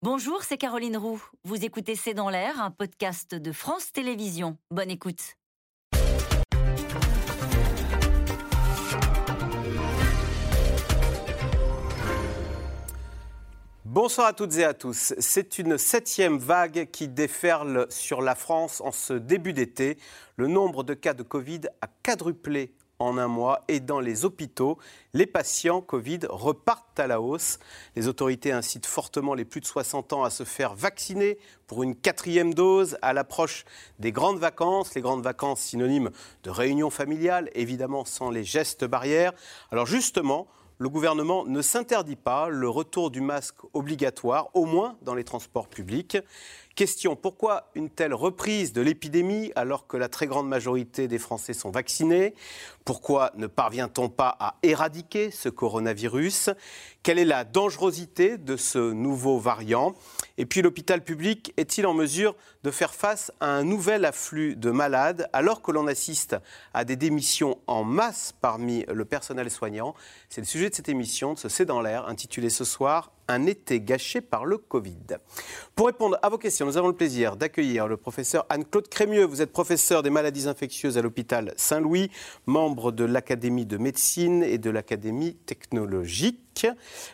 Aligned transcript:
Bonjour, 0.00 0.44
c'est 0.44 0.58
Caroline 0.58 0.96
Roux. 0.96 1.20
Vous 1.42 1.64
écoutez 1.64 1.96
C'est 1.96 2.14
dans 2.14 2.30
l'air, 2.30 2.62
un 2.62 2.70
podcast 2.70 3.34
de 3.34 3.50
France 3.50 3.90
Télévisions. 3.90 4.56
Bonne 4.70 4.92
écoute. 4.92 5.34
Bonsoir 13.84 14.28
à 14.28 14.32
toutes 14.34 14.56
et 14.58 14.64
à 14.64 14.72
tous. 14.72 15.14
C'est 15.18 15.58
une 15.58 15.76
septième 15.76 16.38
vague 16.38 16.88
qui 16.92 17.08
déferle 17.08 17.88
sur 17.90 18.22
la 18.22 18.36
France 18.36 18.80
en 18.82 18.92
ce 18.92 19.14
début 19.14 19.52
d'été. 19.52 19.98
Le 20.36 20.46
nombre 20.46 20.84
de 20.84 20.94
cas 20.94 21.14
de 21.14 21.24
Covid 21.24 21.62
a 21.80 21.88
quadruplé 22.04 22.72
en 22.98 23.18
un 23.18 23.28
mois 23.28 23.64
et 23.68 23.80
dans 23.80 24.00
les 24.00 24.24
hôpitaux, 24.24 24.78
les 25.14 25.26
patients 25.26 25.80
Covid 25.80 26.20
repartent 26.28 26.98
à 26.98 27.06
la 27.06 27.20
hausse. 27.20 27.58
Les 27.96 28.08
autorités 28.08 28.52
incitent 28.52 28.86
fortement 28.86 29.34
les 29.34 29.44
plus 29.44 29.60
de 29.60 29.66
60 29.66 30.12
ans 30.12 30.24
à 30.24 30.30
se 30.30 30.44
faire 30.44 30.74
vacciner 30.74 31.38
pour 31.66 31.82
une 31.82 31.94
quatrième 31.94 32.54
dose 32.54 32.98
à 33.02 33.12
l'approche 33.12 33.64
des 33.98 34.12
grandes 34.12 34.38
vacances. 34.38 34.94
Les 34.94 35.00
grandes 35.00 35.22
vacances 35.22 35.60
synonymes 35.60 36.10
de 36.42 36.50
réunions 36.50 36.90
familiales, 36.90 37.50
évidemment 37.54 38.04
sans 38.04 38.30
les 38.30 38.44
gestes 38.44 38.84
barrières. 38.84 39.32
Alors 39.70 39.86
justement, 39.86 40.48
le 40.78 40.88
gouvernement 40.88 41.44
ne 41.44 41.60
s'interdit 41.60 42.16
pas 42.16 42.48
le 42.48 42.68
retour 42.68 43.10
du 43.10 43.20
masque 43.20 43.56
obligatoire, 43.72 44.48
au 44.54 44.64
moins 44.64 44.96
dans 45.02 45.14
les 45.14 45.24
transports 45.24 45.68
publics. 45.68 46.16
Question, 46.76 47.16
pourquoi 47.16 47.70
une 47.74 47.90
telle 47.90 48.14
reprise 48.14 48.72
de 48.72 48.80
l'épidémie 48.80 49.50
alors 49.56 49.88
que 49.88 49.96
la 49.96 50.08
très 50.08 50.28
grande 50.28 50.46
majorité 50.48 51.08
des 51.08 51.18
Français 51.18 51.52
sont 51.52 51.70
vaccinés? 51.70 52.34
Pourquoi 52.84 53.32
ne 53.34 53.48
parvient-on 53.48 54.08
pas 54.08 54.36
à 54.38 54.54
éradiquer 54.62 55.32
ce 55.32 55.48
coronavirus? 55.48 56.50
Quelle 57.02 57.18
est 57.18 57.24
la 57.24 57.42
dangerosité 57.42 58.38
de 58.38 58.56
ce 58.56 58.92
nouveau 58.92 59.38
variant? 59.38 59.94
Et 60.38 60.46
puis 60.46 60.62
l'hôpital 60.62 61.02
public 61.02 61.52
est-il 61.56 61.84
en 61.84 61.94
mesure 61.94 62.36
de 62.62 62.70
faire 62.70 62.94
face 62.94 63.32
à 63.40 63.50
un 63.50 63.64
nouvel 63.64 64.04
afflux 64.04 64.54
de 64.54 64.70
malades 64.70 65.28
alors 65.32 65.62
que 65.62 65.72
l'on 65.72 65.88
assiste 65.88 66.36
à 66.72 66.84
des 66.84 66.94
démissions 66.94 67.58
en 67.66 67.82
masse 67.82 68.32
parmi 68.40 68.84
le 68.88 69.04
personnel 69.04 69.50
soignant? 69.50 69.94
C'est 70.28 70.40
le 70.40 70.46
sujet 70.46 70.70
de 70.70 70.74
cette 70.76 70.88
émission, 70.88 71.34
de 71.34 71.38
ce 71.38 71.48
C'est 71.48 71.64
dans 71.64 71.82
l'air, 71.82 72.06
intitulé 72.06 72.50
ce 72.50 72.64
soir 72.64 73.12
un 73.28 73.46
été 73.46 73.80
gâché 73.80 74.20
par 74.20 74.44
le 74.44 74.58
Covid. 74.58 75.18
Pour 75.74 75.86
répondre 75.86 76.18
à 76.22 76.28
vos 76.28 76.38
questions, 76.38 76.66
nous 76.66 76.76
avons 76.76 76.88
le 76.88 76.94
plaisir 76.94 77.36
d'accueillir 77.36 77.86
le 77.86 77.96
professeur 77.96 78.46
Anne-Claude 78.48 78.88
Crémieux. 78.88 79.24
Vous 79.24 79.42
êtes 79.42 79.52
professeur 79.52 80.02
des 80.02 80.10
maladies 80.10 80.48
infectieuses 80.48 80.98
à 80.98 81.02
l'hôpital 81.02 81.54
Saint-Louis, 81.56 82.10
membre 82.46 82.90
de 82.90 83.04
l'Académie 83.04 83.66
de 83.66 83.76
médecine 83.76 84.42
et 84.42 84.58
de 84.58 84.70
l'Académie 84.70 85.34
technologique. 85.46 86.40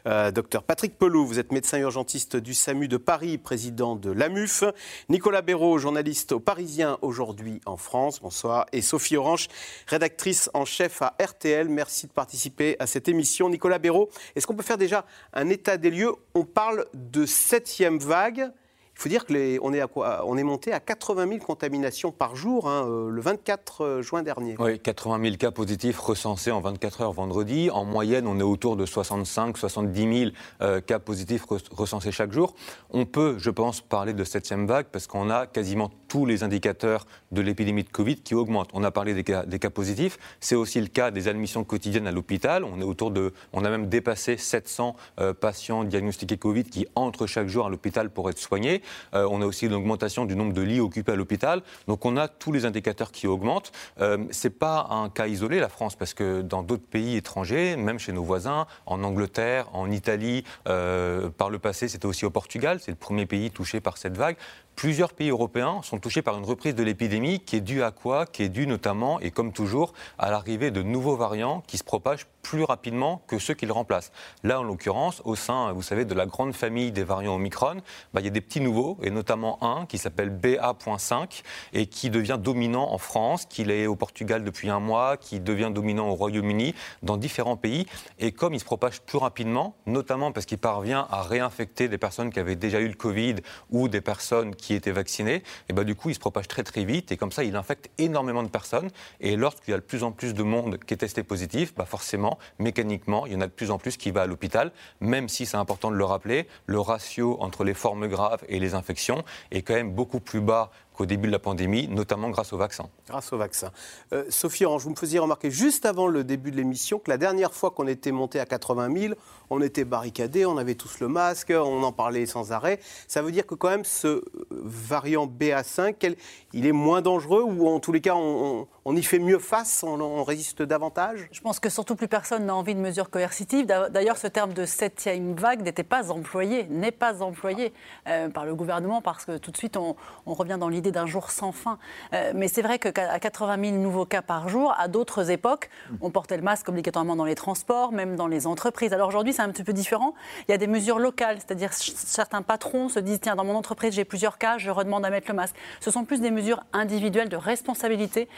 Euh, 0.07 0.31
docteur 0.31 0.63
Patrick 0.63 0.99
Pelou, 0.99 1.27
vous 1.27 1.39
êtes 1.39 1.53
médecin 1.53 1.79
urgentiste 1.79 2.37
du 2.37 2.55
SAMU 2.55 2.89
de 2.89 2.97
Paris, 2.97 3.39
président 3.39 3.97
de 3.97 4.11
l'AMUF. 4.11 4.65
Nicolas 5.09 5.43
Béraud, 5.43 5.79
journaliste 5.79 6.33
au 6.33 6.41
Parisien 6.41 6.99
aujourd'hui 7.03 7.61
en 7.67 7.77
France. 7.77 8.21
Bonsoir. 8.21 8.67
Et 8.73 8.81
Sophie 8.81 9.17
Orange, 9.17 9.49
rédactrice 9.87 10.51
en 10.55 10.65
chef 10.65 11.03
à 11.03 11.17
RTL. 11.21 11.69
Merci 11.69 12.07
de 12.07 12.13
participer 12.13 12.77
à 12.79 12.87
cette 12.87 13.09
émission. 13.09 13.51
Nicolas 13.51 13.79
Béraud, 13.79 14.09
est-ce 14.35 14.47
qu'on 14.47 14.57
peut 14.57 14.63
faire 14.63 14.79
déjà 14.79 15.05
un 15.33 15.49
état 15.49 15.77
des 15.77 15.91
lieux 15.91 16.04
On 16.35 16.45
parle 16.45 16.87
de 16.95 17.27
septième 17.27 17.99
vague. 17.99 18.51
Il 18.97 19.03
faut 19.03 19.09
dire 19.09 19.27
qu'on 19.27 19.35
est, 19.75 19.83
on 19.97 20.37
est 20.37 20.43
monté 20.45 20.73
à 20.73 20.79
80 20.79 21.27
000 21.29 21.39
contaminations 21.41 22.13
par 22.13 22.37
jour 22.37 22.69
hein, 22.69 22.87
euh, 22.87 23.11
le 23.11 23.21
24 23.21 23.81
euh, 23.81 24.03
juin 24.03 24.23
dernier. 24.23 24.55
Oui, 24.61 24.79
80 24.79 25.21
000 25.21 25.37
cas 25.37 25.51
positifs 25.51 25.99
recensés 25.99 26.53
en 26.53 26.61
24 26.61 27.01
heures 27.01 27.13
vendredi. 27.13 27.71
En 27.71 27.85
moyenne, 27.85 28.29
on 28.29 28.39
est 28.39 28.45
autour 28.45 28.77
de 28.77 28.87
65 28.87 29.59
70 29.59 30.31
000 30.61 30.81
cas 30.87 30.99
positifs 31.01 31.45
recensés 31.73 32.13
chaque 32.13 32.33
jour. 32.33 32.55
On 32.91 33.05
peut, 33.05 33.35
je 33.39 33.51
pense, 33.51 33.81
parler 33.81 34.13
de 34.13 34.23
septième 34.23 34.67
vague 34.67 34.87
parce 34.93 35.09
qu'on 35.09 35.29
a 35.29 35.47
quasiment 35.47 35.91
tous 36.15 36.27
les 36.27 36.45
indicateurs 36.45 37.09
de 37.33 37.41
l'épidémie 37.41 37.83
de 37.83 37.89
Covid 37.89 38.15
qui 38.15 38.37
augmentent. 38.37 38.71
On 38.73 38.85
a 38.85 38.93
parlé 38.93 39.15
des 39.15 39.25
cas, 39.25 39.71
positifs. 39.71 40.17
C'est 40.39 40.55
aussi 40.55 40.81
le 40.81 40.87
cas 40.87 41.11
des 41.11 41.27
admissions 41.27 41.65
quotidiennes 41.65 42.07
à 42.07 42.13
l'hôpital. 42.13 42.63
On 42.63 42.81
est 42.81 42.85
autour 42.85 43.11
de, 43.11 43.35
on 43.53 43.65
a 43.65 43.69
même 43.69 43.89
dépassé 43.89 44.37
700 44.37 44.95
euh, 45.19 45.35
patients 45.35 45.83
diagnostiqués 45.83 46.37
Covid 46.37 46.63
qui 46.63 46.87
entrent 46.95 47.27
chaque 47.27 47.49
jour 47.49 47.67
à 47.67 47.69
l'hôpital 47.69 48.11
pour 48.11 48.31
être 48.31 48.39
soignés. 48.39 48.81
Euh, 49.15 49.27
on 49.29 49.43
a 49.43 49.45
aussi 49.45 49.67
une 49.67 49.75
augmentation 49.75 50.25
du 50.25 50.37
nombre 50.37 50.53
de 50.53 50.63
lits 50.63 50.79
occupés 50.79 51.11
à 51.11 51.17
l'hôpital. 51.17 51.63
Donc 51.89 52.05
on 52.05 52.17
a 52.17 52.29
tous 52.29 52.53
les 52.53 52.65
indicateurs 52.65 53.11
qui 53.11 53.27
augmentent. 53.27 53.73
Euh, 54.01 54.19
Ce 54.31 54.47
n'est 54.47 54.55
pas 54.55 54.87
un 54.91 55.09
cas 55.09 55.27
isolé, 55.27 55.59
la 55.59 55.69
France, 55.69 55.97
parce 55.97 56.15
que 56.15 56.43
dans 56.43 56.63
d'autres 56.63 56.87
pays 56.87 57.17
étrangers, 57.17 57.75
même 57.75 57.99
chez 57.99 58.13
nos 58.13 58.23
voisins, 58.23 58.69
en 58.87 59.03
Angleterre, 59.03 59.67
en 59.73 59.91
Italie, 59.91 60.45
euh, 60.69 61.29
par 61.31 61.51
le 61.51 61.59
passé, 61.59 61.89
c'était 61.89 62.07
aussi 62.07 62.25
au 62.25 62.31
Portugal, 62.31 62.79
c'est 62.81 62.93
le 62.93 62.97
premier 62.97 63.27
pays 63.27 63.51
touché 63.51 63.81
par 63.81 63.99
cette 63.99 64.17
vague. 64.17 64.37
Plusieurs 64.77 65.13
pays 65.13 65.31
européens 65.31 65.81
sont 65.83 65.99
touchés 65.99 66.23
par 66.23 66.37
une 66.37 66.45
reprise 66.45 66.75
de 66.75 66.83
l'épidémie 66.83 67.41
qui 67.41 67.57
est 67.57 67.61
due 67.61 67.83
à 67.83 67.91
quoi? 67.91 68.27
Qui 68.27 68.43
est 68.43 68.49
due 68.49 68.67
notamment, 68.67 69.21
et 69.21 69.31
comme 69.31 69.53
toujours, 69.53 69.93
à 70.19 70.31
l'arrivée 70.31 70.71
de 70.71 70.83
nouveaux 70.83 71.17
variants 71.17 71.63
qui 71.67 71.79
se 71.79 71.85
propagent 71.85 72.27
plus 72.45 72.63
rapidement 72.63 73.23
que 73.27 73.39
ceux 73.39 73.55
qui 73.55 73.65
le 73.67 73.73
remplacent. 73.73 74.13
Là, 74.45 74.61
en 74.61 74.63
l'occurrence, 74.63 75.23
au 75.25 75.35
sein, 75.35 75.73
vous 75.73 75.83
savez, 75.83 76.05
de 76.05 76.15
la 76.15 76.27
grande 76.27 76.55
famille 76.55 76.93
des 76.93 77.03
variants 77.03 77.35
Omicron, 77.35 77.79
bah, 78.13 78.21
il 78.21 78.25
y 78.25 78.29
a 78.29 78.31
des 78.31 78.43
petits 78.43 78.61
nouveaux, 78.61 78.99
et 79.03 79.11
notamment 79.11 79.59
un 79.65 79.87
qui 79.87 79.97
s'appelle 79.97 80.29
BA.5 80.29 81.43
et 81.73 81.87
qui 81.87 82.11
devient 82.11 82.39
dominant 82.39 82.93
en 82.93 82.99
France, 82.99 83.47
qui 83.47 83.63
est 83.63 83.87
au 83.87 83.97
Portugal 83.97 84.45
depuis 84.45 84.69
un 84.69 84.79
mois, 84.79 85.17
qui 85.17 85.41
devient 85.41 85.71
dominant 85.75 86.09
au 86.11 86.15
Royaume-Uni, 86.15 86.75
dans 87.03 87.17
différents 87.17 87.57
pays. 87.57 87.87
Et 88.19 88.31
comme 88.31 88.53
il 88.53 88.61
se 88.61 88.65
propage 88.65 89.01
plus 89.01 89.19
rapidement, 89.19 89.75
notamment 89.87 90.31
parce 90.31 90.45
qu'il 90.45 90.59
parvient 90.59 91.09
à 91.11 91.23
réinfecter 91.23 91.89
des 91.89 91.99
personnes 91.99 92.31
qui 92.31 92.39
avaient 92.41 92.57
déjà 92.57 92.81
eu 92.81 92.89
le 92.89 92.95
Covid 92.95 93.37
ou 93.71 93.89
des 93.89 94.03
personnes 94.03 94.55
qui 94.55 94.75
étaient 94.75 94.93
vaccinés, 94.93 95.43
et 95.71 95.73
bah, 95.73 95.85
du 95.85 95.95
coup, 95.95 96.11
il 96.11 96.15
se 96.15 96.21
propage 96.21 96.47
très 96.47 96.63
très 96.63 96.85
vite 96.85 97.11
et 97.11 97.17
comme 97.17 97.33
ça, 97.33 97.43
il 97.43 97.57
infecte 97.57 97.89
énormément 97.97 98.43
de 98.43 98.49
personnes. 98.49 98.91
Et 99.21 99.37
lorsqu'il 99.37 99.73
y 99.73 99.75
a 99.75 99.79
de 99.79 99.83
plus 99.83 100.05
en 100.05 100.13
plus 100.13 100.35
de 100.35 100.43
monde 100.43 100.79
qui 100.79 100.93
est 100.93 100.99
testé 100.99 101.23
positif, 101.23 101.75
bah, 101.75 101.87
forcément, 101.87 102.34
mécaniquement, 102.59 103.27
il 103.27 103.33
y 103.33 103.37
en 103.37 103.41
a 103.41 103.47
de 103.47 103.53
plus 103.53 103.71
en 103.71 103.79
plus 103.79 103.97
qui 103.97 104.11
va 104.11 104.23
à 104.23 104.27
l'hôpital, 104.27 104.73
même 105.01 105.29
si 105.29 105.47
c'est 105.47 105.57
important 105.57 105.91
de 105.91 105.97
le 105.97 106.05
rappeler, 106.05 106.47
le 106.67 106.81
ratio 106.81 107.37
entre 107.41 107.65
les 107.65 107.75
formes 107.75 108.07
graves 108.09 108.45
et 108.49 108.59
les 108.59 108.75
infections 108.75 109.25
est 109.51 109.63
quand 109.63 109.75
même 109.75 109.93
beaucoup 109.93 110.21
plus 110.21 110.41
bas 110.41 110.71
qu'au 110.95 111.07
début 111.07 111.27
de 111.27 111.33
la 111.33 111.39
pandémie, 111.39 111.89
notamment 111.89 112.31
grâce 112.31 112.53
au 112.53 112.57
vaccin. 112.57 112.89
Grâce 113.09 113.33
au 113.33 113.37
vaccin. 113.37 113.71
Euh, 114.13 114.25
Sophie 114.29 114.65
Orange, 114.65 114.85
vous 114.85 114.91
me 114.91 114.97
faisiez 114.97 115.19
remarquer 115.19 115.51
juste 115.51 115.85
avant 115.87 116.07
le 116.07 116.25
début 116.25 116.51
de 116.51 116.57
l'émission 116.57 116.99
que 116.99 117.11
la 117.11 117.19
dernière 117.19 117.53
fois 117.53 117.73
qu'on 117.73 117.87
était 117.89 118.13
monté 118.13 118.39
à 118.39 118.47
80 118.47 118.95
000, 118.97 119.15
on 119.51 119.61
était 119.61 119.85
barricadés, 119.85 120.47
on 120.47 120.57
avait 120.57 120.77
tous 120.77 121.01
le 121.01 121.09
masque, 121.09 121.53
on 121.55 121.83
en 121.83 121.93
parlait 121.93 122.27
sans 122.27 122.53
arrêt. 122.53 122.79
Ça 123.09 123.23
veut 123.23 123.33
dire 123.33 123.47
que 123.47 123.55
quand 123.55 123.69
même 123.69 123.85
ce 123.85 124.23
variant 124.51 125.27
BA5, 125.27 126.17
il 126.53 126.67
est 126.67 126.73
moins 126.73 127.03
dangereux 127.03 127.43
ou 127.43 127.69
en 127.69 127.81
tous 127.81 127.93
les 127.93 128.01
cas 128.01 128.15
on, 128.15 128.97
y 128.97 129.03
fait 129.03 129.19
mieux 129.19 129.39
face, 129.39 129.83
on, 129.83 130.23
résiste 130.23 130.63
davantage? 130.63 131.29
Je 131.33 131.41
pense 131.41 131.59
que 131.59 131.69
surtout 131.69 131.97
plus 131.97 132.09
personne 132.09 132.47
n'a 132.47 132.55
envie 132.55 132.75
de 132.75 132.81
mesures 132.81 133.11
coercitives. 133.11 133.67
D'ailleurs, 133.67 134.17
ce 134.17 134.27
terme 134.27 134.53
de 134.53 134.65
septième 134.65 135.35
vague 135.35 135.63
n'était 135.63 135.83
pas 135.83 136.13
employé, 136.13 136.65
n'est 136.69 136.93
pas 136.93 137.23
employé 137.23 137.73
euh, 138.07 138.29
par 138.29 138.47
le 138.47 138.55
gouvernement 138.55 139.03
parce 139.03 139.25
que 139.25 139.39
tout 139.39 139.51
de 139.51 139.57
suite 139.57 139.77
on, 139.77 139.97
on 140.27 140.35
revient 140.35 140.57
dans 140.59 140.69
l'idée 140.69 140.84
d'un 140.91 141.07
jour 141.07 141.31
sans 141.31 141.53
fin. 141.53 141.79
Euh, 142.13 142.33
mais 142.35 142.49
c'est 142.49 142.63
vrai 142.63 142.79
qu'à 142.79 143.19
80 143.19 143.71
000 143.71 143.77
nouveaux 143.77 144.07
cas 144.07 144.23
par 144.23 144.49
jour, 144.49 144.75
à 144.79 144.89
d'autres 144.89 145.31
époques, 145.31 145.71
on 146.01 146.11
portait 146.11 146.37
le 146.37 146.43
masque 146.43 146.69
obligatoirement 146.69 147.17
dans 147.17 147.25
les 147.25 147.35
transports, 147.35 147.93
même 147.93 148.17
dans 148.17 148.27
les 148.27 148.47
entreprises. 148.47 148.93
Alors 148.93 149.09
aujourd'hui, 149.09 149.33
c'est 149.33 149.43
un 149.43 149.51
petit 149.51 149.65
peu 149.65 149.73
différent. 149.73 150.15
Il 150.49 150.53
y 150.53 150.55
a 150.55 150.59
des 150.59 150.67
mesures 150.67 150.99
locales, 150.99 151.39
c'est-à-dire 151.39 151.73
certains 151.73 152.43
patrons 152.43 152.89
se 152.89 152.99
disent 152.99 153.21
tiens, 153.21 153.37
dans 153.37 153.45
mon 153.45 153.57
entreprise, 153.57 153.95
j'ai 153.95 154.05
plusieurs 154.05 154.39
cas, 154.39 154.59
je 154.59 154.71
redemande 154.71 155.05
à 155.05 155.11
mettre 155.11 155.29
le 155.29 155.35
masque. 155.35 155.55
Ce 155.81 155.91
sont 155.91 156.05
plus 156.05 156.21
des 156.21 156.31
mesures 156.31 156.63
individuelles 156.73 157.29
de 157.29 157.37
responsabilité 157.37 158.29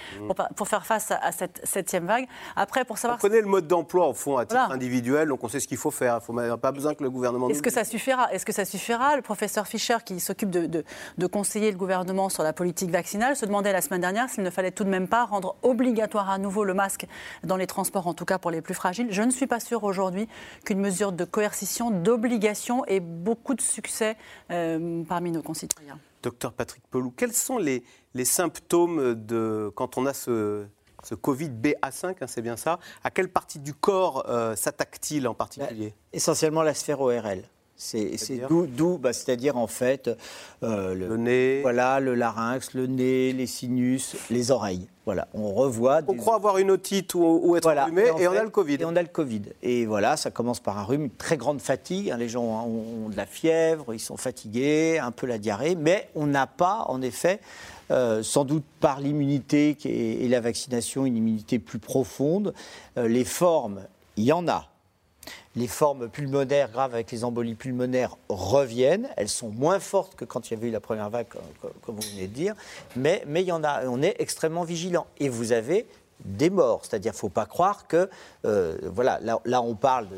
pour, 0.57 0.69
faire 0.69 0.87
face 0.87 1.11
à, 1.11 1.33
cette 1.33 1.61
septième 1.65 2.07
vague. 2.07 2.27
Après, 2.55 2.85
pour 2.85 2.99
savoir. 2.99 3.19
On 3.19 3.23
connaît 3.23 3.41
le 3.41 3.47
mode 3.47 3.67
d'emploi, 3.67 4.09
au 4.09 4.15
fond, 4.15 4.37
à 4.37 4.47
titre 4.47 4.71
individuel, 4.71 5.29
donc 5.29 5.43
on 5.45 5.49
sait 5.49 5.61
ce 5.61 5.69
qu'il 5.69 5.79
faut 5.79 5.91
faire. 5.91 6.21
Il 6.29 6.35
n'a 6.35 6.57
pas 6.57 6.73
besoin 6.73 6.95
que 6.95 7.03
le 7.03 7.11
gouvernement. 7.11 7.49
Est-ce 7.49 7.63
que 7.63 7.71
ça 7.71 7.85
suffira? 7.85 8.33
Est-ce 8.33 8.47
que 8.47 8.53
ça 8.53 8.65
suffira? 8.65 9.17
Le 9.17 9.23
professeur 9.23 9.67
Fischer, 9.67 9.97
qui 10.05 10.21
s'occupe 10.21 10.51
de, 10.51 10.67
de, 10.67 10.85
de 11.19 11.27
conseiller 11.27 11.71
le 11.71 11.77
gouvernement 11.77 12.29
sur 12.37 12.45
la 12.45 12.53
politique 12.53 12.91
vaccinale 12.91 13.35
se 13.35 13.47
demandait 13.47 13.73
la 13.73 13.81
semaine 13.81 14.03
dernière 14.03 14.29
s'il 14.29 14.45
ne 14.45 14.51
fallait 14.51 14.71
tout 14.71 14.85
de 14.85 14.91
même 14.91 15.09
pas 15.09 15.25
rendre 15.25 15.57
obligatoire 15.63 16.29
à 16.29 16.37
nouveau 16.37 16.65
le 16.65 16.75
masque 16.75 17.07
dans 17.45 17.57
les 17.57 17.67
transports, 17.67 18.07
en 18.07 18.13
tout 18.13 18.27
cas 18.27 18.39
pour 18.39 18.51
les 18.51 18.61
plus 18.61 18.75
fragiles. 18.75 19.09
Je 19.11 19.23
ne 19.23 19.31
suis 19.31 19.47
pas 19.47 19.59
sûre 19.59 19.85
aujourd'hui 19.85 20.29
qu'une 20.67 20.81
mesure 20.81 21.13
de 21.13 21.25
coercition, 21.25 21.91
d'obligation 21.91 22.85
ait 22.85 23.01
beaucoup 23.01 23.55
de 23.55 23.63
succès 23.63 24.19
euh, 24.51 25.03
parmi 25.05 25.31
nos 25.31 25.41
concitoyens. 25.41 25.99
Docteur 26.23 26.53
Patrick 26.53 26.83
Pelou, 26.91 27.11
quels 27.17 27.33
sont 27.33 27.57
les, 27.57 27.83
les, 28.13 28.27
symptômes 28.27 29.15
de 29.15 29.73
quand 29.75 29.97
on 29.97 30.05
a 30.05 30.13
ce, 30.13 30.67
ce 31.05 31.15
Covid 31.15 31.49
BA5, 31.49 32.17
hein, 32.21 32.27
c'est 32.27 32.43
bien 32.43 32.59
ça 32.59 32.81
À 33.03 33.11
quelle 33.11 33.31
partie 33.31 33.61
du 33.61 33.73
corps 33.73 34.27
euh, 34.29 34.55
s'attaque-t-il 34.57 35.27
en 35.27 35.35
particulier? 35.35 35.89
Bah, 35.89 36.09
Essentiellement 36.13 36.63
la 36.63 36.75
sphère 36.75 37.01
ORL. 37.01 37.45
C'est 37.77 38.17
d'où, 38.49 38.97
bah, 38.97 39.13
c'est-à-dire 39.13 39.59
en 39.59 39.67
fait 39.67 40.11
euh, 40.63 40.95
le, 40.95 41.17
nez, 41.19 41.61
voilà, 41.61 42.01
le 42.01 42.15
larynx, 42.15 42.73
le 42.73 42.87
nez, 42.87 43.33
les 43.33 43.47
sinus, 43.47 44.17
les 44.31 44.51
oreilles. 44.51 44.89
Voilà, 45.05 45.29
on 45.35 45.53
revoit. 45.53 46.01
On 46.09 46.15
croit 46.15 46.35
avoir 46.35 46.59
une 46.59 46.71
otite 46.71 47.15
ou, 47.15 47.55
être 47.55 47.63
voilà, 47.63 47.87
et, 48.19 48.27
on 48.27 48.33
a 48.33 48.43
le 48.43 48.49
Covid. 48.49 48.75
Et 48.81 48.85
on 48.85 48.97
a 48.97 49.03
le 49.03 49.09
Covid. 49.09 49.43
Et 49.63 49.85
voilà, 49.85 50.17
ça 50.17 50.31
commence 50.31 50.59
par 50.59 50.79
un 50.79 50.85
rhume, 50.85 51.05
une 51.05 51.11
très 51.11 51.37
grande 51.37 51.61
fatigue. 51.61 52.11
Hein. 52.11 52.17
les 52.17 52.29
gens 52.29 52.67
ont, 52.67 53.09
de 53.09 53.17
la 53.17 53.27
fièvre, 53.27 53.95
ils 53.95 54.01
sont 54.01 54.17
fatigués, 54.17 54.99
un 54.99 55.13
peu 55.13 55.27
la 55.27 55.39
diarrhée, 55.39 55.77
mais 55.77 56.09
on 56.15 56.27
n'a 56.27 56.47
pas, 56.47 56.87
en 56.89 57.03
effet, 57.03 57.41
euh, 57.93 58.23
sans 58.23 58.45
doute 58.45 58.65
par 58.81 59.01
l'immunité 59.01 59.77
et, 59.85 60.27
la 60.29 60.41
vaccination, 60.41 61.07
une 61.07 61.17
immunité 61.17 61.59
plus 61.59 61.79
profonde. 61.79 62.53
Euh, 62.97 63.07
les 63.07 63.25
formes, 63.25 63.83
il 64.17 64.25
y 64.25 64.33
en 64.33 64.49
a 64.49 64.67
les 65.57 65.67
formes 65.67 66.09
pulmonaires 66.09 66.71
graves 66.71 66.95
avec 66.95 67.11
les 67.11 67.25
embolies 67.25 67.55
pulmonaires 67.55 68.17
reviennent. 68.29 69.09
Elles 69.17 69.31
sont 69.31 69.49
moins 69.49 69.81
fortes 69.81 70.15
que 70.15 70.25
quand 70.25 70.51
il 70.51 70.55
y 70.55 70.57
avait 70.57 70.69
eu 70.69 70.71
la 70.71 70.81
première 70.81 71.09
vague, 71.09 71.27
comme 71.83 71.97
vous 71.97 72.09
venez 72.11 72.29
de 72.29 72.33
dire. 72.33 72.55
Mais, 72.95 73.25
mais 73.27 73.43
il 73.43 73.47
y 73.47 73.53
en 73.53 73.65
a, 73.65 73.87
on 73.87 74.03
est 74.03 74.17
extrêmement 74.19 74.65
vigilant. 74.65 75.07
Et 75.19 75.31
vous 75.31 75.53
avez 75.53 75.87
des 76.25 76.51
morts. 76.51 76.83
C'est-à-dire 76.85 77.13
qu'il 77.13 77.19
ne 77.19 77.21
faut 77.21 77.29
pas 77.31 77.47
croire 77.47 77.87
que, 77.87 78.09
euh, 78.45 78.77
voilà, 78.85 79.19
là, 79.21 79.63
on 79.63 79.75
parle 79.75 80.09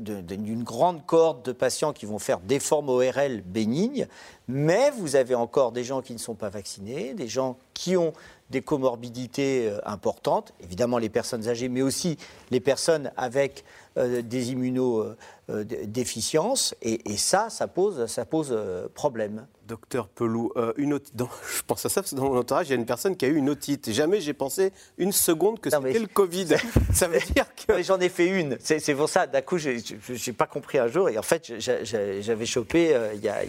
d'une 0.00 0.62
grande 0.62 1.04
cohorte 1.04 1.44
de 1.44 1.52
patients 1.52 1.92
qui 1.92 2.06
vont 2.06 2.18
faire 2.18 2.40
des 2.40 2.60
formes 2.60 2.88
ORL 2.88 3.42
bénignes, 3.42 4.06
mais 4.48 4.90
vous 4.90 5.16
avez 5.16 5.34
encore 5.34 5.72
des 5.72 5.84
gens 5.84 6.00
qui 6.00 6.12
ne 6.12 6.18
sont 6.18 6.34
pas 6.34 6.48
vaccinés, 6.48 7.14
des 7.14 7.28
gens 7.28 7.56
qui 7.72 7.96
ont 7.96 8.12
des 8.50 8.60
comorbidités 8.62 9.68
euh, 9.68 9.78
importantes, 9.84 10.52
évidemment 10.62 10.98
les 10.98 11.08
personnes 11.08 11.48
âgées, 11.48 11.68
mais 11.68 11.82
aussi 11.82 12.18
les 12.50 12.60
personnes 12.60 13.10
avec 13.16 13.64
euh, 13.96 14.22
des 14.22 14.52
immunodéficiences, 14.52 16.74
et, 16.82 17.10
et, 17.10 17.16
ça, 17.16 17.48
ça 17.48 17.68
pose, 17.68 18.04
ça 18.06 18.26
pose 18.26 18.50
euh, 18.52 18.86
problème. 18.92 19.46
Docteur 19.66 20.08
Pelou, 20.08 20.52
une 20.76 20.92
otite, 20.92 21.14
je 21.56 21.62
pense 21.62 21.86
à 21.86 21.88
ça 21.88 22.02
parce 22.02 22.10
que 22.10 22.16
dans 22.16 22.28
mon 22.28 22.36
entourage, 22.36 22.68
il 22.68 22.72
y 22.72 22.74
a 22.74 22.76
une 22.76 22.84
personne 22.84 23.16
qui 23.16 23.24
a 23.24 23.28
eu 23.28 23.36
une 23.36 23.48
otite. 23.48 23.90
Jamais 23.92 24.20
j'ai 24.20 24.34
pensé 24.34 24.74
une 24.98 25.12
seconde 25.12 25.58
que 25.58 25.70
c'était 25.70 25.98
le 25.98 26.06
Covid. 26.06 26.48
ça 26.92 27.08
veut 27.08 27.18
dire 27.34 27.46
que. 27.54 27.82
J'en 27.82 27.98
ai 27.98 28.10
fait 28.10 28.26
une. 28.26 28.58
C'est 28.60 28.94
pour 28.94 29.08
ça, 29.08 29.26
d'un 29.26 29.40
coup, 29.40 29.56
je 29.56 29.70
n'ai 29.70 30.34
pas 30.34 30.46
compris 30.46 30.76
un 30.76 30.88
jour. 30.88 31.08
Et 31.08 31.16
en 31.16 31.22
fait, 31.22 31.54
j'avais 31.58 32.44
chopé 32.44 32.94
il, 33.14 33.24
y 33.24 33.30
a, 33.30 33.42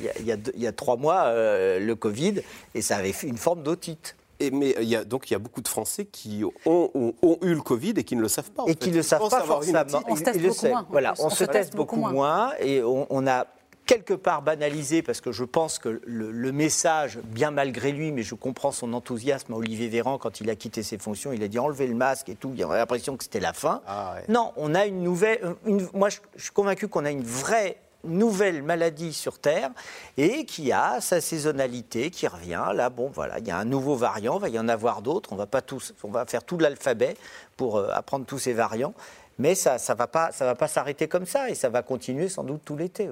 y 0.56 0.68
a, 0.68 0.72
trois 0.72 0.96
mois 0.96 1.34
le 1.34 1.94
Covid 1.96 2.36
et 2.74 2.82
ça 2.82 2.96
avait 2.96 3.12
fait 3.12 3.28
une 3.28 3.36
forme 3.36 3.62
d'otite. 3.62 4.16
Et 4.40 4.52
mais 4.52 4.76
il 4.82 4.90
y 4.90 4.96
a, 4.96 5.06
donc 5.06 5.30
il 5.30 5.34
y 5.34 5.36
a 5.36 5.40
beaucoup 5.40 5.62
de 5.62 5.68
Français 5.68 6.06
qui 6.06 6.44
ont, 6.66 6.92
ont, 6.96 7.38
eu 7.42 7.54
le 7.54 7.62
Covid 7.62 7.94
et 7.98 8.04
qui 8.04 8.16
ne 8.16 8.22
le 8.22 8.28
savent 8.28 8.52
pas. 8.52 8.64
Et 8.68 8.76
qui 8.76 8.92
ne 8.92 8.98
le 8.98 9.04
savent 9.04 9.30
pas 9.30 9.42
forcément. 9.42 9.84
On 10.08 10.16
se 10.16 10.24
teste 10.24 10.42
beaucoup 10.42 10.68
moins. 10.68 10.88
Voilà, 10.90 11.14
on, 11.20 11.30
se, 11.30 11.44
teste 11.44 11.76
beaucoup 11.76 11.96
moins, 11.98 12.52
et 12.60 12.82
on, 12.84 13.28
a 13.28 13.48
quelque 13.86 14.14
part 14.14 14.42
banalisé, 14.42 15.02
parce 15.02 15.22
que 15.22 15.32
je 15.32 15.44
pense 15.44 15.80
que 15.80 16.02
le, 16.06 16.52
message, 16.52 17.20
bien 17.24 17.52
malgré 17.52 17.92
lui, 17.92 18.12
mais 18.12 18.24
je 18.24 18.36
comprends 18.36 18.72
son 18.72 18.94
enthousiasme 18.94 19.54
à 19.54 19.56
Olivier 19.56 19.88
Véran 19.88 20.18
quand 20.18 20.42
il 20.42 20.50
a 20.50 20.56
quitté 20.56 20.84
ses 20.84 20.98
fonctions, 20.98 21.32
il 21.32 21.44
a 21.44 21.48
dit 21.48 21.60
enlever 21.60 21.88
le 21.88 21.96
masque 21.96 22.30
et 22.30 22.36
tout, 22.36 22.52
il 22.56 22.64
avait 22.64 22.78
l'impression 22.78 23.16
que 23.16 23.24
c'était 23.24 23.40
la 23.40 23.54
fin. 23.54 23.82
Ah 23.88 24.16
non, 24.28 24.52
on 24.58 24.76
a 24.76 24.86
une 24.86 25.02
nouvelle. 25.02 25.56
moi, 25.94 26.10
je 26.10 26.20
suis 26.38 26.52
convaincu 26.52 26.88
qu'on 26.88 27.06
a 27.06 27.12
une 27.12 27.24
vraie 27.24 27.78
nouvelle 28.08 28.64
maladie 28.64 29.14
sur 29.14 29.40
Terre 29.40 29.72
et 30.18 30.46
qui 30.46 30.72
a 30.72 31.02
sa 31.02 31.22
saisonnalité 31.22 32.10
qui 32.10 32.28
revient. 32.28 32.72
Là, 32.74 32.90
bon, 32.90 33.10
voilà, 33.14 33.40
il 33.40 33.48
y 33.48 33.52
a 33.52 33.58
un 33.58 33.66
nouveau 33.66 33.96
variant, 33.96 34.38
il 34.38 34.42
va 34.42 34.50
y 34.50 34.60
en 34.60 34.68
avoir 34.68 35.02
d'autres. 35.02 35.34
On 35.34 35.36
va 35.36 35.48
pas 35.48 35.62
tous, 35.62 35.94
on 36.04 36.12
va 36.12 36.26
faire 36.26 36.44
tout 36.44 36.58
l'alphabet 36.58 37.16
pour 37.58 37.78
euh, 37.78 37.90
apprendre 37.92 38.26
tous 38.26 38.40
ces 38.40 38.54
variants. 38.54 38.94
Mais 39.38 39.54
ça 39.54 39.76
ne 39.76 39.98
va 39.98 40.08
pas, 40.08 40.32
ça 40.32 40.46
va 40.46 40.56
pas 40.56 40.68
s'arrêter 40.68 41.10
comme 41.10 41.26
ça 41.26 41.50
et 41.50 41.56
ça 41.56 41.68
va 41.68 41.84
continuer 41.84 42.30
sans 42.30 42.44
doute 42.44 42.62
tout 42.64 42.78
l'été. 42.78 43.10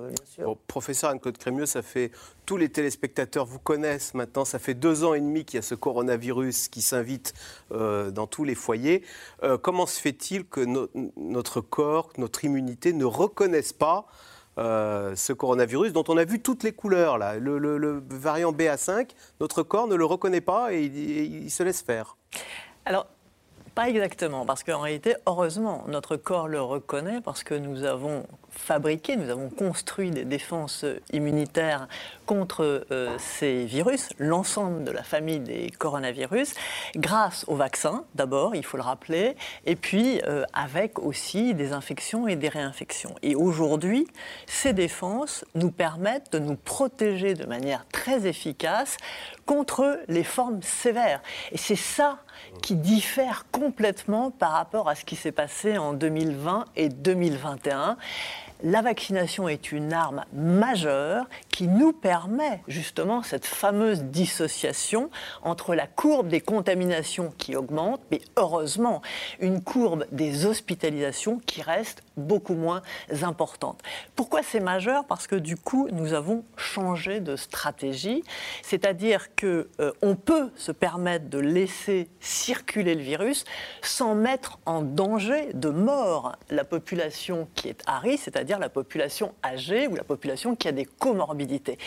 professeur 0.68 1.10
Anne-Claude 1.10 1.38
Crémieux, 1.38 1.66
ça 1.66 1.82
fait 1.82 2.12
tous 2.46 2.56
les 2.56 2.70
téléspectateurs 2.70 3.46
vous 3.46 3.60
connaissent 3.60 4.14
maintenant. 4.14 4.46
Ça 4.46 4.58
fait 4.58 4.74
deux 4.74 5.04
ans 5.04 5.14
et 5.14 5.20
demi 5.20 5.44
qu'il 5.44 5.58
y 5.58 5.60
a 5.60 5.64
ce 5.64 5.76
coronavirus 5.76 6.70
qui 6.70 6.82
s'invite 6.82 7.34
euh, 7.74 8.10
dans 8.10 8.26
tous 8.26 8.46
les 8.46 8.56
foyers. 8.56 9.04
Euh, 9.44 9.58
comment 9.58 9.86
se 9.86 10.00
fait-il 10.00 10.46
que 10.46 10.62
notre 11.18 11.60
corps, 11.60 12.10
notre 12.18 12.46
immunité 12.46 12.94
ne 12.94 13.06
reconnaissent 13.06 13.74
pas 13.74 14.08
euh, 14.58 15.16
ce 15.16 15.34
coronavirus 15.34 15.94
dont 15.94 16.04
on 16.08 16.18
a 16.18 16.26
vu 16.26 16.40
toutes 16.40 16.64
les 16.64 16.72
couleurs. 16.72 17.18
Là. 17.18 17.38
Le, 17.38 18.04
variant 18.10 18.52
BA5, 18.52 19.10
notre 19.40 19.64
corps 19.64 19.88
ne 19.88 19.96
le 19.96 20.06
reconnaît 20.06 20.42
pas 20.42 20.74
et 20.74 20.84
il, 20.84 21.50
se 21.52 21.64
laisse 21.64 21.82
faire. 21.82 22.18
Pas 23.76 23.90
exactement, 23.90 24.46
parce 24.46 24.64
qu'en 24.64 24.80
réalité, 24.80 25.16
heureusement, 25.26 25.84
notre 25.88 26.16
corps 26.16 26.48
le 26.48 26.62
reconnaît 26.62 27.22
parce 27.22 27.44
que 27.44 27.56
nous 27.56 27.84
avons 27.84 28.26
fabriqué, 28.52 29.16
nous 29.16 29.30
avons 29.30 29.50
construit 29.50 30.12
des 30.12 30.26
défenses 30.26 30.86
immunitaires 31.12 31.88
contre 32.26 32.86
euh, 32.92 33.18
ces 33.18 33.66
virus, 33.66 34.10
l'ensemble 34.20 34.84
de 34.84 34.92
la 34.92 35.04
famille 35.04 35.40
des 35.40 35.72
coronavirus, 35.72 36.54
grâce 36.96 37.46
au 37.48 37.56
vaccin 37.56 38.06
d'abord, 38.16 38.56
il 38.56 38.64
faut 38.64 38.78
le 38.78 38.84
rappeler, 38.84 39.36
et 39.66 39.76
puis 39.76 40.22
euh, 40.28 40.46
avec 40.54 41.00
aussi 41.00 41.54
des 41.54 41.74
infections 41.74 42.28
et 42.28 42.36
des 42.36 42.50
réinfections. 42.50 43.16
Et 43.24 43.36
aujourd'hui, 43.36 44.08
ces 44.46 44.74
défenses 44.74 45.46
nous 45.56 45.72
permettent 45.72 46.32
de 46.32 46.40
nous 46.40 46.56
protéger 46.56 47.34
de 47.34 47.46
manière 47.46 47.86
très 47.92 48.28
efficace 48.28 48.98
contre 49.46 50.00
les 50.08 50.24
formes 50.24 50.62
sévères. 50.62 51.22
Et 51.52 51.58
c'est 51.58 51.76
ça 51.76 52.20
qui 52.62 52.76
diffère 52.76 53.46
complètement 53.52 54.32
par 54.32 54.52
rapport 54.52 54.90
à 54.90 54.96
ce 54.96 55.06
qui 55.06 55.16
s'est 55.16 55.32
passé 55.32 55.78
en 55.78 55.94
2020 55.94 56.66
et 56.76 56.90
2021 56.90 57.98
la 58.64 58.82
vaccination 58.82 59.50
est 59.50 59.74
une 59.74 59.92
arme 59.92 60.24
majeure 60.32 61.26
qui 61.50 61.68
nous 61.68 61.92
permet 61.92 62.62
justement 62.68 63.22
cette 63.22 63.46
fameuse 63.46 64.04
dissociation 64.04 65.10
entre 65.44 65.76
la 65.76 65.86
courbe 65.86 66.30
des 66.30 66.40
contaminations 66.40 67.34
qui 67.38 67.58
augmente, 67.58 68.02
mais 68.10 68.22
heureusement 68.38 69.02
une 69.40 69.62
courbe 69.62 70.06
des 70.14 70.46
hospitalisations 70.46 71.40
qui 71.46 71.62
reste 71.62 72.04
beaucoup 72.16 72.54
moins 72.54 72.82
importante. 73.22 73.82
Pourquoi 74.16 74.42
c'est 74.44 74.62
majeur? 74.62 75.06
Parce 75.06 75.28
que 75.28 75.36
du 75.36 75.58
coup, 75.58 75.90
nous 75.92 76.14
avons 76.14 76.46
changé 76.56 77.20
de 77.20 77.36
stratégie, 77.36 78.24
c'est-à-dire 78.62 79.36
que 79.36 79.70
euh, 79.82 79.92
on 80.02 80.16
peut 80.16 80.52
se 80.56 80.72
permettre 80.72 81.30
de 81.30 81.40
laisser 81.40 82.10
circuler 82.22 82.96
le 82.96 83.02
virus 83.02 83.44
sans 83.82 84.16
mettre 84.16 84.60
en 84.66 84.82
danger 84.82 85.52
de 85.54 85.70
mort 85.70 86.38
la 86.50 86.64
population 86.64 87.50
qui 87.56 87.68
est 87.68 87.82
à 87.88 88.00
risque, 88.00 88.24
c'est-à-dire 88.24 88.53
la 88.60 88.70
population 88.70 89.34
âgée 89.44 89.88
ou 89.88 89.96
la 89.96 90.04
population 90.04 90.56
qui 90.56 90.68
a 90.68 90.72
des 90.72 90.86
comorbidités. 90.86 91.78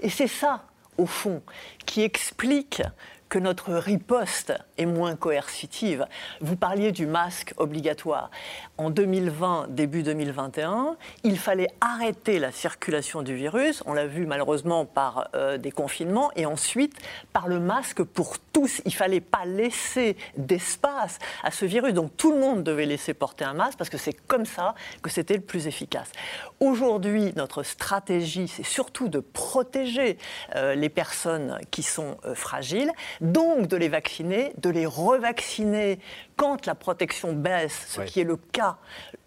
Et 0.00 0.10
c'est 0.10 0.28
ça, 0.28 0.64
au 0.98 1.06
fond, 1.06 1.42
qui 1.84 2.02
explique 2.02 2.82
que 3.28 3.38
notre 3.38 3.72
riposte 3.74 4.52
est 4.78 4.86
moins 4.86 5.16
coercitive. 5.16 6.06
Vous 6.40 6.56
parliez 6.56 6.92
du 6.92 7.06
masque 7.06 7.54
obligatoire. 7.56 8.30
En 8.78 8.90
2020, 8.90 9.68
début 9.70 10.02
2021, 10.02 10.96
il 11.24 11.38
fallait 11.38 11.68
arrêter 11.80 12.38
la 12.38 12.52
circulation 12.52 13.22
du 13.22 13.34
virus. 13.34 13.82
On 13.86 13.94
l'a 13.94 14.06
vu 14.06 14.26
malheureusement 14.26 14.84
par 14.84 15.28
euh, 15.34 15.58
des 15.58 15.72
confinements 15.72 16.30
et 16.36 16.46
ensuite 16.46 16.94
par 17.32 17.48
le 17.48 17.58
masque 17.58 18.02
pour 18.02 18.38
tous. 18.38 18.80
Il 18.84 18.94
fallait 18.94 19.20
pas 19.20 19.44
laisser 19.44 20.16
d'espace 20.36 21.18
à 21.42 21.50
ce 21.50 21.64
virus. 21.64 21.94
Donc 21.94 22.16
tout 22.16 22.32
le 22.32 22.38
monde 22.38 22.62
devait 22.62 22.86
laisser 22.86 23.14
porter 23.14 23.44
un 23.44 23.54
masque 23.54 23.78
parce 23.78 23.90
que 23.90 23.98
c'est 23.98 24.12
comme 24.12 24.46
ça 24.46 24.74
que 25.02 25.10
c'était 25.10 25.34
le 25.34 25.40
plus 25.40 25.66
efficace. 25.66 26.12
Aujourd'hui, 26.60 27.32
notre 27.36 27.62
stratégie, 27.62 28.48
c'est 28.48 28.64
surtout 28.64 29.08
de 29.08 29.20
protéger 29.20 30.18
euh, 30.54 30.74
les 30.74 30.88
personnes 30.88 31.58
qui 31.70 31.82
sont 31.82 32.16
euh, 32.24 32.34
fragiles 32.34 32.92
donc 33.20 33.66
de 33.68 33.76
les 33.76 33.88
vacciner, 33.88 34.52
de 34.58 34.70
les 34.70 34.86
revacciner 34.86 35.98
quand 36.36 36.66
la 36.66 36.74
protection 36.74 37.32
baisse, 37.32 37.86
ce 37.88 38.00
qui 38.02 38.20
est 38.20 38.24
le 38.24 38.36
cas 38.36 38.76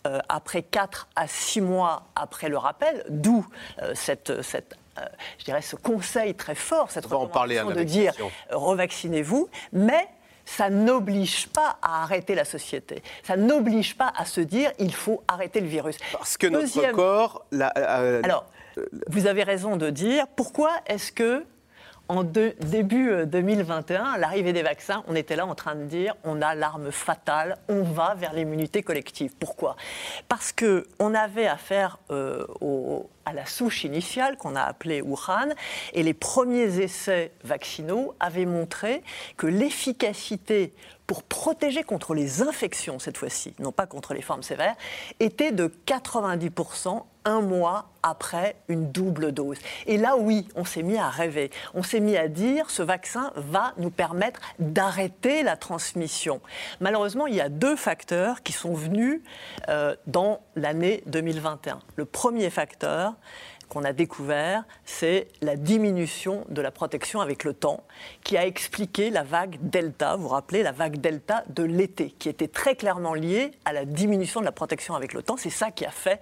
euh, 0.08 0.20
après 0.30 0.64
4 0.64 1.10
à 1.16 1.28
6 1.28 1.62
mois 1.62 2.04
après 2.16 2.50
le 2.50 2.58
rappel, 2.58 3.04
d'où 3.10 3.46
euh, 3.82 3.94
cette, 3.96 4.42
cette 4.42 4.78
euh, 4.98 5.06
je 5.38 5.46
dirais 5.46 5.62
ce 5.62 5.76
conseil 5.76 6.36
très 6.36 6.56
fort, 6.56 6.92
cette 6.92 7.06
recommandation 7.06 7.72
de 7.72 7.84
dire 7.84 8.14
revaccinez-vous, 8.52 9.50
mais 9.74 10.08
ça 10.46 10.70
n'oblige 10.70 11.48
pas 11.50 11.78
à 11.82 12.02
arrêter 12.04 12.34
la 12.34 12.46
société. 12.46 13.04
Ça 13.24 13.38
n'oblige 13.38 13.96
pas 13.96 14.12
à 14.18 14.26
se 14.26 14.42
dire 14.42 14.72
il 14.80 14.94
faut 14.94 15.24
arrêter 15.28 15.62
le 15.62 15.68
virus. 15.68 15.98
Parce 16.12 16.38
que 16.38 16.48
notre 16.48 16.92
corps. 16.92 17.46
Alors, 17.52 18.46
vous 19.08 19.28
avez 19.28 19.44
raison 19.44 19.76
de 19.76 19.90
dire 19.90 20.26
pourquoi 20.36 20.72
est-ce 20.88 21.12
que 21.12 21.46
en 22.10 22.24
début 22.24 23.26
2021, 23.28 24.02
euh, 24.02 24.14
à 24.16 24.18
l'arrivée 24.18 24.52
des 24.52 24.64
vaccins, 24.64 25.04
on 25.08 25.16
était 25.16 25.36
là 25.36 25.46
en 25.46 25.54
train 25.54 25.76
de 25.76 25.86
dire 25.86 26.16
on 26.24 26.42
a 26.42 26.56
l'arme 26.56 26.92
fatale, 26.92 27.58
on 27.70 27.84
va 27.84 28.16
vers 28.16 28.34
l'immunité 28.34 28.82
collective. 28.82 29.34
Pourquoi? 29.40 29.76
Parce 30.28 30.52
que 30.52 30.88
on 30.98 31.14
avait 31.14 31.46
affaire 31.46 32.00
euh, 32.10 32.46
à 33.26 33.34
la 33.34 33.46
souche 33.46 33.84
initiale 33.84 34.38
qu'on 34.38 34.56
a 34.56 34.62
appelée 34.64 35.02
Wuhan, 35.02 35.54
et 35.94 36.02
les 36.02 36.16
premiers 36.16 36.80
essais 36.80 37.32
vaccinaux 37.44 38.16
avaient 38.20 38.48
montré 38.48 39.04
que 39.38 39.46
l'efficacité 39.46 40.74
pour 41.06 41.24
protéger 41.24 41.84
contre 41.84 42.16
les 42.16 42.42
infections 42.42 42.98
cette 43.00 43.18
fois-ci, 43.18 43.54
non 43.60 43.72
pas 43.72 43.86
contre 43.86 44.16
les 44.16 44.22
formes 44.22 44.44
sévères, 44.44 44.76
était 45.20 45.52
de 45.52 45.72
90% 45.86 47.04
un 47.30 47.42
mois 47.42 47.86
après 48.04 48.56
une 48.68 48.92
double 48.92 49.32
dose. 49.32 49.58
Et 49.86 49.98
là, 49.98 50.18
oui, 50.18 50.48
on 50.56 50.66
s'est 50.66 50.84
mis 50.84 50.98
à 50.98 51.10
rêver. 51.10 51.52
On 51.74 51.84
s'est 51.84 52.00
mis 52.00 52.18
à 52.18 52.28
dire, 52.28 52.70
ce 52.70 52.82
vaccin 52.82 53.32
va 53.36 53.74
nous 53.78 53.92
permettre 53.92 54.40
d'arrêter 54.58 55.44
la 55.44 55.56
transmission. 55.58 56.42
Malheureusement, 56.80 57.28
il 57.28 57.36
y 57.36 57.42
a 57.42 57.50
deux 57.50 57.76
facteurs 57.76 58.42
qui 58.42 58.54
sont 58.54 58.74
venus 58.74 59.22
euh, 59.70 59.96
dans 60.08 60.42
l'année 60.56 61.04
2021. 61.06 61.80
Le 61.96 62.06
premier 62.06 62.50
facteur, 62.50 63.14
qu'on 63.70 63.84
a 63.84 63.94
découvert, 63.94 64.64
c'est 64.84 65.28
la 65.42 65.56
diminution 65.56 66.46
de 66.50 66.62
la 66.62 66.72
protection 66.72 67.22
avec 67.22 67.44
le 67.44 67.54
temps, 67.54 67.84
qui 68.24 68.38
a 68.38 68.46
expliqué 68.46 69.10
la 69.12 69.24
vague 69.24 69.58
Delta, 69.62 70.16
vous 70.16 70.24
vous 70.24 70.30
rappelez, 70.30 70.64
la 70.64 70.72
vague 70.72 70.98
Delta 70.98 71.44
de 71.50 71.64
l'été, 71.64 72.10
qui 72.10 72.30
était 72.30 72.48
très 72.48 72.76
clairement 72.76 73.14
liée 73.14 73.52
à 73.66 73.74
la 73.74 73.86
diminution 73.86 74.40
de 74.40 74.46
la 74.46 74.52
protection 74.52 74.96
avec 74.96 75.14
le 75.14 75.24
temps. 75.24 75.38
C'est 75.38 75.50
ça 75.50 75.72
qui 75.72 75.86
a 75.86 75.92
fait 75.92 76.20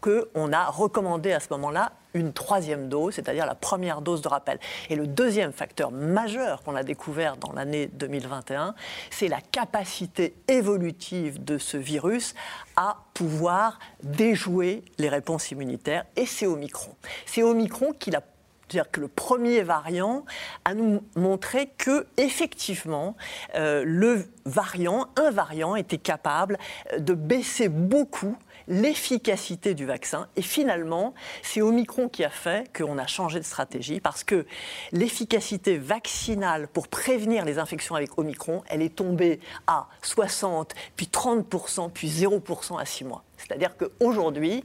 qu'on 0.00 0.52
a 0.52 0.66
recommandé 0.66 1.32
à 1.32 1.40
ce 1.40 1.48
moment-là 1.50 1.92
une 2.14 2.32
troisième 2.32 2.88
dose, 2.88 3.14
c'est-à-dire 3.14 3.46
la 3.46 3.54
première 3.54 4.00
dose 4.00 4.22
de 4.22 4.28
rappel. 4.28 4.58
Et 4.88 4.96
le 4.96 5.06
deuxième 5.06 5.52
facteur 5.52 5.90
majeur 5.90 6.62
qu'on 6.62 6.76
a 6.76 6.82
découvert 6.82 7.36
dans 7.36 7.52
l'année 7.52 7.88
2021, 7.92 8.74
c'est 9.10 9.28
la 9.28 9.40
capacité 9.40 10.34
évolutive 10.48 11.44
de 11.44 11.58
ce 11.58 11.76
virus 11.76 12.34
à 12.76 12.96
pouvoir 13.12 13.78
déjouer 14.02 14.84
les 14.98 15.08
réponses 15.08 15.50
immunitaires, 15.50 16.04
et 16.16 16.26
c'est 16.26 16.46
Omicron. 16.46 16.94
C'est 17.26 17.42
Omicron 17.42 17.92
qui 17.92 18.14
a 18.14 18.22
dire 18.68 18.90
que 18.90 19.00
le 19.00 19.08
premier 19.08 19.62
variant 19.62 20.24
a 20.64 20.74
nous 20.74 21.02
montré 21.16 21.70
que 21.78 22.06
effectivement 22.16 23.16
euh, 23.54 23.84
le 23.86 24.26
variant, 24.44 25.08
un 25.16 25.30
variant 25.30 25.76
était 25.76 25.98
capable 25.98 26.58
de 26.98 27.14
baisser 27.14 27.68
beaucoup 27.68 28.36
l'efficacité 28.68 29.74
du 29.74 29.86
vaccin. 29.86 30.28
Et 30.36 30.42
finalement, 30.42 31.14
c'est 31.42 31.62
Omicron 31.62 32.08
qui 32.08 32.24
a 32.24 32.30
fait 32.30 32.70
qu'on 32.76 32.98
a 32.98 33.06
changé 33.06 33.38
de 33.38 33.44
stratégie 33.44 34.00
parce 34.00 34.24
que 34.24 34.46
l'efficacité 34.92 35.78
vaccinale 35.78 36.68
pour 36.68 36.88
prévenir 36.88 37.44
les 37.44 37.58
infections 37.58 37.94
avec 37.94 38.18
Omicron, 38.18 38.62
elle 38.68 38.82
est 38.82 38.94
tombée 38.94 39.40
à 39.66 39.88
60, 40.02 40.74
puis 40.96 41.06
30%, 41.06 41.90
puis 41.90 42.08
0% 42.08 42.78
à 42.78 42.84
6 42.84 43.04
mois. 43.04 43.24
C'est-à-dire 43.36 43.76
qu'aujourd'hui, 43.76 44.62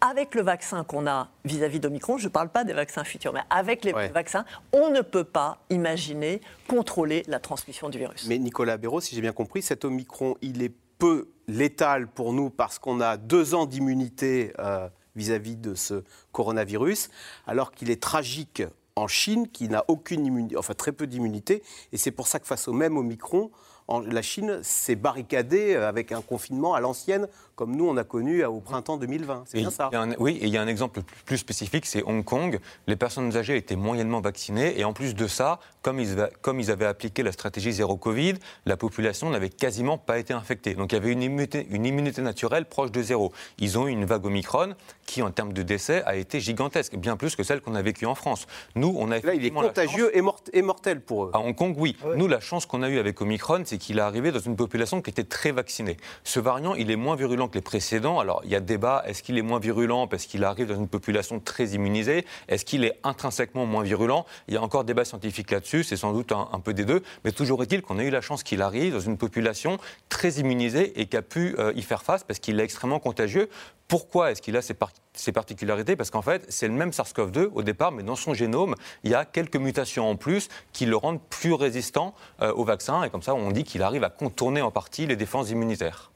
avec 0.00 0.34
le 0.34 0.42
vaccin 0.42 0.84
qu'on 0.84 1.06
a 1.06 1.28
vis-à-vis 1.44 1.80
d'Omicron, 1.80 2.16
je 2.16 2.24
ne 2.24 2.32
parle 2.32 2.48
pas 2.48 2.64
des 2.64 2.72
vaccins 2.72 3.04
futurs, 3.04 3.32
mais 3.32 3.42
avec 3.50 3.84
les 3.84 3.92
vaccins, 3.92 4.44
on 4.72 4.90
ne 4.90 5.00
peut 5.00 5.24
pas 5.24 5.58
imaginer 5.70 6.40
contrôler 6.68 7.24
la 7.26 7.38
transmission 7.38 7.88
du 7.90 7.98
virus. 7.98 8.26
Mais 8.28 8.38
Nicolas 8.38 8.76
Béraud, 8.76 9.00
si 9.00 9.14
j'ai 9.14 9.20
bien 9.20 9.32
compris, 9.32 9.62
cet 9.62 9.84
Omicron, 9.84 10.36
il 10.42 10.62
est 10.62 10.72
peu 10.98 11.28
létal 11.48 12.06
pour 12.08 12.32
nous 12.32 12.50
parce 12.50 12.78
qu'on 12.78 13.00
a 13.00 13.16
deux 13.16 13.54
ans 13.54 13.66
d'immunité 13.66 14.52
euh, 14.58 14.88
vis-à-vis 15.16 15.56
de 15.56 15.74
ce 15.74 16.04
coronavirus, 16.32 17.10
alors 17.46 17.72
qu'il 17.72 17.90
est 17.90 18.02
tragique 18.02 18.62
en 18.96 19.08
Chine, 19.08 19.48
qui 19.48 19.68
n'a 19.68 19.84
aucune 19.88 20.24
immunité, 20.24 20.56
enfin 20.56 20.74
très 20.74 20.92
peu 20.92 21.06
d'immunité, 21.06 21.62
et 21.92 21.96
c'est 21.96 22.12
pour 22.12 22.26
ça 22.26 22.38
que 22.38 22.46
face 22.46 22.68
au 22.68 22.72
même 22.72 22.96
Omicron, 22.96 23.50
la 23.88 24.22
Chine 24.22 24.60
s'est 24.62 24.94
barricadée 24.94 25.74
euh, 25.74 25.88
avec 25.88 26.12
un 26.12 26.22
confinement 26.22 26.74
à 26.74 26.80
l'ancienne, 26.80 27.28
comme 27.56 27.76
nous 27.76 27.88
on 27.88 27.96
a 27.96 28.04
connu 28.04 28.44
au 28.44 28.60
printemps 28.60 28.96
2020. 28.96 29.44
C'est 29.46 29.58
bien 29.58 29.70
ça. 29.70 29.90
oui, 30.18 30.38
et 30.40 30.46
il 30.46 30.50
y 30.50 30.56
a 30.56 30.62
un 30.62 30.66
exemple 30.66 31.00
plus 31.24 31.38
spécifique, 31.38 31.86
c'est 31.86 32.02
Hong 32.02 32.24
Kong. 32.24 32.58
Les 32.86 32.96
personnes 32.96 33.36
âgées 33.36 33.56
étaient 33.56 33.76
moyennement 33.76 34.20
vaccinées, 34.20 34.78
et 34.78 34.84
en 34.84 34.92
plus 34.92 35.14
de 35.14 35.26
ça, 35.26 35.60
comme 35.82 36.00
ils, 36.00 36.28
comme 36.40 36.60
ils 36.60 36.70
avaient 36.70 36.86
appliqué 36.86 37.22
la 37.22 37.32
stratégie 37.32 37.72
zéro 37.72 37.96
Covid, 37.96 38.34
la 38.66 38.76
population 38.76 39.30
n'avait 39.30 39.50
quasiment 39.50 39.98
pas 39.98 40.18
été 40.18 40.32
infectée. 40.32 40.74
Donc 40.74 40.92
il 40.92 40.96
y 40.96 40.98
avait 40.98 41.12
une 41.12 41.22
immunité, 41.22 41.66
une 41.70 41.86
immunité 41.86 42.22
naturelle 42.22 42.64
proche 42.64 42.90
de 42.90 43.02
zéro. 43.02 43.32
Ils 43.58 43.78
ont 43.78 43.86
eu 43.86 43.90
une 43.90 44.04
vague 44.04 44.24
Omicron 44.24 44.74
qui, 45.06 45.22
en 45.22 45.30
termes 45.30 45.52
de 45.52 45.62
décès, 45.62 46.02
a 46.04 46.16
été 46.16 46.40
gigantesque, 46.40 46.96
bien 46.96 47.16
plus 47.16 47.36
que 47.36 47.42
celle 47.42 47.60
qu'on 47.60 47.74
a 47.74 47.82
vécue 47.82 48.06
en 48.06 48.14
France. 48.14 48.46
Nous, 48.74 48.94
on 48.98 49.10
a 49.10 49.20
Là, 49.20 49.34
il 49.34 49.44
est 49.44 49.50
contagieux 49.50 50.10
et, 50.16 50.62
mortel 50.62 51.00
pour 51.00 51.26
eux. 51.26 51.30
À 51.32 51.38
Hong 51.38 51.54
Kong, 51.54 51.74
oui. 51.78 51.96
Nous, 52.16 52.26
la 52.26 52.40
chance 52.40 52.66
qu'on 52.66 52.82
a 52.82 52.88
eue 52.88 52.98
avec 52.98 53.20
Omicron, 53.20 53.62
c'est 53.64 53.78
qu'il 53.78 53.98
est 53.98 54.02
arrivé 54.02 54.32
dans 54.32 54.40
une 54.40 54.56
population 54.56 55.00
qui 55.00 55.10
était 55.10 55.24
très 55.24 55.52
vaccinée. 55.52 55.96
Ce 56.24 56.40
variant, 56.40 56.74
il 56.74 56.90
est 56.90 56.96
moins 56.96 57.16
virulent 57.16 57.43
que 57.48 57.54
les 57.54 57.62
précédents. 57.62 58.20
Alors, 58.20 58.40
il 58.44 58.50
y 58.50 58.56
a 58.56 58.60
débat, 58.60 59.02
est-ce 59.06 59.22
qu'il 59.22 59.38
est 59.38 59.42
moins 59.42 59.58
virulent 59.58 60.06
parce 60.06 60.26
qu'il 60.26 60.44
arrive 60.44 60.68
dans 60.68 60.76
une 60.76 60.88
population 60.88 61.40
très 61.40 61.68
immunisée? 61.68 62.24
Est-ce 62.48 62.64
qu'il 62.64 62.84
est 62.84 62.98
intrinsèquement 63.02 63.66
moins 63.66 63.82
virulent? 63.82 64.26
Il 64.48 64.54
y 64.54 64.56
a 64.56 64.62
encore 64.62 64.84
débat 64.84 65.04
scientifique 65.04 65.50
là-dessus, 65.50 65.84
c'est 65.84 65.96
sans 65.96 66.12
doute 66.12 66.32
un, 66.32 66.60
peu 66.60 66.74
des 66.74 66.84
deux. 66.84 67.02
Mais 67.24 67.32
toujours 67.32 67.62
est-il 67.62 67.82
qu'on 67.82 67.98
a 67.98 68.04
eu 68.04 68.10
la 68.10 68.20
chance 68.20 68.42
qu'il 68.42 68.62
arrive 68.62 68.94
dans 68.94 69.00
une 69.00 69.18
population 69.18 69.78
très 70.08 70.32
immunisée 70.32 71.00
et 71.00 71.06
qui 71.06 71.16
a 71.16 71.22
pu 71.22 71.54
euh, 71.58 71.72
y 71.74 71.82
faire 71.82 72.02
face 72.02 72.24
parce 72.24 72.38
qu'il 72.38 72.58
est 72.60 72.64
extrêmement 72.64 72.98
contagieux. 72.98 73.48
Pourquoi 73.88 74.30
est-ce 74.30 74.40
qu'il 74.40 74.56
a 74.56 74.62
ces, 74.62 75.32
particularités? 75.32 75.94
Parce 75.94 76.10
qu'en 76.10 76.22
fait, 76.22 76.46
c'est 76.48 76.68
le 76.68 76.74
même 76.74 76.90
SARS-CoV-2 76.90 77.50
au 77.54 77.62
départ, 77.62 77.92
mais 77.92 78.02
dans 78.02 78.16
son 78.16 78.32
génome, 78.32 78.74
il 79.02 79.10
y 79.10 79.14
a 79.14 79.24
quelques 79.24 79.56
mutations 79.56 80.08
en 80.08 80.16
plus 80.16 80.48
qui 80.72 80.86
le 80.86 80.96
rendent 80.96 81.20
plus 81.20 81.52
résistant 81.52 82.14
euh, 82.40 82.52
au 82.54 82.64
vaccin. 82.64 83.02
Et 83.02 83.10
comme 83.10 83.22
ça, 83.22 83.34
on 83.34 83.50
dit 83.50 83.64
qu'il 83.64 83.82
arrive 83.82 84.04
à 84.04 84.10
contourner 84.10 84.62
en 84.62 84.70
partie 84.70 85.06
les 85.06 85.16
défenses 85.16 85.50
immunitaires. 85.50 86.13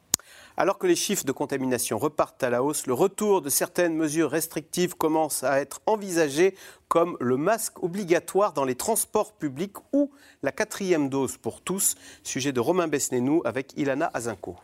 Alors 0.60 0.76
que 0.76 0.88
les 0.88 0.96
chiffres 0.96 1.24
de 1.24 1.30
contamination 1.30 1.98
repartent 1.98 2.42
à 2.42 2.50
la 2.50 2.64
hausse, 2.64 2.88
le 2.88 2.92
retour 2.92 3.42
de 3.42 3.48
certaines 3.48 3.94
mesures 3.94 4.28
restrictives 4.28 4.96
commence 4.96 5.44
à 5.44 5.60
être 5.60 5.80
envisagé 5.86 6.56
comme 6.88 7.16
le 7.20 7.36
masque 7.36 7.80
obligatoire 7.80 8.54
dans 8.54 8.64
les 8.64 8.74
transports 8.74 9.34
publics 9.34 9.76
ou 9.92 10.10
la 10.42 10.50
quatrième 10.50 11.10
dose 11.10 11.36
pour 11.36 11.60
tous. 11.60 11.94
Sujet 12.24 12.50
de 12.50 12.58
Romain 12.58 12.88
Besnénou 12.88 13.40
avec 13.44 13.72
Ilana 13.76 14.10
Azinko. 14.12 14.56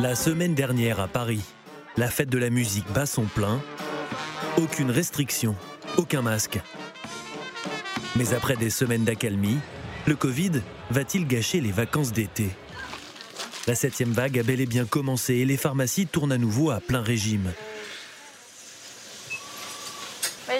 La 0.00 0.16
semaine 0.16 0.56
dernière 0.56 0.98
à 0.98 1.06
Paris, 1.06 1.44
la 1.96 2.08
fête 2.08 2.30
de 2.30 2.38
la 2.38 2.50
musique 2.50 2.92
bat 2.92 3.06
son 3.06 3.26
plein. 3.26 3.60
Aucune 4.60 4.90
restriction, 4.90 5.54
aucun 5.98 6.22
masque. 6.22 6.58
Mais 8.16 8.34
après 8.34 8.56
des 8.56 8.70
semaines 8.70 9.04
d'accalmie, 9.04 9.58
le 10.06 10.14
Covid 10.14 10.62
va-t-il 10.90 11.26
gâcher 11.26 11.60
les 11.60 11.72
vacances 11.72 12.12
d'été? 12.12 12.48
La 13.66 13.74
septième 13.74 14.12
vague 14.12 14.38
a 14.38 14.42
bel 14.42 14.60
et 14.60 14.66
bien 14.66 14.84
commencé 14.84 15.34
et 15.34 15.44
les 15.44 15.56
pharmacies 15.56 16.06
tournent 16.06 16.32
à 16.32 16.38
nouveau 16.38 16.70
à 16.70 16.80
plein 16.80 17.02
régime. 17.02 17.52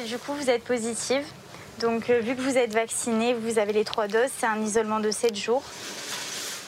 du 0.08 0.18
coup, 0.18 0.34
vous 0.34 0.50
êtes 0.50 0.64
positive. 0.64 1.24
Donc, 1.80 2.10
euh, 2.10 2.20
vu 2.20 2.36
que 2.36 2.40
vous 2.40 2.56
êtes 2.56 2.72
vacciné, 2.72 3.34
vous 3.34 3.58
avez 3.58 3.72
les 3.72 3.84
trois 3.84 4.08
doses, 4.08 4.30
c'est 4.38 4.46
un 4.46 4.60
isolement 4.60 5.00
de 5.00 5.10
7 5.10 5.36
jours. 5.36 5.62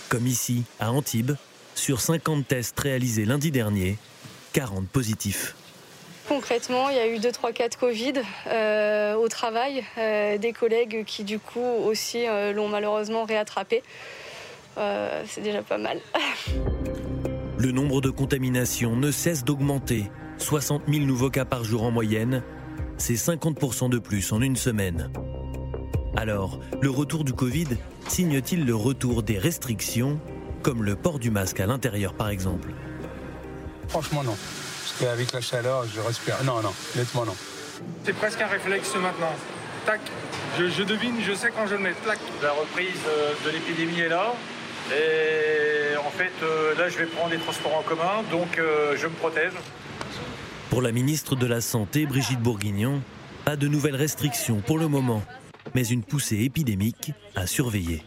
Comme 0.08 0.26
ici, 0.26 0.64
à 0.80 0.92
Antibes, 0.92 1.32
sur 1.75 2.00
50 2.00 2.47
tests 2.47 2.78
réalisés 2.78 3.25
lundi 3.25 3.50
dernier, 3.50 3.97
40 4.52 4.88
positifs. 4.88 5.54
Concrètement, 6.28 6.90
il 6.90 6.97
y 6.97 6.99
a 6.99 7.08
eu 7.08 7.16
2-3 7.16 7.54
cas 7.54 7.70
de 7.70 7.75
Covid 7.75 8.12
euh, 8.49 9.14
au 9.14 9.28
travail, 9.28 9.82
euh, 9.97 10.37
des 10.37 10.52
collègues 10.52 11.04
qui 11.06 11.25
du 11.25 11.38
coup 11.38 11.64
aussi 11.87 12.26
euh, 12.26 12.52
l'ont 12.52 12.68
malheureusement 12.68 13.25
réattrapé. 13.25 13.82
C'est 14.76 15.40
déjà 15.42 15.62
pas 15.62 15.78
mal. 15.78 15.99
Le 17.58 17.73
nombre 17.73 18.00
de 18.00 18.11
contaminations 18.11 18.94
ne 18.94 19.11
cesse 19.11 19.42
d'augmenter. 19.42 20.04
60 20.37 20.82
000 20.87 21.04
nouveaux 21.04 21.30
cas 21.30 21.44
par 21.44 21.64
jour 21.64 21.82
en 21.82 21.90
moyenne, 21.90 22.44
c'est 22.97 23.14
50% 23.14 23.90
de 23.90 23.99
plus 23.99 24.32
en 24.32 24.40
une 24.40 24.54
semaine. 24.54 25.11
Alors, 26.16 26.61
le 26.80 26.90
retour 26.90 27.25
du 27.25 27.32
Covid 27.32 27.66
signe-t-il 28.06 28.64
le 28.64 28.76
retour 28.76 29.25
des 29.25 29.38
restrictions 29.38 30.20
comme 30.62 30.85
le 30.85 30.94
port 30.94 31.18
du 31.18 31.32
masque 31.32 31.58
à 31.58 31.66
l'intérieur 31.66 32.14
par 32.14 32.28
exemple? 32.28 32.70
Franchement 33.88 34.23
non, 34.23 34.37
parce 34.88 35.00
qu'avec 35.00 35.33
la 35.33 35.40
chaleur, 35.40 35.85
je 35.95 36.00
respire. 36.00 36.37
Non, 36.45 36.62
non, 36.62 36.73
nettement 36.97 37.25
non. 37.25 37.37
C'est 38.04 38.14
presque 38.14 38.40
un 38.40 38.47
réflexe 38.47 38.95
maintenant. 38.95 39.33
Tac, 39.85 40.00
je, 40.59 40.83
devine, 40.83 41.16
je 41.23 41.35
sais 41.35 41.50
quand 41.50 41.66
je 41.66 41.75
le 41.75 41.80
mets. 41.80 41.95
Tac. 42.04 42.18
La 42.42 42.52
reprise 42.52 43.00
euh, 43.07 43.33
de 43.45 43.50
l'épidémie 43.50 44.00
est 44.00 44.09
là. 44.09 44.35
Et 44.90 45.97
en 45.97 46.11
fait, 46.11 46.33
euh, 46.42 46.75
là, 46.76 46.88
je 46.88 46.99
vais 46.99 47.07
prendre 47.07 47.30
les 47.30 47.38
transports 47.38 47.76
en 47.76 47.83
commun, 47.83 48.23
donc 48.30 48.59
euh, 48.59 48.97
je 48.97 49.07
me 49.07 49.12
protège. 49.12 49.52
Pour 50.71 50.83
la 50.83 50.92
ministre 50.92 51.37
de 51.37 51.47
la 51.47 51.61
Santé, 51.61 52.07
Brigitte 52.07 52.40
Bourguignon, 52.40 53.02
pas 53.45 53.57
de 53.57 53.68
nouvelles 53.68 53.97
restrictions 53.97 54.61
pour 54.61 54.78
le 54.78 54.88
moment, 54.88 55.23
mais 55.75 55.87
une 55.87 56.02
poussée 56.02 56.38
épidémique 56.38 57.12
à 57.37 57.47
surveiller. 57.47 58.02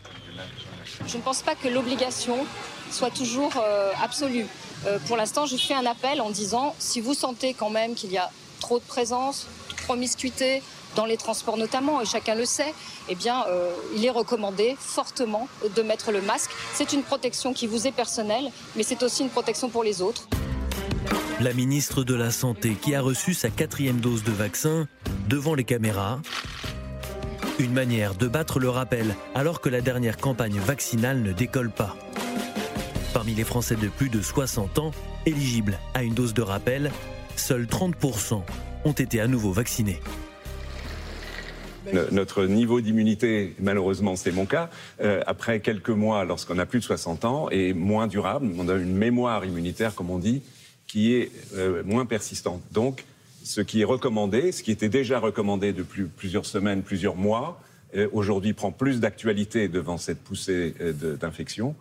Je 1.08 1.18
ne 1.18 1.22
pense 1.22 1.42
pas 1.42 1.56
que 1.56 1.68
l'obligation 1.68 2.46
soit 2.92 3.12
toujours 3.12 3.54
euh, 3.58 3.92
absolue. 4.04 4.46
Euh, 4.86 5.00
pour 5.08 5.18
l'instant, 5.18 5.46
je 5.46 5.58
fais 5.58 5.74
un 5.74 5.86
appel 5.86 6.22
en 6.22 6.30
disant 6.30 6.76
si 6.80 7.02
vous 7.02 7.14
sentez 7.14 7.54
quand 7.54 7.70
même 7.70 7.94
qu'il 7.94 8.12
y 8.12 8.18
a 8.18 8.30
trop 8.60 8.80
de 8.80 8.84
présence, 8.84 9.48
de 9.70 9.76
promiscuité 9.84 10.62
dans 10.96 11.06
les 11.06 11.18
transports 11.18 11.58
notamment, 11.58 12.02
et 12.02 12.06
chacun 12.06 12.36
le 12.36 12.46
sait, 12.46 12.74
eh 13.08 13.16
bien, 13.16 13.46
euh, 13.48 13.72
il 13.96 14.06
est 14.06 14.10
recommandé 14.10 14.76
fortement 14.78 15.48
de 15.76 15.82
mettre 15.82 16.12
le 16.12 16.22
masque. 16.22 16.52
C'est 16.74 16.92
une 16.92 17.04
protection 17.04 17.54
qui 17.54 17.66
vous 17.66 17.88
est 17.88 17.94
personnelle, 17.94 18.52
mais 18.76 18.84
c'est 18.84 19.02
aussi 19.04 19.24
une 19.24 19.30
protection 19.30 19.70
pour 19.70 19.84
les 19.84 20.02
autres. 20.02 20.28
La 21.40 21.54
ministre 21.54 22.04
de 22.04 22.14
la 22.14 22.30
Santé 22.30 22.76
qui 22.80 22.94
a 22.94 23.02
reçu 23.02 23.34
sa 23.34 23.50
quatrième 23.50 24.00
dose 24.00 24.24
de 24.24 24.32
vaccin 24.32 24.88
devant 25.28 25.56
les 25.56 25.64
caméras 25.64 26.20
une 27.62 27.74
manière 27.74 28.16
de 28.16 28.28
battre 28.28 28.60
le 28.60 28.70
rappel 28.70 29.16
alors 29.36 29.62
que 29.62 29.70
la 29.70 29.82
dernière 29.82 30.18
campagne 30.18 30.60
vaccinale 30.60 31.22
ne 31.22 31.32
décolle 31.32 31.70
pas. 31.70 31.96
Parmi 33.14 33.34
les 33.34 33.44
Français 33.44 33.76
de 33.76 33.90
plus 33.90 34.08
de 34.08 34.22
60 34.22 34.80
ans 34.80 34.92
éligibles 35.26 35.78
à 35.94 36.04
une 36.04 36.14
dose 36.14 36.34
de 36.34 36.42
rappel, 36.42 36.92
seuls 37.36 37.66
30% 37.66 38.42
ont 38.86 38.92
été 38.94 39.20
à 39.20 39.28
nouveau 39.28 39.52
vaccinés. 39.52 40.00
Notre 42.12 42.46
niveau 42.46 42.80
d'immunité, 42.80 43.54
malheureusement 43.60 44.16
c'est 44.16 44.32
mon 44.32 44.46
cas, 44.46 44.70
euh, 45.02 45.22
après 45.28 45.60
quelques 45.60 45.90
mois 45.90 46.24
lorsqu'on 46.24 46.58
a 46.58 46.66
plus 46.66 46.80
de 46.80 46.86
60 46.86 47.26
ans, 47.26 47.50
est 47.50 47.74
moins 47.74 48.08
durable. 48.08 48.50
On 48.58 48.70
a 48.70 48.76
une 48.76 48.96
mémoire 48.96 49.44
immunitaire, 49.44 49.94
comme 49.94 50.10
on 50.10 50.20
dit, 50.20 50.42
qui 50.88 51.14
est 51.14 51.32
euh, 51.56 51.84
moins 51.84 52.06
persistante. 52.06 52.62
Donc, 52.72 53.04
ce 53.44 53.60
qui 53.60 53.82
est 53.82 53.86
recommandé, 53.86 54.54
ce 54.54 54.64
qui 54.64 54.72
était 54.72 54.90
déjà 54.90 55.20
recommandé 55.20 55.74
depuis 55.74 56.04
plusieurs 56.04 56.46
semaines, 56.46 56.82
plusieurs 56.82 57.18
mois, 57.18 57.60
euh, 57.98 58.08
aujourd'hui 58.14 58.54
prend 58.54 58.72
plus 58.72 59.02
d'actualité 59.02 59.68
devant 59.68 59.98
cette 59.98 60.20
poussée 60.20 60.74
d'infection, 61.20 61.76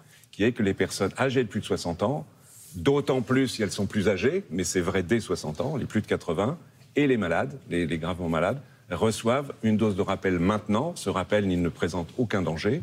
que 0.49 0.63
les 0.63 0.75
personnes 0.75 1.13
âgées 1.19 1.45
de 1.45 1.49
plus 1.49 1.61
de 1.61 1.67
60 1.67 2.03
ans, 2.03 2.27
d'autant 2.75 3.21
plus 3.21 3.49
si 3.49 3.63
elles 3.63 3.71
sont 3.71 3.87
plus 3.87 4.09
âgées, 4.09 4.45
mais 4.51 4.65
c'est 4.65 4.81
vrai 4.81 5.03
dès 5.03 5.21
60 5.21 5.61
ans, 5.61 5.77
les 5.77 5.85
plus 5.87 6.01
de 6.01 6.07
80, 6.07 6.59
et 6.97 7.07
les 7.07 7.17
malades, 7.17 7.59
les, 7.69 7.87
les 7.87 7.99
gravement 7.99 8.29
malades, 8.29 8.61
reçoivent 8.91 9.53
une 9.63 9.77
dose 9.77 9.97
de 9.97 10.03
rappel 10.03 10.39
maintenant. 10.39 10.93
Ce 10.97 11.11
rappel, 11.11 11.51
il 11.51 11.63
ne 11.63 11.69
présente 11.69 12.09
aucun 12.19 12.43
danger. 12.43 12.83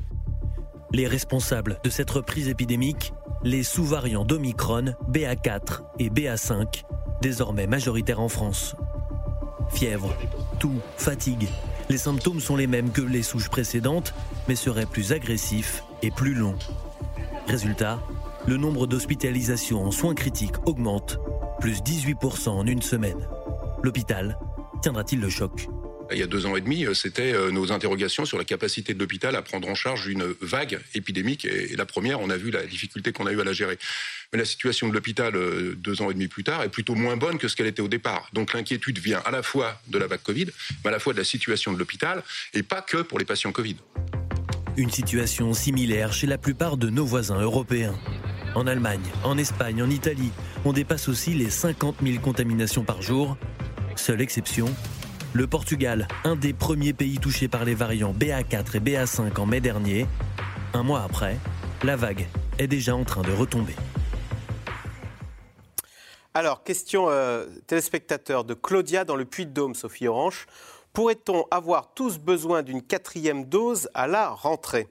Les 0.93 1.07
responsables 1.07 1.79
de 1.83 1.89
cette 1.89 2.09
reprise 2.09 2.47
épidémique, 2.47 3.11
les 3.43 3.63
sous-variants 3.63 4.23
d'Omicron, 4.23 4.95
BA4 5.11 5.81
et 5.99 6.09
BA5, 6.09 6.83
désormais 7.21 7.67
majoritaires 7.67 8.21
en 8.21 8.29
France. 8.29 8.75
Fièvre, 9.69 10.15
toux, 10.59 10.79
fatigue. 10.95 11.47
Les 11.89 11.97
symptômes 11.97 12.39
sont 12.39 12.55
les 12.55 12.67
mêmes 12.67 12.91
que 12.91 13.01
les 13.01 13.23
souches 13.23 13.49
précédentes, 13.49 14.13
mais 14.47 14.55
seraient 14.55 14.85
plus 14.85 15.11
agressifs 15.11 15.83
et 16.01 16.11
plus 16.11 16.33
longs. 16.33 16.57
Résultat, 17.47 18.03
le 18.45 18.57
nombre 18.57 18.87
d'hospitalisations 18.87 19.81
en 19.81 19.91
soins 19.91 20.13
critiques 20.13 20.55
augmente, 20.65 21.17
plus 21.61 21.81
18% 21.81 22.49
en 22.49 22.67
une 22.67 22.81
semaine. 22.81 23.25
L'hôpital 23.83 24.37
tiendra-t-il 24.81 25.21
le 25.21 25.29
choc? 25.29 25.67
Il 26.11 26.17
y 26.17 26.23
a 26.23 26.27
deux 26.27 26.45
ans 26.45 26.57
et 26.57 26.61
demi, 26.61 26.85
euh, 26.85 26.93
c'était 26.93 27.33
euh, 27.33 27.51
nos 27.51 27.71
interrogations 27.71 28.25
sur 28.25 28.37
la 28.37 28.43
capacité 28.43 28.93
de 28.93 28.99
l'hôpital 28.99 29.35
à 29.35 29.41
prendre 29.41 29.67
en 29.69 29.75
charge 29.75 30.07
une 30.07 30.25
vague 30.41 30.79
épidémique. 30.93 31.45
Et 31.45 31.75
la 31.75 31.85
première, 31.85 32.19
on 32.19 32.29
a 32.29 32.37
vu 32.37 32.51
la 32.51 32.65
difficulté 32.65 33.13
qu'on 33.13 33.27
a 33.27 33.31
eu 33.31 33.39
à 33.39 33.45
la 33.45 33.53
gérer. 33.53 33.77
Mais 34.33 34.39
la 34.39 34.45
situation 34.45 34.89
de 34.89 34.93
l'hôpital 34.93 35.35
euh, 35.35 35.73
deux 35.77 36.01
ans 36.01 36.11
et 36.11 36.13
demi 36.13 36.27
plus 36.27 36.43
tard 36.43 36.63
est 36.63 36.69
plutôt 36.69 36.95
moins 36.95 37.15
bonne 37.15 37.37
que 37.37 37.47
ce 37.47 37.55
qu'elle 37.55 37.67
était 37.67 37.81
au 37.81 37.87
départ. 37.87 38.29
Donc 38.33 38.53
l'inquiétude 38.53 38.99
vient 38.99 39.21
à 39.25 39.31
la 39.31 39.41
fois 39.41 39.81
de 39.87 39.97
la 39.97 40.07
vague 40.07 40.21
Covid, 40.21 40.47
mais 40.83 40.89
à 40.89 40.91
la 40.91 40.99
fois 40.99 41.13
de 41.13 41.17
la 41.17 41.25
situation 41.25 41.71
de 41.71 41.79
l'hôpital, 41.79 42.23
et 42.53 42.63
pas 42.63 42.81
que 42.81 42.97
pour 42.97 43.19
les 43.19 43.25
patients 43.25 43.53
Covid. 43.53 43.77
Une 44.77 44.91
situation 44.91 45.53
similaire 45.53 46.13
chez 46.13 46.27
la 46.27 46.37
plupart 46.37 46.77
de 46.77 46.91
nos 46.91 47.03
voisins 47.03 47.41
européens. 47.41 47.95
En 48.53 48.67
Allemagne, 48.67 49.01
en 49.23 49.35
Espagne, 49.35 49.81
en 49.81 49.89
Italie, 49.89 50.31
on 50.65 50.71
dépasse 50.71 51.09
aussi 51.09 51.33
les 51.33 51.49
50 51.49 51.95
000 52.03 52.19
contaminations 52.21 52.83
par 52.83 53.01
jour. 53.01 53.37
Seule 53.95 54.21
exception, 54.21 54.67
le 55.33 55.47
Portugal, 55.47 56.07
un 56.23 56.35
des 56.35 56.53
premiers 56.53 56.93
pays 56.93 57.17
touchés 57.17 57.47
par 57.47 57.65
les 57.65 57.73
variants 57.73 58.13
BA4 58.13 58.77
et 58.77 58.79
BA5 58.79 59.39
en 59.39 59.47
mai 59.47 59.61
dernier. 59.61 60.05
Un 60.75 60.83
mois 60.83 61.01
après, 61.01 61.39
la 61.83 61.95
vague 61.95 62.27
est 62.59 62.67
déjà 62.67 62.95
en 62.95 63.03
train 63.03 63.23
de 63.23 63.31
retomber. 63.31 63.73
Alors, 66.35 66.63
question 66.63 67.09
euh, 67.09 67.47
téléspectateur 67.65 68.43
de 68.43 68.53
Claudia 68.53 69.05
dans 69.05 69.15
le 69.15 69.25
Puy-de-Dôme, 69.25 69.73
Sophie 69.73 70.07
Orange. 70.07 70.45
Pourrait-on 70.97 71.45
avoir 71.51 71.93
tous 71.93 72.17
besoin 72.17 72.63
d'une 72.63 72.81
quatrième 72.81 73.45
dose 73.45 73.87
à 73.93 74.07
la 74.07 74.29
rentrée? 74.29 74.87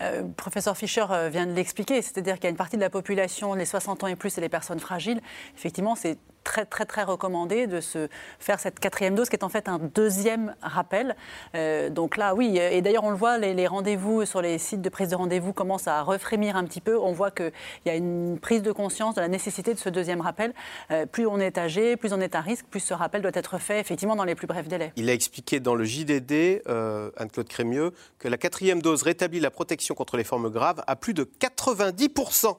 Euh, 0.00 0.22
professeur 0.36 0.76
Fischer 0.76 1.06
euh, 1.10 1.28
vient 1.28 1.44
de 1.44 1.50
l'expliquer, 1.50 2.02
c'est-à-dire 2.02 2.36
qu'il 2.36 2.44
y 2.44 2.46
a 2.46 2.50
une 2.50 2.56
partie 2.56 2.76
de 2.76 2.80
la 2.80 2.88
population, 2.88 3.54
les 3.54 3.64
60 3.64 4.04
ans 4.04 4.06
et 4.06 4.14
plus 4.14 4.38
et 4.38 4.40
les 4.40 4.48
personnes 4.48 4.78
fragiles, 4.78 5.20
effectivement, 5.56 5.96
c'est 5.96 6.18
très 6.50 6.66
très 6.66 6.84
très 6.84 7.04
recommandé 7.04 7.68
de 7.68 7.80
se 7.80 8.08
faire 8.40 8.58
cette 8.58 8.80
quatrième 8.80 9.14
dose 9.14 9.28
qui 9.28 9.36
est 9.36 9.44
en 9.44 9.48
fait 9.48 9.68
un 9.68 9.78
deuxième 9.78 10.56
rappel. 10.62 11.14
Euh, 11.54 11.90
donc 11.90 12.16
là, 12.16 12.34
oui, 12.34 12.58
et 12.58 12.82
d'ailleurs 12.82 13.04
on 13.04 13.10
le 13.10 13.16
voit, 13.16 13.38
les, 13.38 13.68
rendez-vous 13.68 14.24
sur 14.24 14.42
les 14.42 14.58
sites 14.58 14.82
de 14.82 14.88
prise 14.88 15.10
de 15.10 15.14
rendez-vous 15.14 15.52
commencent 15.52 15.86
à 15.86 16.02
refrémir 16.02 16.56
un 16.56 16.64
petit 16.64 16.80
peu. 16.80 16.98
On 16.98 17.12
voit 17.12 17.30
qu'il 17.30 17.52
y 17.86 17.90
a 17.90 17.94
une 17.94 18.40
prise 18.40 18.62
de 18.62 18.72
conscience 18.72 19.14
de 19.14 19.20
la 19.20 19.28
nécessité 19.28 19.74
de 19.74 19.78
ce 19.78 19.88
deuxième 19.88 20.20
rappel. 20.20 20.52
Euh, 20.90 21.06
plus 21.06 21.24
on 21.24 21.38
est 21.38 21.56
âgé, 21.56 21.96
plus 21.96 22.12
on 22.12 22.20
est 22.20 22.34
à 22.34 22.40
risque, 22.40 22.66
plus 22.68 22.80
ce 22.80 22.94
rappel 22.94 23.22
doit 23.22 23.30
être 23.34 23.58
fait 23.58 23.78
effectivement 23.78 24.16
dans 24.16 24.24
les 24.24 24.34
plus 24.34 24.48
brefs 24.48 24.66
délais. 24.66 24.92
Il 24.96 25.08
a 25.08 25.12
expliqué 25.12 25.60
dans 25.60 25.76
le 25.76 25.84
JDD, 25.84 26.62
euh, 26.68 27.12
Anne-Claude 27.16 27.46
Crémieux, 27.46 27.92
que 28.18 28.26
la 28.26 28.38
quatrième 28.38 28.82
dose 28.82 29.04
rétablit 29.04 29.38
la 29.38 29.52
protection 29.52 29.94
contre 29.94 30.16
les 30.16 30.24
formes 30.24 30.50
graves 30.50 30.82
à 30.88 30.96
plus 30.96 31.14
de 31.14 31.22
90% 31.22 32.56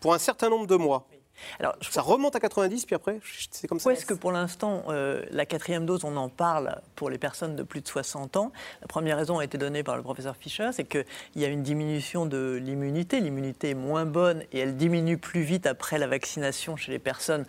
pour 0.00 0.12
un 0.12 0.18
certain 0.18 0.48
nombre 0.48 0.66
de 0.66 0.74
mois. 0.74 1.06
Alors, 1.58 1.76
ça 1.80 2.02
remonte 2.02 2.36
à 2.36 2.40
90, 2.40 2.86
puis 2.86 2.94
après, 2.94 3.18
c'est 3.50 3.68
comme 3.68 3.80
ça. 3.80 3.92
Est-ce 3.92 4.06
que 4.06 4.14
pour 4.14 4.32
l'instant, 4.32 4.84
euh, 4.88 5.22
la 5.30 5.46
quatrième 5.46 5.86
dose, 5.86 6.04
on 6.04 6.16
en 6.16 6.28
parle 6.28 6.80
pour 6.96 7.10
les 7.10 7.18
personnes 7.18 7.56
de 7.56 7.62
plus 7.62 7.80
de 7.80 7.88
60 7.88 8.36
ans? 8.36 8.52
La 8.80 8.86
première 8.86 9.16
raison 9.16 9.38
a 9.38 9.44
été 9.44 9.58
donnée 9.58 9.82
par 9.82 9.96
le 9.96 10.02
professeur 10.02 10.36
Fischer, 10.36 10.70
c'est 10.72 10.84
qu'il 10.84 11.04
y 11.36 11.44
a 11.44 11.48
une 11.48 11.62
diminution 11.62 12.26
de 12.26 12.60
l'immunité. 12.62 13.20
L'immunité 13.20 13.70
est 13.70 13.74
moins 13.74 14.04
bonne 14.04 14.42
et 14.52 14.58
elle 14.58 14.76
diminue 14.76 15.18
plus 15.18 15.42
vite 15.42 15.66
après 15.66 15.98
la 15.98 16.06
vaccination 16.06 16.76
chez 16.76 16.92
les 16.92 16.98
personnes 16.98 17.44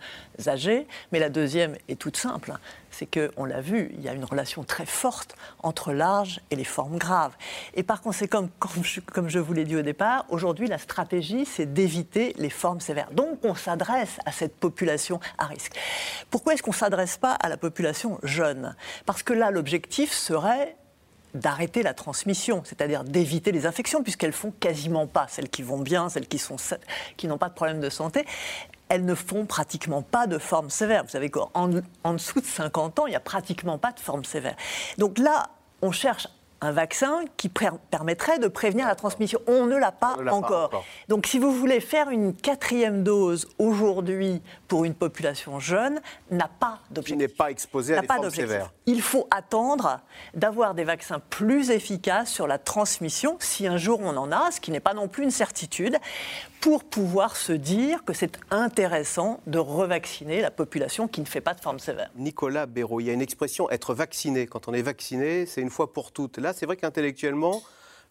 âgées. 0.46 0.86
Mais 1.12 1.18
la 1.18 1.28
deuxième 1.28 1.76
est 1.88 1.98
toute 1.98 2.16
simple 2.16 2.52
c'est 2.94 3.06
qu'on 3.06 3.44
l'a 3.44 3.60
vu, 3.60 3.90
il 3.94 4.02
y 4.02 4.08
a 4.08 4.12
une 4.12 4.24
relation 4.24 4.62
très 4.62 4.86
forte 4.86 5.36
entre 5.62 5.92
l'âge 5.92 6.40
et 6.50 6.56
les 6.56 6.64
formes 6.64 6.96
graves. 6.96 7.32
Et 7.74 7.82
par 7.82 8.00
conséquent, 8.00 8.48
comme 8.58 8.84
je, 8.84 9.00
comme 9.00 9.28
je 9.28 9.38
vous 9.38 9.52
l'ai 9.52 9.64
dit 9.64 9.76
au 9.76 9.82
départ, 9.82 10.24
aujourd'hui, 10.28 10.68
la 10.68 10.78
stratégie, 10.78 11.44
c'est 11.44 11.72
d'éviter 11.72 12.34
les 12.38 12.50
formes 12.50 12.80
sévères. 12.80 13.10
Donc, 13.12 13.38
on 13.42 13.54
s'adresse 13.54 14.18
à 14.24 14.32
cette 14.32 14.56
population 14.56 15.20
à 15.38 15.46
risque. 15.46 15.76
Pourquoi 16.30 16.54
est-ce 16.54 16.62
qu'on 16.62 16.70
ne 16.70 16.76
s'adresse 16.76 17.16
pas 17.16 17.32
à 17.32 17.48
la 17.48 17.56
population 17.56 18.18
jeune? 18.22 18.74
Parce 19.06 19.22
que 19.22 19.32
là, 19.32 19.50
l'objectif 19.50 20.12
serait 20.12 20.76
d'arrêter 21.34 21.82
la 21.82 21.94
transmission, 21.94 22.62
c'est-à-dire 22.64 23.04
d'éviter 23.04 23.52
les 23.52 23.66
infections, 23.66 24.02
puisqu'elles 24.02 24.32
font 24.32 24.52
quasiment 24.60 25.06
pas, 25.06 25.26
celles 25.28 25.48
qui 25.48 25.62
vont 25.62 25.80
bien, 25.80 26.08
celles 26.08 26.28
qui, 26.28 26.38
sont, 26.38 26.56
qui 27.16 27.26
n'ont 27.26 27.38
pas 27.38 27.48
de 27.48 27.54
problème 27.54 27.80
de 27.80 27.90
santé, 27.90 28.24
elles 28.88 29.04
ne 29.04 29.14
font 29.14 29.46
pratiquement 29.46 30.02
pas 30.02 30.26
de 30.26 30.38
forme 30.38 30.70
sévère. 30.70 31.04
Vous 31.04 31.10
savez 31.10 31.30
qu'en 31.30 31.50
en 31.52 32.12
dessous 32.12 32.40
de 32.40 32.46
50 32.46 33.00
ans, 33.00 33.06
il 33.06 33.10
n'y 33.10 33.16
a 33.16 33.20
pratiquement 33.20 33.78
pas 33.78 33.92
de 33.92 34.00
forme 34.00 34.24
sévère. 34.24 34.56
Donc 34.98 35.18
là, 35.18 35.50
on 35.82 35.90
cherche 35.90 36.28
un 36.64 36.72
vaccin 36.72 37.24
qui 37.36 37.48
permettrait 37.48 38.38
de 38.38 38.48
prévenir 38.48 38.86
la 38.86 38.94
transmission. 38.94 39.40
On 39.46 39.66
ne 39.66 39.76
l'a 39.76 39.92
pas, 39.92 40.16
encore. 40.30 40.84
Donc 41.08 41.26
si 41.26 41.38
vous 41.38 41.52
voulez 41.52 41.80
faire 41.80 42.10
une 42.10 42.34
quatrième 42.34 43.02
dose 43.02 43.48
aujourd'hui 43.58 44.42
pour 44.68 44.84
une 44.84 44.94
population 44.94 45.60
jeune, 45.60 46.00
n'a 46.30 46.48
pas 46.48 46.80
d'objectif. 46.90 47.14
Qui 47.14 47.18
n'est 47.18 47.28
pas 47.28 47.50
exposé 47.50 47.96
à 47.96 48.00
des 48.00 48.06
formes 48.06 48.30
sévères. 48.30 48.72
Il 48.86 49.02
faut 49.02 49.28
attendre 49.30 50.00
d'avoir 50.34 50.74
des 50.74 50.84
vaccins 50.84 51.20
plus 51.20 51.70
efficaces 51.70 52.30
sur 52.30 52.46
la 52.46 52.58
transmission, 52.58 53.36
si 53.40 53.66
un 53.66 53.76
jour 53.76 54.00
on 54.02 54.16
en 54.16 54.32
a, 54.32 54.50
ce 54.50 54.60
qui 54.60 54.70
n'est 54.70 54.80
pas 54.80 54.94
non 54.94 55.08
plus 55.08 55.24
une 55.24 55.30
certitude, 55.30 55.98
pour 56.60 56.82
pouvoir 56.82 57.36
se 57.36 57.52
dire 57.52 58.04
que 58.04 58.14
c'est 58.14 58.38
intéressant 58.50 59.40
de 59.46 59.58
revacciner 59.58 60.40
la 60.40 60.50
population 60.50 61.08
qui 61.08 61.20
ne 61.20 61.26
fait 61.26 61.42
pas 61.42 61.52
de 61.52 61.60
forme 61.60 61.78
sévère. 61.78 62.10
Nicolas 62.16 62.64
Béraud, 62.64 63.00
il 63.00 63.06
y 63.06 63.10
a 63.10 63.12
une 63.12 63.20
expression 63.20 63.68
être 63.70 63.92
vacciné. 63.92 64.46
Quand 64.46 64.66
on 64.66 64.72
est 64.72 64.80
vacciné, 64.80 65.44
c'est 65.44 65.60
une 65.60 65.68
fois 65.68 65.92
pour 65.92 66.10
toutes. 66.10 66.38
Là, 66.38 66.53
c'est 66.54 66.66
vrai 66.66 66.76
qu'intellectuellement, 66.76 67.62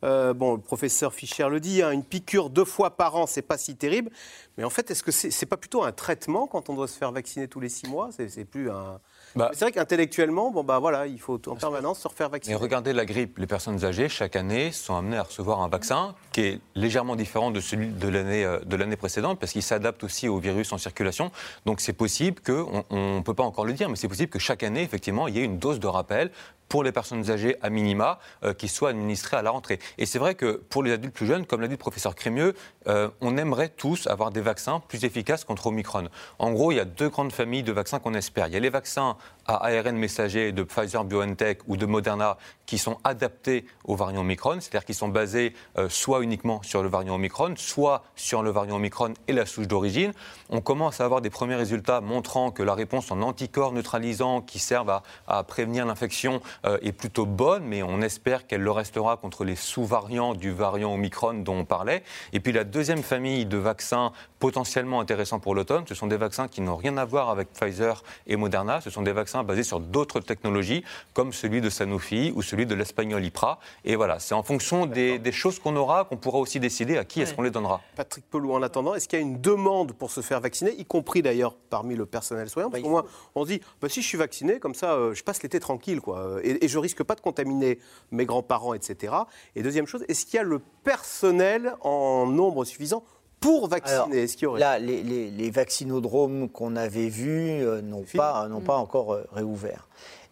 euh, 0.03 0.33
bon, 0.33 0.55
le 0.55 0.61
professeur 0.61 1.13
Fischer 1.13 1.47
le 1.49 1.59
dit, 1.59 1.81
hein, 1.81 1.91
une 1.91 2.03
piqûre 2.03 2.49
deux 2.49 2.65
fois 2.65 2.97
par 2.97 3.15
an, 3.15 3.25
c'est 3.25 3.41
pas 3.41 3.57
si 3.57 3.75
terrible. 3.75 4.11
Mais 4.57 4.63
en 4.63 4.69
fait, 4.69 4.91
est-ce 4.91 5.01
que 5.01 5.11
c'est 5.11 5.29
n'est 5.29 5.47
pas 5.47 5.57
plutôt 5.57 5.83
un 5.83 5.91
traitement 5.91 6.45
quand 6.45 6.69
on 6.69 6.75
doit 6.75 6.87
se 6.87 6.97
faire 6.97 7.11
vacciner 7.11 7.47
tous 7.47 7.59
les 7.59 7.69
six 7.69 7.87
mois? 7.87 8.09
C'est 8.11 8.45
plus 8.45 8.69
un. 8.69 8.99
Bah. 9.35 9.49
c'est 9.53 9.65
vrai 9.65 9.71
qu'intellectuellement, 9.71 10.51
bon 10.51 10.63
bah 10.63 10.77
voilà, 10.77 11.07
il 11.07 11.19
faut 11.19 11.41
en 11.49 11.55
permanence 11.55 11.99
se 11.99 12.07
refaire 12.07 12.29
vacciner. 12.29 12.53
Mais 12.53 12.61
regardez 12.61 12.93
la 12.93 13.05
grippe, 13.05 13.39
les 13.39 13.47
personnes 13.47 13.83
âgées 13.83 14.07
chaque 14.07 14.35
année 14.35 14.71
sont 14.71 14.95
amenées 14.95 15.17
à 15.17 15.23
recevoir 15.23 15.61
un 15.61 15.69
vaccin 15.69 16.13
qui 16.33 16.41
est 16.41 16.61
légèrement 16.75 17.15
différent 17.15 17.49
de 17.49 17.59
celui 17.59 17.87
de 17.87 18.07
l'année 18.07 18.45
euh, 18.45 18.59
de 18.59 18.75
l'année 18.75 18.95
précédente 18.95 19.39
parce 19.39 19.53
qu'il 19.53 19.63
s'adapte 19.63 20.03
aussi 20.03 20.27
au 20.27 20.37
virus 20.37 20.71
en 20.71 20.77
circulation. 20.77 21.31
Donc 21.65 21.81
c'est 21.81 21.93
possible 21.93 22.41
que, 22.41 22.63
on 22.91 23.17
ne 23.17 23.21
peut 23.21 23.33
pas 23.33 23.43
encore 23.43 23.65
le 23.65 23.73
dire, 23.73 23.89
mais 23.89 23.95
c'est 23.95 24.07
possible 24.07 24.29
que 24.29 24.39
chaque 24.39 24.61
année 24.61 24.83
effectivement 24.83 25.27
il 25.27 25.35
y 25.35 25.39
ait 25.39 25.45
une 25.45 25.57
dose 25.57 25.79
de 25.79 25.87
rappel 25.87 26.29
pour 26.73 26.83
les 26.83 26.91
personnes 26.91 27.29
âgées 27.29 27.55
à 27.61 27.69
minima 27.69 28.17
euh, 28.43 28.55
qui 28.55 28.67
soit 28.67 28.89
administrée 28.89 29.37
à 29.37 29.43
la 29.43 29.51
rentrée. 29.51 29.77
Et 29.99 30.07
c'est 30.07 30.17
vrai 30.17 30.33
que 30.33 30.59
pour 30.69 30.81
les 30.81 30.91
adultes 30.91 31.13
plus 31.13 31.27
jeunes, 31.27 31.45
comme 31.45 31.61
l'a 31.61 31.67
dit 31.67 31.75
le 31.75 31.77
professeur 31.77 32.15
Crémieux, 32.15 32.55
euh, 32.87 33.09
on 33.21 33.37
aimerait 33.37 33.69
tous 33.69 34.07
avoir 34.07 34.31
des 34.31 34.41
vaccins 34.41 34.79
plus 34.79 35.05
efficaces 35.05 35.43
contre 35.43 35.67
Omicron. 35.67 36.09
En 36.39 36.51
gros, 36.51 36.71
il 36.71 36.77
y 36.77 36.79
a 36.79 36.85
deux 36.85 37.09
grandes 37.09 37.31
familles 37.31 37.61
de 37.61 37.71
vaccins 37.71 37.99
qu'on 37.99 38.15
espère. 38.15 38.47
Il 38.47 38.55
y 38.55 38.57
a 38.57 38.59
les 38.59 38.71
vaccins 38.71 39.17
à 39.45 39.67
ARN 39.67 39.95
messager 39.95 40.51
de 40.51 40.63
Pfizer 40.63 41.03
BioNTech 41.03 41.59
ou 41.67 41.77
de 41.77 41.85
Moderna 41.85 42.37
qui 42.65 42.77
sont 42.77 42.97
adaptés 43.03 43.65
au 43.83 43.95
variant 43.95 44.21
Omicron, 44.21 44.57
c'est-à-dire 44.59 44.85
qui 44.85 44.93
sont 44.93 45.09
basés 45.09 45.53
euh, 45.77 45.89
soit 45.89 46.21
uniquement 46.21 46.63
sur 46.63 46.81
le 46.81 46.89
variant 46.89 47.15
Omicron, 47.15 47.53
soit 47.57 48.03
sur 48.15 48.41
le 48.41 48.51
variant 48.51 48.77
Omicron 48.77 49.13
et 49.27 49.33
la 49.33 49.45
souche 49.45 49.67
d'origine. 49.67 50.13
On 50.49 50.61
commence 50.61 51.01
à 51.01 51.05
avoir 51.05 51.21
des 51.21 51.29
premiers 51.29 51.55
résultats 51.55 52.01
montrant 52.01 52.51
que 52.51 52.63
la 52.63 52.73
réponse 52.73 53.11
en 53.11 53.21
anticorps 53.21 53.73
neutralisants 53.73 54.41
qui 54.41 54.59
servent 54.59 55.01
à, 55.27 55.43
prévenir 55.43 55.85
l'infection 55.85 56.41
euh, 56.65 56.77
est 56.81 56.93
plutôt 56.93 57.25
bonne, 57.25 57.65
mais 57.65 57.83
on 57.83 58.01
espère 58.01 58.47
qu'elle 58.47 58.61
le 58.61 58.71
restera 58.71 59.17
contre 59.17 59.43
les 59.43 59.55
sous-variants 59.55 60.33
du 60.33 60.51
variant 60.51 60.93
Omicron 60.93 61.33
dont 61.35 61.59
on 61.59 61.65
parlait. 61.65 62.03
Et 62.31 62.39
puis 62.39 62.53
la 62.53 62.63
deuxième 62.63 63.03
famille 63.03 63.45
de 63.45 63.57
vaccins 63.57 64.13
potentiellement 64.39 64.99
intéressants 64.99 65.39
pour 65.39 65.55
l'automne, 65.55 65.83
ce 65.87 65.95
sont 65.95 66.07
des 66.07 66.17
vaccins 66.17 66.47
qui 66.47 66.61
n'ont 66.61 66.75
rien 66.75 66.97
à 66.97 67.05
voir 67.05 67.29
avec 67.29 67.51
Pfizer 67.51 68.03
et 68.27 68.35
Moderna. 68.35 68.81
Ce 68.81 68.89
sont 68.89 69.01
des 69.01 69.11
vaccins 69.11 69.32
basés 69.41 69.63
sur 69.63 69.79
d'autres 69.79 70.19
technologies, 70.19 70.83
comme 71.13 71.33
celui 71.33 71.61
de 71.61 71.69
Sanofi 71.71 72.31
ou 72.35 72.43
celui 72.43 72.67
de 72.67 72.75
l'espagnol 72.75 73.25
IPRA. 73.25 73.59
Et 73.85 73.95
voilà, 73.95 74.19
c'est 74.19 74.35
en 74.35 74.43
fonction 74.43 74.85
des, 74.85 75.17
des 75.17 75.31
choses 75.31 75.57
qu'on 75.57 75.75
aura 75.75 76.03
qu'on 76.03 76.17
pourra 76.17 76.37
aussi 76.39 76.59
décider 76.59 76.97
à 76.97 77.05
qui 77.05 77.21
est-ce 77.21 77.33
qu'on 77.33 77.41
les 77.41 77.51
donnera. 77.51 77.81
Patrick 77.95 78.29
Pelou, 78.29 78.53
en 78.53 78.61
attendant, 78.61 78.93
est-ce 78.93 79.07
qu'il 79.07 79.17
y 79.17 79.21
a 79.21 79.25
une 79.25 79.41
demande 79.41 79.93
pour 79.93 80.11
se 80.11 80.21
faire 80.21 80.41
vacciner, 80.41 80.75
y 80.77 80.85
compris 80.85 81.21
d'ailleurs 81.21 81.55
parmi 81.55 81.95
le 81.95 82.05
personnel 82.05 82.49
soignant? 82.49 82.69
Parce 82.69 82.83
qu'au 82.83 82.89
moins, 82.89 83.05
on 83.35 83.43
se 83.43 83.51
dit, 83.51 83.61
bah, 83.81 83.89
si 83.89 84.01
je 84.01 84.07
suis 84.07 84.17
vacciné, 84.17 84.59
comme 84.59 84.75
ça, 84.75 84.93
euh, 84.93 85.13
je 85.13 85.23
passe 85.23 85.41
l'été 85.41 85.59
tranquille, 85.59 86.01
quoi. 86.01 86.39
Et, 86.43 86.65
et 86.65 86.67
je 86.67 86.77
risque 86.77 87.03
pas 87.03 87.15
de 87.15 87.21
contaminer 87.21 87.79
mes 88.11 88.25
grands-parents, 88.25 88.73
etc. 88.73 89.13
Et 89.55 89.63
deuxième 89.63 89.87
chose, 89.87 90.03
est-ce 90.07 90.25
qu'il 90.25 90.35
y 90.35 90.39
a 90.39 90.43
le 90.43 90.59
personnel 90.83 91.75
en 91.81 92.27
nombre 92.27 92.65
suffisant 92.65 93.03
pour 93.43 93.67
vacciner 93.67 94.23
Est-ce 94.23 94.37
qu'il 94.37 94.43
y 94.43 94.47
aurait... 94.47 94.59
Là, 94.61 94.79
les, 94.79 95.03
les, 95.03 95.29
les 95.29 95.51
vaccinodromes 95.51 96.49
qu'on 96.49 96.77
avait 96.77 97.09
vus 97.09 97.49
euh, 97.49 97.81
n'ont 97.81 98.05
pas, 98.15 98.47
n'ont 98.47 98.61
pas 98.61 98.77
encore 98.77 99.13
euh, 99.13 99.27
réouvert. 99.33 99.87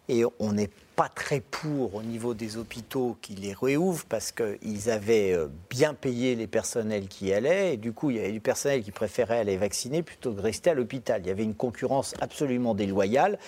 Et 0.08 0.24
on 0.40 0.52
n'est 0.52 0.70
pas 0.96 1.08
très 1.08 1.40
pour 1.40 1.94
au 1.94 2.02
niveau 2.02 2.34
des 2.34 2.56
hôpitaux 2.56 3.16
qui 3.22 3.34
les 3.34 3.52
réouvrent 3.52 4.04
parce 4.08 4.32
qu'ils 4.32 4.90
avaient 4.90 5.32
euh, 5.32 5.48
bien 5.70 5.94
payé 5.94 6.34
les 6.34 6.46
personnels 6.46 7.06
qui 7.06 7.26
y 7.26 7.32
allaient 7.32 7.74
et 7.74 7.76
du 7.76 7.92
coup 7.92 8.10
il 8.10 8.16
y 8.16 8.20
avait 8.20 8.32
du 8.32 8.40
personnel 8.40 8.82
qui 8.82 8.90
préférait 8.90 9.38
aller 9.38 9.56
vacciner 9.56 10.02
plutôt 10.02 10.32
que 10.32 10.36
de 10.36 10.42
rester 10.42 10.70
à 10.70 10.74
l'hôpital. 10.74 11.22
Il 11.22 11.28
y 11.28 11.30
avait 11.30 11.44
une 11.44 11.54
concurrence 11.54 12.14
absolument 12.20 12.74
déloyale 12.74 13.38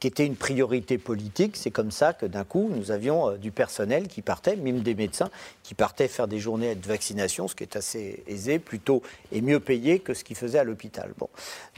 qui 0.00 0.08
était 0.08 0.26
une 0.26 0.36
priorité 0.36 0.98
politique. 0.98 1.56
C'est 1.56 1.70
comme 1.70 1.90
ça 1.90 2.12
que 2.12 2.26
d'un 2.26 2.44
coup 2.44 2.70
nous 2.74 2.90
avions 2.90 3.30
euh, 3.30 3.36
du 3.36 3.50
personnel 3.50 4.08
qui 4.08 4.22
partait, 4.22 4.56
même 4.56 4.80
des 4.80 4.94
médecins 4.94 5.30
qui 5.62 5.74
partaient 5.74 6.08
faire 6.08 6.28
des 6.28 6.38
journées 6.38 6.74
de 6.74 6.86
vaccination, 6.86 7.48
ce 7.48 7.54
qui 7.54 7.62
est 7.62 7.76
assez 7.76 8.22
aisé, 8.26 8.58
plutôt 8.58 9.02
et 9.32 9.40
mieux 9.40 9.60
payé 9.60 10.00
que 10.00 10.12
ce 10.12 10.24
qu'ils 10.24 10.36
faisaient 10.36 10.58
à 10.58 10.64
l'hôpital. 10.64 11.12
Bon. 11.16 11.28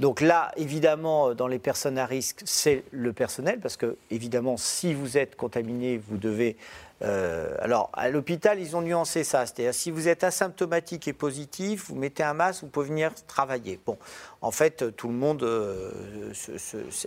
Donc 0.00 0.20
là, 0.20 0.50
évidemment, 0.56 1.34
dans 1.34 1.46
les 1.46 1.58
personnes 1.58 1.98
à 1.98 2.06
risque, 2.06 2.42
c'est 2.44 2.82
le 2.90 3.12
personnel 3.12 3.60
parce 3.60 3.76
que 3.76 3.96
évidemment, 4.10 4.56
si 4.56 4.94
vous 4.94 5.16
êtes 5.18 5.36
contaminé, 5.36 5.98
vous 6.08 6.16
devez. 6.16 6.56
euh, 7.02 7.54
alors, 7.60 7.90
à 7.92 8.08
l'hôpital, 8.08 8.58
ils 8.58 8.74
ont 8.74 8.82
nuancé 8.82 9.22
ça. 9.22 9.44
C'est-à-dire, 9.44 9.74
si 9.74 9.90
vous 9.90 10.08
êtes 10.08 10.24
asymptomatique 10.24 11.06
et 11.08 11.12
positif, 11.12 11.88
vous 11.88 11.94
mettez 11.94 12.22
un 12.22 12.32
masque, 12.32 12.62
vous 12.62 12.68
pouvez 12.68 12.88
venir 12.88 13.12
travailler. 13.26 13.78
Bon, 13.84 13.98
en 14.46 14.52
fait, 14.52 14.96
tout 14.96 15.08
le 15.08 15.14
monde 15.14 15.42
euh, 15.42 15.90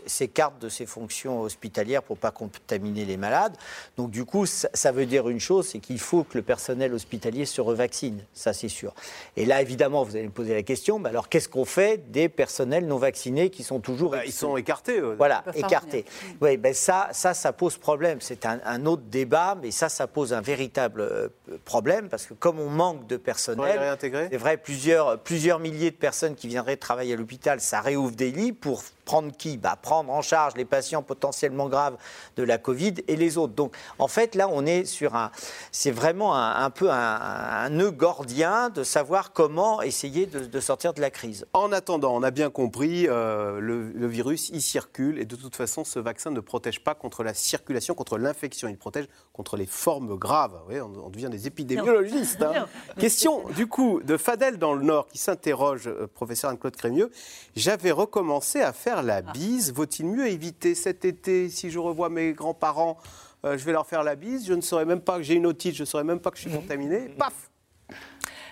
s'écarte 0.06 0.60
de 0.60 0.68
ses 0.68 0.86
fonctions 0.86 1.40
hospitalières 1.40 2.04
pour 2.04 2.18
pas 2.18 2.32
contaminer 2.32 3.06
les 3.06 3.16
malades. 3.16 3.56
Donc, 3.96 4.12
du 4.12 4.26
coup, 4.26 4.46
ça, 4.46 4.68
ça 4.74 4.92
veut 4.92 5.06
dire 5.06 5.30
une 5.30 5.40
chose, 5.40 5.70
c'est 5.70 5.80
qu'il 5.80 6.00
faut 6.00 6.26
que 6.26 6.38
le 6.38 6.42
personnel 6.42 6.94
hospitalier 6.94 7.46
se 7.46 7.62
revaccine. 7.62 8.26
Ça, 8.34 8.52
c'est 8.52 8.68
sûr. 8.68 8.94
Et 9.38 9.46
là, 9.46 9.62
évidemment, 9.62 10.04
vous 10.04 10.18
allez 10.18 10.26
me 10.26 10.32
poser 10.32 10.54
la 10.54 10.64
question, 10.64 11.00
mais 11.00 11.08
alors, 11.08 11.30
qu'est-ce 11.30 11.48
qu'on 11.48 11.64
fait 11.64 12.12
des 12.12 12.28
personnels 12.28 12.86
non 12.86 12.98
vaccinés 12.98 13.50
qui 13.50 13.64
sont 13.64 13.80
toujours... 13.80 14.12
Bah, 14.12 14.26
ils 14.26 14.34
sont 14.34 14.58
écartés. 14.58 15.00
eux. 15.00 15.16
Voilà, 15.18 15.46
écartés. 15.56 16.04
Oui, 16.42 16.58
ben 16.58 16.74
ça, 16.74 17.08
ça, 17.14 17.34
ça 17.34 17.54
pose 17.54 17.78
problème. 17.78 18.20
C'est 18.20 18.46
un, 18.46 18.60
un 18.66 18.86
autre 18.86 19.04
débat, 19.04 19.58
mais 19.62 19.72
ça, 19.72 19.88
ça 19.88 20.08
pose 20.08 20.34
un 20.34 20.42
véritable 20.42 21.00
euh, 21.00 21.30
problème 21.64 22.10
parce 22.10 22.26
que 22.26 22.34
comme 22.34 22.60
on 22.60 22.70
manque 22.70 23.08
de 23.08 23.16
personnel, 23.16 23.80
réintégrer 23.80 24.28
c'est 24.30 24.38
vrai, 24.38 24.58
plusieurs, 24.58 25.20
plusieurs 25.20 25.60
milliers 25.60 25.92
de 25.92 25.96
personnes 25.96 26.36
qui 26.36 26.50
viendraient 26.50 26.76
travailler 26.76 27.14
à 27.14 27.16
l'hôpital, 27.16 27.29
ça 27.60 27.82
réouvre 27.82 28.16
des 28.16 28.32
lits 28.32 28.54
pour 28.54 28.84
prendre 29.10 29.36
qui 29.36 29.58
bah, 29.58 29.76
Prendre 29.82 30.12
en 30.14 30.22
charge 30.22 30.54
les 30.56 30.66
patients 30.66 31.02
potentiellement 31.02 31.68
graves 31.68 31.98
de 32.36 32.44
la 32.44 32.60
Covid 32.60 32.94
et 33.08 33.16
les 33.16 33.40
autres. 33.40 33.54
Donc, 33.56 33.76
en 33.98 34.08
fait, 34.08 34.36
là, 34.36 34.48
on 34.52 34.68
est 34.68 34.86
sur 34.86 35.16
un. 35.16 35.32
C'est 35.72 35.90
vraiment 35.90 36.36
un, 36.36 36.64
un 36.64 36.70
peu 36.70 36.92
un, 36.92 36.96
un 36.96 37.70
nœud 37.70 37.90
gordien 37.90 38.70
de 38.70 38.84
savoir 38.84 39.34
comment 39.34 39.82
essayer 39.82 40.28
de, 40.28 40.42
de 40.46 40.60
sortir 40.60 40.94
de 40.94 41.02
la 41.02 41.10
crise. 41.10 41.48
En 41.54 41.72
attendant, 41.72 42.16
on 42.16 42.22
a 42.22 42.30
bien 42.30 42.52
compris, 42.52 43.08
euh, 43.08 43.60
le, 43.60 43.92
le 43.92 44.08
virus, 44.08 44.50
il 44.50 44.62
circule 44.62 45.18
et 45.18 45.26
de 45.26 45.36
toute 45.36 45.56
façon, 45.56 45.84
ce 45.84 45.98
vaccin 45.98 46.30
ne 46.30 46.40
protège 46.40 46.84
pas 46.84 46.94
contre 46.94 47.24
la 47.24 47.34
circulation, 47.34 47.96
contre 47.96 48.20
l'infection. 48.20 48.68
Il 48.68 48.78
protège 48.78 49.08
contre 49.34 49.58
les 49.58 49.66
formes 49.66 50.16
graves. 50.18 50.52
Vous 50.60 50.66
voyez, 50.66 50.82
on, 50.82 50.94
on 51.06 51.10
devient 51.10 51.30
des 51.32 51.48
épidémiologistes. 51.48 52.44
hein. 52.44 52.68
Question, 53.00 53.44
du 53.56 53.66
coup, 53.66 54.02
de 54.04 54.18
Fadel 54.18 54.58
dans 54.60 54.76
le 54.76 54.84
Nord 54.84 55.08
qui 55.08 55.18
s'interroge, 55.18 55.88
euh, 55.88 56.06
professeur 56.06 56.52
Anne-Claude 56.52 56.76
Crémieux. 56.76 57.10
J'avais 57.56 57.92
recommencé 57.92 58.62
à 58.62 58.72
faire 58.72 58.99
la 59.02 59.22
bise. 59.22 59.74
Vaut-il 59.74 60.06
mieux 60.06 60.28
éviter 60.28 60.76
cet 60.76 61.06
été, 61.06 61.50
si 61.50 61.70
je 61.70 61.80
revois 61.80 62.10
mes 62.10 62.34
grands-parents, 62.34 62.98
euh, 63.46 63.58
je 63.58 63.64
vais 63.66 63.72
leur 63.72 63.86
faire 63.86 64.04
la 64.04 64.16
bise, 64.16 64.46
je 64.48 64.54
ne 64.54 64.62
saurais 64.62 64.86
même 64.86 65.02
pas 65.02 65.18
que 65.18 65.24
j'ai 65.24 65.36
une 65.36 65.46
otite, 65.46 65.76
je 65.76 65.84
ne 65.84 65.86
saurais 65.86 66.04
même 66.04 66.20
pas 66.20 66.30
que 66.32 66.38
je 66.38 66.42
suis 66.44 66.52
contaminé. 66.52 67.10
Paf 67.18 67.34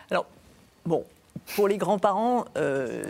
Alors, 0.10 0.26
bon, 0.86 1.04
pour 1.56 1.68
les 1.68 1.78
grands-parents, 1.78 2.46
euh, 2.58 3.04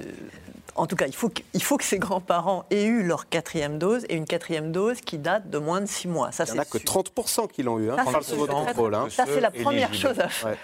en 0.76 0.86
tout 0.86 0.96
cas, 0.96 1.08
il 1.08 1.16
faut, 1.16 1.30
que, 1.30 1.42
il 1.54 1.64
faut 1.64 1.78
que 1.78 1.84
ces 1.84 1.98
grands-parents 1.98 2.66
aient 2.70 2.86
eu 2.86 3.02
leur 3.04 3.30
quatrième 3.30 3.80
dose 3.80 4.06
et 4.10 4.16
une 4.16 4.26
quatrième 4.26 4.72
dose 4.72 5.02
qui 5.02 5.18
date 5.18 5.50
de 5.50 5.58
moins 5.58 5.82
de 5.82 5.88
six 5.88 6.08
mois. 6.08 6.32
Ça, 6.32 6.44
Il 6.48 6.54
n'y 6.54 6.60
en 6.60 6.62
a 6.62 6.66
c'est 6.66 6.80
que 6.84 6.88
sûr. 6.88 7.02
30% 7.04 7.48
qui 7.52 7.64
l'ont 7.64 7.80
eu. 7.80 7.90
Hein. 7.90 7.96
Ça, 7.98 8.04
On 8.08 8.12
parle 8.12 8.24
c'est 8.24 8.32
sous 8.34 8.38
votre 8.38 8.54
très, 8.64 8.66
contrôle. 8.74 8.94
hein. 8.96 9.08
Ça, 9.10 9.26
c'est 9.26 9.40
la 9.42 9.50
première 9.52 9.94
chose 9.94 10.20
à 10.20 10.28
faire. 10.30 10.50
Ouais. 10.50 10.58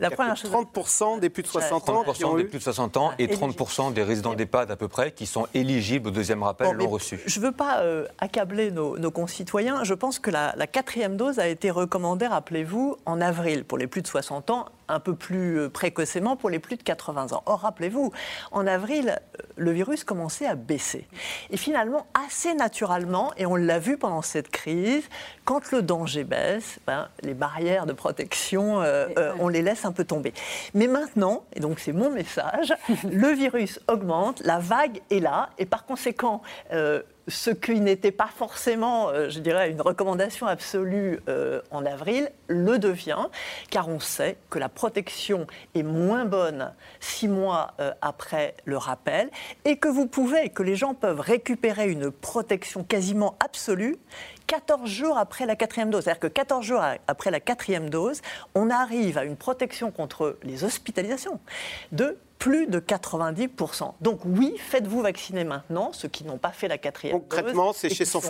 La 0.00 0.10
première 0.10 0.36
chose- 0.36 0.50
30% 0.50 1.18
des 1.18 1.30
plus 1.30 1.42
de 1.42 1.48
60 1.48 1.88
ans 1.88 2.04
qui 2.04 2.22
30% 2.22 2.24
ont 2.26 2.36
des 2.36 2.42
eu. 2.42 2.46
plus 2.48 2.58
de 2.58 2.62
60 2.64 2.96
ans 2.96 3.12
et 3.18 3.26
30% 3.28 3.92
des 3.92 4.02
résidents 4.02 4.34
d'EHPAD 4.34 4.70
à 4.70 4.76
peu 4.76 4.88
près 4.88 5.12
qui 5.12 5.26
sont 5.26 5.46
éligibles 5.54 6.08
au 6.08 6.10
deuxième 6.10 6.42
rappel 6.42 6.66
Bon, 6.68 6.72
l'ont 6.84 6.88
reçu. 6.90 7.20
Je 7.26 7.40
ne 7.40 7.44
veux 7.46 7.52
pas 7.52 7.78
euh, 7.80 8.06
accabler 8.18 8.70
nos, 8.70 8.98
nos 8.98 9.10
concitoyens. 9.10 9.84
Je 9.84 9.94
pense 9.94 10.18
que 10.18 10.30
la, 10.30 10.54
la 10.56 10.66
quatrième 10.66 11.16
dose 11.16 11.38
a 11.38 11.48
été 11.48 11.70
recommandée, 11.70 12.26
rappelez-vous, 12.26 12.96
en 13.06 13.20
avril 13.20 13.64
pour 13.64 13.78
les 13.78 13.86
plus 13.86 14.02
de 14.02 14.06
60 14.06 14.50
ans, 14.50 14.66
un 14.88 15.00
peu 15.00 15.14
plus 15.14 15.58
euh, 15.58 15.68
précocement 15.68 16.36
pour 16.36 16.50
les 16.50 16.58
plus 16.58 16.76
de 16.76 16.82
80 16.82 17.32
ans. 17.32 17.42
Or, 17.46 17.60
rappelez-vous, 17.60 18.12
en 18.52 18.66
avril, 18.66 19.10
euh, 19.10 19.42
le 19.56 19.72
virus 19.72 20.04
commençait 20.04 20.46
à 20.46 20.54
baisser. 20.54 21.06
Et 21.50 21.56
finalement, 21.56 22.06
assez 22.14 22.54
naturellement, 22.54 23.32
et 23.36 23.46
on 23.46 23.56
l'a 23.56 23.78
vu 23.78 23.96
pendant 23.96 24.22
cette 24.22 24.50
crise, 24.50 25.04
quand 25.44 25.70
le 25.72 25.82
danger 25.82 26.24
baisse, 26.24 26.78
ben, 26.86 27.08
les 27.22 27.34
barrières 27.34 27.86
de 27.86 27.92
protection, 27.92 28.80
euh, 28.80 29.08
euh, 29.18 29.32
on 29.38 29.48
les 29.48 29.62
laisse 29.62 29.84
un 29.84 29.92
peu 29.92 30.04
tomber. 30.04 30.32
Mais 30.74 30.86
maintenant, 30.86 31.44
et 31.52 31.60
donc 31.60 31.78
c'est 31.78 31.92
mon 31.92 32.10
message, 32.10 32.74
le 33.04 33.28
virus 33.28 33.80
augmente, 33.88 34.40
la 34.44 34.58
vague 34.58 35.00
est 35.10 35.20
là, 35.20 35.50
et 35.58 35.66
par 35.66 35.84
conséquent, 35.84 36.42
euh, 36.72 37.02
ce 37.28 37.50
qui 37.50 37.80
n'était 37.80 38.12
pas 38.12 38.28
forcément, 38.34 39.08
euh, 39.08 39.28
je 39.30 39.40
dirais, 39.40 39.70
une 39.70 39.80
recommandation 39.80 40.46
absolue 40.46 41.20
euh, 41.28 41.60
en 41.70 41.86
avril, 41.86 42.30
le 42.48 42.78
devient, 42.78 43.28
car 43.70 43.88
on 43.88 44.00
sait 44.00 44.36
que 44.50 44.58
la 44.58 44.68
protection 44.68 45.46
est 45.74 45.82
moins 45.82 46.24
bonne 46.24 46.72
six 47.00 47.28
mois 47.28 47.72
euh, 47.80 47.92
après 48.02 48.54
le 48.64 48.76
rappel, 48.76 49.30
et 49.64 49.76
que 49.76 49.88
vous 49.88 50.06
pouvez, 50.06 50.50
que 50.50 50.62
les 50.62 50.76
gens 50.76 50.94
peuvent 50.94 51.20
récupérer 51.20 51.90
une 51.90 52.10
protection 52.10 52.84
quasiment 52.84 53.36
absolue 53.44 53.96
14 54.46 54.88
jours 54.88 55.16
après 55.16 55.46
la 55.46 55.56
quatrième 55.56 55.90
dose. 55.90 56.04
C'est-à-dire 56.04 56.20
que 56.20 56.26
14 56.26 56.64
jours 56.64 56.82
après 57.06 57.30
la 57.30 57.40
quatrième 57.40 57.88
dose, 57.88 58.20
on 58.54 58.68
arrive 58.68 59.16
à 59.16 59.24
une 59.24 59.36
protection 59.36 59.90
contre 59.90 60.38
les 60.42 60.64
hospitalisations 60.64 61.40
de 61.92 62.18
plus 62.44 62.66
de 62.66 62.78
90%. 62.78 63.94
Donc 64.02 64.20
oui, 64.26 64.54
faites-vous 64.58 65.00
vacciner 65.00 65.44
maintenant, 65.44 65.94
ceux 65.94 66.08
qui 66.08 66.24
n'ont 66.24 66.36
pas 66.36 66.50
fait 66.52 66.68
la 66.68 66.76
quatrième 66.76 67.18
Concrètement, 67.18 67.72
c'est 67.72 67.88
chez, 67.88 68.04
son 68.04 68.20
sont- 68.20 68.28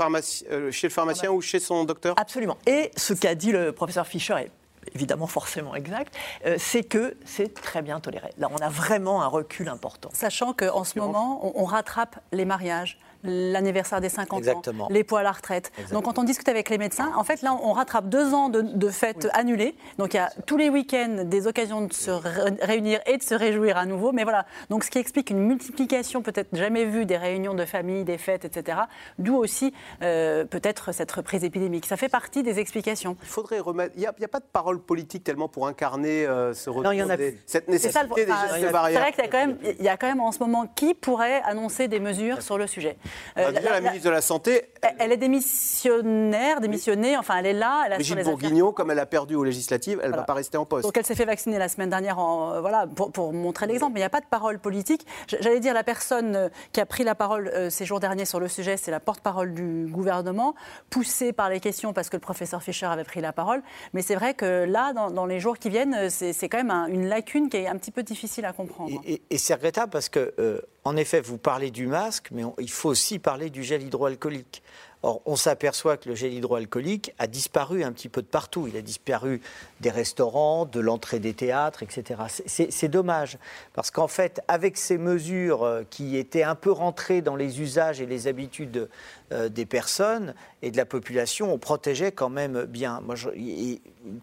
euh, 0.53 0.71
chez 0.71 0.87
le 0.87 0.93
pharmacien 0.93 1.33
ou 1.33 1.41
chez 1.41 1.59
son 1.59 1.83
docteur? 1.83 2.15
Absolument. 2.17 2.57
Et 2.65 2.93
ce 2.97 3.13
qu'a 3.13 3.35
dit 3.35 3.51
le 3.51 3.73
professeur 3.73 4.07
Fischer 4.07 4.35
est 4.39 4.51
évidemment 4.95 5.27
forcément 5.27 5.75
exact, 5.75 6.15
euh, 6.47 6.55
c'est 6.61 6.85
que 6.85 7.17
c'est 7.25 7.55
très 7.55 7.83
bien 7.83 7.99
toléré. 7.99 8.31
Là, 8.39 8.49
on 8.53 8.57
a 8.59 8.69
vraiment 8.69 9.21
un 9.21 9.27
recul 9.27 9.69
important. 9.69 10.11
Sachant 10.13 10.53
qu'en 10.53 10.85
ce 10.85 10.97
moment, 11.01 11.41
on, 11.45 11.63
on 11.63 11.65
rattrape 11.65 12.21
les 12.31 12.45
mariages, 12.45 13.01
l'anniversaire 13.25 14.01
des 14.01 14.09
50 14.09 14.39
Exactement. 14.39 14.85
ans, 14.85 14.89
les 14.91 15.05
poids 15.05 15.21
à 15.21 15.23
la 15.23 15.33
retraite. 15.33 15.73
Donc 15.93 16.05
quand 16.05 16.19
on 16.19 16.25
discute 16.25 16.49
avec 16.49 16.71
les 16.71 16.79
médecins, 16.79 17.13
en 17.17 17.25
fait 17.25 17.43
là 17.43 17.55
on 17.63 17.73
rattrape 17.73 18.09
deux 18.09 18.35
ans 18.35 18.49
de, 18.49 18.61
de 18.63 18.89
fêtes 18.91 19.29
annulées. 19.33 19.75
Donc 19.99 20.15
il 20.15 20.19
y 20.19 20.21
a 20.21 20.31
tous 20.47 20.57
les 20.57 20.69
week-ends 20.71 21.23
des 21.25 21.47
occasions 21.47 21.83
de 21.83 21.93
se 21.93 22.11
ré- 22.11 22.53
réunir 22.63 23.01
et 23.07 23.17
de 23.17 23.23
se 23.23 23.35
réjouir 23.35 23.77
à 23.77 23.87
nouveau. 23.87 24.13
Mais 24.13 24.25
voilà, 24.25 24.47
donc 24.71 24.85
ce 24.85 24.91
qui 24.91 24.99
explique 24.99 25.31
une 25.31 25.41
multiplication 25.41 26.23
peut-être 26.23 26.55
jamais 26.57 26.85
vue 26.85 27.07
des 27.07 27.17
réunions 27.17 27.55
de 27.55 27.65
famille, 27.65 28.05
des 28.05 28.19
fêtes, 28.19 28.45
etc. 28.45 28.79
D'où 29.19 29.37
aussi 29.37 29.73
euh, 30.03 30.45
peut-être 30.45 30.93
cette 30.93 31.11
reprise 31.13 31.45
épidémique. 31.45 31.87
Ça 31.87 31.97
fait 31.97 32.09
partie 32.09 32.43
des 32.43 32.59
explications. 32.59 33.17
Il 33.23 33.29
faudrait 33.29 33.59
remettre. 33.61 33.93
Il 33.97 34.01
n'y 34.01 34.07
a, 34.07 34.13
il 34.19 34.23
y 34.23 34.25
a 34.25 34.29
pas 34.29 34.41
de 34.41 34.45
parole 34.53 34.81
politique 34.81 35.25
tellement 35.25 35.49
pour 35.49 35.67
incarner 35.67 36.27
euh, 36.27 36.53
ce 36.55 36.71
retour. 36.71 36.85
Non, 36.85 36.93
il 36.93 36.99
y 36.99 37.03
en 37.03 37.11
a 37.11 37.17
des- 37.17 37.33
plus. 37.33 37.43
Cette 37.47 37.65
C'est 37.67 37.73
nécessité 37.73 37.93
ça 38.01 38.03
le- 38.07 38.15
des 38.15 38.27
gestes 38.27 38.55
c'est 38.55 38.71
vrai 38.99 39.13
qu'il 39.13 39.25
y 39.25 39.27
a 39.27 39.31
quand 39.31 39.47
même, 39.47 39.59
il 39.79 39.85
y 39.85 39.89
a 39.89 39.97
quand 39.97 40.07
même 40.07 40.21
en 40.21 40.33
ce 40.33 40.39
moment 40.39 40.67
qui 40.75 40.95
pourrait 40.95 41.43
annoncer 41.45 41.89
des 41.89 42.01
mesures 42.01 42.43
sur 42.43 42.59
le 42.59 42.67
sujet. 42.67 42.97
Euh, 43.39 43.53
déjà, 43.53 43.73
la, 43.73 43.81
ministre 43.81 44.07
de 44.07 44.11
la 44.11 44.21
Santé. 44.21 44.65
Elle, 44.99 45.13
est 45.13 45.17
démissionnaire, 45.17 46.61
démissionnée, 46.61 47.17
enfin 47.17 47.37
elle 47.39 47.47
est 47.47 47.53
là. 47.53 47.85
Elle 47.87 47.95
Brigitte 47.95 48.25
Bourguignon, 48.25 48.73
comme 48.73 48.91
elle 48.91 48.99
a 48.99 49.07
perdu 49.07 49.35
aux 49.35 49.45
législatives, 49.45 50.01
elle 50.03 50.13
ne 50.13 50.17
va 50.17 50.23
pas 50.23 50.35
rester 50.35 50.57
en 50.57 50.65
poste. 50.65 50.85
Donc 50.85 50.97
elle 50.97 51.07
s'est 51.07 51.15
fait 51.15 51.25
vacciner 51.25 51.59
la 51.59 51.69
semaine 51.69 51.91
dernière 51.91 52.19
en, 52.19 52.61
voilà, 52.61 52.87
pour, 52.87 53.33
montrer 53.33 53.67
l'exemple, 53.67 53.95
mais 53.95 54.01
il 54.01 54.03
n'y 54.03 54.07
a 54.07 54.11
pas 54.11 54.21
de 54.21 54.27
parole 54.27 54.59
politique. 54.59 55.07
J'allais 55.29 55.61
dire, 55.61 55.75
la 55.75 55.85
personne 55.85 56.51
qui 56.73 56.81
a 56.81 56.87
pris 56.87 57.05
la 57.05 57.15
parole 57.15 57.51
ces 57.71 57.85
jours 57.85 58.01
derniers 58.01 58.25
sur 58.25 58.41
le 58.41 58.49
sujet, 58.49 58.77
c'est 58.77 58.91
la 58.91 59.01
porte-parole 59.01 59.55
du 59.55 59.87
gouvernement, 59.89 60.55
poussée 60.91 61.33
par 61.33 61.51
les 61.51 61.61
questions 61.61 61.93
parce 61.93 62.09
que 62.09 62.17
le 62.17 62.21
professeur 62.21 62.63
Fischer 62.63 62.87
avait 62.87 63.05
pris 63.05 63.21
la 63.21 63.33
parole. 63.33 63.63
Mais 63.93 64.03
c'est 64.03 64.15
vrai 64.15 64.35
que 64.35 64.65
là, 64.65 64.93
dans, 64.93 65.27
les 65.27 65.41
jours 65.41 65.59
qui 65.59 65.71
viennent, 65.71 66.11
c'est 66.11 66.49
quand 66.49 66.63
même 66.63 66.71
une 66.89 67.09
lacune 67.09 67.49
qui 67.49 67.59
est 67.59 67.67
un 67.67 67.77
petit 67.77 67.91
peu 67.91 68.03
difficile 68.03 68.45
à 68.45 68.53
comprendre. 68.53 69.01
Et, 69.07 69.39
c'est 69.39 69.55
regrettable 69.55 69.91
parce 69.91 70.09
que, 70.09 70.33
euh, 70.39 70.61
en 70.85 70.97
effet, 70.97 71.21
vous 71.21 71.39
parlez 71.39 71.71
du 71.71 71.87
masque, 71.87 72.29
mais 72.31 72.43
il 72.59 72.71
faut 72.71 72.91
aussi 72.91 73.19
parler 73.19 73.49
du 73.49 73.63
gel 73.63 73.83
hydroalcoolique. 73.83 74.63
Or, 75.07 75.21
on 75.27 75.37
s'aperçoit 75.37 75.99
que 75.99 76.09
le 76.09 76.15
gel 76.15 76.33
hydroalcoolique 76.33 77.13
a 77.19 77.27
disparu 77.27 77.85
un 77.85 77.93
petit 77.93 78.09
peu 78.09 78.23
de 78.23 78.27
partout. 78.27 78.67
Il 78.69 78.75
a 78.75 78.81
disparu 78.81 79.43
des 79.81 79.91
restaurants, 79.91 80.65
de 80.65 80.81
l'entrée 80.81 81.19
des 81.19 81.35
théâtres, 81.35 81.83
etc. 81.83 82.23
C'est 82.47 82.89
dommage, 82.89 83.37
parce 83.75 83.91
qu'en 83.91 84.09
fait, 84.09 84.41
avec 84.49 84.79
ces 84.79 84.97
mesures 84.97 85.63
euh, 85.63 85.83
qui 85.91 86.17
étaient 86.17 86.43
un 86.43 86.55
peu 86.55 86.73
rentrées 86.73 87.21
dans 87.21 87.37
les 87.37 87.61
usages 87.61 88.01
et 88.01 88.07
les 88.07 88.29
habitudes 88.29 88.89
euh, 89.31 89.51
des 89.51 89.67
personnes 89.67 90.35
et 90.63 90.71
de 90.71 90.79
la 90.79 90.87
population, 90.87 91.53
on 91.53 91.59
protégeait 91.59 92.13
quand 92.13 92.31
même 92.31 92.65
bien. 92.65 93.03
Moi, 93.05 93.17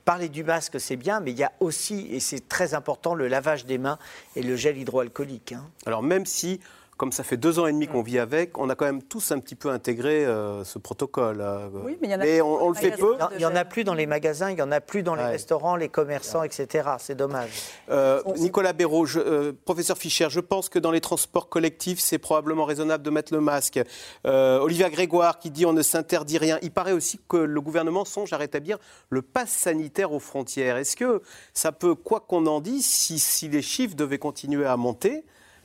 parler 0.03 0.29
du 0.29 0.43
masque, 0.43 0.79
c'est 0.79 0.95
bien, 0.95 1.19
mais 1.19 1.29
il 1.29 1.37
y 1.37 1.43
a 1.43 1.51
aussi, 1.59 2.07
et 2.09 2.19
c'est 2.19 2.49
très 2.49 2.73
important, 2.73 3.13
le 3.13 3.27
lavage 3.27 3.67
des 3.67 3.77
mains 3.77 3.99
et 4.35 4.41
le 4.41 4.55
gel 4.55 4.79
hydroalcoolique. 4.79 5.51
Hein. 5.51 5.69
Alors, 5.85 6.01
même 6.01 6.25
si 6.25 6.59
comme 7.01 7.11
ça 7.11 7.23
fait 7.23 7.35
deux 7.35 7.57
ans 7.57 7.65
et 7.65 7.73
demi 7.73 7.87
qu'on 7.87 8.03
vit 8.03 8.19
avec, 8.19 8.59
on 8.59 8.69
a 8.69 8.75
quand 8.75 8.85
même 8.85 9.01
tous 9.01 9.31
un 9.31 9.39
petit 9.39 9.55
peu 9.55 9.71
intégré 9.71 10.23
euh, 10.23 10.63
ce 10.63 10.77
protocole. 10.77 11.43
Oui, 11.83 11.97
mais 11.99 12.09
il 12.09 12.11
y 12.11 12.13
en 12.13 12.19
a 12.19 12.27
et 12.27 12.43
on, 12.43 12.69
le 12.69 12.75
fait 12.75 12.91
peu. 12.91 13.15
Il 13.31 13.37
n'y 13.39 13.45
en 13.45 13.55
a 13.55 13.65
plus 13.65 13.83
dans 13.83 13.95
les 13.95 14.05
magasins, 14.05 14.51
il 14.51 14.55
n'y 14.55 14.61
en 14.61 14.71
a 14.71 14.81
plus 14.81 15.01
dans 15.01 15.15
les 15.15 15.23
restaurants, 15.23 15.75
les 15.75 15.89
commerçants, 15.89 16.43
etc. 16.43 16.89
C'est 16.99 17.15
dommage. 17.15 17.49
Euh, 17.89 18.21
Nicolas 18.37 18.73
Béraud, 18.73 19.07
euh, 19.15 19.51
professeur 19.65 19.97
Fischer, 19.97 20.27
je 20.29 20.39
pense 20.39 20.69
que 20.69 20.77
dans 20.77 20.91
les 20.91 21.01
transports 21.01 21.49
collectifs, 21.49 21.99
c'est 21.99 22.19
probablement 22.19 22.65
raisonnable 22.65 23.03
de 23.03 23.09
mettre 23.09 23.33
le 23.33 23.41
masque. 23.41 23.79
Olivia 24.23 24.91
Grégoire 24.91 25.39
qui 25.39 25.49
dit 25.49 25.65
on 25.65 25.73
ne 25.73 25.81
s'interdit 25.81 26.37
rien. 26.37 26.59
Il 26.61 26.69
paraît 26.69 26.91
aussi 26.91 27.19
que 27.27 27.37
le 27.37 27.61
gouvernement 27.61 28.05
songe 28.05 28.31
à 28.31 28.37
rétablir 28.37 28.77
le 29.09 29.23
pass 29.23 29.49
sanitaire 29.49 30.11
aux 30.13 30.19
frontières. 30.19 30.77
Est-ce 30.77 30.95
que 30.95 31.23
ça 31.55 31.71
peut, 31.71 31.95
quoi 31.95 32.19
qu'on 32.19 32.45
en 32.45 32.61
dise, 32.61 32.85
si 32.85 33.49
les 33.49 33.63
chiffres 33.63 33.95
devaient 33.95 34.19
continuer 34.19 34.67
à 34.67 34.77
monter, 34.77 35.23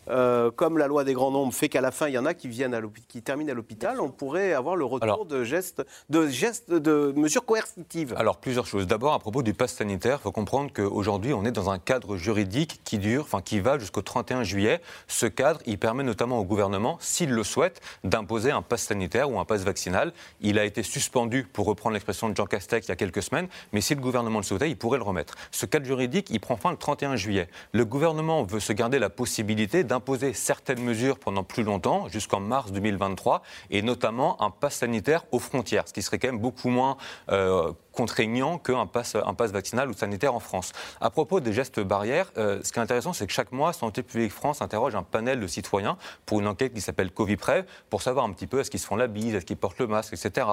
euh, 0.09 0.51
comme 0.51 0.79
la 0.79 0.87
loi 0.87 1.05
des 1.05 1.13
grands 1.13 1.31
nombres 1.31 1.53
fait 1.53 1.69
qu'à 1.69 1.81
la 1.81 1.91
fin, 1.91 2.09
il 2.09 2.15
y 2.15 2.19
en 2.19 2.27
a 2.27 2.35
qui, 2.35 2.49
viennent 2.49 2.75
à 2.75 2.81
qui 3.09 3.23
terminent 3.23 3.51
à 3.51 3.55
l'hôpital, 3.55 4.01
on 4.01 4.11
pourrait 4.11 4.53
avoir 4.53 4.77
le 4.77 4.85
retour 4.85 5.27
de, 5.27 5.45
gestes, 5.45 5.85
de 6.11 6.27
gestes, 6.29 6.73
de 6.73 7.13
mesures 7.17 7.45
coercitives. 7.45 8.15
Alors, 8.17 8.39
plusieurs 8.39 8.67
choses. 8.67 8.87
D'abord, 8.87 9.13
à 9.13 9.19
propos 9.19 9.43
du 9.43 9.55
pass 9.55 9.75
sanitaire, 9.75 10.19
il 10.21 10.23
faut 10.23 10.33
comprendre 10.33 10.73
qu'aujourd'hui, 10.73 11.33
on 11.33 11.45
est 11.45 11.53
dans 11.53 11.71
un 11.71 11.79
cadre 11.79 12.17
juridique 12.17 12.81
qui 12.85 12.99
dure, 12.99 13.23
enfin, 13.23 13.41
qui 13.43 13.61
va 13.61 13.79
jusqu'au 13.79 14.03
31 14.03 14.43
juillet. 14.43 14.81
Ce 15.09 15.27
cadre, 15.27 15.61
il 15.67 15.79
permet 15.79 16.05
notamment 16.05 16.39
au 16.39 16.45
gouvernement, 16.45 16.99
s'il 17.01 17.31
le 17.31 17.45
souhaite, 17.45 17.81
d'imposer 18.05 18.51
un 18.51 18.63
pass 18.63 18.83
sanitaire 18.83 19.31
ou 19.31 19.39
un 19.39 19.45
pass 19.45 19.63
vaccinal. 19.63 20.13
Il 20.41 20.59
a 20.59 20.65
été 20.65 20.83
suspendu, 20.83 21.45
pour 21.45 21.67
reprendre 21.67 21.95
l'expression 21.95 22.29
de 22.29 22.37
Jean 22.37 22.47
Castex, 22.47 22.87
il 22.87 22.91
y 22.91 22.93
a 22.93 22.97
quelques 22.97 23.23
semaines, 23.23 23.49
mais 23.73 23.81
si 23.81 23.95
le 23.95 24.01
gouvernement 24.01 24.39
le 24.39 24.45
souhaitait, 24.45 24.71
il 24.71 24.77
pourrait 24.77 24.99
le 24.99 25.05
remettre. 25.05 25.35
Ce 25.51 25.67
cadre 25.67 25.87
juridique, 25.87 26.29
il 26.31 26.41
prend 26.41 26.57
fin 26.57 26.71
le 26.71 26.77
31 26.77 27.17
juillet. 27.17 27.49
Le 27.73 27.85
gouvernement 27.85 28.45
veut 28.45 28.61
se 28.61 28.73
garder 28.73 28.99
la 28.99 29.11
possibilité 29.11 29.85
d'un 29.85 29.96
imposer 29.97 30.33
certaines 30.33 30.83
mesures 30.83 31.19
pendant 31.19 31.45
plus 31.45 31.65
longtemps, 31.65 32.09
jusqu'en 32.09 32.41
mars 32.41 32.73
2023, 32.73 33.43
et 33.71 33.83
notamment 33.83 34.41
un 34.43 34.51
pass 34.51 34.77
sanitaire 34.77 35.25
aux 35.33 35.39
frontières, 35.39 35.89
ce 35.89 35.93
qui 35.93 36.03
serait 36.03 36.19
quand 36.19 36.29
même 36.29 36.39
beaucoup 36.39 36.69
moins 36.69 36.97
euh, 37.31 37.73
contraignant 37.97 38.59
qu'un 38.59 38.87
pass, 38.87 39.17
un 39.17 39.35
pass 39.35 39.51
vaccinal 39.51 39.89
ou 39.89 39.95
sanitaire 39.95 40.35
en 40.35 40.41
France. 40.41 40.73
À 41.01 41.11
propos 41.11 41.41
des 41.41 41.53
gestes 41.53 41.81
barrières, 41.81 42.31
euh, 42.37 42.61
ce 42.63 42.73
qui 42.73 42.79
est 42.79 42.83
intéressant, 42.83 43.13
c'est 43.13 43.27
que 43.27 43.33
chaque 43.33 43.53
mois, 43.53 43.73
Santé 43.73 44.03
publique 44.03 44.33
France 44.33 44.63
interroge 44.63 44.95
un 44.95 45.03
panel 45.03 45.41
de 45.41 45.47
citoyens 45.47 45.97
pour 46.27 46.41
une 46.41 46.47
enquête 46.47 46.75
qui 46.75 46.81
s'appelle 46.81 47.11
Coviprev, 47.11 47.65
pour 47.91 48.03
savoir 48.03 48.25
un 48.27 48.33
petit 48.33 48.47
peu 48.47 48.61
est-ce 48.61 48.71
qu'ils 48.71 48.81
se 48.81 48.87
font 48.87 48.97
la 48.97 49.07
bise, 49.07 49.35
est-ce 49.35 49.47
qu'ils 49.47 49.57
portent 49.57 49.79
le 49.79 49.87
masque, 49.87 50.13
etc. 50.13 50.47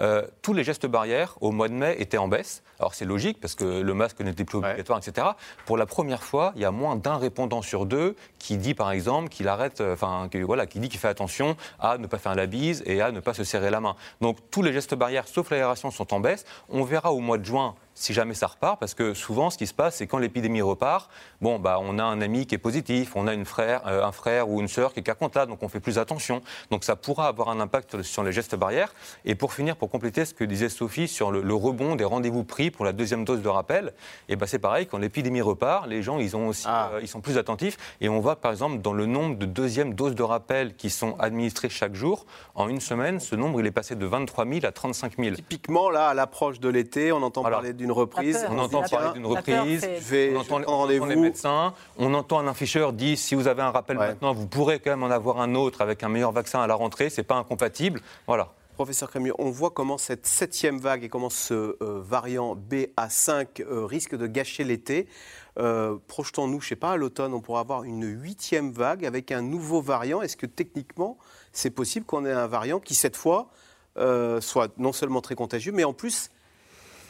Euh, 0.00 0.26
tous 0.42 0.54
les 0.54 0.64
gestes 0.64 0.86
barrières, 0.86 1.36
au 1.40 1.52
mois 1.52 1.68
de 1.68 1.74
mai, 1.74 1.96
étaient 1.98 2.18
en 2.18 2.28
baisse. 2.28 2.62
Alors 2.80 2.94
c'est 2.94 3.04
logique, 3.04 3.40
parce 3.40 3.54
que 3.54 3.64
le 3.64 3.94
masque 3.94 4.20
n'était 4.20 4.44
plus 4.44 4.58
obligatoire, 4.58 4.98
etc. 4.98 5.28
Pour 5.66 5.76
la 5.76 5.86
première 5.86 6.22
fois, 6.22 6.52
il 6.56 6.62
y 6.62 6.64
a 6.64 6.70
moins 6.70 6.96
d'un 6.96 7.18
répondant 7.18 7.60
sur 7.60 7.84
deux 7.84 8.16
qui 8.38 8.56
dit, 8.56 8.74
par 8.74 8.90
exemple, 8.90 9.28
qu'il 9.28 9.48
arrête, 9.48 9.80
euh, 9.82 9.92
enfin, 9.92 10.28
voilà, 10.44 10.66
qui 10.66 10.80
dit 10.80 10.88
qu'il 10.88 11.00
fait 11.00 11.08
attention 11.08 11.56
à 11.78 11.98
ne 11.98 12.06
pas 12.06 12.18
faire 12.18 12.34
la 12.34 12.46
bise 12.46 12.82
et 12.86 13.02
à 13.02 13.12
ne 13.12 13.20
pas 13.20 13.34
se 13.34 13.44
serrer 13.44 13.70
la 13.70 13.80
main. 13.80 13.96
Donc 14.20 14.38
tous 14.50 14.62
les 14.62 14.72
gestes 14.72 14.94
barrières, 14.94 15.28
sauf 15.28 15.50
l'aération, 15.50 15.90
sont 15.90 16.14
en 16.14 16.20
baisse. 16.20 16.44
On 16.68 16.85
verra 16.86 17.12
au 17.12 17.20
mois 17.20 17.38
de 17.38 17.44
juin 17.44 17.74
si 17.96 18.12
jamais 18.12 18.34
ça 18.34 18.46
repart, 18.46 18.78
parce 18.78 18.94
que 18.94 19.14
souvent, 19.14 19.48
ce 19.48 19.56
qui 19.56 19.66
se 19.66 19.72
passe, 19.72 19.96
c'est 19.96 20.06
quand 20.06 20.18
l'épidémie 20.18 20.60
repart, 20.60 21.10
bon, 21.40 21.58
bah, 21.58 21.78
on 21.80 21.98
a 21.98 22.04
un 22.04 22.20
ami 22.20 22.46
qui 22.46 22.54
est 22.54 22.58
positif, 22.58 23.16
on 23.16 23.26
a 23.26 23.32
une 23.32 23.46
frère, 23.46 23.86
euh, 23.86 24.04
un 24.04 24.12
frère 24.12 24.50
ou 24.50 24.60
une 24.60 24.68
sœur 24.68 24.92
qui 24.92 25.00
est 25.00 25.02
cas 25.02 25.14
contact, 25.14 25.48
donc 25.48 25.62
on 25.62 25.68
fait 25.68 25.80
plus 25.80 25.98
attention. 25.98 26.42
Donc 26.70 26.84
ça 26.84 26.94
pourra 26.94 27.26
avoir 27.26 27.48
un 27.48 27.58
impact 27.58 28.02
sur 28.02 28.22
les 28.22 28.32
gestes 28.32 28.54
barrières. 28.54 28.92
Et 29.24 29.34
pour 29.34 29.54
finir, 29.54 29.76
pour 29.76 29.90
compléter 29.90 30.26
ce 30.26 30.34
que 30.34 30.44
disait 30.44 30.68
Sophie 30.68 31.08
sur 31.08 31.30
le, 31.30 31.54
rebond 31.54 31.96
des 31.96 32.04
rendez-vous 32.04 32.44
pris 32.44 32.70
pour 32.70 32.84
la 32.84 32.92
deuxième 32.92 33.24
dose 33.24 33.40
de 33.40 33.48
rappel, 33.48 33.94
et 34.28 34.34
eh 34.34 34.36
ben 34.36 34.44
c'est 34.44 34.58
pareil, 34.58 34.86
quand 34.86 34.98
l'épidémie 34.98 35.40
repart, 35.40 35.86
les 35.86 36.02
gens, 36.02 36.18
ils, 36.18 36.36
ont 36.36 36.48
aussi, 36.48 36.66
ah. 36.68 36.90
euh, 36.92 37.00
ils 37.00 37.08
sont 37.08 37.22
plus 37.22 37.38
attentifs. 37.38 37.78
Et 38.02 38.10
on 38.10 38.20
voit, 38.20 38.36
par 38.36 38.52
exemple, 38.52 38.82
dans 38.82 38.92
le 38.92 39.06
nombre 39.06 39.36
de 39.38 39.46
deuxièmes 39.46 39.94
doses 39.94 40.14
de 40.14 40.22
rappel 40.22 40.76
qui 40.76 40.90
sont 40.90 41.16
administrées 41.18 41.70
chaque 41.70 41.94
jour, 41.94 42.26
en 42.54 42.68
une 42.68 42.80
semaine, 42.80 43.20
ce 43.20 43.36
nombre, 43.36 43.60
il 43.60 43.66
est 43.66 43.70
passé 43.70 43.96
de 43.96 44.04
23 44.04 44.46
000 44.46 44.66
à 44.66 44.72
35 44.72 45.14
000. 45.18 45.36
Typiquement, 45.36 45.88
là, 45.88 46.08
à 46.08 46.14
l'approche 46.14 46.60
de 46.60 46.68
l'été, 46.68 47.10
on 47.12 47.22
entend 47.22 47.42
parler 47.42 47.72
d'une 47.72 47.85
reprise. 47.92 48.46
on 48.50 48.58
entend 48.58 48.82
parler 48.82 49.12
d'une 49.14 49.26
reprise, 49.26 49.86
on 50.34 50.36
entend, 50.36 50.86
les 50.86 51.16
médecins, 51.16 51.74
on 51.98 52.14
entend 52.14 52.38
un 52.38 52.48
afficheur 52.48 52.92
dire 52.92 53.18
si 53.18 53.34
vous 53.34 53.48
avez 53.48 53.62
un 53.62 53.70
rappel 53.70 53.98
maintenant, 53.98 54.32
vous 54.32 54.46
pourrez 54.46 54.80
quand 54.80 54.90
même 54.90 55.02
en 55.02 55.10
avoir 55.10 55.40
un 55.40 55.54
autre 55.54 55.80
avec 55.80 56.02
un 56.02 56.08
meilleur 56.08 56.32
vaccin 56.32 56.60
à 56.60 56.66
la 56.66 56.74
rentrée, 56.74 57.10
c'est 57.10 57.22
pas 57.22 57.36
incompatible. 57.36 58.00
Voilà. 58.26 58.52
Professeur 58.76 59.08
Crémieux, 59.08 59.32
on 59.38 59.48
voit 59.48 59.70
comment 59.70 59.96
cette 59.96 60.26
septième 60.26 60.78
vague 60.78 61.02
et 61.02 61.08
comment 61.08 61.30
ce 61.30 61.54
euh, 61.54 62.02
variant 62.02 62.54
BA5 62.54 63.62
euh, 63.62 63.86
risque 63.86 64.14
de 64.14 64.26
gâcher 64.26 64.64
l'été. 64.64 65.08
Euh, 65.58 65.96
projetons-nous, 66.08 66.60
je 66.60 66.66
ne 66.66 66.68
sais 66.68 66.76
pas, 66.76 66.90
à 66.90 66.96
l'automne, 66.98 67.32
on 67.32 67.40
pourra 67.40 67.60
avoir 67.60 67.84
une 67.84 68.04
huitième 68.04 68.72
vague 68.72 69.06
avec 69.06 69.32
un 69.32 69.40
nouveau 69.40 69.80
variant. 69.80 70.20
Est-ce 70.20 70.36
que 70.36 70.44
techniquement, 70.44 71.16
c'est 71.52 71.70
possible 71.70 72.04
qu'on 72.04 72.26
ait 72.26 72.32
un 72.32 72.46
variant 72.46 72.78
qui, 72.78 72.94
cette 72.94 73.16
fois, 73.16 73.48
soit 73.96 74.74
non 74.76 74.92
seulement 74.92 75.22
très 75.22 75.36
contagieux, 75.36 75.72
mais 75.72 75.84
en 75.84 75.94
plus 75.94 76.28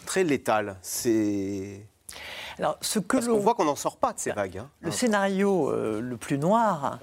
très 0.07 0.25
létal. 0.25 0.77
C'est. 0.81 1.83
Alors, 2.59 2.79
ce 2.81 2.99
que 2.99 3.19
Parce 3.19 3.29
qu'on 3.29 3.39
voit 3.39 3.55
qu'on 3.55 3.67
n'en 3.67 3.77
sort 3.77 3.99
pas 3.99 4.13
de 4.13 4.19
ces 4.19 4.33
vagues. 4.33 4.59
Hein. 4.59 4.71
Le 4.81 4.91
scénario 4.91 5.71
euh, 5.71 6.01
le 6.01 6.17
plus 6.17 6.39
noir 6.39 6.99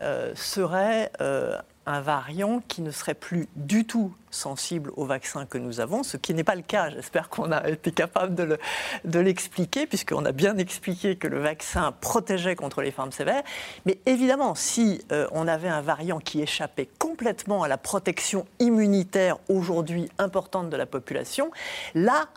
euh, 0.00 0.32
serait 0.36 1.10
euh, 1.20 1.58
un 1.86 2.00
variant 2.00 2.62
qui 2.68 2.82
ne 2.82 2.92
serait 2.92 3.14
plus 3.14 3.48
du 3.56 3.84
tout 3.84 4.14
sensible 4.30 4.92
au 4.96 5.04
vaccin 5.04 5.44
que 5.44 5.58
nous 5.58 5.80
avons, 5.80 6.04
ce 6.04 6.16
qui 6.16 6.34
n'est 6.34 6.44
pas 6.44 6.54
le 6.54 6.62
cas. 6.62 6.90
J'espère 6.90 7.28
qu'on 7.28 7.50
a 7.50 7.68
été 7.68 7.90
capable 7.90 8.58
de 9.04 9.18
l'expliquer, 9.18 9.86
puisqu'on 9.86 10.24
a 10.24 10.30
bien 10.30 10.56
expliqué 10.58 11.16
que 11.16 11.26
le 11.26 11.40
vaccin 11.40 11.92
protégeait 12.00 12.54
contre 12.54 12.82
les 12.82 12.92
formes 12.92 13.10
sévères. 13.10 13.42
Mais 13.84 13.98
évidemment, 14.06 14.54
si 14.54 15.04
on 15.32 15.48
avait 15.48 15.68
un 15.68 15.82
variant 15.82 16.20
qui 16.20 16.40
échappait 16.40 16.88
complètement 17.00 17.64
à 17.64 17.68
la 17.68 17.78
protection 17.78 18.46
immunitaire 18.60 19.38
aujourd'hui 19.48 20.08
importante 20.18 20.70
de 20.70 20.76
la 20.76 20.86
population, 20.86 21.50
là, 21.94 22.28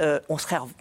euh, 0.00 0.20
on, 0.28 0.36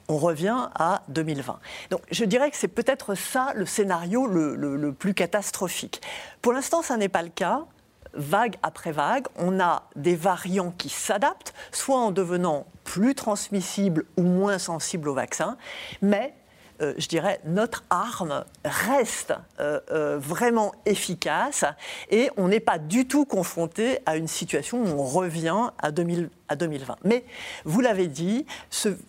on, 0.08 0.18
revient 0.18 0.70
à 0.76 1.04
2020. 1.10 1.60
Donc 1.90 2.02
je 2.12 2.26
dirais 2.26 2.50
que 2.52 2.58
c'est 2.58 2.68
peut-être 2.68 3.16
ça 3.16 3.52
le 3.56 3.66
scénario 3.66 4.28
le, 4.28 4.92
plus 4.92 5.14
catastrophique. 5.14 6.02
Pour 6.42 6.54
l'instant, 6.54 6.82
ça 6.82 6.98
n'est 6.98 7.10
pas 7.10 7.24
le 7.24 7.30
cas 7.30 7.66
vague 8.14 8.58
après 8.62 8.92
vague, 8.92 9.26
on 9.38 9.62
a 9.62 9.84
des 9.96 10.16
variants 10.16 10.72
qui 10.78 10.90
s'adaptent, 10.90 11.54
soit 11.72 11.98
en 11.98 12.12
devenant 12.12 12.66
plus 12.84 13.16
transmissibles 13.16 14.04
ou 14.18 14.24
moins 14.24 14.60
sensibles 14.60 15.08
au 15.08 15.14
vaccin, 15.14 15.56
mais 16.02 16.34
euh, 16.82 16.94
je 16.98 17.08
dirais, 17.08 17.40
notre 17.46 17.84
arme 17.90 18.44
reste 18.66 19.34
euh, 19.60 19.80
euh, 19.92 20.18
vraiment 20.18 20.74
efficace. 20.86 21.64
Et 22.10 22.30
on 22.38 22.48
n'est 22.48 22.60
pas 22.60 22.80
du 22.80 23.08
tout 23.08 23.26
confronté 23.26 24.00
à 24.06 24.18
une 24.18 24.28
situation 24.28 24.82
où 24.82 24.88
on 24.88 25.04
revient 25.04 25.70
à, 25.78 25.92
2020. 25.92 26.96
Mais 27.04 27.24
vous 27.66 27.82
l'avez 27.82 28.08
dit, 28.08 28.46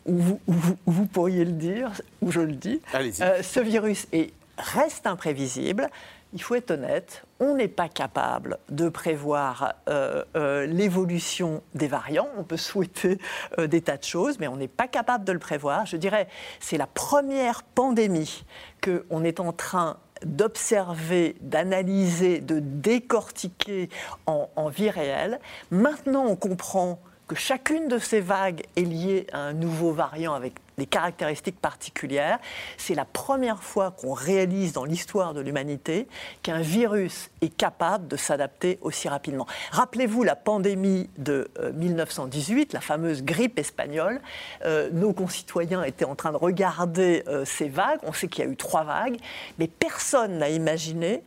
vous, 0.07 0.41
vous, 0.87 1.07
pourriez 1.07 1.45
le 1.45 1.53
dire, 1.53 1.93
ou 2.21 2.31
je 2.31 2.41
le 2.41 2.53
dis, 2.53 2.81
ce 2.93 3.61
virus 3.61 4.07
est, 4.13 4.33
reste 4.59 5.07
imprévisible. 5.07 5.89
Il 6.35 6.43
faut 6.43 6.55
être 6.55 6.73
honnête, 6.73 7.25
on 7.43 7.57
n'est 7.57 7.67
pas 7.67 7.89
capable 7.89 8.59
de 8.71 8.89
prévoir 8.89 9.75
euh, 9.89 10.23
euh, 10.37 10.65
l'évolution 10.65 11.63
des 11.75 11.89
variants. 11.89 12.29
On 12.39 12.45
peut 12.45 12.57
souhaiter 12.57 13.19
euh, 13.59 13.67
des 13.67 13.83
tas 13.83 13.97
de 13.97 14.05
choses, 14.05 14.39
mais 14.39 14.47
on 14.47 14.57
n'est 14.57 14.69
pas 14.69 14.87
capable 14.87 15.25
de 15.25 15.33
le 15.33 15.41
prévoir. 15.41 15.85
Je 15.85 15.97
dirais, 15.97 16.29
c'est 16.61 16.79
la 16.79 16.87
première 16.87 17.65
pandémie 17.65 18.45
qu'on 18.83 19.25
est 19.25 19.41
en 19.41 19.53
train 19.53 19.97
d'observer, 20.25 21.35
d'analyser, 21.41 22.41
de 22.41 22.61
décortiquer 22.61 23.89
en, 24.27 24.49
en 24.55 24.69
vie 24.69 24.91
réelle. 24.91 25.41
Maintenant, 25.73 26.25
on 26.25 26.37
comprend 26.37 27.01
que 27.29 27.35
chacune 27.35 27.89
de 27.89 27.99
ces 27.99 28.21
vagues 28.21 28.63
est 28.77 28.83
liée 28.83 29.27
à 29.33 29.39
un 29.39 29.53
nouveau 29.53 29.93
variant 29.93 30.35
avec 30.35 30.55
des 30.79 30.87
caractéristiques 30.87 31.61
particulières. 31.61 32.39
C'est 32.77 32.95
la 32.95 33.05
première 33.05 33.63
fois 33.63 33.91
qu'on 33.91 34.13
réalise 34.13 34.73
dans 34.73 34.85
l'histoire 34.85 35.35
de 35.35 35.41
l'humanité 35.41 36.09
qu'un 36.43 36.61
virus 36.61 37.31
est 37.41 37.55
capable 37.55 38.09
de 38.09 38.17
s'adapter 38.17 38.79
aussi 38.81 39.09
rapidement. 39.09 39.47
Rappelez-vous 39.71 40.23
la 40.23 40.37
pandémie 40.37 41.09
de 41.19 41.51
1918, 41.75 42.73
la 42.73 42.81
fameuse 42.81 43.23
grippe 43.23 43.59
espagnole. 43.59 44.21
Euh, 44.65 44.91
nos 44.93 45.13
concitoyens 45.13 45.83
étaient 45.85 46.05
en 46.05 46.15
train 46.15 46.33
de 46.33 46.37
regarder 46.37 47.23
euh, 47.29 47.45
ces 47.45 47.69
vagues. 47.69 48.01
On 48.03 48.13
sait 48.13 48.29
qu'il 48.29 48.45
y 48.45 48.49
a 48.49 48.51
eu 48.51 48.57
trois 48.57 48.85
vagues, 48.85 49.19
mais 49.59 49.69
personne 49.69 50.39
n'a 50.39 50.49
imaginé 50.49 51.23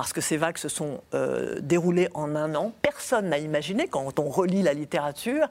parce 0.00 0.14
que 0.14 0.22
ces 0.22 0.38
vagues 0.38 0.56
se 0.56 0.70
sont 0.70 1.02
euh, 1.12 1.60
déroulées 1.60 2.08
en 2.14 2.34
un 2.34 2.54
an. 2.54 2.72
Personne 2.80 3.28
n'a 3.28 3.36
imaginé, 3.36 3.86
quand 3.86 4.18
on 4.18 4.30
relit 4.30 4.62
la 4.62 4.72
littérature, 4.72 5.46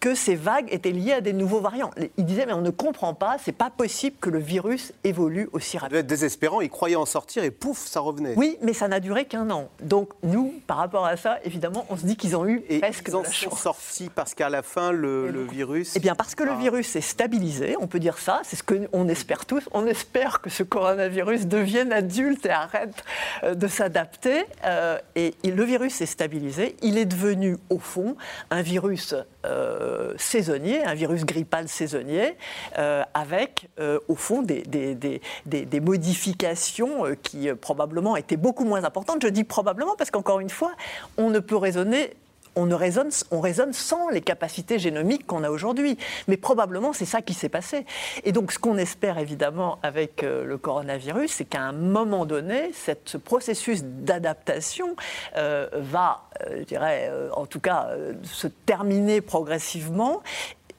que 0.00 0.16
ces 0.16 0.34
vagues 0.34 0.66
étaient 0.72 0.90
liées 0.90 1.12
à 1.12 1.20
des 1.20 1.32
nouveaux 1.32 1.60
variants. 1.60 1.92
Il 2.16 2.24
disait, 2.24 2.44
mais 2.44 2.52
on 2.52 2.62
ne 2.62 2.70
comprend 2.70 3.14
pas, 3.14 3.36
c'est 3.40 3.52
pas 3.52 3.70
possible 3.70 4.16
que 4.20 4.28
le 4.28 4.40
virus 4.40 4.92
évolue 5.04 5.48
aussi 5.52 5.78
rapidement. 5.78 5.84
Ça 5.84 5.88
devait 5.90 6.00
être 6.00 6.06
désespérant, 6.08 6.60
ils 6.62 6.68
croyaient 6.68 6.96
en 6.96 7.06
sortir 7.06 7.44
et 7.44 7.52
pouf, 7.52 7.78
ça 7.78 8.00
revenait. 8.00 8.34
Oui, 8.36 8.58
mais 8.60 8.72
ça 8.72 8.88
n'a 8.88 8.98
duré 8.98 9.24
qu'un 9.24 9.48
an. 9.50 9.68
Donc 9.80 10.08
nous, 10.24 10.52
par 10.66 10.78
rapport 10.78 11.06
à 11.06 11.16
ça, 11.16 11.38
évidemment, 11.44 11.86
on 11.88 11.96
se 11.96 12.04
dit 12.04 12.16
qu'ils 12.16 12.34
ont 12.34 12.44
eu 12.44 12.64
et 12.68 12.80
presque 12.80 13.04
ils 13.06 13.14
en 13.14 13.22
sont 13.22 13.54
sortis 13.54 14.10
parce 14.12 14.34
qu'à 14.34 14.48
la 14.48 14.62
fin, 14.62 14.90
le, 14.90 15.44
virus... 15.44 15.94
Eh 15.94 16.00
bien, 16.00 16.16
parce 16.16 16.34
que 16.34 16.42
le 16.42 16.54
virus 16.54 16.96
est 16.96 17.02
stabilisé, 17.02 17.76
on 17.78 17.86
peut 17.86 18.00
dire 18.00 18.18
ça, 18.18 18.40
c'est 18.42 18.56
ce 18.56 18.64
qu'on 18.64 19.06
espère 19.06 19.46
tous. 19.46 19.68
On 19.70 19.86
espère 19.86 20.40
que 20.40 20.50
ce 20.50 20.64
coronavirus 20.64 21.46
devienne 21.46 21.92
adulte 21.92 22.46
et 22.46 22.50
arrête 22.50 23.04
euh, 23.44 23.54
de 23.54 23.68
s'adapter 23.68 23.91
adapté 23.92 24.46
euh, 24.64 24.98
et 25.16 25.34
le 25.44 25.64
virus 25.64 25.96
s'est 25.96 26.06
stabilisé. 26.06 26.76
Il 26.80 26.96
est 26.96 27.04
devenu, 27.04 27.58
au 27.68 27.78
fond, 27.78 28.16
un 28.50 28.62
virus 28.62 29.14
euh, 29.44 30.14
saisonnier, 30.16 30.82
un 30.82 30.94
virus 30.94 31.26
grippal 31.26 31.68
saisonnier, 31.68 32.36
euh, 32.78 33.02
avec, 33.12 33.68
au 34.08 34.14
fond, 34.14 34.40
des, 34.40 34.62
des, 34.62 34.94
des, 34.94 35.20
des 35.66 35.80
modifications 35.80 37.04
qui 37.22 37.52
probablement 37.60 38.16
étaient 38.16 38.38
beaucoup 38.38 38.64
moins 38.64 38.84
importantes. 38.84 39.22
Je 39.22 39.28
dis 39.28 39.44
probablement 39.44 39.94
parce 39.96 40.10
qu'encore 40.10 40.40
une 40.40 40.50
fois, 40.50 40.72
on 41.18 41.28
ne 41.28 41.38
peut 41.38 41.56
raisonner 41.56 42.14
on, 42.56 42.66
ne 42.66 42.74
raisonne, 42.74 43.10
on 43.30 43.40
raisonne 43.40 43.72
sans 43.72 44.08
les 44.08 44.20
capacités 44.20 44.78
génomiques 44.78 45.26
qu'on 45.26 45.44
a 45.44 45.50
aujourd'hui. 45.50 45.98
Mais 46.28 46.36
probablement, 46.36 46.92
c'est 46.92 47.04
ça 47.04 47.22
qui 47.22 47.34
s'est 47.34 47.48
passé. 47.48 47.86
Et 48.24 48.32
donc, 48.32 48.52
ce 48.52 48.58
qu'on 48.58 48.78
espère 48.78 49.18
évidemment 49.18 49.78
avec 49.82 50.22
euh, 50.22 50.44
le 50.44 50.58
coronavirus, 50.58 51.32
c'est 51.32 51.44
qu'à 51.44 51.62
un 51.62 51.72
moment 51.72 52.26
donné, 52.26 52.70
ce 53.04 53.16
processus 53.16 53.82
d'adaptation 53.84 54.96
euh, 55.36 55.68
va, 55.74 56.24
euh, 56.42 56.58
je 56.60 56.64
dirais, 56.64 57.10
en 57.32 57.46
tout 57.46 57.60
cas, 57.60 57.88
se 58.22 58.46
terminer 58.46 59.20
progressivement 59.20 60.22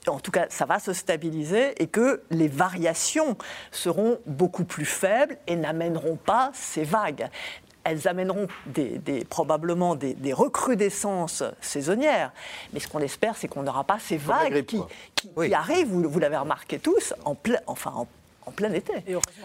en 0.07 0.19
tout 0.19 0.31
cas, 0.31 0.47
ça 0.49 0.65
va 0.65 0.79
se 0.79 0.93
stabiliser 0.93 1.81
et 1.81 1.87
que 1.87 2.21
les 2.29 2.47
variations 2.47 3.37
seront 3.71 4.19
beaucoup 4.25 4.65
plus 4.65 4.85
faibles 4.85 5.37
et 5.47 5.55
n'amèneront 5.55 6.17
pas 6.17 6.51
ces 6.53 6.83
vagues 6.83 7.29
elles 7.83 8.07
amèneront 8.07 8.47
des, 8.65 9.25
probablement 9.29 9.95
des, 9.95 10.33
recrudescences 10.33 11.43
saisonnières. 11.61 12.31
Mais 12.73 12.79
ce 12.79 12.87
qu'on 12.87 12.99
espère, 12.99 13.35
c'est 13.35 13.47
qu'on 13.47 13.63
n'aura 13.63 13.83
pas 13.83 13.99
ces 13.99 14.17
vagues 14.17 14.65
qui, 14.65 15.53
arrivent, 15.53 15.87
vous, 15.87 16.19
l'avez 16.19 16.37
remarqué 16.37 16.79
tous, 16.79 17.13
en 17.25 17.35
plein, 17.35 17.59
enfin 17.67 17.91
en 17.95 18.07
plein 18.51 18.73
été. 18.73 18.93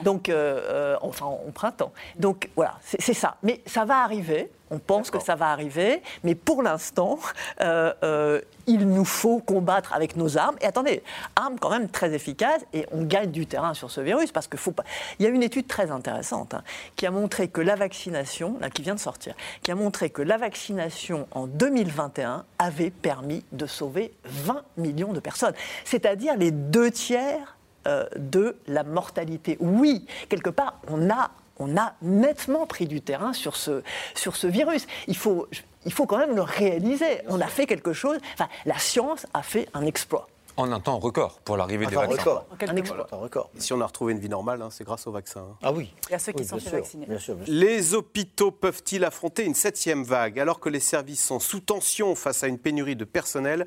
Donc, 0.02 0.28
euh, 0.28 0.60
euh, 0.68 0.96
enfin, 1.02 1.26
en 1.26 1.50
printemps. 1.52 1.92
Donc, 2.16 2.48
voilà, 2.56 2.78
c'est 2.82 3.14
ça. 3.14 3.36
Mais 3.42 3.60
ça 3.66 3.84
va 3.84 4.02
arriver. 4.02 4.50
On 4.70 4.78
pense 4.78 5.10
que 5.10 5.18
ça 5.18 5.34
va 5.34 5.50
arriver. 5.50 6.02
Mais 6.24 6.34
pour 6.34 6.62
l'instant, 6.62 7.18
euh, 7.60 8.40
il 8.66 8.86
nous 8.86 9.04
faut 9.04 9.40
combattre 9.40 9.94
avec 9.94 10.16
nos 10.16 10.36
armes. 10.36 10.56
Et 10.60 10.66
attendez, 10.66 11.02
armes 11.36 11.58
quand 11.58 11.70
même 11.70 11.88
très 11.88 12.12
efficaces. 12.12 12.64
Et 12.72 12.86
on 12.92 13.02
gagne 13.02 13.30
du 13.30 13.46
terrain 13.46 13.74
sur 13.74 13.90
ce 13.90 14.00
virus 14.00 14.30
parce 14.30 14.46
qu'il 14.46 14.58
faut 14.58 14.72
pas. 14.72 14.84
Il 15.18 15.24
y 15.24 15.26
a 15.26 15.30
une 15.30 15.42
étude 15.42 15.66
très 15.66 15.90
intéressante 15.90 16.54
hein, 16.54 16.62
qui 16.96 17.06
a 17.06 17.10
montré 17.10 17.48
que 17.48 17.60
la 17.60 17.76
vaccination, 17.76 18.56
là, 18.60 18.68
qui 18.68 18.82
vient 18.82 18.94
de 18.94 19.00
sortir, 19.00 19.34
qui 19.62 19.70
a 19.70 19.74
montré 19.74 20.10
que 20.10 20.22
la 20.22 20.36
vaccination 20.36 21.26
en 21.30 21.46
2021 21.46 22.44
avait 22.58 22.90
permis 22.90 23.44
de 23.52 23.66
sauver 23.66 24.12
20 24.24 24.62
millions 24.76 25.12
de 25.12 25.20
personnes. 25.20 25.54
C'est-à-dire 25.84 26.36
les 26.36 26.50
deux 26.50 26.90
tiers 26.90 27.57
euh, 27.88 28.04
de 28.16 28.56
la 28.66 28.84
mortalité. 28.84 29.56
Oui, 29.60 30.06
quelque 30.28 30.50
part, 30.50 30.80
on 30.88 31.10
a, 31.10 31.30
on 31.58 31.76
a 31.76 31.94
nettement 32.02 32.66
pris 32.66 32.86
du 32.86 33.00
terrain 33.00 33.32
sur 33.32 33.56
ce, 33.56 33.82
sur 34.14 34.36
ce 34.36 34.46
virus. 34.46 34.86
Il 35.06 35.16
faut, 35.16 35.48
il 35.86 35.92
faut 35.92 36.06
quand 36.06 36.18
même 36.18 36.36
le 36.36 36.42
réaliser. 36.42 37.22
On 37.28 37.40
a 37.40 37.46
fait 37.46 37.66
quelque 37.66 37.92
chose. 37.92 38.18
Enfin, 38.34 38.48
la 38.66 38.78
science 38.78 39.26
a 39.34 39.42
fait 39.42 39.68
un 39.74 39.86
exploit. 39.86 40.28
En 40.58 40.72
un 40.72 40.80
temps 40.80 40.98
record 40.98 41.40
pour 41.44 41.56
l'arrivée 41.56 41.86
des 41.86 41.94
vaccins. 41.94 42.18
Record. 42.18 42.46
Un 42.60 42.76
exploit. 42.76 43.06
record. 43.12 43.50
Si 43.58 43.72
on 43.72 43.80
a 43.80 43.86
retrouvé 43.86 44.12
une 44.12 44.18
vie 44.18 44.28
normale, 44.28 44.60
hein, 44.60 44.70
c'est 44.72 44.82
grâce 44.82 45.06
aux 45.06 45.12
vaccins. 45.12 45.46
Hein. 45.52 45.56
Ah 45.62 45.72
oui. 45.72 45.94
Il 46.08 46.12
y 46.12 46.14
a 46.16 46.18
ceux 46.18 46.32
qui 46.32 46.44
sont 46.44 46.58
fait 46.58 46.70
vacciner. 46.70 47.06
Les 47.46 47.94
hôpitaux 47.94 48.50
peuvent-ils 48.50 49.04
affronter 49.04 49.44
une 49.44 49.54
septième 49.54 50.02
vague? 50.02 50.40
Alors 50.40 50.58
que 50.58 50.68
les 50.68 50.80
services 50.80 51.24
sont 51.24 51.38
sous 51.38 51.60
tension 51.60 52.16
face 52.16 52.42
à 52.42 52.48
une 52.48 52.58
pénurie 52.58 52.96
de 52.96 53.04
personnel, 53.04 53.66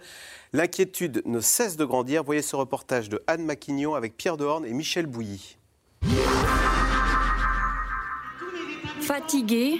L'inquiétude 0.53 1.21
ne 1.25 1.39
cesse 1.39 1.77
de 1.77 1.85
grandir. 1.85 2.25
Voyez 2.25 2.41
ce 2.41 2.57
reportage 2.57 3.07
de 3.07 3.23
Anne 3.25 3.45
Maquignon 3.45 3.95
avec 3.95 4.17
Pierre 4.17 4.35
Dehorne 4.35 4.65
et 4.65 4.73
Michel 4.73 5.05
Bouilly. 5.05 5.57
Fatigué 8.99 9.79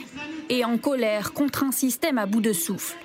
et 0.50 0.64
en 0.64 0.78
colère 0.78 1.34
contre 1.34 1.66
un 1.66 1.74
système 1.74 2.18
à 2.18 2.26
bout 2.26 2.40
de 2.40 2.54
souffle. 2.54 2.98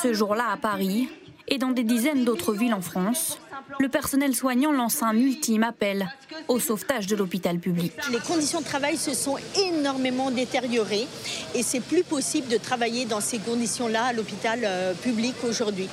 Ce 0.00 0.12
jour-là 0.12 0.50
à 0.52 0.56
Paris 0.56 1.08
et 1.48 1.58
dans 1.58 1.70
des 1.70 1.84
dizaines 1.84 2.24
d'autres 2.24 2.54
villes 2.54 2.74
en 2.74 2.80
France, 2.80 3.38
le 3.78 3.88
personnel 3.88 4.34
soignant 4.34 4.72
lance 4.72 5.02
un 5.02 5.16
ultime 5.16 5.62
appel 5.62 6.08
au 6.48 6.58
sauvetage 6.58 7.06
de 7.06 7.16
l'hôpital 7.16 7.58
public. 7.58 7.92
Les 8.12 8.18
conditions 8.18 8.60
de 8.60 8.64
travail 8.64 8.96
se 8.96 9.14
sont 9.14 9.36
énormément 9.56 10.30
détériorées 10.30 11.06
et 11.54 11.62
c'est 11.62 11.80
plus 11.80 12.02
possible 12.02 12.48
de 12.48 12.56
travailler 12.56 13.04
dans 13.04 13.20
ces 13.20 13.38
conditions-là 13.38 14.04
à 14.06 14.12
l'hôpital 14.12 14.60
euh, 14.64 14.94
public 14.94 15.34
aujourd'hui. 15.46 15.88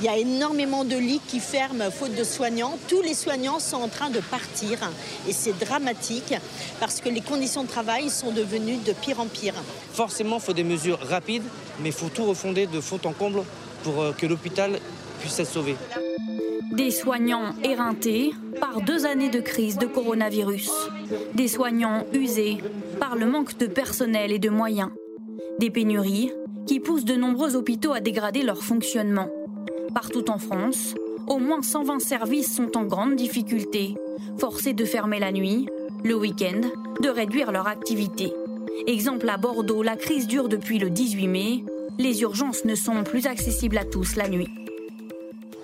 Il 0.00 0.06
y 0.06 0.08
a 0.08 0.16
énormément 0.16 0.84
de 0.84 0.96
lits 0.96 1.20
qui 1.28 1.40
ferment 1.40 1.90
faute 1.90 2.14
de 2.14 2.24
soignants. 2.24 2.78
Tous 2.88 3.02
les 3.02 3.12
soignants 3.12 3.58
sont 3.58 3.76
en 3.76 3.88
train 3.88 4.08
de 4.08 4.20
partir 4.20 4.78
et 5.28 5.32
c'est 5.32 5.58
dramatique 5.58 6.34
parce 6.80 7.02
que 7.02 7.10
les 7.10 7.20
conditions 7.20 7.64
de 7.64 7.68
travail 7.68 8.08
sont 8.08 8.32
devenues 8.32 8.78
de 8.78 8.94
pire 8.94 9.20
en 9.20 9.26
pire. 9.26 9.54
Forcément, 9.92 10.36
il 10.36 10.42
faut 10.42 10.54
des 10.54 10.64
mesures 10.64 10.98
rapides, 11.00 11.44
mais 11.80 11.90
il 11.90 11.94
faut 11.94 12.08
tout 12.08 12.24
refonder 12.24 12.66
de 12.66 12.80
fond 12.80 12.98
en 13.04 13.12
comble 13.12 13.42
pour 13.82 14.00
euh, 14.00 14.12
que 14.12 14.26
l'hôpital 14.26 14.78
puisse 15.20 15.38
être 15.38 15.48
sauvé. 15.48 15.76
Des 16.72 16.90
soignants 16.90 17.54
éreintés 17.64 18.32
par 18.60 18.80
deux 18.80 19.06
années 19.06 19.28
de 19.28 19.40
crise 19.40 19.76
de 19.76 19.86
coronavirus. 19.86 20.70
Des 21.34 21.48
soignants 21.48 22.04
usés 22.12 22.58
par 22.98 23.16
le 23.16 23.26
manque 23.26 23.58
de 23.58 23.66
personnel 23.66 24.32
et 24.32 24.38
de 24.38 24.50
moyens. 24.50 24.90
Des 25.58 25.70
pénuries 25.70 26.32
qui 26.66 26.80
poussent 26.80 27.04
de 27.04 27.16
nombreux 27.16 27.56
hôpitaux 27.56 27.92
à 27.92 28.00
dégrader 28.00 28.42
leur 28.42 28.62
fonctionnement. 28.62 29.28
Partout 29.94 30.30
en 30.30 30.38
France, 30.38 30.94
au 31.26 31.38
moins 31.38 31.62
120 31.62 32.00
services 32.00 32.54
sont 32.54 32.76
en 32.76 32.84
grande 32.84 33.16
difficulté, 33.16 33.96
forcés 34.38 34.72
de 34.72 34.84
fermer 34.84 35.18
la 35.18 35.32
nuit, 35.32 35.68
le 36.04 36.14
week-end, 36.14 36.60
de 37.02 37.08
réduire 37.08 37.52
leur 37.52 37.66
activité. 37.66 38.32
Exemple 38.86 39.28
à 39.28 39.36
Bordeaux, 39.36 39.82
la 39.82 39.96
crise 39.96 40.26
dure 40.26 40.48
depuis 40.48 40.78
le 40.78 40.90
18 40.90 41.28
mai. 41.28 41.64
Les 41.98 42.22
urgences 42.22 42.64
ne 42.64 42.74
sont 42.74 43.04
plus 43.04 43.26
accessibles 43.26 43.78
à 43.78 43.84
tous 43.84 44.16
la 44.16 44.28
nuit. 44.28 44.48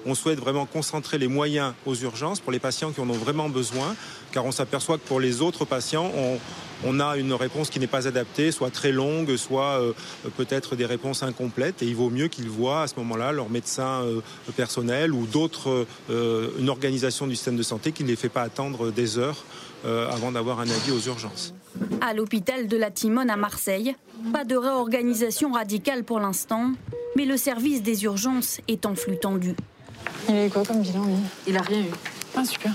On 0.04 0.14
souhaite 0.14 0.38
vraiment 0.38 0.66
concentrer 0.66 1.18
les 1.18 1.26
moyens 1.26 1.72
aux 1.84 1.96
urgences 1.96 2.38
pour 2.38 2.52
les 2.52 2.60
patients 2.60 2.92
qui 2.92 3.00
en 3.00 3.10
ont 3.10 3.14
vraiment 3.14 3.48
besoin, 3.48 3.96
car 4.30 4.44
on 4.44 4.52
s'aperçoit 4.52 4.98
que 4.98 5.06
pour 5.06 5.18
les 5.18 5.42
autres 5.42 5.64
patients, 5.64 6.12
on, 6.84 7.00
a 7.00 7.16
une 7.16 7.32
réponse 7.32 7.70
qui 7.70 7.80
n'est 7.80 7.88
pas 7.88 8.06
adaptée, 8.06 8.52
soit 8.52 8.70
très 8.70 8.92
longue, 8.92 9.34
soit 9.36 9.80
euh, 9.80 9.92
peut-être 10.36 10.76
des 10.76 10.86
réponses 10.86 11.24
incomplètes. 11.24 11.82
Et 11.82 11.86
il 11.86 11.96
vaut 11.96 12.10
mieux 12.10 12.28
qu'ils 12.28 12.48
voient 12.48 12.82
à 12.82 12.86
ce 12.86 12.94
moment-là 12.98 13.32
leur 13.32 13.50
médecin 13.50 14.02
euh, 14.02 14.20
personnel 14.56 15.12
ou 15.12 15.26
d'autres, 15.26 15.86
euh, 16.10 16.50
une 16.58 16.68
organisation 16.68 17.26
du 17.26 17.34
système 17.34 17.56
de 17.56 17.64
santé 17.64 17.90
qui 17.90 18.04
ne 18.04 18.08
les 18.08 18.16
fait 18.16 18.28
pas 18.28 18.42
attendre 18.42 18.92
des 18.92 19.18
heures 19.18 19.44
avant 19.84 20.32
d'avoir 20.32 20.60
un 20.60 20.68
avis 20.68 20.90
aux 20.90 21.00
urgences. 21.00 21.54
À 22.00 22.14
l'hôpital 22.14 22.66
de 22.66 22.76
la 22.76 22.90
Timone 22.90 23.30
à 23.30 23.36
Marseille, 23.36 23.94
pas 24.32 24.44
de 24.44 24.56
réorganisation 24.56 25.52
radicale 25.52 26.04
pour 26.04 26.20
l'instant, 26.20 26.72
mais 27.16 27.24
le 27.24 27.36
service 27.36 27.82
des 27.82 28.04
urgences 28.04 28.60
est 28.68 28.86
en 28.86 28.94
flux 28.94 29.18
tendu. 29.18 29.54
Il 30.28 30.34
a 30.34 30.46
eu 30.46 30.50
quoi 30.50 30.64
comme 30.64 30.82
bilan, 30.82 31.06
Il 31.46 31.56
a 31.56 31.62
rien 31.62 31.80
eu. 31.80 31.90
Ah, 32.36 32.44
super. 32.44 32.72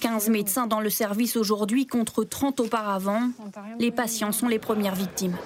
15 0.00 0.28
médecins 0.28 0.66
dans 0.66 0.80
le 0.80 0.90
service 0.90 1.36
aujourd'hui 1.36 1.86
contre 1.86 2.24
30 2.24 2.60
auparavant. 2.60 3.30
Les 3.78 3.90
patients 3.90 4.32
sont 4.32 4.48
les 4.48 4.58
premières 4.58 4.94
victimes. 4.94 5.36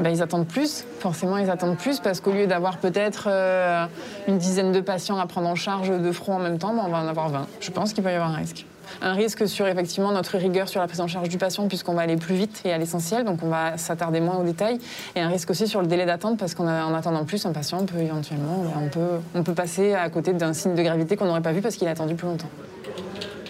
Ben, 0.00 0.08
ils 0.08 0.22
attendent 0.22 0.48
plus, 0.48 0.86
forcément 1.00 1.36
ils 1.36 1.50
attendent 1.50 1.76
plus 1.76 2.00
parce 2.00 2.22
qu'au 2.22 2.32
lieu 2.32 2.46
d'avoir 2.46 2.78
peut-être 2.78 3.26
euh, 3.26 3.84
une 4.26 4.38
dizaine 4.38 4.72
de 4.72 4.80
patients 4.80 5.18
à 5.18 5.26
prendre 5.26 5.48
en 5.48 5.54
charge 5.54 5.90
de 5.90 6.12
front 6.12 6.36
en 6.36 6.38
même 6.38 6.58
temps, 6.58 6.74
ben, 6.74 6.84
on 6.86 6.90
va 6.90 6.98
en 6.98 7.08
avoir 7.08 7.28
20. 7.28 7.46
Je 7.60 7.70
pense 7.70 7.92
qu'il 7.92 8.02
peut 8.02 8.10
y 8.10 8.14
avoir 8.14 8.30
un 8.30 8.36
risque. 8.36 8.64
Un 9.04 9.14
risque 9.14 9.48
sur 9.48 9.66
effectivement 9.66 10.12
notre 10.12 10.38
rigueur 10.38 10.68
sur 10.68 10.80
la 10.80 10.86
prise 10.86 11.00
en 11.00 11.08
charge 11.08 11.28
du 11.28 11.36
patient 11.36 11.66
puisqu'on 11.66 11.94
va 11.94 12.02
aller 12.02 12.16
plus 12.16 12.36
vite 12.36 12.62
et 12.64 12.72
à 12.72 12.78
l'essentiel, 12.78 13.24
donc 13.24 13.40
on 13.42 13.48
va 13.48 13.76
s'attarder 13.76 14.20
moins 14.20 14.36
aux 14.36 14.44
détails. 14.44 14.78
Et 15.16 15.20
un 15.20 15.28
risque 15.28 15.50
aussi 15.50 15.66
sur 15.66 15.80
le 15.80 15.88
délai 15.88 16.06
d'attente 16.06 16.38
parce 16.38 16.54
qu'en 16.54 16.68
attendant 16.94 17.24
plus, 17.24 17.44
un 17.44 17.52
patient 17.52 17.84
peut 17.84 17.98
éventuellement, 17.98 18.64
on 18.80 18.88
peut, 18.88 19.18
on 19.34 19.42
peut 19.42 19.54
passer 19.54 19.94
à 19.94 20.08
côté 20.08 20.32
d'un 20.32 20.52
signe 20.52 20.76
de 20.76 20.82
gravité 20.82 21.16
qu'on 21.16 21.24
n'aurait 21.24 21.42
pas 21.42 21.50
vu 21.50 21.60
parce 21.60 21.74
qu'il 21.74 21.88
a 21.88 21.90
attendu 21.90 22.14
plus 22.14 22.28
longtemps. 22.28 22.50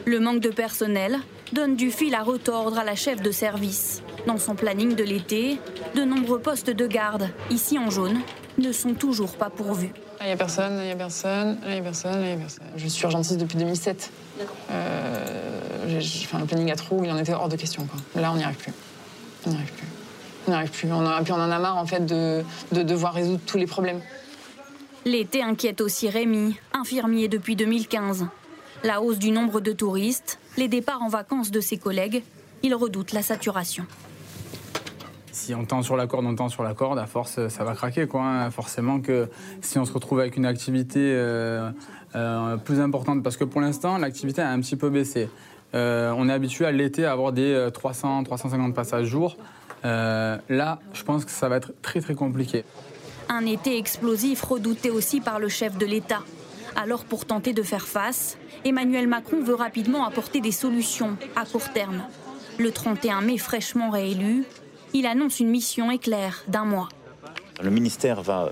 Le 0.07 0.21
manque 0.21 0.41
de 0.41 0.49
personnel 0.49 1.19
donne 1.53 1.77
du 1.77 1.91
fil 1.91 2.15
à 2.15 2.23
retordre 2.23 2.79
à 2.79 2.85
la 2.85 2.95
chef 2.95 3.21
de 3.21 3.31
service. 3.31 4.03
Dans 4.27 4.39
son 4.39 4.55
planning 4.55 4.95
de 4.95 5.05
l'été, 5.05 5.59
de 5.95 6.03
nombreux 6.03 6.39
postes 6.39 6.71
de 6.71 6.87
garde, 6.87 7.29
ici 7.51 7.79
en 7.79 7.91
jaune, 7.91 8.19
ne 8.57 8.73
sont 8.73 8.95
toujours 8.95 9.37
pas 9.37 9.51
pourvus. 9.51 9.93
Il 10.21 10.27
n'y 10.27 10.33
a 10.33 10.37
personne, 10.37 10.79
il 10.79 10.87
n'y 10.87 10.93
a 10.93 10.97
personne, 10.97 11.59
il 11.67 11.73
n'y 11.73 11.79
a 11.79 11.83
personne, 11.83 12.21
il 12.21 12.27
n'y 12.27 12.33
a 12.33 12.37
personne. 12.37 12.65
Je 12.77 12.89
suis 12.89 13.03
urgentiste 13.05 13.41
depuis 13.41 13.59
2007. 13.59 14.11
Euh, 14.71 16.01
j'ai 16.01 16.27
fait 16.27 16.37
un 16.37 16.47
planning 16.47 16.71
à 16.71 16.77
trous, 16.77 17.03
il 17.05 17.11
en 17.11 17.19
était 17.19 17.33
hors 17.33 17.49
de 17.49 17.57
question. 17.57 17.87
Là, 18.15 18.33
on 18.33 18.37
n'y 18.37 18.45
arrive 18.45 18.57
plus. 18.57 18.73
On 19.47 19.51
n'y 19.51 19.57
arrive 19.57 19.73
plus. 19.73 19.87
On 20.47 20.51
n'y 20.51 20.57
arrive 20.57 20.71
plus. 20.71 20.93
On 20.93 21.07
a, 21.07 21.23
puis 21.23 21.33
on 21.33 21.37
en 21.37 21.51
a 21.51 21.59
marre, 21.59 21.77
en 21.77 21.87
fait, 21.87 22.05
de, 22.05 22.43
de 22.73 22.83
devoir 22.83 23.15
résoudre 23.15 23.41
tous 23.47 23.59
les 23.59 23.67
problèmes. 23.67 24.01
L'été 25.05 25.43
inquiète 25.43 25.81
aussi 25.81 26.09
Rémi, 26.09 26.57
infirmier 26.73 27.29
depuis 27.29 27.57
2015. 27.57 28.27
La 28.85 29.01
hausse 29.01 29.19
du 29.19 29.31
nombre 29.31 29.61
de 29.61 29.73
touristes, 29.73 30.39
les 30.57 30.69
départs 30.69 31.03
en 31.03 31.09
vacances 31.09 31.51
de 31.51 31.61
ses 31.61 31.77
collègues, 31.77 32.23
il 32.63 32.75
redoute 32.75 33.13
la 33.13 33.23
saturation. 33.23 33.87
Si 35.33 35.55
on 35.55 35.65
tend 35.65 35.83
sur 35.83 35.97
la 35.97 36.07
corde, 36.07 36.27
on 36.27 36.35
tend 36.35 36.49
sur 36.49 36.63
la 36.63 36.75
corde, 36.75 36.99
à 36.99 37.07
force, 37.07 37.49
ça 37.49 37.65
va 37.65 37.75
craquer. 37.75 38.07
Quoi, 38.07 38.23
hein. 38.23 38.51
Forcément 38.51 39.01
que 39.01 39.29
si 39.63 39.79
on 39.79 39.85
se 39.85 39.93
retrouve 39.93 40.21
avec 40.21 40.37
une 40.37 40.47
activité 40.47 41.01
euh, 41.01 41.71
euh, 42.15 42.57
plus 42.57 42.81
importante, 42.81 43.23
parce 43.23 43.37
que 43.37 43.45
pour 43.45 43.61
l'instant, 43.61 43.99
l'activité 43.99 44.43
a 44.43 44.51
un 44.51 44.61
petit 44.61 44.77
peu 44.77 44.91
baissé. 44.91 45.29
Euh, 45.75 46.13
on 46.17 46.29
est 46.29 46.33
habitué 46.33 46.67
à 46.67 46.73
l'été 46.73 47.07
à 47.07 47.13
avoir 47.13 47.33
des 47.33 47.69
300, 47.73 48.25
350 48.25 48.75
passages 48.75 49.07
jour. 49.07 49.37
là, 49.85 50.79
je 50.93 51.03
pense 51.03 51.25
que 51.25 51.31
ça 51.31 51.49
va 51.49 51.57
être 51.57 51.73
très 51.83 52.01
très 52.01 52.15
compliqué. 52.15 52.65
Un 53.29 53.47
été 53.47 53.79
explosif 53.79 54.43
redouté 54.43 54.91
aussi 54.91 55.21
par 55.21 55.39
le 55.39 55.49
chef 55.49 55.79
de 55.79 55.87
l'État. 55.87 56.21
Alors 56.77 57.05
pour 57.05 57.25
tenter 57.25 57.53
de 57.53 57.63
faire 57.63 57.87
face, 57.87 58.37
Emmanuel 58.65 59.07
Macron 59.07 59.43
veut 59.43 59.55
rapidement 59.55 60.05
apporter 60.07 60.41
des 60.41 60.53
solutions 60.53 61.17
à 61.37 61.45
court 61.45 61.73
terme. 61.73 62.03
Le 62.59 62.71
31 62.71 63.23
mai 63.23 63.39
fraîchement 63.39 63.91
réélu, 63.91 64.45
il 64.95 65.07
annonce 65.07 65.41
une 65.41 65.49
mission 65.49 65.91
éclair 65.91 66.45
d'un 66.49 66.65
mois. 66.65 66.89
Le 67.63 67.71
ministère 67.71 68.23
va 68.23 68.51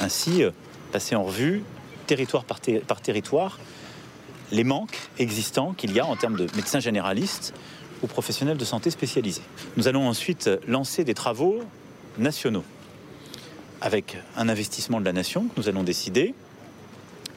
ainsi 0.00 0.42
euh, 0.42 0.50
passer 0.92 1.14
en 1.14 1.24
revue, 1.24 1.62
territoire 2.10 2.44
par, 2.44 2.60
territoire, 3.00 3.60
les 4.50 4.64
manques 4.64 4.98
existants 5.20 5.74
qu'il 5.74 5.92
y 5.92 6.00
a 6.00 6.06
en 6.06 6.16
termes 6.16 6.34
de 6.34 6.48
médecins 6.56 6.80
généralistes 6.80 7.54
ou 8.02 8.08
professionnels 8.08 8.56
de 8.56 8.64
santé 8.64 8.90
spécialisés. 8.90 9.42
Nous 9.76 9.86
allons 9.86 10.08
ensuite 10.08 10.50
lancer 10.66 11.04
des 11.04 11.14
travaux 11.14 11.60
nationaux 12.18 12.64
avec 13.80 14.16
un 14.36 14.48
investissement 14.48 14.98
de 14.98 15.04
la 15.04 15.12
nation 15.12 15.44
que 15.44 15.52
nous 15.56 15.68
allons 15.68 15.84
décider, 15.84 16.34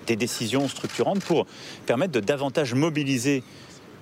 des 0.07 0.15
décisions 0.15 0.67
structurantes 0.67 1.23
pour 1.23 1.45
permettre 1.85 2.13
de 2.13 2.19
davantage 2.19 2.73
mobiliser 2.73 3.43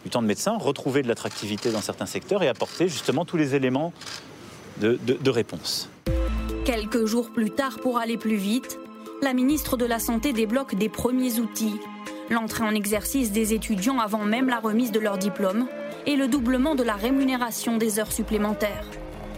du 0.05 0.09
temps 0.09 0.21
de 0.21 0.27
médecin, 0.27 0.57
retrouver 0.57 1.03
de 1.03 1.09
l'attractivité 1.09 1.71
dans 1.71 1.81
certains 1.81 2.05
secteurs 2.05 2.43
et 2.43 2.47
apporter 2.47 2.87
justement 2.87 3.25
tous 3.25 3.35
les 3.35 3.55
éléments 3.55 3.91
de, 4.79 4.97
de, 5.03 5.29
réponse. 5.29 5.89
Quelques 6.63 7.05
jours 7.05 7.29
plus 7.33 7.51
tard, 7.51 7.77
pour 7.81 7.97
aller 7.97 8.17
plus 8.17 8.37
vite, 8.37 8.79
la 9.21 9.33
ministre 9.33 9.77
de 9.77 9.85
la 9.85 9.99
Santé 9.99 10.33
débloque 10.33 10.75
des 10.75 10.89
premiers 10.89 11.39
outils. 11.39 11.79
L'entrée 12.29 12.63
en 12.63 12.73
exercice 12.73 13.31
des 13.31 13.53
étudiants 13.53 13.99
avant 13.99 14.25
même 14.25 14.49
la 14.49 14.59
remise 14.59 14.91
de 14.91 14.99
leur 14.99 15.17
diplôme 15.17 15.67
et 16.07 16.15
le 16.15 16.27
doublement 16.27 16.73
de 16.73 16.83
la 16.83 16.95
rémunération 16.95 17.77
des 17.77 17.99
heures 17.99 18.11
supplémentaires. 18.11 18.87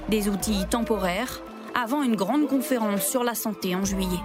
Des 0.07 0.29
outils 0.29 0.65
temporaires 0.69 1.43
avant 1.75 2.01
une 2.01 2.15
grande 2.15 2.47
conférence 2.47 3.05
sur 3.05 3.23
la 3.23 3.35
santé 3.35 3.75
en 3.75 3.83
juillet. 3.83 4.19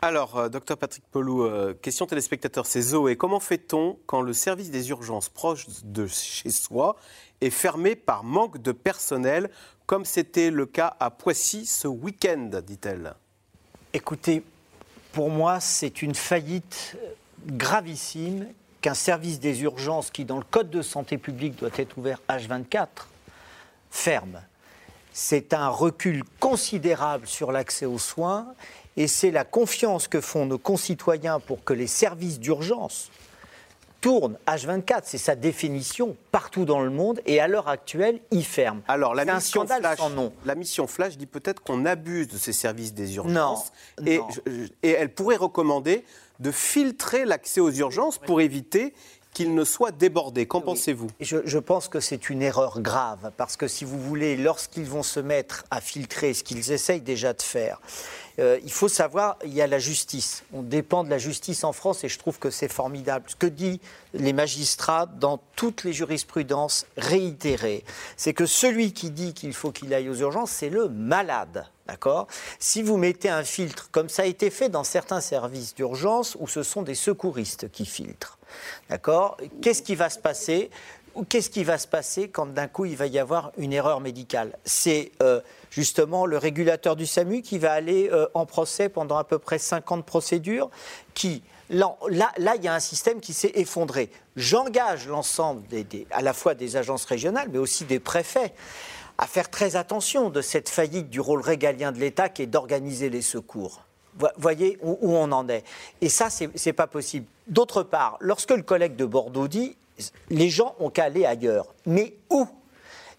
Alors, 0.00 0.38
euh, 0.38 0.48
docteur 0.48 0.78
Patrick 0.78 1.04
Pelou, 1.10 1.44
euh, 1.44 1.74
question 1.74 2.06
téléspectateur, 2.06 2.64
c'est 2.64 2.80
Zoé. 2.80 3.16
Comment 3.16 3.40
fait-on 3.40 3.98
quand 4.06 4.22
le 4.22 4.32
service 4.32 4.70
des 4.70 4.90
urgences 4.90 5.28
proche 5.28 5.66
de 5.84 6.06
chez 6.06 6.50
soi 6.50 6.96
est 7.40 7.50
fermé 7.50 7.96
par 7.96 8.22
manque 8.22 8.62
de 8.62 8.72
personnel, 8.72 9.50
comme 9.86 10.04
c'était 10.04 10.50
le 10.50 10.64
cas 10.64 10.96
à 11.00 11.10
Poissy 11.10 11.66
ce 11.66 11.88
week-end, 11.88 12.50
dit-elle? 12.64 13.14
Écoutez, 13.96 14.42
pour 15.12 15.30
moi, 15.30 15.58
c'est 15.58 16.02
une 16.02 16.14
faillite 16.14 16.98
gravissime 17.46 18.46
qu'un 18.82 18.92
service 18.92 19.40
des 19.40 19.62
urgences 19.62 20.10
qui, 20.10 20.26
dans 20.26 20.36
le 20.36 20.44
Code 20.44 20.68
de 20.68 20.82
santé 20.82 21.16
publique, 21.16 21.56
doit 21.56 21.70
être 21.78 21.96
ouvert 21.96 22.20
H24, 22.28 22.88
ferme. 23.90 24.42
C'est 25.14 25.54
un 25.54 25.68
recul 25.68 26.24
considérable 26.40 27.26
sur 27.26 27.52
l'accès 27.52 27.86
aux 27.86 27.98
soins 27.98 28.48
et 28.98 29.08
c'est 29.08 29.30
la 29.30 29.44
confiance 29.44 30.08
que 30.08 30.20
font 30.20 30.44
nos 30.44 30.58
concitoyens 30.58 31.40
pour 31.40 31.64
que 31.64 31.72
les 31.72 31.86
services 31.86 32.38
d'urgence 32.38 33.10
tournent 34.06 34.38
H24, 34.46 35.00
c'est 35.02 35.18
sa 35.18 35.34
définition 35.34 36.16
partout 36.30 36.64
dans 36.64 36.80
le 36.80 36.90
monde 36.90 37.20
et 37.26 37.40
à 37.40 37.48
l'heure 37.48 37.66
actuelle, 37.66 38.20
ils 38.30 38.44
ferment. 38.44 38.80
Alors 38.86 39.16
la 39.16 39.24
mission, 39.24 39.66
flash, 39.66 39.98
la 40.44 40.54
mission 40.54 40.86
Flash 40.86 41.18
dit 41.18 41.26
peut-être 41.26 41.60
qu'on 41.60 41.84
abuse 41.84 42.28
de 42.28 42.38
ces 42.38 42.52
services 42.52 42.94
des 42.94 43.16
urgences 43.16 43.72
et, 44.06 44.20
et 44.84 44.90
elle 44.90 45.12
pourrait 45.12 45.34
recommander 45.34 46.04
de 46.38 46.52
filtrer 46.52 47.24
l'accès 47.24 47.60
aux 47.60 47.72
urgences 47.72 48.18
pour 48.18 48.40
éviter 48.40 48.94
qu'il 49.36 49.54
ne 49.54 49.64
soit 49.64 49.90
débordé. 49.90 50.46
Qu'en 50.46 50.62
pensez-vous? 50.62 51.08
Je, 51.20 51.36
je, 51.44 51.58
pense 51.58 51.88
que 51.88 52.00
c'est 52.00 52.30
une 52.30 52.40
erreur 52.40 52.80
grave, 52.80 53.32
parce 53.36 53.58
que 53.58 53.68
si 53.68 53.84
vous 53.84 54.00
voulez, 54.00 54.34
lorsqu'ils 54.34 54.86
vont 54.86 55.02
se 55.02 55.20
mettre 55.20 55.64
à 55.70 55.82
filtrer 55.82 56.32
ce 56.32 56.42
qu'ils 56.42 56.72
essayent 56.72 57.02
déjà 57.02 57.34
de 57.34 57.42
faire, 57.42 57.78
euh, 58.38 58.58
il 58.64 58.72
faut 58.72 58.88
savoir, 58.88 59.36
il 59.44 59.52
y 59.52 59.60
a 59.60 59.66
la 59.66 59.78
justice. 59.78 60.42
On 60.54 60.62
dépend 60.62 61.04
de 61.04 61.10
la 61.10 61.18
justice 61.18 61.64
en 61.64 61.74
France 61.74 62.02
et 62.02 62.08
je 62.08 62.18
trouve 62.18 62.38
que 62.38 62.48
c'est 62.48 62.72
formidable. 62.72 63.26
Ce 63.28 63.36
que 63.36 63.46
disent 63.46 63.78
les 64.14 64.32
magistrats 64.32 65.04
dans 65.04 65.38
toutes 65.54 65.84
les 65.84 65.92
jurisprudences 65.92 66.86
réitérées, 66.96 67.84
c'est 68.16 68.32
que 68.32 68.46
celui 68.46 68.94
qui 68.94 69.10
dit 69.10 69.34
qu'il 69.34 69.52
faut 69.52 69.70
qu'il 69.70 69.92
aille 69.92 70.08
aux 70.08 70.16
urgences, 70.16 70.50
c'est 70.50 70.70
le 70.70 70.88
malade. 70.88 71.66
D'accord? 71.86 72.26
Si 72.58 72.82
vous 72.82 72.96
mettez 72.96 73.28
un 73.28 73.44
filtre, 73.44 73.90
comme 73.92 74.08
ça 74.08 74.22
a 74.22 74.26
été 74.26 74.48
fait 74.48 74.70
dans 74.70 74.82
certains 74.82 75.20
services 75.20 75.74
d'urgence 75.74 76.38
où 76.40 76.48
ce 76.48 76.62
sont 76.62 76.80
des 76.80 76.94
secouristes 76.94 77.70
qui 77.70 77.84
filtrent, 77.84 78.35
d'accord? 78.88 79.36
Qu'est-ce 79.62 79.82
qui 79.82 79.94
va 79.94 80.10
se 80.10 80.18
passer? 80.18 80.70
Qu'est-ce 81.28 81.48
qui 81.48 81.64
va 81.64 81.78
se 81.78 81.86
passer 81.86 82.28
quand 82.28 82.46
d'un 82.46 82.68
coup 82.68 82.84
il 82.84 82.96
va 82.96 83.06
y 83.06 83.18
avoir 83.18 83.52
une 83.56 83.72
erreur 83.72 84.00
médicale? 84.00 84.58
C'est 84.64 85.12
euh, 85.22 85.40
justement 85.70 86.26
le 86.26 86.36
régulateur 86.36 86.94
du 86.94 87.06
SAMU 87.06 87.40
qui 87.40 87.58
va 87.58 87.72
aller 87.72 88.10
euh, 88.12 88.26
en 88.34 88.44
procès 88.44 88.88
pendant 88.88 89.16
à 89.16 89.24
peu 89.24 89.38
près 89.38 89.58
50 89.58 90.04
procédures, 90.04 90.70
qui 91.14 91.42
Là, 91.68 91.96
là, 92.08 92.54
il 92.56 92.62
y 92.62 92.68
a 92.68 92.74
un 92.74 92.80
système 92.80 93.20
qui 93.20 93.32
s'est 93.32 93.50
effondré. 93.54 94.10
J'engage 94.36 95.08
l'ensemble, 95.08 95.62
à 96.12 96.22
la 96.22 96.32
fois 96.32 96.54
des 96.54 96.76
agences 96.76 97.04
régionales, 97.04 97.48
mais 97.50 97.58
aussi 97.58 97.84
des 97.84 97.98
préfets, 97.98 98.54
à 99.18 99.26
faire 99.26 99.50
très 99.50 99.76
attention 99.76 100.30
de 100.30 100.42
cette 100.42 100.68
faillite 100.68 101.10
du 101.10 101.20
rôle 101.20 101.40
régalien 101.40 101.90
de 101.90 101.98
l'État 101.98 102.28
qui 102.28 102.42
est 102.42 102.46
d'organiser 102.46 103.10
les 103.10 103.22
secours. 103.22 103.85
Voyez 104.38 104.78
où, 104.82 104.98
où, 105.00 105.14
on 105.14 105.30
en 105.32 105.48
est. 105.48 105.64
Et 106.00 106.08
ça, 106.08 106.30
ce 106.30 106.44
n'est 106.44 106.72
pas 106.72 106.86
possible. 106.86 107.26
D'autre 107.46 107.82
part, 107.82 108.16
lorsque 108.20 108.50
le 108.50 108.62
collègue 108.62 108.96
de 108.96 109.04
Bordeaux 109.04 109.48
dit 109.48 109.76
les 110.30 110.50
gens 110.50 110.74
ont 110.78 110.90
qu'à 110.90 111.04
aller 111.04 111.24
ailleurs, 111.24 111.66
mais 111.86 112.14
où? 112.30 112.46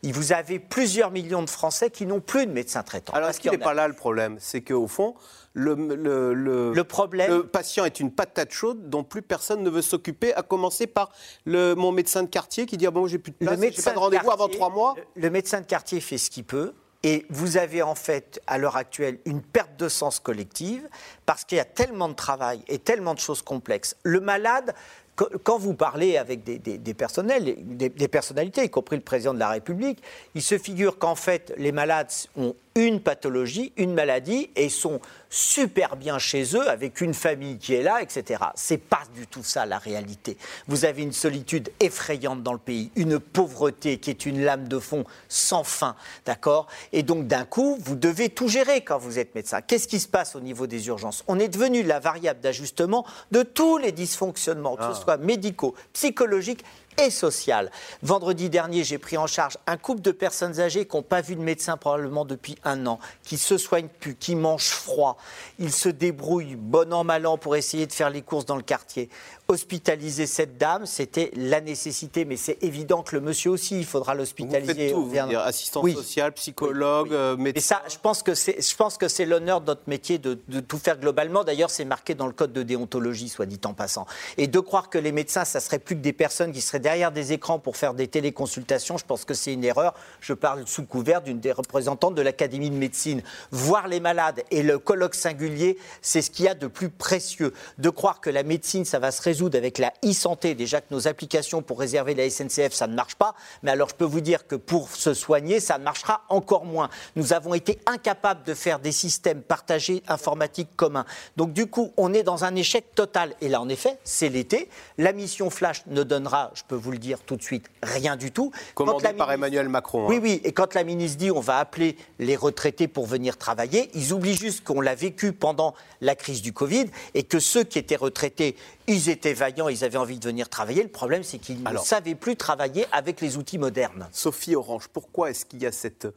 Vous 0.04 0.32
avez 0.32 0.60
plusieurs 0.60 1.12
millions 1.12 1.42
de 1.42 1.50
Français 1.50 1.90
qui 1.90 2.06
n'ont 2.06 2.22
plus 2.22 2.46
de 2.46 2.52
médecin 2.52 2.84
traitant. 2.84 3.14
Alors, 3.14 3.30
est-ce 3.30 3.40
qu'il 3.40 3.52
n'est 3.52 3.58
pas 3.58 3.74
là 3.74 3.88
le 3.88 3.94
problème? 3.94 4.38
C'est 4.40 4.62
qu'au 4.62 4.88
fond, 4.88 5.16
le, 5.54 5.74
le, 5.76 6.74
le, 6.74 6.84
problème... 6.84 7.30
le 7.30 7.48
patient 7.48 7.84
est 7.84 8.00
une 8.00 8.12
patate 8.12 8.52
chaude 8.52 8.90
dont 8.90 9.04
plus 9.04 9.22
personne 9.22 9.64
ne 9.64 9.70
veut 9.70 9.82
s'occuper, 9.82 10.34
à 10.36 10.44
commencer 10.44 10.88
par 10.88 11.12
le, 11.46 11.74
mon 11.74 11.92
médecin 11.92 12.24
de 12.24 12.30
quartier 12.30 12.66
qui 12.66 12.78
dit 12.78 12.86
ah 12.88 12.92
bon, 12.92 13.08
j'ai 13.08 13.18
plus 13.18 13.32
de 13.32 13.38
place, 13.38 13.60
j'ai 13.60 13.84
pas 13.84 13.94
de 13.94 14.00
rendez-vous 14.00 14.32
avant 14.32 14.48
trois 14.48 14.70
mois. 14.70 14.96
Le 15.16 15.30
médecin 15.30 15.62
de 15.62 15.66
quartier 15.66 16.00
fait 16.00 16.18
ce 16.18 16.30
qu'il 16.30 16.46
peut. 16.46 16.74
Et 17.10 17.26
vous 17.30 17.56
avez 17.56 17.82
en 17.82 17.96
fait, 17.96 18.42
à 18.48 18.58
l'heure 18.58 18.76
actuelle, 18.76 19.20
une 19.24 19.42
perte 19.42 19.80
de 19.80 19.88
sens 19.88 20.20
collective 20.20 20.90
parce 21.26 21.46
qu'il 21.46 21.58
y 21.58 21.62
a 21.62 21.66
tellement 21.66 22.10
de 22.10 22.14
travail 22.14 22.62
et 22.68 22.80
tellement 22.80 23.14
de 23.14 23.20
choses 23.20 23.42
complexes. 23.42 23.96
Le 24.04 24.20
malade, 24.20 24.76
quand 25.16 25.58
vous 25.58 25.74
parlez 25.74 26.18
avec 26.18 26.44
des, 26.44 26.60
des, 26.60 26.94
personnalités, 26.94 28.66
y 28.66 28.70
compris 28.70 28.98
le 28.98 29.04
président 29.04 29.34
de 29.34 29.40
la 29.40 29.48
République, 29.48 30.04
il 30.36 30.42
se 30.42 30.58
figure 30.58 31.00
qu'en 31.00 31.16
fait, 31.16 31.54
les 31.56 31.72
malades 31.72 32.12
ont 32.36 32.58
une 32.78 33.02
pathologie, 33.02 33.74
une 33.76 33.94
maladie, 33.94 34.50
et 34.56 34.70
sont 34.70 35.02
super 35.30 35.96
bien 35.98 36.20
chez 36.20 36.56
eux, 36.56 36.70
avec 36.70 37.02
une 37.02 37.14
famille 37.14 37.58
qui 37.58 37.74
est 37.74 37.82
là, 37.82 38.02
etc. 38.02 38.42
C'est 38.56 38.78
pas 38.78 39.02
du 39.16 39.28
tout 39.28 39.44
ça 39.44 39.66
la 39.66 39.78
réalité. 39.80 40.38
Vous 40.68 40.86
avez 40.86 41.02
une 41.02 41.12
solitude 41.12 41.70
effrayante 41.80 42.44
dans 42.44 42.54
le 42.54 42.60
pays, 42.60 42.92
une 42.96 43.20
pauvreté 43.20 43.98
qui 43.98 44.10
est 44.12 44.26
une 44.26 44.44
lame 44.44 44.68
de 44.68 44.80
fond 44.80 45.04
sans 45.28 45.64
fin, 45.64 45.96
d'accord? 46.26 46.68
Et 46.94 47.04
donc 47.04 47.28
d'un 47.28 47.46
coup, 47.46 47.78
vous 47.82 47.96
devez 47.96 48.30
tout 48.30 48.48
gérer 48.48 48.82
quand 48.82 49.00
vous 49.00 49.20
êtes 49.20 49.34
médecin. 49.36 49.62
Qu'est-ce 49.62 49.88
qui 49.88 50.00
se 50.00 50.08
passe 50.08 50.36
au 50.36 50.40
niveau 50.40 50.68
des 50.68 50.88
urgences? 50.88 51.24
On 51.28 51.40
est 51.40 51.50
devenu 51.50 51.84
la 51.84 52.00
variable 52.00 52.40
d'ajustement 52.40 53.06
de 53.32 53.42
tous 53.44 53.78
les 53.78 53.92
dysfonctionnements, 53.92 54.76
que 54.76 54.84
ce 54.84 54.90
Ah. 54.92 54.94
soit 55.04 55.18
médicaux, 55.18 55.74
psychologiques 55.94 56.64
et 56.98 57.10
social. 57.10 57.72
Vendredi 58.02 58.50
dernier, 58.50 58.84
j'ai 58.84 58.98
pris 58.98 59.18
en 59.18 59.28
charge 59.28 59.58
un 59.68 59.78
couple 59.78 60.02
de 60.02 60.12
personnes 60.12 60.60
âgées 60.60 60.86
qui 60.86 60.96
n'ont 60.96 61.04
pas 61.04 61.22
vu 61.22 61.36
de 61.36 61.42
médecin 61.42 61.78
probablement 61.78 62.26
depuis 62.26 62.58
un 62.64 62.86
an, 62.88 63.00
qui 63.24 63.38
se 63.38 63.58
soignent 63.58 63.90
plus, 64.00 64.16
qui 64.16 64.36
mangent 64.36 64.70
froid. 64.70 65.18
Ils 65.60 65.72
se 65.72 65.90
débrouillent 65.90 66.56
bon 66.56 66.92
an, 66.94 67.04
mal 67.04 67.26
an 67.26 67.38
pour 67.38 67.56
essayer 67.56 67.88
de 67.88 67.94
faire 67.94 68.10
les 68.10 68.22
courses 68.22 68.46
dans 68.46 68.56
le 68.56 68.64
quartier. 68.64 69.10
Hospitaliser 69.50 70.26
cette 70.28 70.58
dame, 70.58 70.86
c'était 70.86 71.32
la 71.34 71.62
nécessité, 71.62 72.26
mais 72.26 72.36
c'est 72.36 72.62
évident 72.64 73.02
que 73.02 73.16
le 73.16 73.22
monsieur 73.22 73.50
aussi, 73.50 73.80
il 73.80 73.86
faudra 73.86 74.12
Vous 74.12 74.20
l'hospitaliser. 74.20 74.74
faites 74.74 74.92
tout, 74.92 75.06
vous 75.06 75.12
dire, 75.14 75.40
assistance 75.40 75.86
Oui. 75.86 75.94
sociale, 75.94 76.34
psychologue, 76.34 77.14
euh, 77.14 77.38
médecin. 77.38 77.58
Et 77.58 77.62
ça, 77.62 77.82
je 77.90 77.98
pense 77.98 78.24
que 78.24 78.36
c'est, 78.36 78.62
je 78.62 78.76
pense 78.76 78.98
que 78.98 79.08
c'est 79.08 79.24
l'honneur 79.24 79.62
de 79.62 79.68
notre 79.68 79.84
métier 79.88 80.18
de, 80.18 80.38
de 80.50 80.60
tout 80.60 80.78
faire 80.78 80.98
globalement. 81.00 81.46
D'ailleurs, 81.46 81.70
c'est 81.70 81.86
marqué 81.86 82.14
dans 82.14 82.28
le 82.28 82.34
code 82.34 82.52
de 82.52 82.62
déontologie, 82.62 83.30
soit 83.30 83.46
dit 83.46 83.62
en 83.64 83.74
passant. 83.74 84.06
Et 84.38 84.48
de 84.48 84.60
croire 84.60 84.90
que 84.90 84.98
les 84.98 85.14
médecins, 85.14 85.46
ça 85.46 85.62
serait 85.62 85.80
plus 85.80 85.96
que 85.96 86.02
des 86.02 86.12
personnes 86.12 86.52
qui 86.52 86.60
seraient 86.60 86.82
derrière 86.82 87.14
des 87.14 87.32
écrans 87.32 87.58
pour 87.58 87.78
faire 87.78 87.94
des 87.94 88.10
téléconsultations, 88.10 88.98
je 88.98 89.06
pense 89.06 89.24
que 89.24 89.34
c'est 89.34 89.54
une 89.54 89.64
erreur. 89.64 89.94
Je 90.20 90.34
parle 90.34 90.68
sous 90.68 90.84
couvert 90.84 91.22
d'une 91.22 91.40
des 91.40 91.54
représentantes 91.54 92.16
de 92.16 92.22
l'Académie 92.22 92.70
de 92.70 92.76
médecine. 92.76 93.22
Voir 93.52 93.88
les 93.88 94.02
malades 94.02 94.44
et 94.52 94.62
le 94.62 94.78
colloque 94.78 95.16
singulier, 95.16 95.78
c'est 96.02 96.22
ce 96.22 96.32
qu'il 96.32 96.44
y 96.44 96.50
a 96.50 96.54
de 96.54 96.68
plus 96.68 96.90
précieux. 96.90 97.54
De 97.78 97.90
croire 97.90 98.20
que 98.20 98.30
la 98.30 98.44
médecine, 98.44 98.84
ça 98.84 99.00
va 99.00 99.12
se 99.12 99.22
résoudre 99.22 99.37
avec 99.46 99.78
la 99.78 99.94
e-santé. 100.04 100.56
Déjà 100.56 100.82
que 100.82 100.88
nos 100.92 101.08
applications 101.08 101.62
pour 101.62 101.80
réserver 101.80 102.16
la 102.16 102.30
SNCF, 102.30 102.74
ça 102.74 102.88
ne 102.88 102.96
marche 102.96 103.16
pas. 103.16 103.36
Mais 103.64 103.72
alors, 103.72 103.90
je 103.90 103.96
peux 103.96 104.06
vous 104.06 104.22
dire 104.22 104.48
que 104.48 104.56
pour 104.56 104.90
se 104.90 105.14
soigner, 105.14 105.60
ça 105.60 105.78
marchera 105.78 106.24
encore 106.30 106.66
moins. 106.66 106.90
Nous 107.16 107.34
avons 107.34 107.54
été 107.54 107.80
incapables 107.86 108.44
de 108.44 108.54
faire 108.54 108.80
des 108.80 108.92
systèmes 108.92 109.42
partagés 109.42 110.02
informatiques 110.08 110.76
communs. 110.76 111.06
Donc, 111.38 111.54
du 111.54 111.68
coup, 111.68 111.92
on 111.98 112.14
est 112.14 112.24
dans 112.24 112.44
un 112.44 112.56
échec 112.56 112.94
total. 112.96 113.34
Et 113.42 113.50
là, 113.50 113.62
en 113.62 113.70
effet, 113.70 113.98
c'est 114.04 114.30
l'été. 114.30 114.70
La 114.98 115.14
mission 115.14 115.50
Flash 115.50 115.84
ne 115.88 116.04
donnera, 116.04 116.52
je 116.56 116.64
peux 116.68 116.76
vous 116.76 116.92
le 116.92 116.98
dire 116.98 117.20
tout 117.26 117.36
de 117.36 117.44
suite, 117.44 117.66
rien 117.84 118.16
du 118.16 118.32
tout. 118.32 118.52
Quand 118.74 118.86
Commandé 118.86 119.04
la 119.04 119.10
par 119.14 119.28
ministre- 119.28 119.34
Emmanuel 119.34 119.70
Macron. 119.70 120.04
hein. 120.04 120.08
oui, 120.10 120.20
oui, 120.22 120.42
et 120.44 120.52
quand 120.52 120.74
la 120.74 120.84
ministre 120.84 121.18
dit 121.18 121.32
on 121.32 121.40
va 121.40 121.58
appeler 121.60 121.96
les 122.20 122.36
retraités 122.36 122.88
pour 122.88 123.06
venir 123.06 123.38
travailler, 123.38 123.90
ils 123.94 124.14
oublient 124.14 124.36
juste 124.36 124.64
qu'on 124.64 124.82
l'a 124.82 124.96
vécu 124.96 125.34
pendant 125.34 125.74
la 126.02 126.16
crise 126.16 126.42
du 126.42 126.54
Covid 126.54 126.86
et 127.14 127.24
que 127.24 127.40
ceux 127.40 127.64
qui 127.64 127.78
étaient 127.80 127.96
retraités, 127.96 128.56
ils 128.88 129.10
étaient 129.10 129.27
vaillants, 129.34 129.70
ils 129.70 129.84
avaient 129.84 129.98
envie 129.98 130.20
de 130.20 130.26
venir 130.26 130.50
travailler. 130.50 130.84
Le 130.84 130.90
problème, 130.90 131.24
c'est 131.24 131.38
qu'ils 131.38 131.64
ne 131.64 131.78
savaient 131.78 132.16
plus 132.16 132.36
travailler 132.36 132.86
avec 132.92 133.22
les 133.22 133.38
outils 133.38 133.58
modernes. 133.58 134.08
Sophie 134.12 134.56
Orange, 134.56 134.88
pourquoi 134.88 135.30
est-ce 135.32 135.46
qu'il 135.46 135.62
y 135.62 135.66
a 135.66 135.72
cette, 135.72 136.08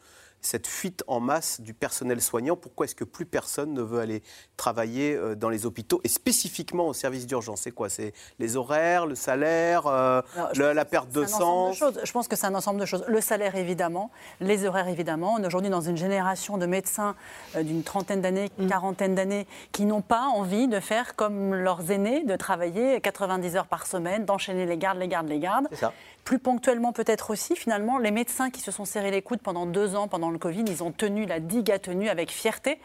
cette 0.42 0.66
fuite 0.66 1.04
en 1.06 1.20
masse 1.20 1.60
du 1.60 1.74
personnel 1.74 2.20
soignant 2.20 2.56
Pourquoi 2.56 2.84
est-ce 2.86 2.94
que 2.94 3.04
plus 3.04 3.26
personne 3.26 3.72
ne 3.74 3.82
veut 3.82 4.00
aller 4.00 4.22
travailler 4.56 5.14
euh, 5.14 5.34
dans 5.34 5.48
les 5.48 5.66
hôpitaux 5.66 6.00
et 6.04 6.08
spécifiquement 6.08 6.86
au 6.88 6.92
service 6.94 7.26
d'urgence? 7.26 7.62
C'est 7.62 7.70
quoi? 7.72 7.88
C'est 7.88 8.12
les 8.38 8.56
horaires, 8.56 9.06
le 9.06 9.14
salaire, 9.14 9.86
euh, 9.86 10.22
Alors, 10.36 10.50
le- 10.56 10.72
la 10.72 10.84
perte 10.84 11.10
de 11.10 11.24
choses. 11.26 12.00
Je 12.02 12.12
pense 12.12 12.28
que 12.28 12.36
c'est 12.36 12.46
un 12.46 12.54
ensemble 12.54 12.80
de 12.80 12.86
choses. 12.86 13.04
Le 13.08 13.20
salaire, 13.20 13.54
évidemment, 13.56 14.10
les 14.40 14.64
horaires, 14.66 14.88
évidemment. 14.88 15.34
On 15.38 15.42
est 15.42 15.46
aujourd'hui 15.46 15.70
dans 15.70 15.80
une 15.80 15.96
génération 15.96 16.58
de 16.58 16.66
médecins 16.66 17.14
euh, 17.56 17.62
d'une 17.62 17.82
trentaine 17.82 18.20
d'années, 18.20 18.50
Mm. 18.58 18.66
quarantaine 18.68 19.14
d'années, 19.14 19.46
qui 19.72 19.84
n'ont 19.84 20.02
pas 20.02 20.24
envie 20.24 20.68
de 20.68 20.80
faire 20.80 21.16
comme 21.16 21.54
leurs 21.54 21.90
aînés, 21.90 22.24
de 22.24 22.36
travailler 22.36 23.00
90 23.00 23.56
heures 23.56 23.66
par 23.66 23.86
semaine, 23.86 24.24
d'enchaîner 24.24 24.66
les 24.66 24.76
gardes, 24.76 24.98
les 24.98 25.08
gardes, 25.08 25.28
les 25.28 25.38
gardes. 25.38 25.66
C'est 25.70 25.76
ça. 25.76 25.92
Plus 26.24 26.38
ponctuellement, 26.38 26.92
peut-être 26.92 27.30
aussi, 27.30 27.56
finalement, 27.56 27.98
les 27.98 28.10
médecins 28.10 28.50
qui 28.50 28.60
se 28.60 28.70
sont 28.70 28.84
serrés 28.84 29.10
les 29.10 29.22
coudes 29.22 29.40
pendant 29.40 29.64
deux 29.66 29.96
ans, 29.96 30.06
pendant 30.06 30.29
le 30.30 30.38
Covid, 30.38 30.64
ils 30.66 30.82
ont 30.82 30.92
tenu 30.92 31.26
la 31.26 31.40
digue 31.40 31.70
a 31.70 31.78
tenu 31.78 32.08
avec 32.08 32.30
fierté. 32.30 32.80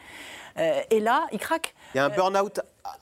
Euh, 0.58 0.80
et 0.90 1.00
là, 1.00 1.26
ils 1.32 1.38
craquent. 1.38 1.74
Il 1.94 1.98
y 1.98 2.00
a 2.00 2.06
un 2.06 2.10
Euh, 2.10 2.14
burn-out 2.14 2.60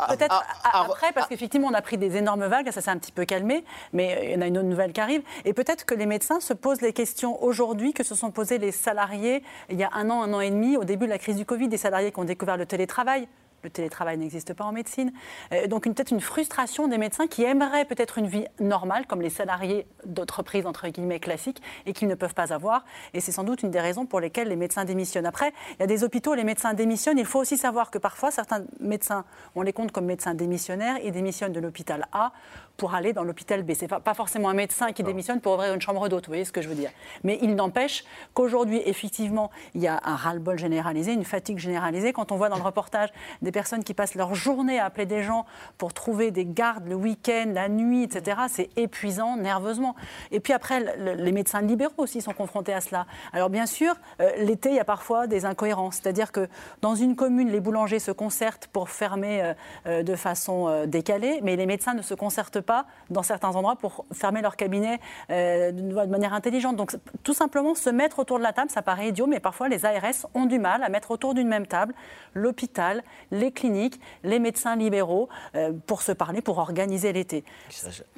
Peut-être 0.09 0.43
après, 0.65 1.13
parce 1.13 1.29
qu'effectivement, 1.29 1.69
on 1.69 1.75
a 1.75 1.83
pris 1.83 1.99
des 1.99 2.17
énormes 2.17 2.47
vagues, 2.47 2.71
ça 2.71 2.81
s'est 2.81 2.91
un 2.91 2.99
petit 2.99 3.13
peu 3.13 3.25
calmé, 3.27 3.65
mais 3.93 4.17
euh, 4.17 4.25
il 4.25 4.31
y 4.33 4.37
en 4.37 4.41
a 4.41 4.47
une 4.47 4.59
autre 4.59 4.67
nouvelle 4.67 4.93
qui 4.93 5.01
arrive. 5.01 5.23
Et 5.45 5.53
peut-être 5.53 5.85
que 5.85 5.95
les 5.95 6.07
médecins 6.07 6.41
se 6.41 6.55
posent 6.55 6.81
les 6.81 6.93
questions 6.93 7.43
aujourd'hui 7.43 7.93
que 7.93 8.03
se 8.03 8.15
sont 8.15 8.31
posés 8.31 8.59
les 8.59 8.73
salariés 8.73 9.43
il 9.69 9.79
y 9.79 9.85
a 9.85 9.91
un 9.93 10.11
an, 10.11 10.23
un 10.23 10.33
an 10.33 10.41
et 10.41 10.51
demi, 10.51 10.77
au 10.77 10.85
début 10.85 11.05
de 11.05 11.11
la 11.11 11.19
crise 11.19 11.37
du 11.37 11.45
Covid, 11.45 11.69
des 11.69 11.77
salariés 11.77 12.13
qui 12.13 12.19
ont 12.19 12.25
découvert 12.25 12.57
le 12.57 12.67
télétravail. 12.67 13.29
Le 13.65 13.71
télétravail 13.71 14.19
n'existe 14.19 14.53
pas 14.53 14.65
en 14.65 14.73
médecine. 14.73 15.13
Euh, 15.53 15.67
donc 15.67 15.85
peut-être 15.85 16.13
une 16.13 16.21
frustration 16.21 16.87
des 16.87 16.99
médecins 16.99 17.27
qui 17.27 17.43
aimeraient 17.43 17.87
peut-être 17.87 18.19
une 18.19 18.27
vie 18.27 18.45
normale, 18.61 19.07
comme 19.07 19.23
les 19.23 19.31
salariés 19.31 19.87
d'entreprises, 20.05 20.67
entre 20.67 20.87
guillemets, 20.89 21.19
classiques, 21.19 21.63
et 21.87 21.95
qui 21.95 22.07
ne 22.07 22.15
peuvent 22.15 22.35
pas 22.35 22.53
avoir. 22.53 22.85
Et 23.15 23.21
c'est 23.21 23.33
sans 23.33 23.43
doute 23.43 23.63
une 23.63 23.71
des 23.71 23.81
raisons 23.81 24.05
pour 24.05 24.21
lesquelles 24.21 24.49
les 24.49 24.57
médecins 24.57 24.85
démissionnent. 24.85 25.27
Après, 25.27 25.53
il 25.73 25.81
y 25.81 25.83
a 25.83 25.87
des 25.87 26.05
hôpitaux, 26.05 26.33
où 26.33 26.35
les 26.35 26.45
médecins 26.45 26.75
démissionnent. 26.75 27.19
Il 27.19 27.25
faut 27.25 27.41
aussi 27.41 27.57
savoir 27.57 27.91
que 27.91 27.99
parfois, 27.99 28.31
certains 28.31 28.65
médecins, 28.81 29.25
on 29.55 29.63
les 29.63 29.73
compte 29.73 29.93
comme 29.93 30.05
médecins 30.05 30.35
démissionnaires, 30.35 30.99
ils 31.03 31.13
démissionnent 31.13 31.53
de 31.53 31.61
l'hôpital 31.61 32.07
A 32.13 32.33
pour 32.77 32.95
aller 32.95 33.13
dans 33.13 33.23
l'hôpital 33.25 33.63
B. 33.63 33.73
C'est 33.75 33.89
pas, 33.89 34.01
pas 34.01 34.15
forcément 34.15 34.49
un 34.49 34.55
médecin 34.55 34.93
qui 34.93 35.03
démissionne 35.03 35.41
pour 35.41 35.55
ouvrir 35.55 35.73
une 35.75 35.81
chambre 35.81 36.09
d'hôte, 36.09 36.27
vous 36.27 36.31
voyez 36.31 36.45
ce 36.45 36.53
que 36.53 36.61
je 36.63 36.69
veux 36.69 36.75
dire. 36.75 36.91
Mais 37.23 37.39
il 37.43 37.55
n'empêche 37.55 38.05
qu'aujourd'hui, 38.35 38.83
effectivement, 38.85 39.51
il 39.75 39.83
y 39.83 39.87
a 39.87 40.01
un 40.05 40.17
ras-le-bol 40.17 40.59
généralisé, 40.59 41.13
une 41.13 41.25
fatigue 41.25 41.59
généralisée. 41.59 42.13
Quand 42.13 42.33
on 42.33 42.37
voit 42.37 42.49
dans 42.49 42.57
le 42.57 42.63
reportage 42.63 43.11
des 43.43 43.53
personnes 43.53 43.85
qui 43.85 43.95
passent 43.95 44.15
leur 44.17 44.35
journée 44.35 44.79
à 44.79 44.87
appeler 44.87 45.07
des 45.07 45.23
gens 45.23 45.47
pour 45.79 45.93
trouver 45.95 46.31
des 46.31 46.45
gardes 46.45 46.87
le 46.89 46.95
week-end, 46.97 47.51
la 47.55 47.69
nuit, 47.69 48.03
etc., 48.03 48.39
c'est 48.49 48.71
épuisant 48.77 49.37
nerveusement. 49.37 49.95
Et 50.33 50.41
puis 50.41 50.53
après, 50.53 50.81
le- 50.97 51.15
les 51.15 51.33
médecins 51.33 51.61
libéraux 51.63 51.93
aussi 51.99 52.21
sont 52.21 52.33
confrontés 52.33 52.75
à 52.75 52.81
cela. 52.81 53.07
Alors 53.33 53.51
bien 53.51 53.67
sûr, 53.67 53.95
euh, 54.21 54.31
l'été, 54.39 54.71
il 54.71 54.77
y 54.77 54.81
a 54.81 54.85
parfois 54.85 55.27
des 55.27 55.45
incohérences. 55.45 55.97
C'est-à-dire 56.03 56.33
que 56.33 56.49
dans 56.83 56.95
une 56.95 57.15
commune, 57.17 57.51
les 57.51 57.61
boulangers 57.61 57.99
se 58.01 58.11
concertent 58.11 58.67
pour 58.69 58.89
fermer 58.91 59.43
euh, 59.43 59.55
euh, 59.87 60.03
de 60.03 60.15
façon 60.17 60.85
décalée, 60.87 61.41
mais 61.43 61.57
les 61.57 61.67
médecins 61.67 61.95
ne 61.95 62.03
se 62.03 62.15
concertent 62.15 62.61
pas 62.65 62.87
dans 63.11 63.23
certains 63.23 63.55
endroits 63.55 63.77
pour 63.77 64.05
fermer 64.13 64.43
leur 64.43 64.57
cabinet 64.57 65.01
euh, 65.31 65.73
de 65.73 66.11
manière 66.11 66.35
intelligente. 66.35 66.77
Donc 66.77 66.97
tout 67.23 67.35
simplement 67.35 67.75
se 67.75 67.91
mettre 67.91 68.19
autour 68.19 68.39
de 68.39 68.43
la 68.43 68.53
table, 68.53 68.71
ça 68.71 68.83
paraît 68.83 69.09
idiot, 69.09 69.27
mais 69.27 69.41
parfois 69.41 69.69
les 69.69 69.85
ARS 69.85 70.27
ont 70.35 70.47
du 70.47 70.59
mal 70.59 70.83
à 70.83 70.89
mettre 70.89 71.11
autour 71.11 71.35
d'une 71.35 71.49
même 71.49 71.67
table 71.67 71.95
l'hôpital, 72.35 73.03
les 73.31 73.53
cliniques, 73.53 74.01
les 74.23 74.39
médecins 74.39 74.77
libéraux 74.77 75.29
euh, 75.55 75.73
pour 75.87 76.03
se 76.03 76.13
parler, 76.13 76.41
pour 76.41 76.59
organiser 76.59 77.13
l'été. 77.13 77.45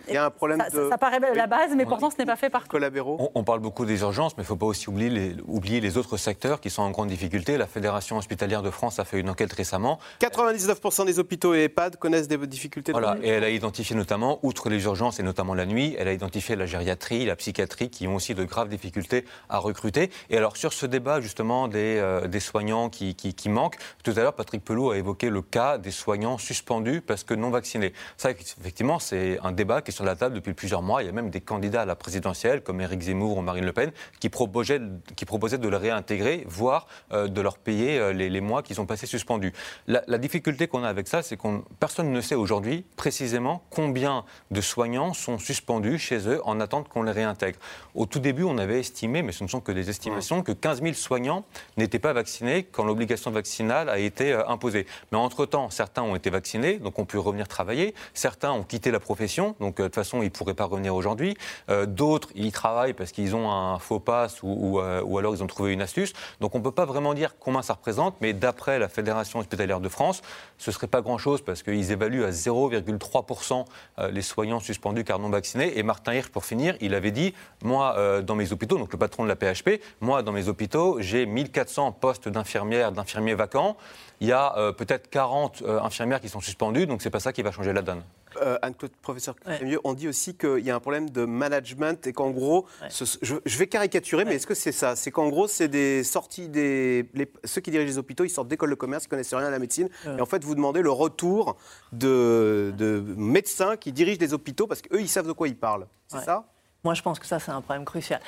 Il 0.09 0.15
y 0.15 0.17
a 0.17 0.27
un 0.27 0.31
problème 0.31 0.61
Ça, 0.61 0.71
de... 0.71 0.89
ça 0.89 0.99
paraît 0.99 1.21
la 1.35 1.47
base, 1.47 1.75
mais 1.77 1.85
pourtant 1.85 2.11
ce 2.11 2.17
n'est 2.19 2.27
pas 2.27 2.37
fait 2.37 2.51
par 2.51 2.69
Collabéraux 2.69 3.17
On, 3.19 3.31
on 3.35 3.45
parle 3.45 3.61
beaucoup 3.61 3.85
des 3.85 4.01
urgences, 4.01 4.37
mais 4.37 4.43
il 4.43 4.47
ne 4.47 4.49
faut 4.49 4.57
pas 4.57 4.67
aussi 4.67 4.89
oublier 4.89 5.11
les, 5.11 5.37
oublier 5.47 5.81
les 5.81 5.99
autres 5.99 6.17
secteurs 6.17 6.61
qui 6.61 6.71
sont 6.71 6.83
en 6.83 6.91
grande 6.91 7.09
difficulté. 7.09 7.57
La 7.57 7.67
Fédération 7.67 8.17
hospitalière 8.17 8.63
de 8.63 8.71
France 8.71 8.99
a 8.99 9.05
fait 9.05 9.19
une 9.19 9.29
enquête 9.29 9.53
récemment. 9.53 9.99
99% 10.21 11.07
des 11.07 11.19
hôpitaux 11.19 11.55
et 11.55 11.65
EHPAD 11.65 11.97
connaissent 11.97 12.29
des 12.29 12.39
difficultés 12.47 12.93
de 12.93 12.99
Voilà, 12.99 13.17
et 13.23 13.29
elle 13.29 13.45
a 13.45 13.51
identifié 13.51 13.97
notamment, 13.97 14.36
outre 14.43 14.69
les 14.69 14.85
urgences 14.85 15.21
et 15.21 15.23
notamment 15.23 15.55
la 15.55 15.67
nuit, 15.67 15.95
elle 15.99 16.09
a 16.09 16.13
identifié 16.13 16.57
la 16.57 16.67
gériatrie, 16.67 17.25
la 17.25 17.37
psychiatrie 17.37 17.91
qui 17.91 18.07
ont 18.07 18.15
aussi 18.17 18.35
de 18.35 18.45
graves 18.45 18.69
difficultés 18.69 19.25
à 19.49 19.59
recruter. 19.59 20.11
Et 20.31 20.37
alors 20.37 20.57
sur 20.57 20.73
ce 20.73 20.87
débat 20.87 21.21
justement 21.21 21.69
des, 21.69 21.99
euh, 21.99 22.27
des 22.29 22.41
soignants 22.41 22.89
qui, 22.91 23.15
qui- 23.15 23.49
manquent, 23.49 23.77
tout 24.03 24.11
à 24.11 24.15
l'heure 24.23 24.35
Patrick 24.35 24.65
Pelot 24.65 24.91
a 24.91 24.97
évoqué 24.99 25.31
le 25.31 25.41
cas 25.41 25.79
des 25.79 25.93
soignants 25.93 26.37
suspendus 26.37 27.01
parce 27.01 27.23
que 27.23 27.33
non 27.35 27.51
vaccinés. 27.51 27.93
Ça 28.17 28.31
effectivement 28.33 28.99
c'est 28.99 29.39
un 29.43 29.53
débat 29.53 29.83
qui 29.83 29.91
est 29.91 29.95
sur 29.95 30.05
la 30.05 30.17
table 30.17 30.35
depuis 30.35 30.53
plusieurs 30.53 30.83
mois. 30.83 31.03
Il 31.03 31.07
y 31.07 31.09
a 31.09 31.13
même 31.13 31.31
des 31.31 31.41
candidats 31.41 31.83
à 31.83 31.85
la 31.85 31.95
présidentielle 31.97 32.63
comme 32.63 32.81
Éric 32.81 33.03
Zemmour 33.03 33.39
ou 33.39 33.43
Marine 33.43 33.65
Le 33.65 33.73
Pen 33.73 33.93
qui 34.21 34.29
proposaient, 34.29 34.81
qui 35.15 35.25
proposaient 35.25 35.59
de 35.59 35.69
les 35.69 35.77
réintégrer, 35.77 36.45
voire 36.49 36.87
euh, 37.13 37.29
de 37.29 37.41
leur 37.41 37.57
payer 37.59 37.99
euh, 37.99 38.13
les, 38.13 38.29
les 38.29 38.41
mois 38.41 38.63
qu'ils 38.63 38.81
ont 38.81 38.87
passés 38.87 39.07
suspendus. 39.07 39.53
La, 39.87 40.03
la 40.09 40.19
difficulté 40.19 40.67
qu'on 40.67 40.83
a 40.85 40.89
avec 40.89 41.07
ça, 41.09 41.23
c'est 41.23 41.37
qu'on 41.37 41.65
personne 41.81 42.11
ne 42.11 42.21
sait 42.21 42.35
aujourd'hui 42.35 42.85
précisément 42.97 43.63
combien 43.71 44.25
de 44.51 44.61
soignants 44.61 45.15
sont 45.15 45.39
suspendus 45.39 45.99
chez 45.99 46.29
eux 46.29 46.41
en 46.45 46.61
attente 46.61 46.89
qu'on 46.89 47.03
les 47.03 47.13
réintègre. 47.13 47.59
Au 47.95 48.07
tout 48.07 48.21
début, 48.21 48.45
on 48.45 48.59
avait 48.59 48.81
estimé, 48.81 49.23
mais 49.23 49.33
ce 49.33 49.45
ne 49.45 49.49
sont 49.49 49.61
que 49.61 49.73
des 49.73 49.91
estimations, 49.91 50.43
que 50.43 50.53
15 50.53 50.83
000 50.83 50.95
soignants 50.95 51.45
n'étaient 51.77 51.99
pas 51.99 52.13
vaccinés 52.13 52.65
quand 52.65 52.85
l'obligation 52.85 53.31
vaccinale 53.31 53.89
a 53.89 53.99
été 53.99 54.33
euh, 54.33 54.47
imposée. 54.49 54.87
Mais 55.13 55.19
entre-temps, 55.19 55.71
certains 55.71 56.03
ont 56.03 56.15
été 56.15 56.31
vaccinés, 56.31 56.79
donc 56.79 56.99
ont 56.99 57.05
pu 57.05 57.19
revenir 57.19 57.49
travailler. 57.49 57.95
Certains 58.15 58.53
ont 58.53 58.63
quitté 58.63 58.91
la 58.91 59.01
profession, 59.01 59.57
donc 59.61 59.81
euh, 59.81 59.85
de 59.85 59.89
toute 59.89 59.95
façon, 59.95 60.23
ils 60.23 60.27
ne 60.27 60.31
pourraient 60.31 60.55
pas 60.55 60.65
revenir 60.65 60.95
aujourd'hui. 60.95 61.37
Euh, 61.71 61.87
D'autres, 61.87 62.29
ils 62.35 62.53
travaillent 62.53 62.93
parce 62.93 63.13
qu'ils 63.13 63.35
ont 63.35 63.51
un 63.51 63.79
faux 63.79 64.01
pass 64.01 64.43
ou, 64.43 64.49
ou, 64.49 64.81
ou 64.81 65.19
alors 65.19 65.35
ils 65.35 65.43
ont 65.43 65.47
trouvé 65.47 65.73
une 65.73 65.83
astuce. 65.83 66.13
Donc 66.41 66.55
on 66.55 66.59
ne 66.59 66.65
peut 66.65 66.73
pas 66.73 66.85
vraiment 66.85 67.15
dire 67.15 67.37
combien 67.39 67.63
ça 67.63 67.75
représente, 67.75 68.17
mais 68.21 68.33
d'après 68.33 68.79
la 68.79 68.89
Fédération 68.89 69.39
hospitalière 69.39 69.81
de 69.81 69.89
France, 69.89 70.23
ce 70.59 70.71
ne 70.71 70.75
serait 70.75 70.87
pas 70.87 71.03
grand-chose 71.03 71.43
parce 71.43 71.63
qu'ils 71.63 71.93
évaluent 71.93 72.25
à 72.25 72.31
0,3% 72.31 73.65
euh, 73.99 74.11
les 74.11 74.23
soignants 74.23 74.61
suspendus 74.61 75.05
car 75.05 75.19
non 75.19 75.29
vaccinés. 75.29 75.79
Et 75.79 75.83
Martin 75.83 76.15
Hirsch, 76.15 76.29
pour 76.29 76.45
finir, 76.45 76.77
il 76.81 76.95
avait 76.95 77.11
dit 77.11 77.35
Moi, 77.63 78.23
dans 78.23 78.35
mes 78.35 78.53
hôpitaux, 78.53 78.79
donc 78.79 78.93
le 78.93 78.99
patron 78.99 79.25
de 79.25 79.29
la 79.29 79.37
PHP, 79.37 79.81
moi, 80.01 80.23
dans 80.23 80.33
mes 80.33 80.49
hôpitaux, 80.49 80.97
j'ai 81.01 81.27
1400 81.27 81.93
postes 81.93 82.29
d'infirmières, 82.29 82.93
d'infirmiers 82.93 83.35
vacants. 83.35 83.77
Il 84.21 84.29
y 84.29 84.33
a 84.33 84.73
peut-être 84.77 85.11
40 85.11 85.63
infirmières 85.83 86.21
qui 86.21 86.29
sont 86.29 86.41
suspendues, 86.41 86.87
donc 86.87 87.03
c'est 87.03 87.11
pas 87.11 87.21
ça 87.21 87.33
qui 87.33 87.43
va 87.43 87.53
changer 87.53 87.73
la 87.73 87.83
donne. 87.83 88.03
Euh, 88.43 88.59
Anne-Claude, 88.63 88.93
professeur 89.03 89.35
mieux, 89.63 89.81
on 89.85 89.95
dit 89.95 90.09
aussi 90.09 90.35
qu'il 90.35 90.65
y 90.65 90.71
a 90.71 90.75
un 90.75 90.81
problème 90.81 91.11
de 91.11 91.25
management 91.25 92.07
et 92.07 92.13
qu'en 92.13 92.31
gros, 92.31 92.67
je, 92.91 93.59
vais 93.59 93.67
caricaturer, 93.67 94.25
mais 94.25 94.37
est-ce 94.37 94.47
que 94.47 94.55
c'est 94.55 94.73
ça? 94.73 94.97
C'est 94.97 95.11
qu'en 95.11 95.29
gros, 95.29 95.49
c'est 95.49 95.69
des 95.69 96.05
sorties, 96.05 96.49
des, 96.49 97.07
ceux 97.45 97.61
qui 97.61 97.71
dirigent 97.71 97.89
les 97.89 97.99
hôpitaux, 97.99 98.25
ils 98.25 98.31
sortent 98.31 98.49
d'école 98.49 98.71
de 98.71 98.75
commerce, 98.75 99.05
ils 99.05 99.09
connaissent 99.09 99.35
rien 99.35 99.47
à 99.47 99.51
la 99.51 99.59
médecine, 99.59 99.89
et 100.07 100.21
en 100.21 100.27
fait, 100.27 100.45
vous 100.45 100.55
demandez 100.55 100.83
le 100.83 100.91
retour 100.91 101.57
de, 101.93 102.75
médecins 103.17 103.77
qui 103.77 103.93
dirigent 103.93 104.19
des 104.19 104.35
hôpitaux 104.35 104.67
parce 104.67 104.83
qu'eux, 104.83 105.01
ils 105.01 105.09
savent 105.09 105.27
de 105.27 105.33
quoi 105.33 105.49
ils 105.49 105.57
parlent. 105.57 105.87
C'est 106.09 106.21
ça? 106.21 106.45
Moi, 106.85 106.95
je 106.95 107.03
pense 107.03 107.19
que 107.19 107.27
ça, 107.27 107.41
c'est 107.41 107.51
un 107.51 107.63
problème 107.63 107.85
crucial. 107.85 108.21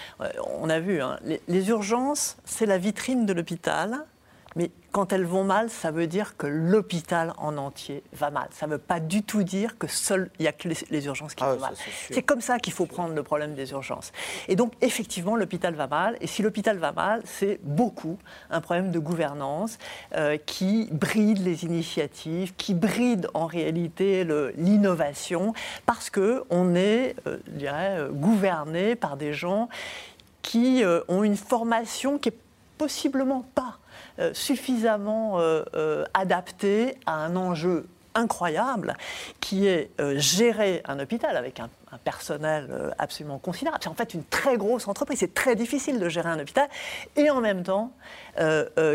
On 0.61 0.69
a 0.69 0.81
vu, 0.81 1.01
hein, 1.01 1.19
les 1.47 1.69
urgences, 1.69 2.37
c'est 2.45 2.67
la 2.67 2.79
vitrine 2.79 3.25
de 3.25 3.33
l'hôpital. 3.33 4.05
Quand 4.91 5.13
elles 5.13 5.25
vont 5.25 5.45
mal, 5.45 5.69
ça 5.69 5.91
veut 5.91 6.07
dire 6.07 6.37
que 6.37 6.47
l'hôpital 6.47 7.35
en 7.37 7.59
entier 7.59 8.03
va 8.15 8.31
mal. 8.31 8.49
Ça 8.53 8.67
ne 8.67 8.73
veut 8.73 8.79
pas 8.79 9.01
du 9.01 9.23
tout 9.23 9.43
dire 9.43 9.77
que 9.77 9.87
seul 9.87 10.31
il 10.39 10.43
n'y 10.43 10.49
a 10.49 10.53
que 10.53 10.69
les, 10.69 11.07
urgences 11.07 11.35
qui 11.35 11.45
ah, 11.45 11.55
vont 11.55 11.61
mal. 11.61 11.75
C'est 12.11 12.23
comme 12.23 12.41
ça 12.41 12.59
qu'il 12.59 12.73
faut 12.73 12.87
prendre 12.87 13.15
le 13.15 13.23
problème 13.23 13.55
des 13.55 13.73
urgences. 13.73 14.13
Et 14.49 14.57
donc, 14.57 14.73
effectivement, 14.81 15.37
l'hôpital 15.37 15.75
va 15.75 15.87
mal. 15.87 16.17
Et 16.21 16.27
si 16.27 16.43
l'hôpital 16.43 16.79
va 16.79 16.93
mal, 16.93 17.21
c'est 17.27 17.61
beaucoup 17.63 18.19
un 18.51 18.61
problème 18.61 18.91
de 18.91 18.99
gouvernance 18.99 19.79
euh, 20.15 20.39
qui 20.39 20.89
bride 20.91 21.39
les 21.45 21.65
initiatives, 21.65 22.55
qui 22.57 22.73
bride 22.73 23.29
en 23.35 23.47
réalité 23.47 24.25
l'innovation, 24.57 25.53
parce 25.85 26.09
qu'on 26.09 26.75
est, 26.75 27.15
euh, 27.27 27.39
je 27.47 27.59
dirais, 27.59 27.99
euh, 27.99 28.09
gouverné 28.09 28.97
par 28.97 29.17
des 29.19 29.35
gens 29.35 29.69
qui 30.41 30.83
ont 31.09 31.25
une 31.25 31.37
formation 31.37 32.17
qui 32.17 32.31
est 32.31 32.39
possiblement 32.79 33.45
pas 33.55 33.78
suffisamment 34.33 35.39
euh, 35.39 35.63
euh, 35.75 36.05
adapté 36.15 36.97
à 37.07 37.15
un 37.15 37.37
enjeu 37.37 37.87
incroyable 38.15 38.97
qui 39.39 39.69
est 39.69 39.91
gérer 40.17 40.83
un 40.87 40.99
hôpital 40.99 41.37
avec 41.37 41.61
un, 41.61 41.69
personnel 42.05 42.93
absolument 42.99 43.39
considérable. 43.39 43.81
C'est 43.83 43.89
en 43.89 43.95
fait 43.95 44.13
une 44.13 44.25
très 44.25 44.57
grosse 44.57 44.89
entreprise. 44.89 45.21
C'est 45.21 45.35
très 45.35 45.55
difficile 45.55 46.01
de 46.01 46.09
gérer 46.09 46.29
un 46.29 46.41
hôpital 46.41 46.69
et 47.15 47.31
en 47.31 47.41
même 47.41 47.63
temps 47.63 47.93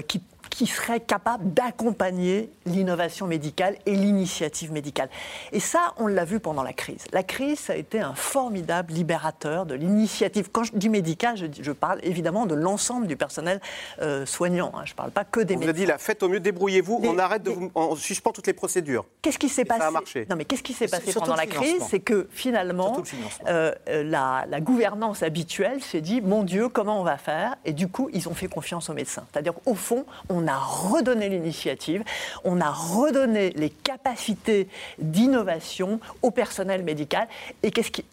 qui 0.07 0.21
qui 0.53 0.67
serait 0.67 0.99
capable 0.99 1.51
d'accompagner 1.53 2.49
l'innovation 2.65 3.25
médicale 3.25 3.75
et 3.87 3.95
l'initiative 3.95 4.71
médicale. 4.71 5.09
Et 5.51 5.59
ça, 5.59 5.93
on 5.97 6.05
l'a 6.05 6.25
vu 6.25 6.39
pendant 6.39 6.61
la 6.61 6.73
crise. 6.73 7.05
La 7.11 7.23
crise, 7.23 7.59
ça 7.59 7.73
a 7.73 7.75
été 7.75 7.99
un 7.99 8.13
formidable 8.13 8.93
libérateur 8.93 9.65
de 9.65 9.73
l'initiative. 9.73 10.49
Quand 10.51 10.63
je 10.63 10.71
dis 10.75 10.89
médical, 10.89 11.37
je, 11.37 11.71
parle 11.71 11.99
évidemment 12.03 12.45
de 12.45 12.53
l'ensemble 12.53 13.07
du 13.07 13.17
personnel 13.17 13.59
euh, 14.01 14.27
soignant. 14.27 14.71
Hein. 14.75 14.83
Je 14.85 14.91
ne 14.91 14.95
parle 14.95 15.09
pas 15.09 15.23
que 15.23 15.39
des 15.39 15.55
médecins. 15.55 15.63
Vous 15.63 15.69
avez 15.69 15.79
dit, 15.79 15.85
la 15.87 15.97
faites 15.97 16.21
au 16.21 16.29
mieux, 16.29 16.39
débrouillez-vous, 16.39 17.01
on 17.03 17.17
arrête 17.17 17.41
de 17.41 17.49
vous, 17.49 17.71
on 17.73 17.95
suspend 17.95 18.31
toutes 18.31 18.47
les 18.47 18.53
procédures. 18.53 19.05
Qu'est-ce 19.23 19.39
qui 19.39 19.49
s'est 19.49 19.65
passé 19.65 19.81
Ça 19.81 19.87
a 19.87 19.91
marché. 19.91 20.27
Non, 20.29 20.35
mais 20.35 20.45
qu'est-ce 20.45 20.63
qui 20.63 20.73
s'est 20.73 20.87
passé 20.87 21.13
pendant 21.13 21.35
la 21.35 21.47
crise 21.47 21.81
C'est 21.89 21.99
que 21.99 22.27
finalement, 22.29 23.01
euh, 23.47 23.73
euh, 23.89 24.03
la, 24.03 24.45
la 24.47 24.61
gouvernance 24.61 25.23
habituelle 25.23 25.81
s'est 25.81 26.01
dit, 26.01 26.21
mon 26.21 26.43
Dieu, 26.43 26.69
comment 26.69 27.01
on 27.01 27.03
va 27.03 27.17
faire? 27.17 27.55
Et 27.65 27.73
du 27.73 27.87
coup, 27.87 28.09
ils 28.13 28.29
ont 28.29 28.35
fait 28.35 28.47
confiance 28.47 28.89
aux 28.91 28.93
médecins. 28.93 29.25
C'est-à-dire 29.31 29.53
qu'au 29.55 29.73
fond, 29.73 30.05
on 30.29 30.42
on 30.43 30.47
a 30.47 30.57
redonné 30.57 31.29
l'initiative, 31.29 32.03
on 32.43 32.59
a 32.59 32.69
redonné 32.69 33.51
les 33.51 33.69
capacités 33.69 34.67
d'innovation 34.99 35.99
au 36.21 36.31
personnel 36.31 36.83
médical. 36.83 37.27
Et 37.61 37.71
qu'est-ce 37.71 37.91
qui, 37.91 38.05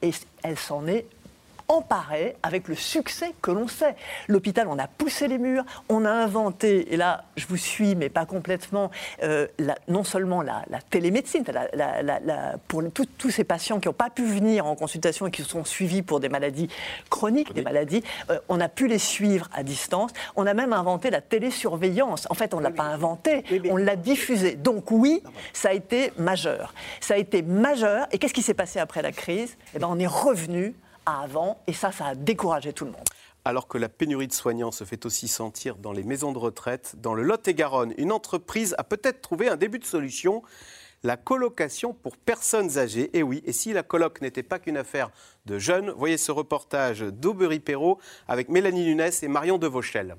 s'en 0.56 0.86
est 0.86 1.06
emparé 1.70 2.36
avec 2.42 2.66
le 2.66 2.74
succès 2.74 3.32
que 3.40 3.52
l'on 3.52 3.68
sait. 3.68 3.94
L'hôpital, 4.28 4.66
on 4.68 4.78
a 4.78 4.88
poussé 4.88 5.28
les 5.28 5.38
murs, 5.38 5.64
on 5.88 6.04
a 6.04 6.10
inventé, 6.10 6.92
et 6.92 6.96
là 6.96 7.24
je 7.36 7.46
vous 7.46 7.56
suis, 7.56 7.94
mais 7.94 8.08
pas 8.08 8.26
complètement, 8.26 8.90
euh, 9.22 9.46
non 9.88 10.02
seulement 10.04 10.42
la, 10.42 10.64
télémédecine, 10.90 11.44
pour 12.66 12.82
tous 12.92 13.30
ces 13.30 13.44
patients 13.44 13.78
qui 13.78 13.88
n'ont 13.88 13.94
pas 13.94 14.10
pu 14.10 14.24
venir 14.24 14.66
en 14.66 14.74
consultation 14.74 15.28
et 15.28 15.30
qui 15.30 15.42
sont 15.44 15.64
suivis 15.64 16.02
pour 16.02 16.18
des 16.18 16.28
maladies 16.28 16.68
chroniques, 17.08 17.54
des 17.54 17.62
maladies, 17.62 18.02
euh, 18.30 18.38
on 18.48 18.60
a 18.60 18.68
pu 18.68 18.88
les 18.88 18.98
suivre 18.98 19.48
à 19.52 19.62
distance. 19.62 20.10
On 20.34 20.46
a 20.46 20.54
même 20.54 20.72
inventé 20.72 21.10
la 21.10 21.20
télésurveillance. 21.20 22.26
En 22.30 22.34
fait, 22.34 22.52
on 22.52 22.58
ne 22.58 22.64
l'a 22.64 22.70
pas 22.70 22.84
inventé, 22.84 23.44
on 23.70 23.76
l'a 23.76 23.96
diffusé. 23.96 24.56
Donc 24.56 24.90
oui, 24.90 25.22
ça 25.52 25.68
a 25.68 25.72
été 25.72 26.12
majeur. 26.18 26.74
Ça 27.00 27.14
a 27.14 27.16
été 27.16 27.42
majeur. 27.42 28.06
Et 28.10 28.18
qu'est-ce 28.18 28.34
qui 28.34 28.42
s'est 28.42 28.54
passé 28.54 28.80
après 28.80 29.02
la 29.02 29.12
crise? 29.12 29.56
Eh 29.74 29.78
ben, 29.78 29.88
on 29.88 29.98
est 29.98 30.06
revenu 30.06 30.74
avant, 31.06 31.60
et 31.66 31.72
ça, 31.72 31.92
ça 31.92 32.06
a 32.06 32.14
découragé 32.14 32.72
tout 32.72 32.84
le 32.84 32.92
monde. 32.92 33.08
Alors 33.44 33.68
que 33.68 33.78
la 33.78 33.88
pénurie 33.88 34.28
de 34.28 34.32
soignants 34.32 34.70
se 34.70 34.84
fait 34.84 35.06
aussi 35.06 35.26
sentir 35.26 35.76
dans 35.76 35.92
les 35.92 36.02
maisons 36.02 36.32
de 36.32 36.38
retraite, 36.38 36.96
dans 36.98 37.14
le 37.14 37.22
Lot-et-Garonne, 37.22 37.94
une 37.96 38.12
entreprise 38.12 38.74
a 38.76 38.84
peut-être 38.84 39.22
trouvé 39.22 39.48
un 39.48 39.56
début 39.56 39.78
de 39.78 39.84
solution 39.84 40.42
la 41.02 41.16
colocation 41.16 41.94
pour 41.94 42.16
personnes 42.16 42.78
âgées. 42.78 43.10
Et 43.16 43.22
oui, 43.22 43.42
et 43.46 43.52
si 43.52 43.72
la 43.72 43.82
coloc 43.82 44.20
n'était 44.20 44.42
pas 44.42 44.58
qu'une 44.58 44.76
affaire 44.76 45.10
de 45.46 45.58
jeunes, 45.58 45.90
voyez 45.90 46.18
ce 46.18 46.32
reportage 46.32 47.00
d'Aubery-Perrault 47.00 47.98
avec 48.28 48.48
Mélanie 48.48 48.84
Nunes 48.84 49.10
et 49.22 49.28
Marion 49.28 49.58
Devauchel. 49.58 50.16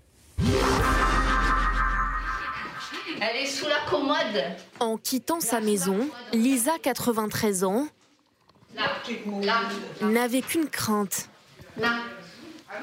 Elle 3.23 3.37
est 3.37 3.45
sous 3.45 3.67
la 3.67 3.79
commode. 3.87 4.43
En 4.79 4.97
quittant 4.97 5.39
sa 5.39 5.61
maison, 5.61 6.09
Lisa, 6.33 6.71
93 6.81 7.63
ans, 7.63 7.85
n'avait 10.01 10.41
qu'une 10.41 10.67
crainte. 10.69 11.29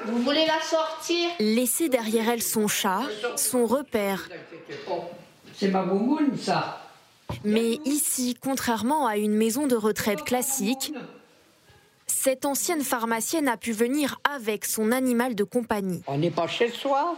Vous 0.05 0.21
voulez 0.21 0.45
la 0.45 0.61
sortir? 0.61 1.29
Laisser 1.39 1.89
derrière 1.89 2.29
elle 2.29 2.43
son 2.43 2.67
chat, 2.67 3.01
son 3.35 3.65
repère. 3.65 4.29
C'est 5.53 5.69
ma 5.69 5.85
ça. 6.37 6.85
Mais 7.43 7.79
ici, 7.85 8.35
contrairement 8.41 9.05
à 9.05 9.17
une 9.17 9.35
maison 9.35 9.67
de 9.67 9.75
retraite 9.75 10.23
classique, 10.23 10.93
cette 12.07 12.45
ancienne 12.45 12.81
pharmacienne 12.81 13.47
a 13.47 13.57
pu 13.57 13.71
venir 13.71 14.19
avec 14.35 14.65
son 14.65 14.91
animal 14.91 15.35
de 15.35 15.43
compagnie. 15.43 16.01
On 16.07 16.17
n'est 16.17 16.31
pas 16.31 16.47
chez 16.47 16.69
soi, 16.69 17.15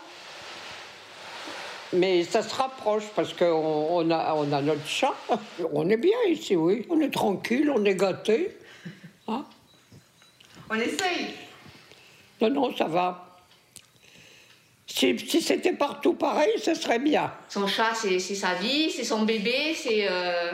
mais 1.93 2.23
ça 2.23 2.43
se 2.43 2.53
rapproche 2.53 3.05
parce 3.15 3.33
qu'on 3.33 4.11
a, 4.11 4.33
on 4.35 4.51
a 4.51 4.61
notre 4.61 4.85
chat. 4.85 5.13
On 5.73 5.89
est 5.89 5.97
bien 5.97 6.17
ici, 6.27 6.55
oui. 6.55 6.85
On 6.89 6.99
est 6.99 7.13
tranquille, 7.13 7.71
on 7.73 7.83
est 7.85 7.95
gâté. 7.95 8.57
Hein 9.31 9.45
On 10.69 10.75
essaye. 10.75 11.27
Non, 12.41 12.49
non, 12.49 12.75
ça 12.75 12.85
va. 12.85 13.27
Si, 14.87 15.41
c'était 15.41 15.73
partout 15.73 16.13
pareil, 16.13 16.51
ce 16.61 16.73
serait 16.73 16.99
bien. 16.99 17.31
Son 17.47 17.65
chat, 17.65 17.93
c'est 17.95 18.19
sa 18.19 18.55
vie, 18.55 18.91
c'est 18.91 19.05
son 19.05 19.23
bébé, 19.23 19.73
c'est. 19.75 20.07
Euh, 20.09 20.51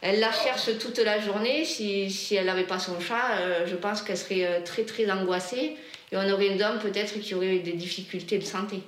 elle 0.00 0.20
la 0.20 0.32
cherche 0.32 0.78
toute 0.78 0.98
la 0.98 1.20
journée. 1.20 1.64
Si, 1.64 2.10
si 2.10 2.36
elle 2.36 2.46
n'avait 2.46 2.66
pas 2.66 2.78
son 2.78 3.00
chat, 3.00 3.38
euh, 3.38 3.66
je 3.66 3.76
pense 3.76 4.02
qu'elle 4.02 4.16
serait 4.16 4.44
euh, 4.44 4.60
très 4.64 4.84
très 4.84 5.10
angoissée 5.10 5.76
et 6.10 6.16
on 6.16 6.30
aurait 6.30 6.48
une 6.48 6.58
dame 6.58 6.78
peut-être 6.78 7.18
qui 7.20 7.34
aurait 7.34 7.58
des 7.58 7.72
difficultés 7.72 8.38
de 8.38 8.44
santé. 8.44 8.82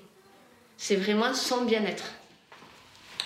C'est 0.76 0.96
vraiment 0.96 1.32
son 1.34 1.64
bien-être. 1.64 2.04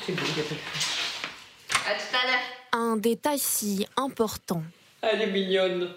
C'est 0.07 0.13
bon, 0.13 0.23
À 0.23 1.95
tout 1.95 2.17
à 2.17 2.27
l'heure. 2.27 2.41
Un 2.73 2.97
détail 2.97 3.39
si 3.39 3.87
important. 3.97 4.63
Elle 5.03 5.23
est 5.23 5.31
mignonne. 5.31 5.91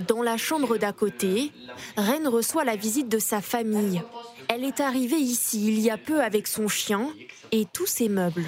Dans 0.00 0.22
la 0.22 0.36
chambre 0.36 0.76
d'à 0.78 0.92
côté, 0.92 1.52
Reine 1.96 2.26
reçoit 2.26 2.64
la 2.64 2.76
visite 2.76 3.08
de 3.08 3.18
sa 3.18 3.40
famille. 3.40 4.02
Elle 4.48 4.64
est 4.64 4.80
arrivée 4.80 5.16
ici 5.16 5.66
il 5.68 5.80
y 5.80 5.90
a 5.90 5.96
peu 5.96 6.22
avec 6.22 6.46
son 6.46 6.68
chien 6.68 7.10
et 7.52 7.66
tous 7.72 7.86
ses 7.86 8.08
meubles. 8.08 8.46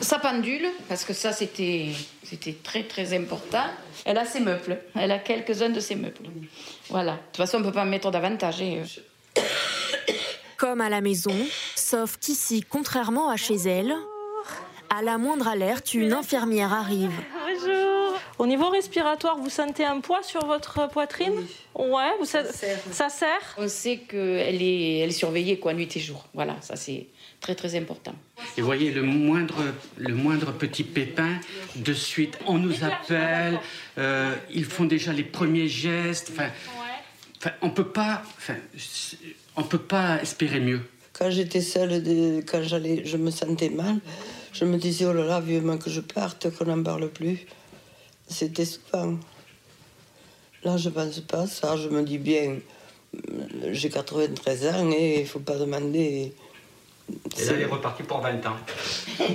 Sa 0.00 0.18
pendule, 0.18 0.66
parce 0.88 1.04
que 1.04 1.12
ça 1.12 1.32
c'était 1.32 1.92
c'était 2.24 2.56
très 2.62 2.84
très 2.84 3.16
important. 3.16 3.64
Elle 4.04 4.18
a 4.18 4.24
ses 4.24 4.40
meubles. 4.40 4.78
Elle 4.94 5.12
a 5.12 5.18
quelques-uns 5.18 5.68
de 5.68 5.80
ses 5.80 5.94
meubles. 5.94 6.30
Voilà. 6.88 7.12
De 7.12 7.18
toute 7.18 7.36
façon, 7.36 7.58
on 7.58 7.60
ne 7.60 7.66
peut 7.66 7.72
pas 7.72 7.84
mettre 7.84 8.10
davantage. 8.10 8.62
Hein. 8.62 8.82
Comme 10.56 10.80
à 10.80 10.88
la 10.88 11.00
maison, 11.00 11.36
sauf 11.76 12.16
qu'ici, 12.18 12.64
contrairement 12.68 13.28
à 13.28 13.36
chez 13.36 13.56
elle, 13.56 13.94
à 14.88 15.02
la 15.02 15.18
moindre 15.18 15.48
alerte, 15.48 15.94
une 15.94 16.12
infirmière 16.12 16.72
arrive. 16.72 17.12
Au 18.38 18.46
niveau 18.46 18.70
respiratoire, 18.70 19.38
vous 19.38 19.50
sentez 19.50 19.84
un 19.84 20.00
poids 20.00 20.22
sur 20.22 20.44
votre 20.46 20.88
poitrine 20.88 21.32
oui. 21.36 21.90
Ouais, 21.90 22.10
vous 22.18 22.24
ça, 22.24 22.44
sert. 22.44 22.78
ça 22.90 23.08
sert? 23.08 23.56
On 23.58 23.68
sait 23.68 23.98
qu'elle 23.98 24.62
est, 24.62 24.98
elle 24.98 25.10
est 25.10 25.12
surveillée 25.12 25.58
quoi, 25.58 25.74
nuit 25.74 25.88
et 25.94 26.00
jour. 26.00 26.26
Voilà, 26.34 26.56
ça 26.60 26.76
c'est 26.76 27.06
très 27.40 27.54
très 27.54 27.74
important. 27.76 28.14
Et 28.56 28.60
vous 28.60 28.66
voyez, 28.66 28.90
le 28.90 29.02
moindre, 29.02 29.62
le 29.96 30.14
moindre 30.14 30.52
petit 30.52 30.84
pépin, 30.84 31.38
de 31.76 31.92
suite, 31.92 32.38
on 32.46 32.58
nous 32.58 32.84
appelle, 32.84 33.58
euh, 33.98 34.34
ils 34.52 34.64
font 34.64 34.84
déjà 34.84 35.12
les 35.12 35.24
premiers 35.24 35.68
gestes. 35.68 36.32
Enfin, 36.32 36.48
on 37.60 37.70
peut 37.70 37.88
pas, 37.88 38.22
enfin, 38.36 38.56
on 39.56 39.62
peut 39.62 39.78
pas 39.78 40.20
espérer 40.22 40.60
mieux. 40.60 40.80
Quand 41.12 41.30
j'étais 41.30 41.60
seule, 41.60 42.02
quand 42.46 42.62
j'allais, 42.62 43.04
je 43.04 43.16
me 43.16 43.30
sentais 43.30 43.68
mal, 43.68 43.98
je 44.52 44.64
me 44.64 44.78
disais 44.78 45.04
oh 45.04 45.12
là 45.12 45.24
là, 45.24 45.40
vivement 45.40 45.76
que 45.76 45.90
je 45.90 46.00
parte, 46.00 46.50
qu'on 46.56 46.64
n'en 46.64 46.82
parle 46.82 47.08
plus 47.08 47.46
c'était 48.32 48.64
souvent. 48.64 49.14
Là, 50.64 50.76
je 50.76 50.88
pense 50.88 51.20
pas 51.20 51.46
ça. 51.46 51.76
Je 51.76 51.88
me 51.88 52.02
dis 52.02 52.18
bien, 52.18 52.58
j'ai 53.70 53.90
93 53.90 54.66
ans 54.66 54.90
et 54.90 55.20
il 55.20 55.26
faut 55.26 55.40
pas 55.40 55.56
demander. 55.56 56.32
Et 57.38 57.44
là, 57.44 57.52
elle 57.52 57.60
est 57.62 57.66
repartie 57.66 58.02
pour 58.02 58.20
20 58.20 58.46
ans. 58.46 58.56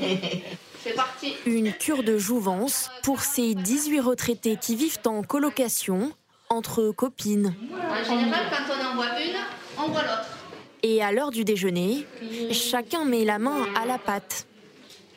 C'est 0.83 0.93
parti. 0.93 1.33
Une 1.45 1.73
cure 1.73 2.03
de 2.03 2.17
jouvence 2.17 2.89
pour 3.03 3.21
ces 3.21 3.55
18 3.55 3.99
retraités 3.99 4.57
qui 4.59 4.75
vivent 4.75 4.99
en 5.05 5.21
colocation 5.21 6.11
entre 6.49 6.91
copines. 6.91 7.53
En 7.73 8.03
général, 8.03 8.45
quand 8.49 8.73
on 8.73 8.91
en 8.91 8.95
voit 8.95 9.19
une, 9.19 9.35
on 9.77 9.89
voit 9.89 10.03
l'autre. 10.03 10.37
Et 10.83 11.03
à 11.03 11.11
l'heure 11.11 11.31
du 11.31 11.43
déjeuner, 11.43 12.05
chacun 12.51 13.03
met 13.03 13.25
la 13.25 13.39
main 13.39 13.65
à 13.75 13.85
la 13.85 13.97
pâte. 13.97 14.45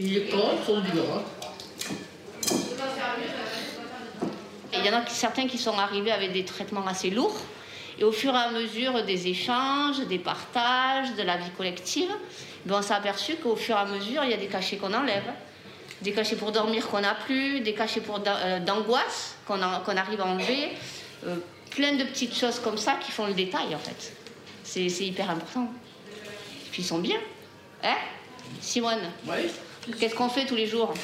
Il 0.01 0.17
est 0.17 0.31
con, 0.31 0.43
son 0.67 0.81
dur. 0.81 1.23
Il 4.81 4.87
y 4.87 4.91
en 4.91 4.99
a 4.99 5.07
certains 5.07 5.47
qui 5.47 5.59
sont 5.59 5.79
arrivés 5.79 6.13
avec 6.13 6.33
des 6.33 6.45
traitements 6.45 6.87
assez 6.87 7.11
lourds. 7.11 7.39
Et 7.99 8.05
au 8.05 8.13
fur 8.13 8.35
et 8.35 8.39
à 8.39 8.51
mesure 8.51 9.05
des 9.05 9.29
échanges, 9.29 10.01
des 10.09 10.19
partages, 10.19 11.15
de 11.17 11.23
la 11.23 11.37
vie 11.37 11.51
collective, 11.57 12.09
ben, 12.65 12.77
on 12.79 12.83
s'est 12.83 12.95
aperçu 12.95 13.37
qu'au 13.37 13.57
fur 13.57 13.77
et 13.77 13.81
à 13.81 13.85
mesure, 13.85 14.25
il 14.25 14.31
y 14.31 14.35
a 14.35 14.39
des 14.39 14.47
cachets 14.47 14.77
qu'on 14.77 14.95
enlève. 14.95 15.31
Des 16.01 16.13
cachets 16.13 16.37
pour 16.37 16.51
dormir 16.51 16.89
qu'on 16.89 17.01
n'a 17.01 17.15
plus, 17.15 17.61
des 17.61 17.75
cachets 17.75 18.01
pour 18.01 18.21
euh, 18.27 18.59
d'angoisse 18.61 19.37
qu'on 19.47 19.61
arrive 19.61 20.21
à 20.21 20.27
enlever. 20.27 20.71
Euh, 21.27 21.37
plein 21.71 21.93
de 21.97 22.05
petites 22.05 22.35
choses 22.35 22.59
comme 22.59 22.79
ça 22.79 22.95
qui 22.95 23.13
font 23.13 23.27
le 23.27 23.35
détail 23.35 23.75
en 23.75 23.79
fait. 23.79 24.15
C'est 24.65 24.87
hyper 24.87 25.29
important. 25.31 25.65
Et 25.65 26.71
puis 26.71 26.83
ils 26.83 26.87
sont 26.87 27.01
bien. 27.01 27.19
Hein 27.85 27.97
Simone? 28.61 29.11
Qu'est-ce 29.99 30.15
qu'on 30.15 30.29
fait 30.29 30.47
tous 30.47 30.57
les 30.57 30.67
jours? 30.67 30.95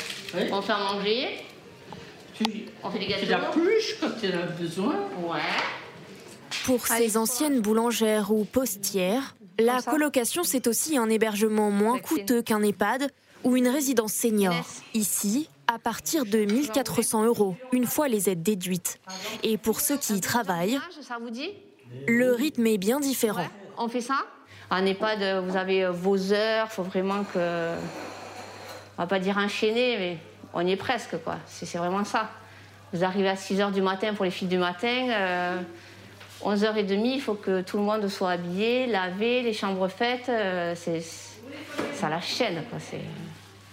On 0.51 0.63
fait 0.63 0.73
à 0.73 0.79
manger. 0.79 1.46
On 2.83 2.91
fait 2.91 2.99
des 2.99 3.07
gâteaux. 3.07 3.25
Tu 3.25 3.31
la 3.31 3.39
pluche 3.39 3.97
quand 4.01 4.11
tu 4.21 4.27
as 4.27 4.47
besoin. 4.47 4.95
Ouais. 5.23 5.41
Pour 6.65 6.87
ces 6.87 7.17
anciennes 7.17 7.61
boulangères 7.61 8.33
ou 8.33 8.45
postières, 8.45 9.37
la 9.59 9.81
colocation, 9.83 10.43
c'est 10.45 10.67
aussi 10.67 10.99
un 10.99 11.09
hébergement 11.09 11.71
moins 11.71 11.99
coûteux 11.99 12.43
qu'un 12.43 12.63
EHPAD 12.63 13.11
ou 13.45 13.57
une 13.57 13.69
résidence 13.69 14.13
senior. 14.13 14.55
Ici, 14.95 15.49
à 15.67 15.79
partir 15.79 16.25
de 16.25 16.39
1400 16.45 17.25
euros, 17.25 17.57
une 17.73 17.87
fois 17.87 18.09
les 18.09 18.29
aides 18.29 18.43
déduites. 18.43 18.99
Et 19.43 19.57
pour 19.57 19.81
ceux 19.81 19.97
qui 19.97 20.15
y 20.15 20.21
travaillent, 20.21 20.79
le 22.07 22.33
rythme 22.33 22.67
est 22.67 22.79
bien 22.79 23.01
différent. 23.01 23.47
On 23.79 23.89
fait 23.89 24.01
ça 24.01 24.27
En 24.71 24.85
EHPAD, 24.85 25.45
vous 25.45 25.57
avez 25.57 25.85
euh, 25.85 25.91
vos 25.91 26.33
heures. 26.33 26.69
Il 26.71 26.75
faut 26.75 26.83
vraiment 26.83 27.25
que. 27.25 27.75
On 28.99 29.03
va 29.03 29.07
pas 29.07 29.19
dire 29.19 29.37
enchaîner, 29.37 29.97
mais 29.99 30.19
on 30.57 30.67
y 30.67 30.73
est 30.73 30.77
presque, 30.77 31.23
quoi. 31.23 31.37
C'est 31.47 31.77
vraiment 31.77 32.05
ça. 32.05 32.31
Vous 32.93 33.05
arrivez 33.05 33.29
à 33.29 33.37
6 33.37 33.59
h 33.59 33.73
du 33.73 33.83
matin 33.83 34.15
pour 34.15 34.25
les 34.25 34.31
filles 34.31 34.49
du 34.49 34.57
matin. 34.59 35.09
euh, 35.11 35.61
11h30, 36.43 37.15
il 37.15 37.21
faut 37.21 37.35
que 37.35 37.61
tout 37.61 37.77
le 37.77 37.83
monde 37.83 38.09
soit 38.09 38.31
habillé, 38.31 38.87
lavé, 38.87 39.43
les 39.43 39.53
chambres 39.53 39.89
faites. 39.89 40.29
euh, 40.31 40.75
c'est 40.75 41.03
ça 41.93 42.09
la 42.09 42.21
chaîne, 42.21 42.63
quoi. 42.71 42.79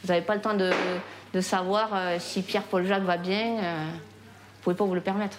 Vous 0.04 0.08
n'avez 0.10 0.26
pas 0.26 0.36
le 0.36 0.42
temps 0.42 0.56
de, 0.56 1.42
savoir 1.42 1.90
euh, 1.94 2.18
si 2.20 2.42
Pierre-Paul 2.42 2.86
Jacques 2.86 3.04
va 3.04 3.18
bien. 3.18 3.58
euh, 3.64 3.86
vous 3.86 4.62
pouvez 4.64 4.76
pas 4.76 4.86
vous 4.86 4.96
le 4.96 5.02
permettre. 5.02 5.38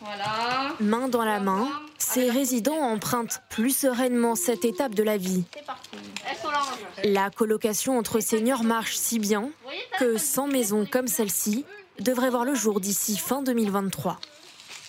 Voilà. 0.00 0.74
Main 0.80 1.08
dans 1.08 1.24
la 1.24 1.40
main, 1.40 1.68
ces 1.98 2.30
résidents 2.30 2.78
empruntent 2.78 3.42
plus 3.50 3.76
sereinement 3.76 4.36
cette 4.36 4.64
étape 4.64 4.94
de 4.94 5.02
la 5.02 5.16
vie. 5.16 5.44
La 7.04 7.30
colocation 7.30 7.98
entre 7.98 8.20
seniors 8.20 8.64
marche 8.64 8.96
si 8.96 9.18
bien 9.18 9.50
que 9.98 10.16
100 10.16 10.48
maisons 10.48 10.86
comme 10.86 11.08
celle-ci 11.08 11.64
devraient 11.98 12.30
voir 12.30 12.44
le 12.44 12.54
jour 12.54 12.80
d'ici 12.80 13.16
fin 13.16 13.42
2023. 13.42 14.18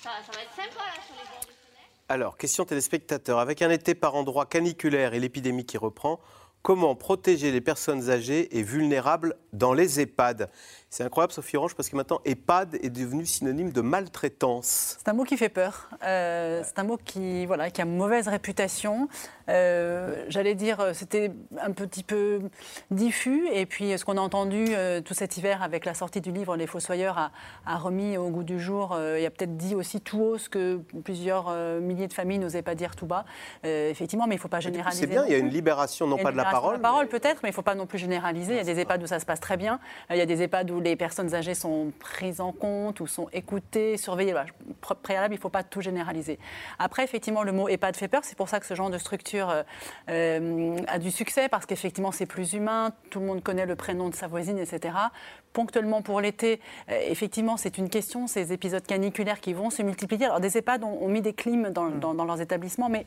Ça, 0.03 0.10
ça 0.26 0.32
va 0.32 0.43
être 0.43 0.49
sympa 0.55 0.86
là 0.86 1.01
sur 1.05 1.16
les 1.16 1.30
bords 1.30 1.41
de 1.41 2.14
Alors, 2.14 2.38
question 2.38 2.66
téléspectateur. 2.66 3.39
Avec 3.39 3.62
un 3.62 3.70
été 3.72 3.95
par 3.95 4.16
endroits 4.16 4.45
caniculaire 4.45 5.14
et 5.14 5.20
l'épidémie 5.20 5.66
qui 5.66 5.78
reprend, 5.78 6.20
comment 6.62 6.95
protéger 6.95 7.51
les 7.51 7.62
personnes 7.62 8.10
âgées 8.10 8.57
et 8.57 8.64
vulnérables 8.64 9.36
dans 9.53 9.74
les 9.74 9.99
EHPAD? 9.99 10.49
C'est 10.92 11.04
incroyable, 11.04 11.32
Sophie 11.34 11.56
Orange, 11.56 11.76
parce 11.76 11.88
que 11.88 11.96
maintenant, 11.96 12.20
EHPAD 12.26 12.80
est 12.82 12.90
devenu 12.90 13.24
synonyme 13.24 13.72
de 13.72 13.82
maltraitance. 13.82 14.98
C'est 14.98 15.08
un 15.08 15.14
mot 15.14 15.24
qui 15.24 15.38
fait 15.38 15.50
peur. 15.50 15.88
Euh, 16.04 16.64
c'est 16.66 16.80
un 16.80 16.84
mot 16.84 16.98
qui, 16.98 17.46
voilà, 17.46 17.70
qui 17.70 17.80
a 17.82 17.86
mauvaise 17.86 18.28
réputation. 18.28 19.08
Euh, 19.50 20.26
J'allais 20.30 20.56
dire, 20.56 20.80
euh, 20.80 20.94
c'était 20.94 21.32
un 21.62 21.72
petit 21.74 22.02
peu 22.02 22.42
diffus. 22.90 23.48
Et 23.54 23.68
puis, 23.68 23.96
ce 24.00 24.04
qu'on 24.04 24.18
a 24.18 24.22
entendu 24.22 24.66
euh, 24.70 25.00
tout 25.02 25.14
cet 25.14 25.38
hiver 25.38 25.62
avec 25.62 25.86
la 25.86 25.94
sortie 25.94 26.22
du 26.22 26.32
livre 26.32 26.56
Les 26.56 26.66
Fossoyeurs 26.66 27.20
a, 27.20 27.32
a 27.68 27.78
remis 27.78 28.18
au 28.18 28.30
goût 28.30 28.44
du 28.44 28.60
jour. 28.60 28.98
il 29.18 29.24
a 29.24 29.30
peut-être 29.30 29.58
dit 29.58 29.76
aussi 29.76 30.02
tout 30.02 30.20
haut 30.22 30.38
ce 30.40 30.50
que 30.50 30.82
plusieurs 31.04 31.52
milliers 31.82 32.08
de 32.08 32.14
familles 32.14 32.40
n'osaient 32.40 32.64
pas 32.64 32.76
dire 32.76 32.96
tout 32.96 33.06
bas. 33.06 33.26
Effectivement, 33.64 34.26
mais 34.28 34.36
il 34.36 34.38
ne 34.38 34.42
faut 34.42 34.48
pas 34.48 34.60
généraliser. 34.60 35.02
C'est 35.02 35.08
bien, 35.08 35.26
il 35.26 35.32
y 35.32 35.36
a 35.36 35.38
une 35.38 35.50
libération, 35.50 36.08
non 36.08 36.18
pas 36.18 36.32
de 36.32 36.38
la 36.38 36.46
parole. 36.46 36.78
de 36.78 36.82
parole 36.82 37.08
peut-être, 37.08 37.42
mais 37.44 37.50
il 37.50 37.52
ne 37.52 37.56
faut 37.56 37.62
pas 37.62 37.76
non 37.76 37.86
plus 37.86 38.00
généraliser. 38.00 38.54
Il 38.54 38.58
y 38.58 38.60
a 38.60 38.64
des 38.64 38.80
EHPAD 38.80 39.04
où 39.04 39.08
ça 39.08 39.20
se 39.20 39.26
passe 39.26 39.40
très 39.40 39.58
bien. 39.58 39.80
Il 40.10 40.18
y 40.18 40.22
a 40.22 40.26
des 40.26 40.42
EHPAD 40.42 40.72
où 40.72 40.79
les 40.80 40.96
personnes 40.96 41.34
âgées 41.36 41.54
sont 41.54 41.92
prises 42.00 42.42
en 42.42 42.52
compte, 42.52 43.00
ou 43.00 43.08
sont 43.08 43.28
écoutées, 43.34 43.98
surveillées. 43.98 44.32
Voilà, 44.32 44.48
préalable, 45.04 45.34
il 45.34 45.38
ne 45.38 45.42
faut 45.42 45.50
pas 45.50 45.64
tout 45.64 45.82
généraliser. 45.82 46.40
Après, 46.80 47.04
effectivement, 47.04 47.44
le 47.44 47.52
mot 47.52 47.68
EHPAD 47.70 47.96
fait 47.96 48.08
peur. 48.08 48.22
C'est 48.24 48.38
pour 48.38 48.50
ça 48.50 48.60
que 48.60 48.66
ce 48.66 48.74
genre 48.76 48.90
de 48.90 48.98
structure 48.98 49.50
euh, 49.50 49.64
euh, 50.10 50.78
a 50.88 51.00
du 51.00 51.12
succès, 51.12 51.50
parce 51.50 51.66
qu'effectivement, 51.66 52.12
c'est 52.12 52.26
plus 52.26 52.54
humain. 52.54 52.92
Tout 53.10 53.20
le 53.20 53.26
monde 53.26 53.44
connaît 53.44 53.66
le 53.66 53.76
prénom 53.76 54.10
de 54.10 54.16
sa 54.16 54.28
voisine, 54.28 54.58
etc. 54.60 54.94
Ponctuellement 55.54 56.02
pour 56.02 56.22
l'été, 56.22 56.60
euh, 56.90 57.00
effectivement, 57.08 57.58
c'est 57.58 57.78
une 57.78 57.90
question, 57.90 58.28
ces 58.28 58.54
épisodes 58.54 58.86
caniculaires 58.86 59.40
qui 59.40 59.54
vont 59.54 59.70
se 59.70 59.82
multiplier. 59.82 60.26
Alors, 60.26 60.40
des 60.40 60.58
EHPAD 60.58 60.84
ont, 60.84 60.98
ont 61.02 61.08
mis 61.08 61.22
des 61.22 61.34
clims 61.34 61.70
dans, 61.72 61.90
dans- 61.90 62.14
dans 62.14 62.26
leurs 62.26 62.42
établissements, 62.42 62.90
mais 62.90 63.06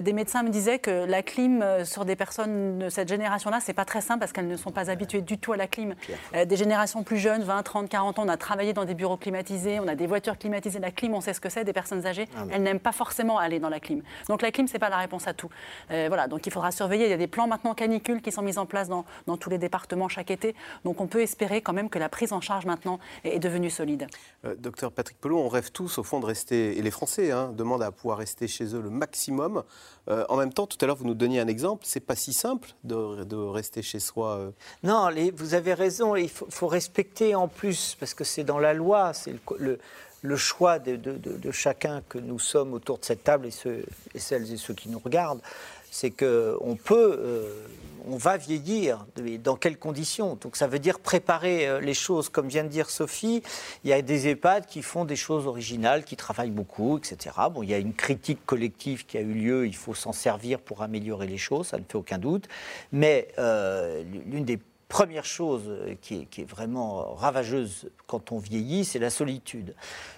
des 0.00 0.12
médecins 0.12 0.42
me 0.42 0.50
disaient 0.50 0.78
que 0.78 1.04
la 1.06 1.22
clim 1.22 1.62
euh, 1.62 1.84
sur 1.84 2.04
des 2.04 2.16
personnes 2.16 2.78
de 2.78 2.88
cette 2.88 3.08
génération-là, 3.08 3.58
c'est 3.60 3.72
pas 3.72 3.84
très 3.84 4.00
simple 4.00 4.20
parce 4.20 4.32
qu'elles 4.32 4.48
ne 4.48 4.56
sont 4.56 4.70
pas 4.70 4.90
habituées 4.90 5.22
du 5.22 5.38
tout 5.38 5.52
à 5.52 5.56
la 5.56 5.66
clim. 5.66 5.94
Euh, 6.34 6.44
des 6.44 6.56
générations 6.56 7.02
plus 7.02 7.18
jeunes, 7.18 7.42
20, 7.42 7.62
30, 7.62 7.88
40 7.88 8.18
ans, 8.18 8.24
on 8.24 8.28
a 8.28 8.36
travaillé 8.36 8.72
dans 8.72 8.84
des 8.84 8.94
bureaux 8.94 9.16
climatisés, 9.16 9.80
on 9.80 9.88
a 9.88 9.94
des 9.94 10.06
voitures 10.06 10.38
climatisées. 10.38 10.78
La 10.78 10.90
clim, 10.90 11.14
on 11.14 11.20
sait 11.20 11.34
ce 11.34 11.40
que 11.40 11.48
c'est. 11.48 11.64
Des 11.64 11.72
personnes 11.72 12.06
âgées, 12.06 12.28
Ah 12.36 12.44
elles 12.50 12.62
n'aiment 12.62 12.80
pas 12.80 12.92
forcément 12.92 13.38
aller 13.38 13.58
dans 13.58 13.68
la 13.68 13.80
clim. 13.80 14.02
Donc 14.28 14.42
la 14.42 14.50
clim, 14.50 14.66
c'est 14.66 14.78
pas 14.78 14.88
la 14.88 14.98
réponse 14.98 15.26
à 15.26 15.34
tout. 15.34 15.50
Euh, 15.90 16.06
voilà, 16.08 16.28
donc 16.28 16.46
il 16.46 16.52
faudra 16.52 16.70
surveiller. 16.70 17.06
Il 17.06 17.10
y 17.10 17.14
a 17.14 17.18
des 17.18 17.26
plans 17.26 17.46
maintenant 17.46 17.74
canicules 17.74 18.22
qui 18.22 18.32
sont 18.32 18.42
mis 18.42 18.58
en 18.58 18.66
place 18.66 18.88
dans, 18.88 19.04
dans 19.26 19.36
tous 19.36 19.50
les 19.50 19.58
départements 19.58 20.08
chaque 20.08 20.30
été. 20.30 20.54
Donc 20.84 21.00
on 21.00 21.06
peut 21.06 21.20
espérer 21.20 21.62
quand 21.62 21.72
même 21.72 21.90
que 21.90 21.98
la 21.98 22.08
prise 22.08 22.32
en 22.32 22.40
charge 22.40 22.66
maintenant 22.66 22.98
est, 23.24 23.36
est 23.36 23.38
devenue 23.38 23.70
solide. 23.70 24.06
Euh, 24.44 24.54
docteur 24.54 24.92
Patrick 24.92 25.20
Pelot, 25.20 25.38
on 25.38 25.48
rêve 25.48 25.70
tous 25.72 25.98
au 25.98 26.02
fond 26.02 26.20
de 26.20 26.26
rester, 26.26 26.78
et 26.78 26.82
les 26.82 26.90
Français 26.90 27.30
hein, 27.30 27.52
demandent 27.54 27.82
à 27.82 27.90
pouvoir 27.90 28.18
rester 28.18 28.46
chez 28.48 28.74
eux 28.74 28.80
le 28.80 28.90
maximum. 28.90 29.62
Euh, 30.08 30.24
en 30.28 30.36
même 30.36 30.52
temps, 30.52 30.66
tout 30.66 30.78
à 30.80 30.86
l'heure, 30.86 30.96
vous 30.96 31.04
nous 31.04 31.14
donniez 31.14 31.40
un 31.40 31.46
exemple, 31.46 31.84
c'est 31.86 32.00
pas 32.00 32.16
si 32.16 32.32
simple 32.32 32.70
de, 32.84 33.36
rester 33.36 33.82
chez 33.82 34.00
soi. 34.00 34.36
euh. 34.36 34.50
Non, 34.82 35.08
vous 35.34 35.54
avez 35.54 35.74
raison. 35.74 36.16
Il 36.16 36.28
faut, 36.30 36.66
respecter 36.66 37.34
en 37.34 37.48
plus, 37.48 37.96
parce 37.98 38.14
que 38.14 38.24
c'est 38.24 38.44
dans 38.44 38.58
la 38.58 38.74
loi, 38.74 39.12
le 40.22 40.36
choix 40.36 40.78
de, 40.78 41.50
chacun 41.50 42.02
que 42.08 42.18
nous 42.18 42.38
sommes 42.38 42.74
autour 42.74 42.98
de 42.98 43.04
cette 43.04 43.24
table 43.24 43.46
et, 43.46 43.50
ceux, 43.50 43.84
et 44.14 44.18
celles 44.18 44.52
et 44.52 44.56
ceux 44.56 44.74
qui 44.74 44.88
nous 44.88 44.98
regardent. 44.98 45.40
C'est 45.92 46.10
qu'on 46.10 46.78
peut, 46.84 47.18
euh, 47.18 47.66
on 48.06 48.16
va 48.16 48.36
vieillir. 48.36 49.06
Dans 49.42 49.56
quelles 49.56 49.76
conditions 49.76 50.38
Donc 50.40 50.54
ça 50.54 50.68
veut 50.68 50.78
dire 50.78 51.00
préparer 51.00 51.66
euh, 51.66 51.80
les 51.80 51.94
choses. 51.94 52.28
Comme 52.28 52.46
vient 52.46 52.62
de 52.62 52.68
dire 52.68 52.90
Sophie, 52.90 53.42
il 53.82 53.90
y 53.90 53.92
a 53.92 54.00
des 54.00 54.28
EHPAD 54.28 54.66
qui 54.66 54.82
font 54.82 55.04
des 55.04 55.16
choses 55.16 55.48
originales, 55.48 56.04
qui 56.04 56.14
travaillent 56.14 56.52
beaucoup, 56.52 56.98
etc. 56.98 57.34
Bon, 57.52 57.64
il 57.64 57.70
y 57.70 57.74
a 57.74 57.78
une 57.78 57.94
critique 57.94 58.46
collective 58.46 59.04
qui 59.04 59.18
a 59.18 59.20
eu 59.20 59.32
lieu. 59.32 59.66
Il 59.66 59.74
faut 59.74 59.94
s'en 59.94 60.12
servir 60.12 60.60
pour 60.60 60.82
améliorer 60.82 61.26
les 61.26 61.38
choses, 61.38 61.68
ça 61.68 61.78
ne 61.78 61.82
fait 61.82 61.96
aucun 61.96 62.18
doute. 62.18 62.46
Mais 62.92 63.26
euh, 63.38 64.04
l'une 64.26 64.44
des 64.44 64.60
première 64.90 65.24
chose 65.24 65.62
euh, 65.68 65.94
qui 66.02 66.16
est, 66.16 66.24
qui 66.26 66.42
est 66.42 66.50
vraiment 66.50 67.14
ravageuse 67.14 67.88
quand 68.06 68.32
on 68.32 68.38
vieillit, 68.38 68.84
c'est 68.84 68.98
la 68.98 69.08
solitude. 69.08 69.74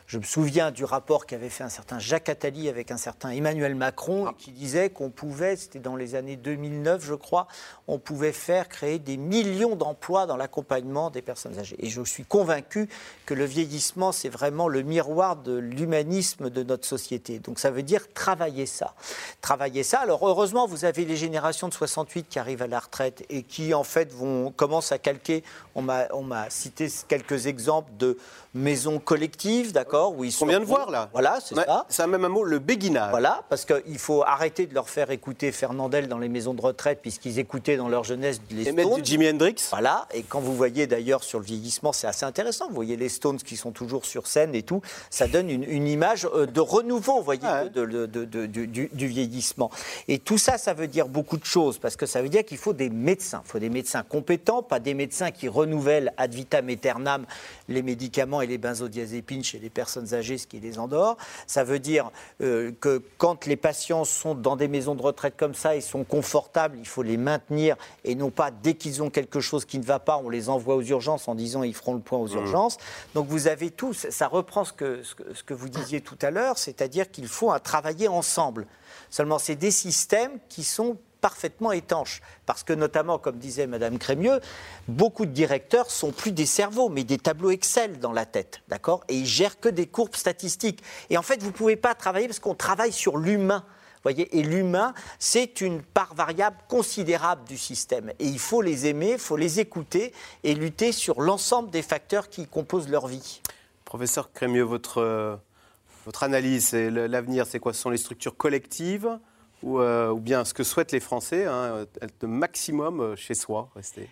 Je 0.06 0.18
me 0.18 0.24
souviens 0.24 0.70
du 0.70 0.84
rapport 0.84 1.24
qu'avait 1.24 1.48
fait 1.48 1.64
un 1.64 1.70
certain 1.70 1.98
Jacques 1.98 2.28
Attali 2.28 2.68
avec 2.68 2.90
un 2.90 2.96
certain 2.96 3.30
Emmanuel 3.30 3.74
Macron 3.74 4.30
et 4.30 4.34
qui 4.34 4.50
disait 4.50 4.90
qu'on 4.90 5.10
pouvait, 5.10 5.56
c'était 5.56 5.78
dans 5.78 5.96
les 5.96 6.14
années 6.14 6.36
2009 6.36 7.04
je 7.04 7.14
crois, 7.14 7.46
on 7.88 7.98
pouvait 7.98 8.32
faire 8.32 8.68
créer 8.68 8.98
des 8.98 9.16
millions 9.16 9.76
d'emplois 9.76 10.26
dans 10.26 10.36
l'accompagnement 10.36 11.10
des 11.10 11.22
personnes 11.22 11.58
âgées. 11.58 11.76
Et 11.78 11.88
je 11.88 12.02
suis 12.02 12.24
convaincu 12.24 12.88
que 13.26 13.34
le 13.34 13.44
vieillissement, 13.44 14.12
c'est 14.12 14.28
vraiment 14.28 14.68
le 14.68 14.82
miroir 14.82 15.36
de 15.36 15.56
l'humanisme 15.56 16.50
de 16.50 16.62
notre 16.62 16.86
société. 16.86 17.38
Donc 17.38 17.58
ça 17.58 17.70
veut 17.70 17.82
dire 17.82 18.12
travailler 18.12 18.66
ça. 18.66 18.94
Travailler 19.40 19.82
ça. 19.82 20.00
Alors 20.00 20.26
heureusement, 20.26 20.66
vous 20.66 20.84
avez 20.84 21.04
les 21.04 21.16
générations 21.16 21.68
de 21.68 21.74
68 21.74 22.28
qui 22.28 22.38
arrivent 22.38 22.62
à 22.62 22.66
la 22.66 22.80
retraite 22.80 23.24
et 23.30 23.42
qui 23.42 23.72
en 23.74 23.84
fait 23.84 24.12
vont 24.12 24.50
commence 24.62 24.92
à 24.92 24.98
calquer. 24.98 25.42
On 25.74 25.82
m'a 25.82 26.50
cité 26.50 26.86
quelques 27.08 27.46
exemples 27.46 27.90
de 27.98 28.16
maisons 28.54 28.98
collectives, 29.00 29.72
d'accord 29.72 30.16
où 30.16 30.22
ils 30.24 30.32
On 30.40 30.46
vient 30.46 30.60
de 30.60 30.64
voir 30.64 30.88
là. 30.90 31.08
Voilà, 31.12 31.38
c'est 31.44 31.56
Ouais, 31.56 31.64
ça. 31.64 31.84
C'est 31.88 32.06
même 32.06 32.24
un 32.24 32.28
mot, 32.28 32.44
le 32.44 32.58
béguinage. 32.60 33.10
Voilà, 33.10 33.42
parce 33.48 33.64
qu'il 33.64 33.98
faut 33.98 34.22
arrêter 34.22 34.66
de 34.66 34.74
leur 34.74 34.88
faire 34.88 35.10
écouter 35.10 35.50
Fernandel 35.50 36.06
dans 36.06 36.18
les 36.18 36.28
maisons 36.28 36.54
de 36.54 36.60
retraite, 36.60 37.00
puisqu'ils 37.02 37.38
écoutaient 37.40 37.76
dans 37.76 37.88
leur 37.88 38.04
jeunesse 38.04 38.40
les 38.50 38.68
Et 38.68 38.72
Stones. 38.72 39.00
du 39.00 39.04
Jimi 39.04 39.28
Hendrix. 39.30 39.56
Voilà, 39.70 40.06
et 40.14 40.22
quand 40.22 40.40
vous 40.40 40.54
voyez 40.54 40.86
d'ailleurs 40.86 41.24
sur 41.24 41.38
le 41.40 41.44
vieillissement, 41.44 41.92
c'est 41.92 42.06
assez 42.06 42.24
intéressant. 42.26 42.68
Vous 42.68 42.74
voyez 42.74 42.96
les 42.96 43.08
Stones 43.08 43.38
qui 43.38 43.56
sont 43.56 43.72
toujours 43.72 44.04
sur 44.04 44.26
scène 44.28 44.54
et 44.54 44.62
tout, 44.62 44.80
ça 45.10 45.26
donne 45.26 45.50
une, 45.50 45.64
une 45.64 45.88
image 45.88 46.28
euh, 46.34 46.46
de 46.46 46.60
renouveau, 46.60 47.16
vous 47.18 47.24
voyez, 47.24 47.40
de- 47.74 47.84
de- 47.86 48.06
de- 48.06 48.24
de- 48.26 48.46
du, 48.46 48.66
du- 48.68 48.90
du 48.92 49.06
vieillissement. 49.08 49.70
Et 50.08 50.18
tout 50.18 50.38
ça, 50.38 50.58
ça 50.58 50.74
veut 50.74 50.86
dire 50.88 51.08
beaucoup 51.08 51.38
de 51.38 51.44
choses, 51.46 51.78
parce 51.78 51.96
que 51.96 52.04
ça 52.06 52.20
veut 52.22 52.28
dire 52.28 52.44
qu'il 52.44 52.58
faut 52.58 52.74
des 52.74 52.90
médecins. 52.90 53.40
Il 53.46 53.50
faut 53.50 53.58
des 53.58 53.70
médecins 53.70 54.02
compétents, 54.02 54.51
pas 54.60 54.80
des 54.80 54.92
médecins 54.94 55.30
qui 55.30 55.48
renouvellent 55.48 56.12
ad 56.16 56.34
vitam 56.34 56.68
aeternam 56.68 57.24
les 57.68 57.82
médicaments 57.82 58.42
et 58.42 58.46
les 58.46 58.58
benzodiazépines 58.58 59.44
chez 59.44 59.58
les 59.58 59.70
personnes 59.70 60.12
âgées, 60.14 60.36
ce 60.36 60.46
qui 60.46 60.58
les 60.58 60.78
endort. 60.78 61.16
Ça 61.46 61.62
veut 61.62 61.78
dire 61.78 62.10
euh, 62.40 62.72
que 62.80 63.00
quand 63.18 63.46
les 63.46 63.56
patients 63.56 64.04
sont 64.04 64.34
dans 64.34 64.56
des 64.56 64.68
maisons 64.68 64.96
de 64.96 65.02
retraite 65.02 65.34
comme 65.36 65.54
ça, 65.54 65.76
ils 65.76 65.82
sont 65.82 66.02
confortables, 66.02 66.76
il 66.78 66.86
faut 66.86 67.02
les 67.02 67.16
maintenir 67.16 67.76
et 68.04 68.16
non 68.16 68.30
pas 68.30 68.50
dès 68.50 68.74
qu'ils 68.74 69.02
ont 69.02 69.10
quelque 69.10 69.40
chose 69.40 69.64
qui 69.64 69.78
ne 69.78 69.84
va 69.84 70.00
pas, 70.00 70.18
on 70.18 70.28
les 70.28 70.48
envoie 70.48 70.74
aux 70.74 70.82
urgences 70.82 71.28
en 71.28 71.36
disant 71.36 71.62
ils 71.62 71.74
feront 71.74 71.94
le 71.94 72.00
point 72.00 72.18
aux 72.18 72.28
urgences. 72.28 72.76
Donc 73.14 73.28
vous 73.28 73.46
avez 73.46 73.70
tout, 73.70 73.94
ça 73.94 74.10
ça 74.10 74.28
reprend 74.28 74.64
ce 74.64 74.72
que, 74.72 75.02
ce 75.02 75.14
que, 75.14 75.34
ce 75.34 75.42
que 75.42 75.52
vous 75.52 75.68
disiez 75.68 76.00
tout 76.00 76.18
à 76.22 76.30
l'heure, 76.30 76.56
c'est-à-dire 76.56 77.10
qu'il 77.10 77.26
faut 77.26 77.50
un 77.50 77.58
travailler 77.58 78.08
ensemble. 78.08 78.66
Seulement, 79.10 79.38
c'est 79.38 79.56
des 79.56 79.70
systèmes 79.70 80.38
qui 80.48 80.64
sont 80.64 80.96
parfaitement 81.22 81.72
étanches. 81.72 82.20
Parce 82.44 82.62
que 82.64 82.74
notamment, 82.74 83.18
comme 83.18 83.38
disait 83.38 83.66
Madame 83.66 83.98
Crémieux, 83.98 84.40
beaucoup 84.88 85.24
de 85.24 85.30
directeurs 85.30 85.90
sont 85.90 86.12
plus 86.12 86.32
des 86.32 86.44
cerveaux, 86.44 86.90
mais 86.90 87.04
des 87.04 87.16
tableaux 87.16 87.50
Excel 87.50 87.98
dans 87.98 88.12
la 88.12 88.26
tête, 88.26 88.60
d'accord? 88.68 89.04
Et 89.08 89.16
ils 89.16 89.26
gèrent 89.26 89.58
que 89.58 89.70
des 89.70 89.86
courbes 89.86 90.16
statistiques. 90.16 90.82
Et 91.08 91.16
en 91.16 91.22
fait, 91.22 91.40
vous 91.40 91.48
ne 91.48 91.54
pouvez 91.54 91.76
pas 91.76 91.94
travailler 91.94 92.26
parce 92.26 92.40
qu'on 92.40 92.54
travaille 92.54 92.92
sur 92.92 93.16
l'humain. 93.16 93.64
Voyez, 94.02 94.36
et 94.36 94.42
l'humain, 94.42 94.94
c'est 95.20 95.60
une 95.60 95.80
part 95.80 96.12
variable 96.14 96.56
considérable 96.68 97.44
du 97.44 97.56
système. 97.56 98.10
Et 98.18 98.26
il 98.26 98.40
faut 98.40 98.60
les 98.60 98.86
aimer, 98.88 99.12
il 99.12 99.18
faut 99.18 99.36
les 99.36 99.60
écouter 99.60 100.12
et 100.42 100.54
lutter 100.54 100.90
sur 100.90 101.20
l'ensemble 101.20 101.70
des 101.70 101.82
facteurs 101.82 102.28
qui 102.28 102.48
composent 102.48 102.88
leur 102.88 103.06
vie. 103.06 103.40
Professeur 103.84 104.32
Crémieux, 104.32 104.64
votre, 104.64 104.98
euh, 104.98 105.36
votre 106.04 106.24
analyse, 106.24 106.72
l'avenir, 106.72 107.46
c'est 107.46 107.60
quoi? 107.60 107.72
Ce 107.72 107.80
sont 107.80 107.90
les 107.90 107.96
structures 107.96 108.36
collectives 108.36 109.18
ou, 109.62 109.80
euh, 109.80 110.10
ou 110.10 110.20
bien 110.20 110.44
ce 110.44 110.54
que 110.54 110.62
souhaitent 110.62 110.92
les 110.92 111.00
Français, 111.00 111.46
hein, 111.46 111.86
être 112.00 112.14
le 112.22 112.28
maximum 112.28 113.00
euh, 113.00 113.16
chez 113.16 113.34
soi, 113.34 113.68
rester 113.74 114.08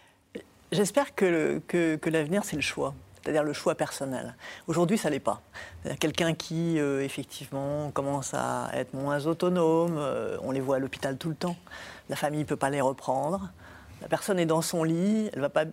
J'espère 0.73 1.17
que, 1.17 1.61
que, 1.67 2.11
l'avenir, 2.11 2.45
c'est 2.45 2.55
le 2.55 2.63
choix. 2.63 2.95
C'est-à-dire 3.21 3.43
le 3.43 3.53
choix 3.53 3.75
personnel. 3.75 4.37
Aujourd'hui, 4.69 4.97
ça 4.97 5.11
l'est 5.11 5.19
pas. 5.19 5.43
Quelqu'un 5.99 6.33
qui, 6.33 6.79
euh, 6.79 7.03
effectivement, 7.03 7.91
commence 7.91 8.35
à 8.35 8.71
être 8.73 8.95
moins 8.95 9.27
autonome, 9.27 9.97
euh, 9.99 10.39
on 10.43 10.53
les 10.53 10.61
voit 10.61 10.77
à 10.77 10.79
l'hôpital 10.79 11.19
tout 11.19 11.29
le 11.29 11.35
temps, 11.35 11.57
la 12.09 12.17
famille 12.17 12.41
ne 12.41 12.45
peut 12.45 12.57
pas 12.57 12.71
les 12.71 12.81
reprendre, 12.81 13.51
la 14.01 14.09
personne 14.09 14.39
est 14.39 14.47
dans 14.47 14.63
son 14.63 14.85
lit, 14.85 15.29
elle 15.33 15.41
va, 15.41 15.49
pas, 15.49 15.65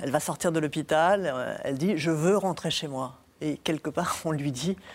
elle 0.00 0.10
va 0.10 0.20
sortir 0.20 0.50
de 0.50 0.58
l'hôpital, 0.58 1.30
euh, 1.32 1.56
elle 1.62 1.78
dit 1.78 1.94
«je 1.96 2.10
veux 2.10 2.36
rentrer 2.36 2.70
chez 2.70 2.88
moi». 2.88 3.14
Et 3.40 3.56
quelque 3.58 3.90
part, 3.90 4.16
on 4.24 4.32
lui 4.32 4.50
dit« 4.50 4.76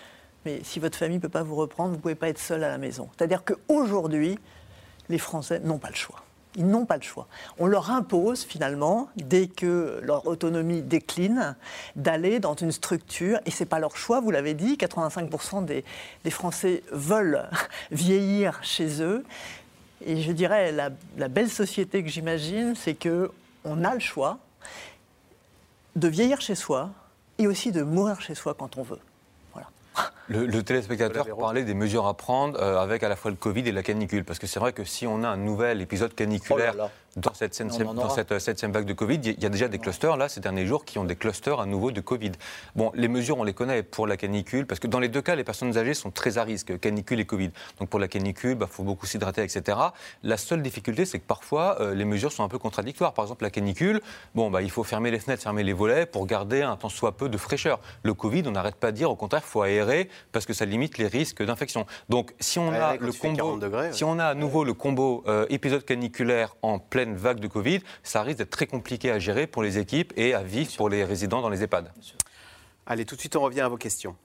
mais 0.46 0.62
si 0.64 0.80
votre 0.80 0.98
famille 0.98 1.18
ne 1.18 1.22
peut 1.22 1.30
pas 1.30 1.44
vous 1.44 1.56
reprendre, 1.56 1.90
vous 1.90 1.98
ne 1.98 2.02
pouvez 2.02 2.16
pas 2.16 2.30
être 2.30 2.40
seul 2.40 2.64
à 2.64 2.70
la 2.70 2.78
maison». 2.78 3.10
C'est-à-dire 3.18 3.44
qu'aujourd'hui, 3.44 4.40
les 5.10 5.18
Français 5.18 5.60
n'ont 5.60 5.80
pas 5.80 5.90
le 5.90 5.96
choix. 5.96 6.24
Ils 6.56 6.66
n'ont 6.66 6.86
pas 6.86 6.98
le 6.98 7.04
choix. 7.04 7.28
On 7.60 7.68
leur 7.68 7.92
impose 7.92 8.44
finalement, 8.44 9.10
dès 9.16 9.48
que 9.48 10.00
leur 10.02 10.26
autonomie 10.26 10.82
décline, 10.82 11.56
d'aller 11.96 12.40
dans 12.40 12.56
une 12.56 12.72
structure, 12.72 13.40
et 13.46 13.52
ce 13.52 13.64
n'est 13.64 13.68
pas 13.68 13.80
leur 13.80 13.96
choix, 13.96 14.20
vous 14.20 14.32
l'avez 14.32 14.56
dit, 14.56 14.76
85% 14.76 15.66
des, 15.66 15.84
Français 16.32 16.84
veulent 16.92 17.48
vieillir 17.92 18.60
chez 18.64 19.02
eux. 19.04 19.24
Et 20.06 20.22
je 20.22 20.32
dirais, 20.32 20.72
la, 20.72 20.90
la 21.18 21.28
belle 21.28 21.50
société 21.50 22.04
que 22.04 22.10
j'imagine, 22.10 22.74
c'est 22.76 22.96
qu'on 22.96 23.84
a 23.84 23.94
le 23.94 24.00
choix 24.00 24.40
de 25.96 26.08
vieillir 26.08 26.42
chez 26.42 26.56
soi 26.56 26.90
et 27.38 27.48
aussi 27.48 27.72
de 27.72 27.84
mourir 27.84 28.22
chez 28.22 28.34
soi 28.34 28.54
quand 28.54 28.78
on 28.78 28.84
veut. 28.84 29.00
Le, 30.28 30.46
le 30.46 30.64
téléspectateur 30.64 31.26
parlait 31.38 31.64
des 31.64 31.74
mesures 31.74 32.06
à 32.06 32.16
prendre 32.16 32.60
euh, 32.62 32.80
avec 32.80 33.02
à 33.02 33.10
la 33.10 33.16
fois 33.16 33.32
le 33.32 33.38
Covid 33.38 33.68
et 33.68 33.72
la 33.72 33.82
canicule. 33.82 34.24
Parce 34.24 34.38
que 34.38 34.46
c'est 34.46 34.60
vrai 34.60 34.74
que 34.74 34.84
si 34.84 35.08
on 35.08 35.24
a 35.24 35.28
un 35.28 35.38
nouvel 35.38 35.82
épisode 35.82 36.14
caniculaire 36.14 36.74
Oh 36.76 36.78
là 36.78 36.84
là. 36.84 36.92
Dans 37.20 37.34
cette, 37.34 37.60
en 37.62 37.94
dans 37.94 38.10
cette, 38.10 38.32
euh, 38.32 38.40
septième 38.40 38.72
vague 38.72 38.86
de 38.86 38.94
Covid, 38.94 39.20
il 39.24 39.42
y 39.42 39.46
a- 39.46 39.50
déjà 39.50 39.68
des 39.68 39.80
clusters 39.80 40.16
là 40.18 40.30
ces 40.30 40.40
derniers 40.40 40.66
jours 40.66 40.86
qui 40.86 40.98
ont 40.98 41.04
des 41.04 41.16
clusters 41.16 41.60
à 41.60 41.66
nouveau 41.66 41.92
de 41.92 42.02
Covid. 42.02 42.32
Bon, 42.76 42.92
les 42.96 43.08
mesures, 43.08 43.38
on 43.38 43.44
les 43.44 43.54
connaît 43.54 43.84
pour 43.84 44.08
la 44.08 44.18
canicule, 44.18 44.66
parce 44.66 44.80
que 44.80 44.88
dans 44.88 45.00
les 45.00 45.10
deux 45.10 45.22
cas, 45.22 45.36
les 45.36 45.44
personnes 45.44 45.78
âgées 45.78 45.94
sont 45.94 46.12
très 46.12 46.38
à 46.38 46.44
risque, 46.44 46.80
canicule 46.80 47.20
et 47.20 47.26
Covid. 47.26 47.52
Donc 47.80 47.90
pour 47.90 48.00
la 48.00 48.08
canicule, 48.08 48.58
il 48.60 48.68
faut 48.68 48.84
beaucoup 48.84 49.06
s'hydrater, 49.06 49.44
etc. 49.44 49.78
La 50.24 50.38
seule 50.38 50.62
difficulté, 50.62 51.06
c'est 51.06 51.20
que 51.20 51.26
parfois, 51.26 51.78
euh, 51.82 51.94
les 51.94 52.06
mesures 52.06 52.32
sont 52.32 52.44
un 52.44 52.50
peu 52.50 52.60
contradictoires. 52.60 53.14
Par 53.14 53.26
exemple, 53.26 53.44
la 53.44 53.50
canicule, 53.52 54.02
bon, 54.36 54.50
bah, 54.50 54.62
il 54.62 54.72
faut 54.72 54.84
fermer 54.84 55.12
les 55.12 55.20
fenêtres, 55.20 55.44
fermer 55.44 55.64
les 55.64 55.74
volets 55.74 56.06
pour 56.06 56.26
garder 56.26 56.62
un 56.62 56.76
tant 56.76 56.90
soit 56.90 57.18
peu 57.18 57.30
de 57.30 57.38
fraîcheur. 57.38 57.80
Le 58.04 58.14
Covid, 58.14 58.44
on 58.48 58.52
n'arrête 58.52 58.76
pas 58.76 58.92
de 58.92 58.98
dire, 58.98 59.10
au 59.12 59.16
contraire, 59.16 59.42
il 59.46 59.50
faut 59.50 59.62
aérer 59.62 60.10
parce 60.32 60.46
que 60.46 60.54
ça 60.54 60.66
limite 60.66 60.98
les 60.98 61.08
risques 61.08 61.44
d'infection. 61.44 61.86
Donc 62.10 62.34
si 62.40 62.60
on 62.60 62.72
a 62.72 62.96
le 62.98 63.12
combo, 63.12 63.36
40 63.36 63.60
degrés, 63.60 63.88
ouais. 63.88 63.94
si 63.94 64.04
on 64.04 64.20
a 64.20 64.26
à 64.26 64.34
nouveau 64.36 64.64
le 64.64 64.74
combo 64.74 65.24
euh, 65.28 65.46
épisode 65.50 65.84
caniculaire 65.86 66.56
en 66.62 66.80
pleine 66.80 67.09
vague 67.16 67.40
de 67.40 67.48
Covid, 67.48 67.80
ça 68.04 68.24
risque 68.24 68.40
d'être 68.40 68.50
très 68.50 68.68
compliqué 68.68 69.12
à 69.12 69.20
gérer 69.20 69.48
pour 69.48 69.64
les 69.64 69.78
équipes 69.78 70.14
et 70.16 70.34
à 70.34 70.44
vivre 70.44 70.76
pour 70.76 70.90
les 70.90 71.04
résidents 71.04 71.42
dans 71.42 71.50
les 71.50 71.64
EHPAD. 71.64 71.92
Allez, 72.86 73.06
tout 73.06 73.16
de 73.16 73.20
suite, 73.20 73.36
on 73.36 73.42
revient 73.42 73.62
à 73.62 73.68
vos 73.68 73.78
questions. 73.78 74.16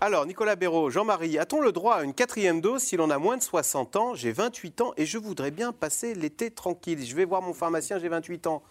Alors, 0.00 0.26
Nicolas 0.26 0.54
Béraud, 0.54 0.90
Jean-Marie, 0.90 1.38
a-t-on 1.38 1.62
le 1.62 1.72
droit 1.72 1.94
à 1.94 2.02
une 2.02 2.12
quatrième 2.12 2.60
dose 2.60 2.82
si 2.82 2.98
l'on 2.98 3.08
a 3.08 3.16
moins 3.16 3.38
de 3.38 3.42
60 3.42 3.96
ans? 3.96 4.14
J'ai 4.14 4.32
28 4.32 4.82
ans 4.82 4.92
et 4.98 5.06
je 5.06 5.16
voudrais 5.16 5.50
bien 5.50 5.72
passer 5.72 6.14
l'été 6.14 6.50
tranquille. 6.50 7.02
Je 7.06 7.16
vais 7.16 7.24
voir 7.24 7.40
mon 7.40 7.54
pharmacien, 7.54 7.98
j'ai 7.98 8.08
28 8.08 8.46
ans. 8.46 8.62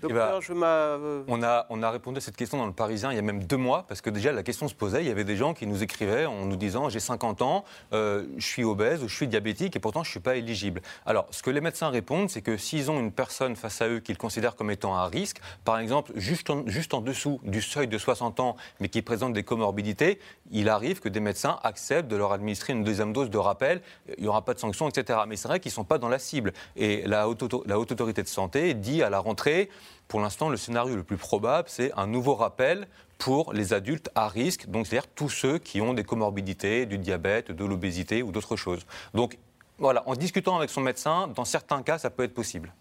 Docteur, 0.00 0.34
ben, 0.34 0.40
je 0.40 0.52
euh, 0.52 1.22
On 1.28 1.42
a, 1.42 1.66
on 1.70 1.82
a 1.82 1.90
répondu 1.90 2.18
à 2.18 2.20
cette 2.20 2.36
question 2.36 2.58
dans 2.58 2.66
le 2.66 2.72
Parisien 2.72 3.12
il 3.12 3.16
y 3.16 3.18
a 3.18 3.22
même 3.22 3.44
deux 3.44 3.56
mois, 3.56 3.84
parce 3.88 4.00
que 4.00 4.10
déjà 4.10 4.32
la 4.32 4.42
question 4.42 4.68
se 4.68 4.74
posait. 4.74 5.02
Il 5.02 5.08
y 5.08 5.10
avait 5.10 5.24
des 5.24 5.36
gens 5.36 5.54
qui 5.54 5.66
nous 5.66 5.82
écrivaient 5.82 6.26
en 6.26 6.44
nous 6.46 6.56
disant 6.56 6.88
J'ai 6.88 7.00
50 7.00 7.42
ans, 7.42 7.64
euh, 7.92 8.24
je 8.36 8.46
suis 8.46 8.64
obèse 8.64 9.02
ou 9.02 9.08
je 9.08 9.14
suis 9.14 9.28
diabétique 9.28 9.76
et 9.76 9.78
pourtant 9.80 10.02
je 10.02 10.08
ne 10.08 10.12
suis 10.12 10.20
pas 10.20 10.36
éligible. 10.36 10.80
Alors, 11.06 11.26
ce 11.30 11.42
que 11.42 11.50
les 11.50 11.60
médecins 11.60 11.88
répondent, 11.90 12.30
c'est 12.30 12.42
que 12.42 12.56
s'ils 12.56 12.90
ont 12.90 12.98
une 12.98 13.12
personne 13.12 13.56
face 13.56 13.80
à 13.82 13.88
eux 13.88 14.00
qu'ils 14.00 14.18
considèrent 14.18 14.56
comme 14.56 14.70
étant 14.70 14.94
à 14.96 15.06
risque, 15.06 15.40
par 15.64 15.78
exemple 15.78 16.12
juste 16.16 16.50
en, 16.50 16.66
juste 16.66 16.94
en 16.94 17.00
dessous 17.00 17.40
du 17.44 17.60
seuil 17.62 17.88
de 17.88 17.98
60 17.98 18.40
ans, 18.40 18.56
mais 18.80 18.88
qui 18.88 19.02
présente 19.02 19.32
des 19.32 19.42
comorbidités, 19.44 20.18
il 20.50 20.68
arrive 20.68 21.00
que 21.00 21.08
des 21.08 21.20
médecins 21.20 21.58
acceptent 21.62 22.08
de 22.08 22.16
leur 22.16 22.32
administrer 22.32 22.72
une 22.72 22.84
deuxième 22.84 23.12
dose 23.12 23.30
de 23.30 23.38
rappel. 23.38 23.82
Il 24.16 24.22
n'y 24.22 24.28
aura 24.28 24.44
pas 24.44 24.54
de 24.54 24.58
sanction, 24.58 24.88
etc. 24.88 25.20
Mais 25.28 25.36
c'est 25.36 25.48
vrai 25.48 25.60
qu'ils 25.60 25.70
ne 25.70 25.74
sont 25.74 25.84
pas 25.84 25.98
dans 25.98 26.08
la 26.08 26.18
cible. 26.18 26.52
Et 26.76 27.02
la 27.06 27.28
haute, 27.28 27.42
auto- 27.42 27.64
la 27.66 27.78
haute 27.78 27.92
autorité 27.92 28.22
de 28.22 28.28
santé 28.28 28.74
dit 28.74 29.02
à 29.02 29.10
la 29.10 29.18
rentrée 29.18 29.68
pour 30.08 30.20
l'instant, 30.20 30.48
le 30.48 30.56
scénario 30.56 30.96
le 30.96 31.04
plus 31.04 31.16
probable, 31.16 31.68
c'est 31.68 31.92
un 31.96 32.06
nouveau 32.06 32.34
rappel 32.34 32.88
pour 33.18 33.52
les 33.52 33.72
adultes 33.72 34.10
à 34.14 34.28
risque, 34.28 34.66
donc 34.66 34.86
c'est-à-dire 34.86 35.08
tous 35.14 35.28
ceux 35.28 35.58
qui 35.58 35.80
ont 35.80 35.94
des 35.94 36.04
comorbidités, 36.04 36.86
du 36.86 36.98
diabète, 36.98 37.52
de 37.52 37.64
l'obésité 37.64 38.22
ou 38.22 38.32
d'autres 38.32 38.56
choses. 38.56 38.86
Donc 39.14 39.38
voilà, 39.78 40.02
en 40.08 40.14
discutant 40.14 40.56
avec 40.56 40.70
son 40.70 40.80
médecin, 40.80 41.28
dans 41.28 41.44
certains 41.44 41.82
cas, 41.82 41.98
ça 41.98 42.10
peut 42.10 42.22
être 42.22 42.34
possible. 42.34 42.72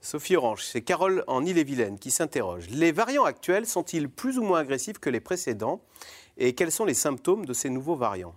Sophie 0.00 0.36
Orange, 0.36 0.62
c'est 0.62 0.82
Carole 0.82 1.24
en 1.26 1.44
Ille-et-Vilaine 1.44 1.98
qui 1.98 2.10
s'interroge. 2.10 2.68
Les 2.70 2.92
variants 2.92 3.24
actuels 3.24 3.66
sont-ils 3.66 4.08
plus 4.08 4.38
ou 4.38 4.42
moins 4.42 4.60
agressifs 4.60 4.98
que 4.98 5.10
les 5.10 5.20
précédents? 5.20 5.80
Et 6.36 6.54
quels 6.54 6.70
sont 6.70 6.84
les 6.84 6.94
symptômes 6.94 7.46
de 7.46 7.54
ces 7.54 7.70
nouveaux 7.70 7.96
variants? 7.96 8.34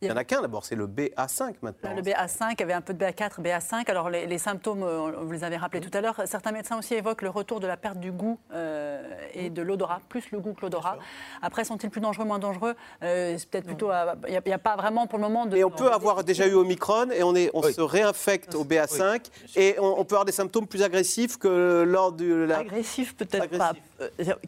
Il 0.00 0.06
n'y 0.08 0.12
en 0.12 0.16
a 0.16 0.24
qu'un 0.24 0.42
d'abord, 0.42 0.64
c'est 0.64 0.76
le 0.76 0.86
BA5 0.86 1.54
maintenant. 1.62 1.94
Le 1.94 2.02
BA5, 2.02 2.52
il 2.52 2.60
y 2.60 2.62
avait 2.62 2.72
un 2.72 2.80
peu 2.80 2.94
de 2.94 3.04
BA4, 3.04 3.40
BA5. 3.40 3.90
Alors 3.90 4.10
les, 4.10 4.26
les 4.26 4.38
symptômes, 4.38 4.82
euh, 4.82 5.10
vous 5.22 5.32
les 5.32 5.42
avez 5.42 5.56
rappelés 5.56 5.80
tout 5.80 5.96
à 5.96 6.00
l'heure. 6.00 6.22
Certains 6.26 6.52
médecins 6.52 6.78
aussi 6.78 6.94
évoquent 6.94 7.22
le 7.22 7.30
retour 7.30 7.58
de 7.58 7.66
la 7.66 7.76
perte 7.76 7.98
du 7.98 8.12
goût 8.12 8.38
euh, 8.52 9.02
et 9.34 9.50
de 9.50 9.62
l'odorat, 9.62 10.00
plus 10.08 10.30
le 10.30 10.38
goût 10.38 10.54
que 10.54 10.62
l'odorat. 10.62 10.98
Après, 11.42 11.64
sont-ils 11.64 11.90
plus 11.90 12.00
dangereux, 12.00 12.24
moins 12.24 12.38
dangereux? 12.38 12.76
Euh, 13.02 13.36
C'est 13.38 13.50
peut-être 13.50 13.66
plutôt. 13.66 13.90
Il 14.28 14.40
n'y 14.46 14.52
a, 14.52 14.58
pas 14.58 14.76
vraiment 14.76 15.06
pour 15.06 15.18
le 15.18 15.24
moment 15.24 15.46
de. 15.46 15.56
Et 15.56 15.64
on 15.64 15.70
peut 15.70 15.90
avoir 15.90 16.22
déjà 16.22 16.46
eu 16.46 16.54
Omicron 16.54 17.10
et 17.10 17.22
on, 17.22 17.34
est, 17.34 17.50
on 17.54 17.62
se 17.62 17.80
réinfecte 17.80 18.54
au 18.54 18.64
BA5 18.64 19.26
et 19.56 19.76
on, 19.78 20.00
on 20.00 20.04
peut 20.04 20.14
avoir 20.14 20.24
des 20.24 20.32
symptômes 20.32 20.66
plus 20.66 20.82
agressifs 20.82 21.38
que 21.38 21.82
lors 21.82 22.12
de 22.12 22.34
la... 22.34 22.58
Agressif 22.58 23.16
peut-être 23.16 23.56
pas, 23.58 23.72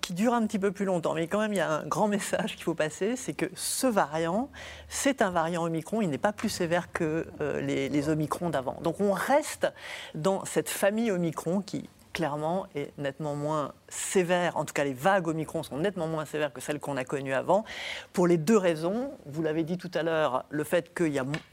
qui 0.01 0.15
dure 0.15 0.33
un 0.35 0.47
petit 0.47 0.59
peu 0.59 0.71
plus 0.71 0.85
longtemps, 0.85 1.15
mais 1.15 1.27
quand 1.27 1.41
même 1.41 1.53
il 1.53 1.57
y 1.57 1.61
a 1.61 1.71
un 1.71 1.83
grand 1.85 2.09
message 2.09 2.55
qu'il 2.55 2.65
faut 2.65 2.75
passer, 2.75 3.17
c'est 3.17 3.33
que 3.33 3.47
ce 3.55 3.87
variant, 3.87 4.51
c'est 4.89 5.23
un 5.23 5.31
variant 5.31 5.65
Omicron, 5.65 6.01
il 6.03 6.11
n'est 6.11 6.19
pas 6.19 6.33
plus 6.33 6.49
sévère 6.49 6.93
que 6.93 7.27
euh, 7.41 7.61
les, 7.61 8.09
Omicrons 8.09 8.51
d'avant. 8.51 8.79
Donc 8.83 9.01
on 9.01 9.13
reste 9.13 9.71
dans 10.15 10.45
cette 10.45 10.69
famille 10.69 11.11
Omicron 11.11 11.61
qui 11.61 11.89
clairement 12.13 12.67
est 12.75 12.97
nettement 12.99 13.37
moins 13.37 13.73
sévère, 13.89 14.57
en 14.57 14.65
tout 14.65 14.73
cas 14.73 14.85
les 14.85 14.95
vagues 14.95 15.29
Omicron 15.29 15.63
sont 15.63 15.79
nettement 15.79 16.09
moins 16.09 16.25
sévères 16.25 16.53
que 16.53 16.61
celles 16.61 16.81
qu'on 16.81 16.97
a 16.97 17.05
connues 17.05 17.35
avant, 17.35 17.65
pour 18.13 18.27
les 18.27 18.37
deux 18.37 18.57
raisons. 18.57 19.13
Vous 19.27 19.43
l'avez 19.43 19.65
dit 19.65 19.79
tout 19.79 19.91
à 19.95 20.03
l'heure, 20.03 20.45
le 20.51 20.65
fait 20.65 20.95
que 20.95 21.05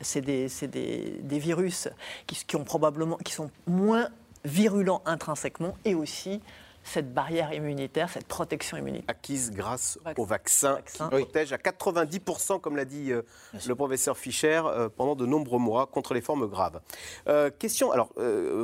c'est 0.01 0.21
des, 0.21 0.47
des, 0.61 1.19
des, 1.21 1.39
virus 1.39 1.89
qui, 2.25 2.55
ont 2.55 2.63
probablement, 2.63 3.17
qui 3.17 3.33
sont 3.33 3.51
moins 3.67 4.09
virulents 4.45 5.01
intrinsèquement 5.05 5.75
et 5.85 5.93
aussi 5.93 6.41
cette 6.87 7.13
barrière 7.13 7.53
immunitaire, 7.53 8.09
cette 8.09 8.27
protection 8.27 8.77
immunitaire. 8.77 9.09
Acquise 9.09 9.51
grâce 9.51 9.99
au 10.17 10.25
vaccin, 10.25 10.79
qui 10.85 10.97
protège 10.97 11.53
à 11.53 11.57
90%, 11.57 12.59
comme 12.59 12.75
l'a 12.75 12.85
dit 12.85 13.11
euh, 13.11 13.21
le 13.67 13.75
professeur 13.75 14.17
Fischer, 14.17 14.61
euh, 14.65 14.89
pendant 14.89 15.15
de 15.15 15.25
nombreux 15.25 15.59
mois 15.59 15.87
contre 15.87 16.13
les 16.13 16.21
formes 16.21 16.47
graves. 16.47 16.79
Euh, 17.27 17.49
question, 17.49 17.91
alors, 17.91 18.13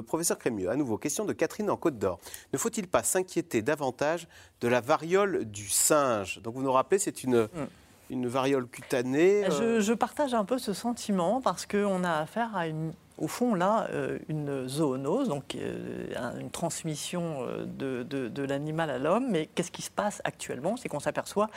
professeur 0.08 0.38
Crémieux, 0.38 0.70
à 0.70 0.76
nouveau, 0.76 0.98
question 0.98 1.26
de 1.26 1.34
Catherine 1.34 1.70
en 1.70 1.78
Côte 1.78 1.98
d'Or. 1.98 2.20
Ne 2.54 2.58
faut-il 2.58 2.88
pas 2.88 3.04
s'inquiéter 3.04 3.62
davantage 3.62 4.28
de 4.62 4.68
la 4.68 4.82
variole 4.82 5.46
du 5.46 5.70
singe? 5.70 6.42
Donc 6.42 6.56
vous 6.56 6.64
nous 6.64 6.72
rappelez, 6.72 7.00
c'est 7.00 7.24
une... 7.24 7.44
Hmm. 7.54 7.68
une 8.10 8.28
variole 8.28 8.68
cutanée. 8.68 9.46
Je, 9.50 9.80
je, 9.80 9.94
partage 9.94 10.34
un 10.34 10.46
peu 10.46 10.58
ce 10.58 10.74
sentiment 10.74 11.42
parce 11.42 11.66
qu'on 11.66 12.04
a 12.04 12.12
affaire 12.12 12.56
à 12.56 12.68
une 12.68 12.94
au 13.18 13.28
fond, 13.28 13.54
là, 13.54 13.88
euh, 13.92 14.18
une 14.28 14.68
zoonose, 14.68 15.30
donc 15.30 15.56
euh, 15.56 16.40
une 16.40 16.50
transmission 16.50 17.46
euh, 17.48 17.66
de, 17.66 18.44
l'animal 18.44 18.90
à 18.90 18.98
l'homme. 18.98 19.28
Mais 19.30 19.48
qu'est-ce 19.54 19.72
qui 19.72 19.84
se 19.84 19.92
passe 19.92 20.22
actuellement? 20.24 20.78
C'est 20.78 20.90
qu'on 20.90 21.00
s'aperçoit 21.00 21.50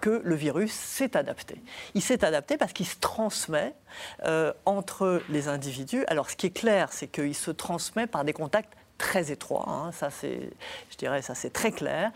que 0.00 0.22
le 0.24 0.34
virus 0.34 0.72
s'est 0.72 1.16
adapté. 1.16 1.62
Il 1.94 2.02
s'est 2.02 2.24
adapté 2.24 2.56
parce 2.56 2.72
qu'il 2.72 2.86
se 2.86 2.96
transmet 2.98 3.74
entre 4.64 5.20
les 5.28 5.48
individus. 5.48 6.04
Alors, 6.08 6.30
ce 6.30 6.36
qui 6.36 6.46
est 6.46 6.56
clair, 6.56 6.92
c'est 6.92 7.08
qu'il 7.08 7.34
se 7.34 7.50
transmet 7.50 8.06
par 8.06 8.24
des 8.24 8.32
contacts 8.32 8.72
très 9.02 9.32
étroit. 9.32 9.64
Hein. 9.68 9.90
ça, 9.90 10.10
c'est, 10.10 10.38
je 10.90 10.96
dirais, 10.96 11.22
ça 11.22 11.34
c'est 11.34 11.52
très 11.52 11.72
clair. 11.72 12.12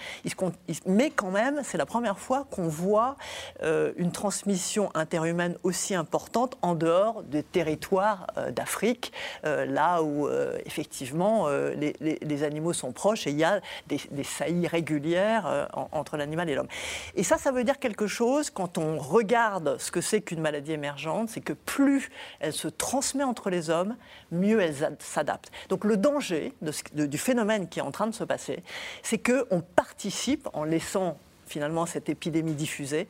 mais 0.87 1.11
quand 1.11 1.33
même, 1.33 1.61
c'est 1.65 1.77
la 1.77 1.85
première 1.85 2.21
fois 2.21 2.47
qu'on 2.49 2.69
voit 2.69 3.17
euh, 3.65 3.93
une 3.97 4.13
transmission 4.13 4.91
interhumaine 4.95 5.57
aussi 5.65 5.97
importante 5.97 6.57
en 6.63 6.77
dehors 6.77 7.25
des 7.25 7.43
territoires 7.43 8.29
euh, 8.39 8.53
d'Afrique, 8.53 9.13
euh, 9.45 9.67
là 9.67 10.05
où 10.05 10.29
effectivement 10.65 11.49
les, 11.49 12.45
animaux 12.45 12.73
sont 12.73 12.93
proches 12.93 13.27
et 13.27 13.31
il 13.31 13.39
y 13.39 13.45
a 13.45 13.61
des, 13.89 13.99
saillies 14.23 14.69
régulières 14.69 15.69
entre 15.91 16.17
l'animal 16.17 16.49
et 16.49 16.55
l'homme. 16.55 16.69
Et 17.17 17.25
ça, 17.25 17.37
ça 17.39 17.51
veut 17.51 17.65
dire 17.65 17.81
quelque 17.81 18.07
chose 18.07 18.51
quand 18.51 18.79
on 18.79 18.99
regarde 18.99 19.77
ce 19.79 19.91
que 19.91 20.01
c'est 20.01 20.21
qu'une 20.21 20.41
maladie 20.41 20.73
émergente, 20.73 21.31
c'est 21.31 21.41
que 21.41 21.55
plus 21.55 22.11
elle 22.39 22.53
se 22.53 22.69
transmet 22.69 23.25
entre 23.25 23.51
les 23.51 23.71
hommes, 23.71 23.97
mieux 24.31 24.61
elle 24.61 24.97
s'adapte. 25.01 25.51
Donc 25.69 25.85
le 25.85 25.97
danger 25.97 26.53
de 26.63 26.71
du 26.93 27.19
phénomène 27.19 27.69
qui 27.69 27.79
est 27.79 27.83
en 27.83 27.91
train 27.91 28.07
de 28.07 28.15
se 28.15 28.25
passer, 28.25 28.63
c'est 29.03 29.19
qu'on 29.19 29.61
participe, 29.61 30.49
en 30.53 30.65
laissant 30.65 31.19
finalement 31.47 31.87
cette 31.87 32.09
épidémie 32.09 32.55
diffusée, 32.55 33.09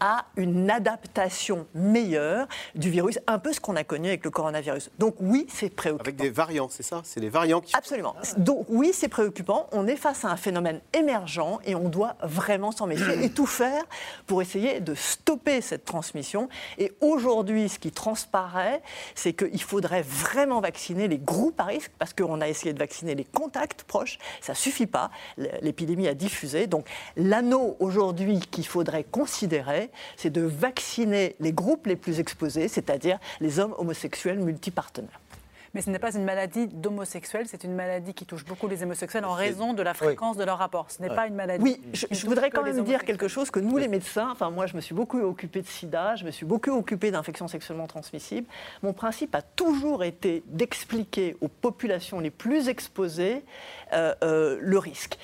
à 0.00 0.26
une 0.36 0.70
adaptation 0.70 1.66
meilleure 1.74 2.46
du 2.74 2.90
virus, 2.90 3.18
un 3.26 3.38
peu 3.38 3.52
ce 3.52 3.60
qu'on 3.60 3.76
a 3.76 3.84
connu 3.84 4.08
avec 4.08 4.24
le 4.24 4.30
coronavirus. 4.30 4.90
Donc 4.98 5.16
oui, 5.20 5.46
c'est 5.48 5.70
préoccupant. 5.70 6.02
Avec 6.02 6.16
des 6.16 6.30
variants, 6.30 6.68
c'est 6.68 6.82
ça? 6.82 7.00
C'est 7.04 7.20
les 7.20 7.28
variants 7.28 7.60
qui... 7.60 7.74
Absolument. 7.76 8.14
Donc 8.36 8.66
oui, 8.68 8.90
c'est 8.92 9.08
préoccupant. 9.08 9.68
On 9.72 9.86
est 9.86 9.96
face 9.96 10.24
à 10.24 10.28
un 10.28 10.36
phénomène 10.36 10.80
émergent 10.92 11.60
et 11.64 11.74
on 11.74 11.88
doit 11.88 12.16
vraiment 12.22 12.72
s'en 12.72 12.86
méfier 12.86 13.24
et 13.24 13.30
tout 13.30 13.46
faire 13.46 13.84
pour 14.26 14.42
essayer 14.42 14.80
de 14.80 14.94
stopper 14.94 15.60
cette 15.60 15.84
transmission. 15.84 16.48
Et 16.78 16.92
aujourd'hui, 17.00 17.68
ce 17.68 17.78
qui 17.78 17.92
transparaît, 17.92 18.82
c'est 19.14 19.32
qu'il 19.32 19.62
faudrait 19.62 20.02
vraiment 20.02 20.60
vacciner 20.60 21.08
les 21.08 21.18
groupes 21.18 21.60
à 21.60 21.64
risque 21.64 21.92
parce 21.98 22.12
qu'on 22.12 22.40
a 22.40 22.48
essayé 22.48 22.72
de 22.72 22.78
vacciner 22.78 23.14
les 23.14 23.24
contacts 23.24 23.84
proches. 23.84 24.18
Ça 24.40 24.52
ne 24.52 24.56
suffit 24.56 24.86
pas. 24.86 25.10
L'épidémie 25.62 26.08
a 26.08 26.14
diffusé. 26.14 26.66
Donc 26.66 26.88
l'anneau 27.16 27.76
aujourd'hui 27.80 28.40
qu'il 28.40 28.66
faudrait 28.66 29.04
considérer, 29.04 29.83
c'est 30.16 30.30
de 30.30 30.42
vacciner 30.42 31.36
les 31.40 31.52
groupes 31.52 31.86
les 31.86 31.96
plus 31.96 32.20
exposés, 32.20 32.68
c'est-à-dire 32.68 33.18
les 33.40 33.58
hommes 33.58 33.74
homosexuels 33.78 34.38
multipartenaires. 34.38 35.20
Mais 35.74 35.82
ce 35.82 35.90
n'est 35.90 35.98
pas 35.98 36.14
une 36.14 36.24
maladie 36.24 36.68
d'homosexuels, 36.68 37.46
c'est 37.48 37.64
une 37.64 37.74
maladie 37.74 38.14
qui 38.14 38.24
touche 38.24 38.44
beaucoup 38.44 38.68
les 38.68 38.84
homosexuels 38.84 39.24
en 39.24 39.32
raison 39.32 39.72
de 39.72 39.82
la 39.82 39.92
fréquence 39.92 40.36
de 40.36 40.44
leur 40.44 40.58
rapport. 40.58 40.88
Ce 40.90 41.02
n'est 41.02 41.08
pas 41.08 41.26
une 41.26 41.34
maladie. 41.34 41.62
Oui, 41.64 41.80
je, 41.92 42.26
voudrais 42.26 42.50
quand 42.50 42.62
même 42.62 42.84
dire 42.84 43.04
quelque 43.04 43.26
chose 43.26 43.50
que 43.50 43.58
nous, 43.58 43.76
les 43.76 43.88
médecins, 43.88 44.28
enfin 44.30 44.50
moi, 44.50 44.66
je 44.66 44.76
me 44.76 44.80
suis 44.80 44.94
beaucoup 44.94 45.18
occupé 45.20 45.62
de 45.62 45.66
sida, 45.66 46.14
je 46.14 46.24
me 46.24 46.30
suis 46.30 46.46
beaucoup 46.46 46.70
occupé 46.70 47.10
d'infections 47.10 47.48
sexuellement 47.48 47.88
transmissibles. 47.88 48.46
Mon 48.84 48.92
principe 48.92 49.34
a 49.34 49.42
toujours 49.42 50.04
été 50.04 50.44
d'expliquer 50.46 51.36
aux 51.40 51.48
populations 51.48 52.20
les 52.20 52.30
plus 52.30 52.68
exposées 52.68 53.42
euh, 53.92 54.14
euh, 54.22 54.58
le 54.60 54.78
risque. 54.78 55.18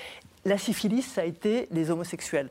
La 0.45 0.57
syphilis, 0.57 1.03
ça 1.03 1.21
a 1.21 1.25
été 1.25 1.67
les 1.71 1.91
homosexuels. 1.91 2.49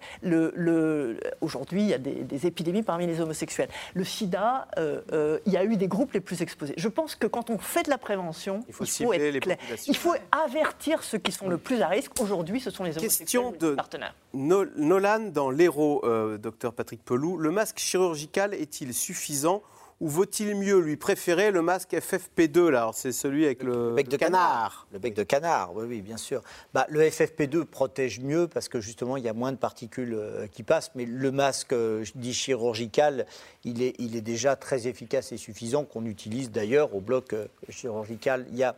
Aujourd'hui, 1.41 1.83
il 1.83 1.89
y 1.89 1.95
a 1.95 1.99
des, 1.99 2.47
épidémies 2.47 2.83
parmi 2.83 3.07
les 3.07 3.21
homosexuels. 3.21 3.69
Le 3.95 4.05
sida, 4.05 4.69
euh, 4.79 5.01
euh, 5.13 5.39
il 5.47 5.53
y 5.53 5.57
a 5.57 5.65
eu 5.65 5.77
des 5.77 5.89
groupes 5.89 6.13
les 6.13 6.21
plus 6.21 6.41
exposés. 6.41 6.75
Je 6.77 6.89
pense 6.89 7.15
que 7.15 7.27
quand 7.27 7.51
on 7.51 7.59
fait 7.59 7.83
de 7.83 7.91
la 7.91 7.99
prévention, 7.99 8.65
il 8.69 8.75
faut, 8.75 9.13
être 9.13 9.41
clair. 9.41 9.59
Il 9.87 9.97
faut 9.97 10.15
avertir 10.31 11.03
ceux 11.03 11.19
qui 11.19 11.33
sont 11.33 11.49
le 11.49 11.59
plus 11.59 11.83
à 11.83 11.89
risque. 11.89 12.13
Aujourd'hui, 12.21 12.61
ce 12.61 12.71
sont 12.71 12.85
les 12.85 12.97
homosexuels 12.97 13.19
Question 13.21 13.53
de 13.53 13.75
partenaires. 13.75 14.15
Nolan 14.33 15.31
dans 15.33 15.51
l'Hérault, 15.51 16.03
euh, 16.05 16.39
docteur 16.39 16.73
Patrick 16.73 17.05
Pelou. 17.05 17.37
Le 17.37 17.51
masque 17.51 17.79
chirurgical 17.79 18.55
est-il 18.55 18.95
suffisant 18.95 19.63
ou 20.01 20.09
vaut-il 20.09 20.57
mieux 20.57 20.79
lui 20.79 20.97
préférer 20.97 21.51
le 21.51 21.61
masque 21.61 21.93
FFP2 21.93 22.69
là? 22.69 22.91
C'est 22.95 23.13
celui 23.13 23.45
avec 23.45 23.63
le, 23.63 23.93
bec 23.95 24.09
de 24.09 24.17
canard. 24.17 24.87
Le 24.93 24.99
bec 24.99 25.15
de 25.15 25.23
canard, 25.23 25.75
oui, 25.75 25.85
oui, 25.87 26.01
bien 26.01 26.17
sûr. 26.17 26.43
Bah, 26.73 26.87
le 26.89 27.03
FFP2 27.03 27.65
protège 27.65 28.21
mieux 28.21 28.49
parce 28.49 28.69
que 28.69 28.81
justement 28.81 29.19
il 29.19 29.25
y 29.25 29.29
a 29.29 29.35
moins 29.35 29.53
de 29.53 29.59
particules 29.59 30.15
euh, 30.15 30.47
qui 30.47 30.63
passent, 30.63 30.91
mais 30.95 31.05
le 31.05 31.31
masque 31.31 31.75
euh, 31.75 32.05
dit 32.15 32.33
chirurgical, 32.33 33.27
il 33.65 33.83
est, 33.83 33.95
il 33.99 34.17
est 34.17 34.23
déjà 34.23 34.57
très 34.57 34.89
efficace 34.89 35.33
et 35.33 35.37
suffisant 35.37 35.85
qu'on 35.85 36.07
utilise 36.07 36.51
d'ailleurs 36.51 36.95
au 36.95 37.01
bloc 37.01 37.35
euh, 37.35 37.47
chirurgical. 37.69 38.47
Il 38.51 38.57
y 38.57 38.65
a 38.65 38.77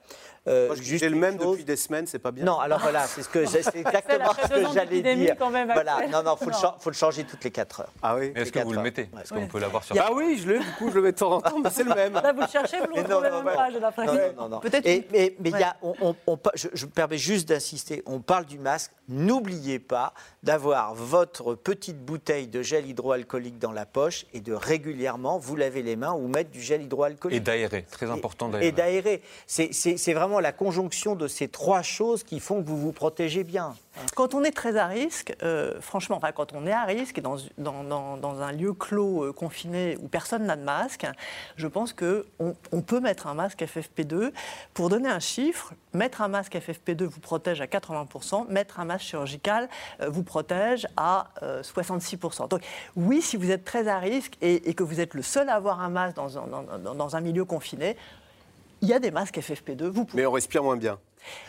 euh, 0.48 0.74
J'ai 0.80 1.08
le 1.08 1.16
même 1.16 1.36
depuis 1.36 1.64
des 1.64 1.76
semaines, 1.76 2.06
c'est 2.06 2.18
pas 2.18 2.32
bien. 2.32 2.44
Non, 2.44 2.58
alors 2.58 2.80
voilà, 2.80 3.06
c'est 3.06 3.22
ce 3.22 3.28
que 3.28 3.38
exactement 3.78 4.32
ce 4.42 4.48
que 4.48 4.72
j'allais 4.74 5.02
dire. 5.14 5.36
voilà, 5.38 6.06
non, 6.10 6.22
non, 6.22 6.36
faut, 6.36 6.46
Le, 6.46 6.52
faut 6.80 6.90
le 6.90 6.94
changer 6.94 7.24
toutes 7.24 7.44
les 7.44 7.50
4 7.50 7.80
heures. 7.80 7.92
Ah 8.02 8.16
oui. 8.16 8.32
Est-ce 8.34 8.50
que 8.50 8.58
vous 8.60 8.72
le 8.72 8.82
mettez 8.82 9.08
Est-ce 9.20 9.32
qu'on 9.32 9.46
peut 9.46 9.60
l'avoir 9.60 9.84
sur 9.84 9.94
Ah 10.00 10.10
oui, 10.12 10.40
je 10.42 10.52
l'ai. 10.52 10.58
Du 10.58 10.72
coup, 10.78 10.90
je 10.90 10.96
le 10.96 11.02
mets 11.02 11.12
de 11.12 11.16
temps 11.18 11.32
en 11.32 11.40
temps, 11.40 11.58
mais 11.62 11.70
c'est 11.70 11.84
le 11.84 11.94
même. 11.94 12.14
Là, 12.14 12.32
vous 12.32 12.40
le 12.40 12.46
cherchez, 12.48 12.78
vous 12.80 12.86
le 12.96 13.04
trouvez 13.04 13.30
même 13.30 13.44
pas, 13.44 13.70
j'ai 13.70 13.80
l'impression. 13.80 14.14
Non, 14.14 14.42
non, 14.42 14.48
non. 14.48 14.60
Peut-être. 14.60 14.84
Mais, 14.84 15.36
mais 15.38 15.50
il 15.50 15.58
y 15.58 15.62
a, 15.62 15.76
on, 15.82 16.14
on, 16.26 16.38
je, 16.54 16.68
je 16.72 16.86
me 16.86 16.90
permets 16.90 17.18
juste 17.18 17.48
d'insister. 17.48 18.02
On 18.06 18.20
parle 18.20 18.46
du 18.46 18.58
masque. 18.58 18.92
N'oubliez 19.08 19.78
pas 19.78 20.14
d'avoir 20.42 20.94
votre 20.94 21.54
petite 21.54 21.98
bouteille 22.04 22.48
de 22.48 22.62
gel 22.62 22.86
hydroalcoolique 22.86 23.58
dans 23.58 23.72
la 23.72 23.84
poche 23.84 24.26
et 24.32 24.40
de 24.40 24.54
régulièrement 24.54 25.38
vous 25.38 25.56
laver 25.56 25.82
les 25.82 25.96
mains 25.96 26.12
ou 26.12 26.28
mettre 26.28 26.50
du 26.50 26.60
gel 26.60 26.82
hydroalcoolique. 26.82 27.36
Et 27.36 27.40
d'aérer, 27.40 27.84
très 27.90 28.10
important 28.10 28.48
d'aérer. 28.48 28.68
Et 28.68 28.72
d'aérer. 28.72 29.22
C'est 29.46 30.12
vraiment 30.14 30.31
la 30.40 30.52
conjonction 30.52 31.14
de 31.14 31.28
ces 31.28 31.48
trois 31.48 31.82
choses 31.82 32.22
qui 32.22 32.40
font 32.40 32.62
que 32.62 32.68
vous 32.68 32.78
vous 32.78 32.92
protégez 32.92 33.44
bien. 33.44 33.74
Quand 34.16 34.34
on 34.34 34.42
est 34.42 34.52
très 34.52 34.76
à 34.76 34.86
risque, 34.86 35.36
euh, 35.42 35.78
franchement, 35.80 36.18
quand 36.34 36.54
on 36.54 36.66
est 36.66 36.72
à 36.72 36.84
risque 36.84 37.20
dans, 37.20 38.42
un 38.42 38.52
lieu 38.52 38.72
clos, 38.72 39.24
euh, 39.24 39.32
confiné, 39.32 39.98
où 40.00 40.08
personne 40.08 40.46
n'a 40.46 40.56
de 40.56 40.62
masque, 40.62 41.06
je 41.56 41.66
pense 41.66 41.92
qu'on 41.92 42.24
on 42.72 42.80
peut 42.80 43.00
mettre 43.00 43.26
un 43.26 43.34
masque 43.34 43.60
FFP2. 43.62 44.32
Pour 44.72 44.88
donner 44.88 45.10
un 45.10 45.20
chiffre, 45.20 45.74
mettre 45.92 46.22
un 46.22 46.28
masque 46.28 46.56
FFP2 46.56 47.04
vous 47.04 47.20
protège 47.20 47.60
à 47.60 47.66
80%, 47.66 48.48
mettre 48.48 48.80
un 48.80 48.86
masque 48.86 49.04
chirurgical 49.04 49.68
euh, 50.00 50.08
vous 50.08 50.22
protège 50.22 50.86
à 50.96 51.28
66%. 51.42 52.48
Donc 52.48 52.62
oui, 52.96 53.20
si 53.20 53.36
vous 53.36 53.50
êtes 53.50 53.64
très 53.64 53.88
à 53.88 53.98
risque 53.98 54.36
et, 54.40 54.72
que 54.74 54.82
vous 54.82 55.00
êtes 55.00 55.12
le 55.12 55.22
seul 55.22 55.50
à 55.50 55.54
avoir 55.54 55.80
un 55.80 55.90
masque 55.90 56.16
dans 56.16 57.16
un 57.16 57.20
milieu 57.20 57.44
confiné, 57.44 57.96
il 58.82 58.88
y 58.88 58.92
a 58.92 58.98
des 58.98 59.10
masques 59.10 59.38
FFP2. 59.38 59.84
Vous 59.84 60.04
pouvez... 60.04 60.22
Mais 60.22 60.26
on 60.26 60.32
respire 60.32 60.62
moins 60.62 60.76
bien. 60.76 60.98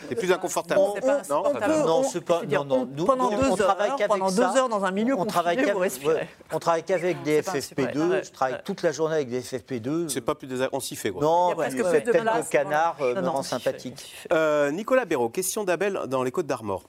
C'est 0.08 0.14
plus 0.14 0.30
inconfortable. 0.30 0.80
non, 1.28 1.42
non, 1.84 2.02
c'est 2.04 2.20
pas. 2.20 2.42
Non, 2.44 2.64
non. 2.64 2.88
Nous, 2.96 3.04
pendant 3.04 3.30
deux 3.30 3.48
on 3.50 3.60
heures, 3.60 3.76
pendant 4.08 4.30
deux 4.30 4.42
heures 4.42 4.68
dans 4.68 4.84
un 4.84 4.90
milieu 4.92 5.14
on 5.18 5.26
travaille 5.26 5.60
vous 5.68 5.78
respirez. 5.78 6.28
on 6.52 6.60
travaille 6.60 6.84
qu'avec 6.84 7.22
des 7.22 7.42
FFP2. 7.42 8.24
Je 8.24 8.30
travaille 8.30 8.60
toute 8.64 8.82
la 8.82 8.92
journée 8.92 9.16
avec 9.16 9.28
des 9.28 9.40
FFP2. 9.40 10.08
C'est 10.08 10.20
pas 10.20 10.36
plus 10.36 10.48
on 10.72 10.80
s'y 10.80 10.96
fait. 10.96 11.10
Quoi. 11.10 11.22
Non, 11.22 11.54
parce 11.56 11.74
que 11.74 11.82
le 11.82 12.50
canard 12.50 12.96
me 13.00 13.28
rend 13.28 13.42
sympathique. 13.42 14.26
Nicolas 14.72 15.04
Béraud, 15.04 15.28
question 15.30 15.64
d'Abel 15.64 16.02
dans 16.06 16.22
les 16.22 16.30
Côtes 16.30 16.46
d'Armor. 16.46 16.84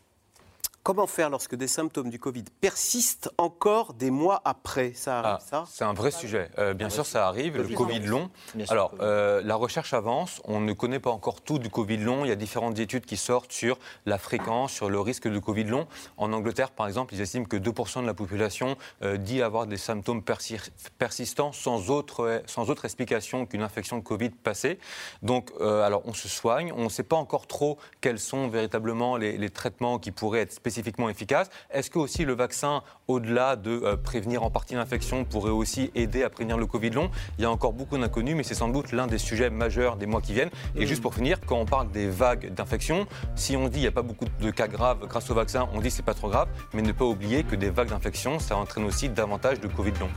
Comment 0.86 1.08
faire 1.08 1.32
lorsque 1.32 1.56
des 1.56 1.68
symptômes 1.68 2.12
du 2.12 2.20
Covid 2.20 2.44
persistent 2.62 3.32
encore 3.40 3.94
des 3.96 4.12
mois 4.12 4.40
après 4.46 4.94
Ça 4.94 5.18
arrive, 5.20 5.38
Ah, 5.42 5.44
ça 5.44 5.64
C'est 5.68 5.84
un 5.84 5.94
vrai 5.94 6.12
sujet. 6.12 6.52
Euh, 6.60 6.76
bien 6.76 6.92
sûr, 6.92 7.08
ça 7.08 7.28
arrive, 7.28 7.58
le 7.58 7.68
Covid 7.76 8.02
long. 8.02 8.30
sûr, 8.54 8.72
Alors, 8.72 8.94
euh, 9.02 9.42
la 9.44 9.56
recherche 9.56 9.96
avance. 9.96 10.44
On 10.46 10.60
ne 10.60 10.74
connaît 10.74 11.00
pas 11.00 11.10
encore 11.10 11.42
tout 11.42 11.58
du 11.58 11.72
Covid 11.72 11.98
long. 11.98 12.24
Il 12.24 12.28
y 12.28 12.32
a 12.32 12.36
différentes 12.36 12.78
études 12.78 13.08
qui 13.08 13.18
sortent 13.18 13.52
sur 13.52 13.80
la 14.06 14.20
fréquence, 14.20 14.72
sur 14.74 14.88
le 14.92 15.00
risque 15.00 15.28
de 15.28 15.40
Covid 15.40 15.64
long. 15.64 15.88
En 16.18 16.32
Angleterre, 16.34 16.70
par 16.70 16.86
exemple, 16.86 17.16
ils 17.16 17.22
estiment 17.22 17.46
que 17.46 17.58
2% 17.58 18.02
de 18.04 18.06
la 18.08 18.14
population 18.14 18.78
euh, 19.02 19.18
dit 19.18 19.42
avoir 19.42 19.66
des 19.66 19.78
symptômes 19.78 20.22
persi- 20.22 20.70
persistants 21.00 21.52
sans 21.52 21.90
autre, 21.90 22.44
sans 22.46 22.70
autre 22.70 22.86
explication 22.86 23.48
qu'une 23.48 23.64
infection 23.64 23.98
de 23.98 24.04
Covid 24.04 24.30
passée. 24.30 24.78
Donc, 25.24 25.52
euh, 25.62 25.82
alors, 25.82 26.04
on 26.06 26.14
se 26.14 26.28
soigne. 26.30 26.72
On 26.78 26.84
ne 26.84 26.90
sait 26.90 27.02
pas 27.02 27.16
encore 27.16 27.48
trop 27.48 27.80
quels 28.02 28.20
sont 28.20 28.50
véritablement 28.50 29.18
les, 29.18 29.36
les 29.40 29.50
traitements 29.50 29.98
qui 29.98 30.12
pourraient 30.12 30.42
être 30.42 30.54
spécifiquement 30.76 31.10
efficaces. 31.10 31.50
Est-ce 31.72 31.90
que 31.90 32.00
aussi 32.00 32.26
le 32.26 32.34
vaccin, 32.34 32.84
au-delà 33.08 33.56
de 33.56 33.72
euh, 33.72 33.96
prévenir 33.96 34.44
en 34.44 34.50
partie 34.50 34.76
l'infection, 34.76 35.24
pourrait 35.24 35.52
aussi 35.52 35.90
aider 35.96 36.24
à 36.24 36.30
prévenir 36.30 36.58
le 36.58 36.66
Covid 36.66 36.90
long? 36.90 37.10
Il 37.38 37.44
y 37.44 37.46
a 37.46 37.52
encore 37.52 37.72
beaucoup 37.72 37.98
d'inconnus, 37.98 38.36
mais 38.36 38.44
c'est 38.44 38.56
sans 38.56 38.68
doute 38.68 38.92
l'un 38.92 39.08
des 39.08 39.18
sujets 39.18 39.50
majeurs 39.50 39.96
des 39.96 40.06
mois 40.06 40.22
qui 40.22 40.34
viennent. 40.34 40.52
Et 40.76 40.84
Mm. 40.84 40.88
juste 40.88 41.02
pour 41.02 41.14
finir, 41.16 41.40
quand 41.46 41.58
on 41.58 41.66
parle 41.66 41.90
des 41.92 42.10
vagues 42.10 42.54
d'infection, 42.54 43.08
si 43.36 43.56
on 43.56 43.70
dit 43.70 43.80
il 43.80 43.82
n'y 43.82 43.88
a 43.88 43.92
pas 43.92 44.02
beaucoup 44.02 44.26
de 44.42 44.52
cas 44.52 44.68
graves 44.68 45.08
grâce 45.08 45.30
au 45.30 45.34
vaccin, 45.34 45.70
on 45.74 45.80
dit 45.80 45.92
c'est 45.92 46.04
pas 46.04 46.14
trop 46.14 46.30
grave, 46.30 46.50
mais 46.74 46.82
ne 46.82 46.92
pas 46.92 47.06
oublier 47.06 47.44
que 47.44 47.56
des 47.56 47.70
vagues 47.70 47.90
d'infection, 47.90 48.40
ça 48.40 48.58
entraîne 48.58 48.84
aussi 48.84 49.08
davantage 49.08 49.62
de 49.62 49.68
Covid 49.68 49.94
long. 50.02 50.10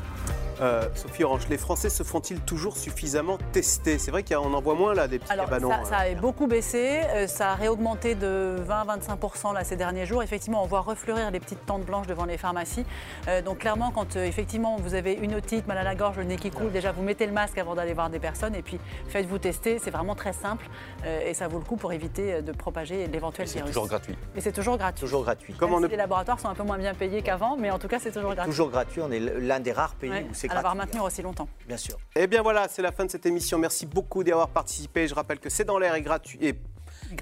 Euh, 0.61 0.83
Sophie 0.95 1.25
Orange, 1.25 1.47
les 1.49 1.59
Français 1.59 1.89
se 1.91 2.03
font-ils 2.03 2.41
toujours 2.41 2.77
suffisamment 2.77 3.39
tester 3.53 3.99
C'est 3.99 4.11
vrai 4.11 4.23
qu'on 4.23 4.53
en 4.55 4.61
voit 4.61 4.75
moins 4.75 4.95
là 4.95 5.07
des 5.09 5.19
petits 5.19 5.33
Alors, 5.33 5.47
cabanons. 5.47 5.71
ça, 5.71 5.85
ça 5.85 6.01
euh. 6.05 6.13
a 6.13 6.15
beaucoup 6.21 6.47
baissé, 6.47 7.01
euh, 7.15 7.27
ça 7.27 7.53
a 7.53 7.55
réaugmenté 7.55 8.15
de 8.15 8.57
20-25% 8.69 9.55
là, 9.55 9.65
ces 9.65 9.77
derniers 9.77 10.07
jours. 10.07 10.23
Effectivement, 10.23 10.63
on 10.63 10.67
voit 10.67 10.81
refleurir 10.81 11.31
les 11.31 11.41
petites 11.41 11.65
tentes 11.67 11.85
blanches 11.85 12.07
devant 12.07 12.25
les 12.25 12.39
pharmacies. 12.39 12.85
Euh, 13.29 13.43
donc 13.43 13.59
clairement, 13.59 13.91
quand 13.91 14.17
euh, 14.17 14.25
effectivement 14.25 14.77
vous 14.77 14.95
avez 14.95 15.13
une 15.15 15.35
otite, 15.35 15.67
mal 15.67 15.79
à 15.79 15.83
la 15.85 15.95
gorge, 15.95 16.17
le 16.17 16.25
nez 16.25 16.37
qui 16.37 16.51
coule, 16.51 16.73
déjà 16.73 16.93
vous 16.93 17.03
mettez 17.03 17.27
le 17.27 17.33
masque 17.33 17.59
avant 17.59 17.75
d'aller 17.75 17.95
voir 17.95 18.11
des 18.11 18.19
personnes 18.19 18.55
et 18.55 18.63
puis 18.63 18.79
faites-vous 19.09 19.39
tester. 19.39 19.79
C'est 19.79 19.91
vraiment 19.91 20.15
très 20.15 20.33
simple 20.33 20.67
euh, 21.05 21.21
et 21.27 21.35
ça 21.35 21.49
vaut 21.49 21.59
le 21.59 21.65
coup 21.65 21.77
pour 21.77 21.93
éviter 21.93 22.43
de 22.43 22.53
propager 22.53 23.07
l'éventuel 23.07 23.47
C'est 23.49 23.59
virus. 23.59 23.71
toujours 23.71 23.89
gratuit. 23.89 24.17
Et 24.37 24.41
c'est 24.41 24.53
toujours 24.53 24.77
gratuit. 24.77 25.01
Toujours 25.01 25.23
gratuit. 25.23 25.55
Même 25.61 25.83
si 25.85 25.89
les 25.89 25.97
laboratoires 25.97 26.41
sont 26.41 26.49
un 26.49 26.55
peu 26.55 26.63
moins 26.65 26.79
bien 26.79 26.95
payés 26.95 27.23
qu'avant, 27.23 27.57
mais 27.57 27.71
en 27.71 27.79
tout 27.79 27.89
cas 27.89 27.99
c'est 27.99 28.11
toujours 28.13 28.35
gratuit. 28.35 28.51
Toujours 28.51 28.71
gratuit, 28.71 29.01
on 29.03 29.11
est 29.11 29.21
l'un 29.21 29.61
des 29.61 29.73
rares 29.73 29.95
pays 29.95 30.09
Ouais, 30.11 30.27
où 30.29 30.33
c'est 30.33 30.48
à 30.49 30.55
l'avoir 30.55 30.75
maintenu 30.75 31.01
aussi 31.01 31.23
longtemps. 31.23 31.49
Bien 31.67 31.77
sûr. 31.77 31.97
Eh 32.17 32.27
bien 32.27 32.43
voilà, 32.43 32.69
c'est 32.69 32.83
la 32.83 32.93
fin 32.93 33.05
de 33.05 33.11
cette 33.11 33.27
émission. 33.27 33.59
Merci 33.59 33.87
beaucoup 33.87 34.23
d'y 34.25 34.33
avoir 34.33 34.49
participé. 34.49 35.07
Je 35.09 35.15
rappelle 35.15 35.39
que 35.39 35.51
C'est 35.51 35.65
dans 35.65 35.79
l'air 35.79 35.95
est 35.95 36.03
gratuit 36.03 36.39
et 36.41 36.55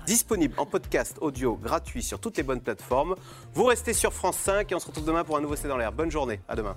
disponible 0.06 0.54
en 0.58 0.66
podcast 0.66 1.18
audio 1.20 1.56
gratuit 1.56 2.02
sur 2.02 2.18
toutes 2.18 2.36
les 2.36 2.42
bonnes 2.42 2.60
plateformes. 2.60 3.14
Vous 3.52 3.64
restez 3.64 3.92
sur 3.92 4.12
France 4.12 4.36
5 4.38 4.70
et 4.70 4.74
on 4.74 4.78
se 4.78 4.86
retrouve 4.86 5.04
demain 5.04 5.24
pour 5.24 5.36
un 5.36 5.40
nouveau 5.40 5.56
C'est 5.56 5.68
dans 5.68 5.76
l'air. 5.76 5.92
Bonne 5.92 6.10
journée, 6.10 6.40
à 6.48 6.56
demain. 6.56 6.76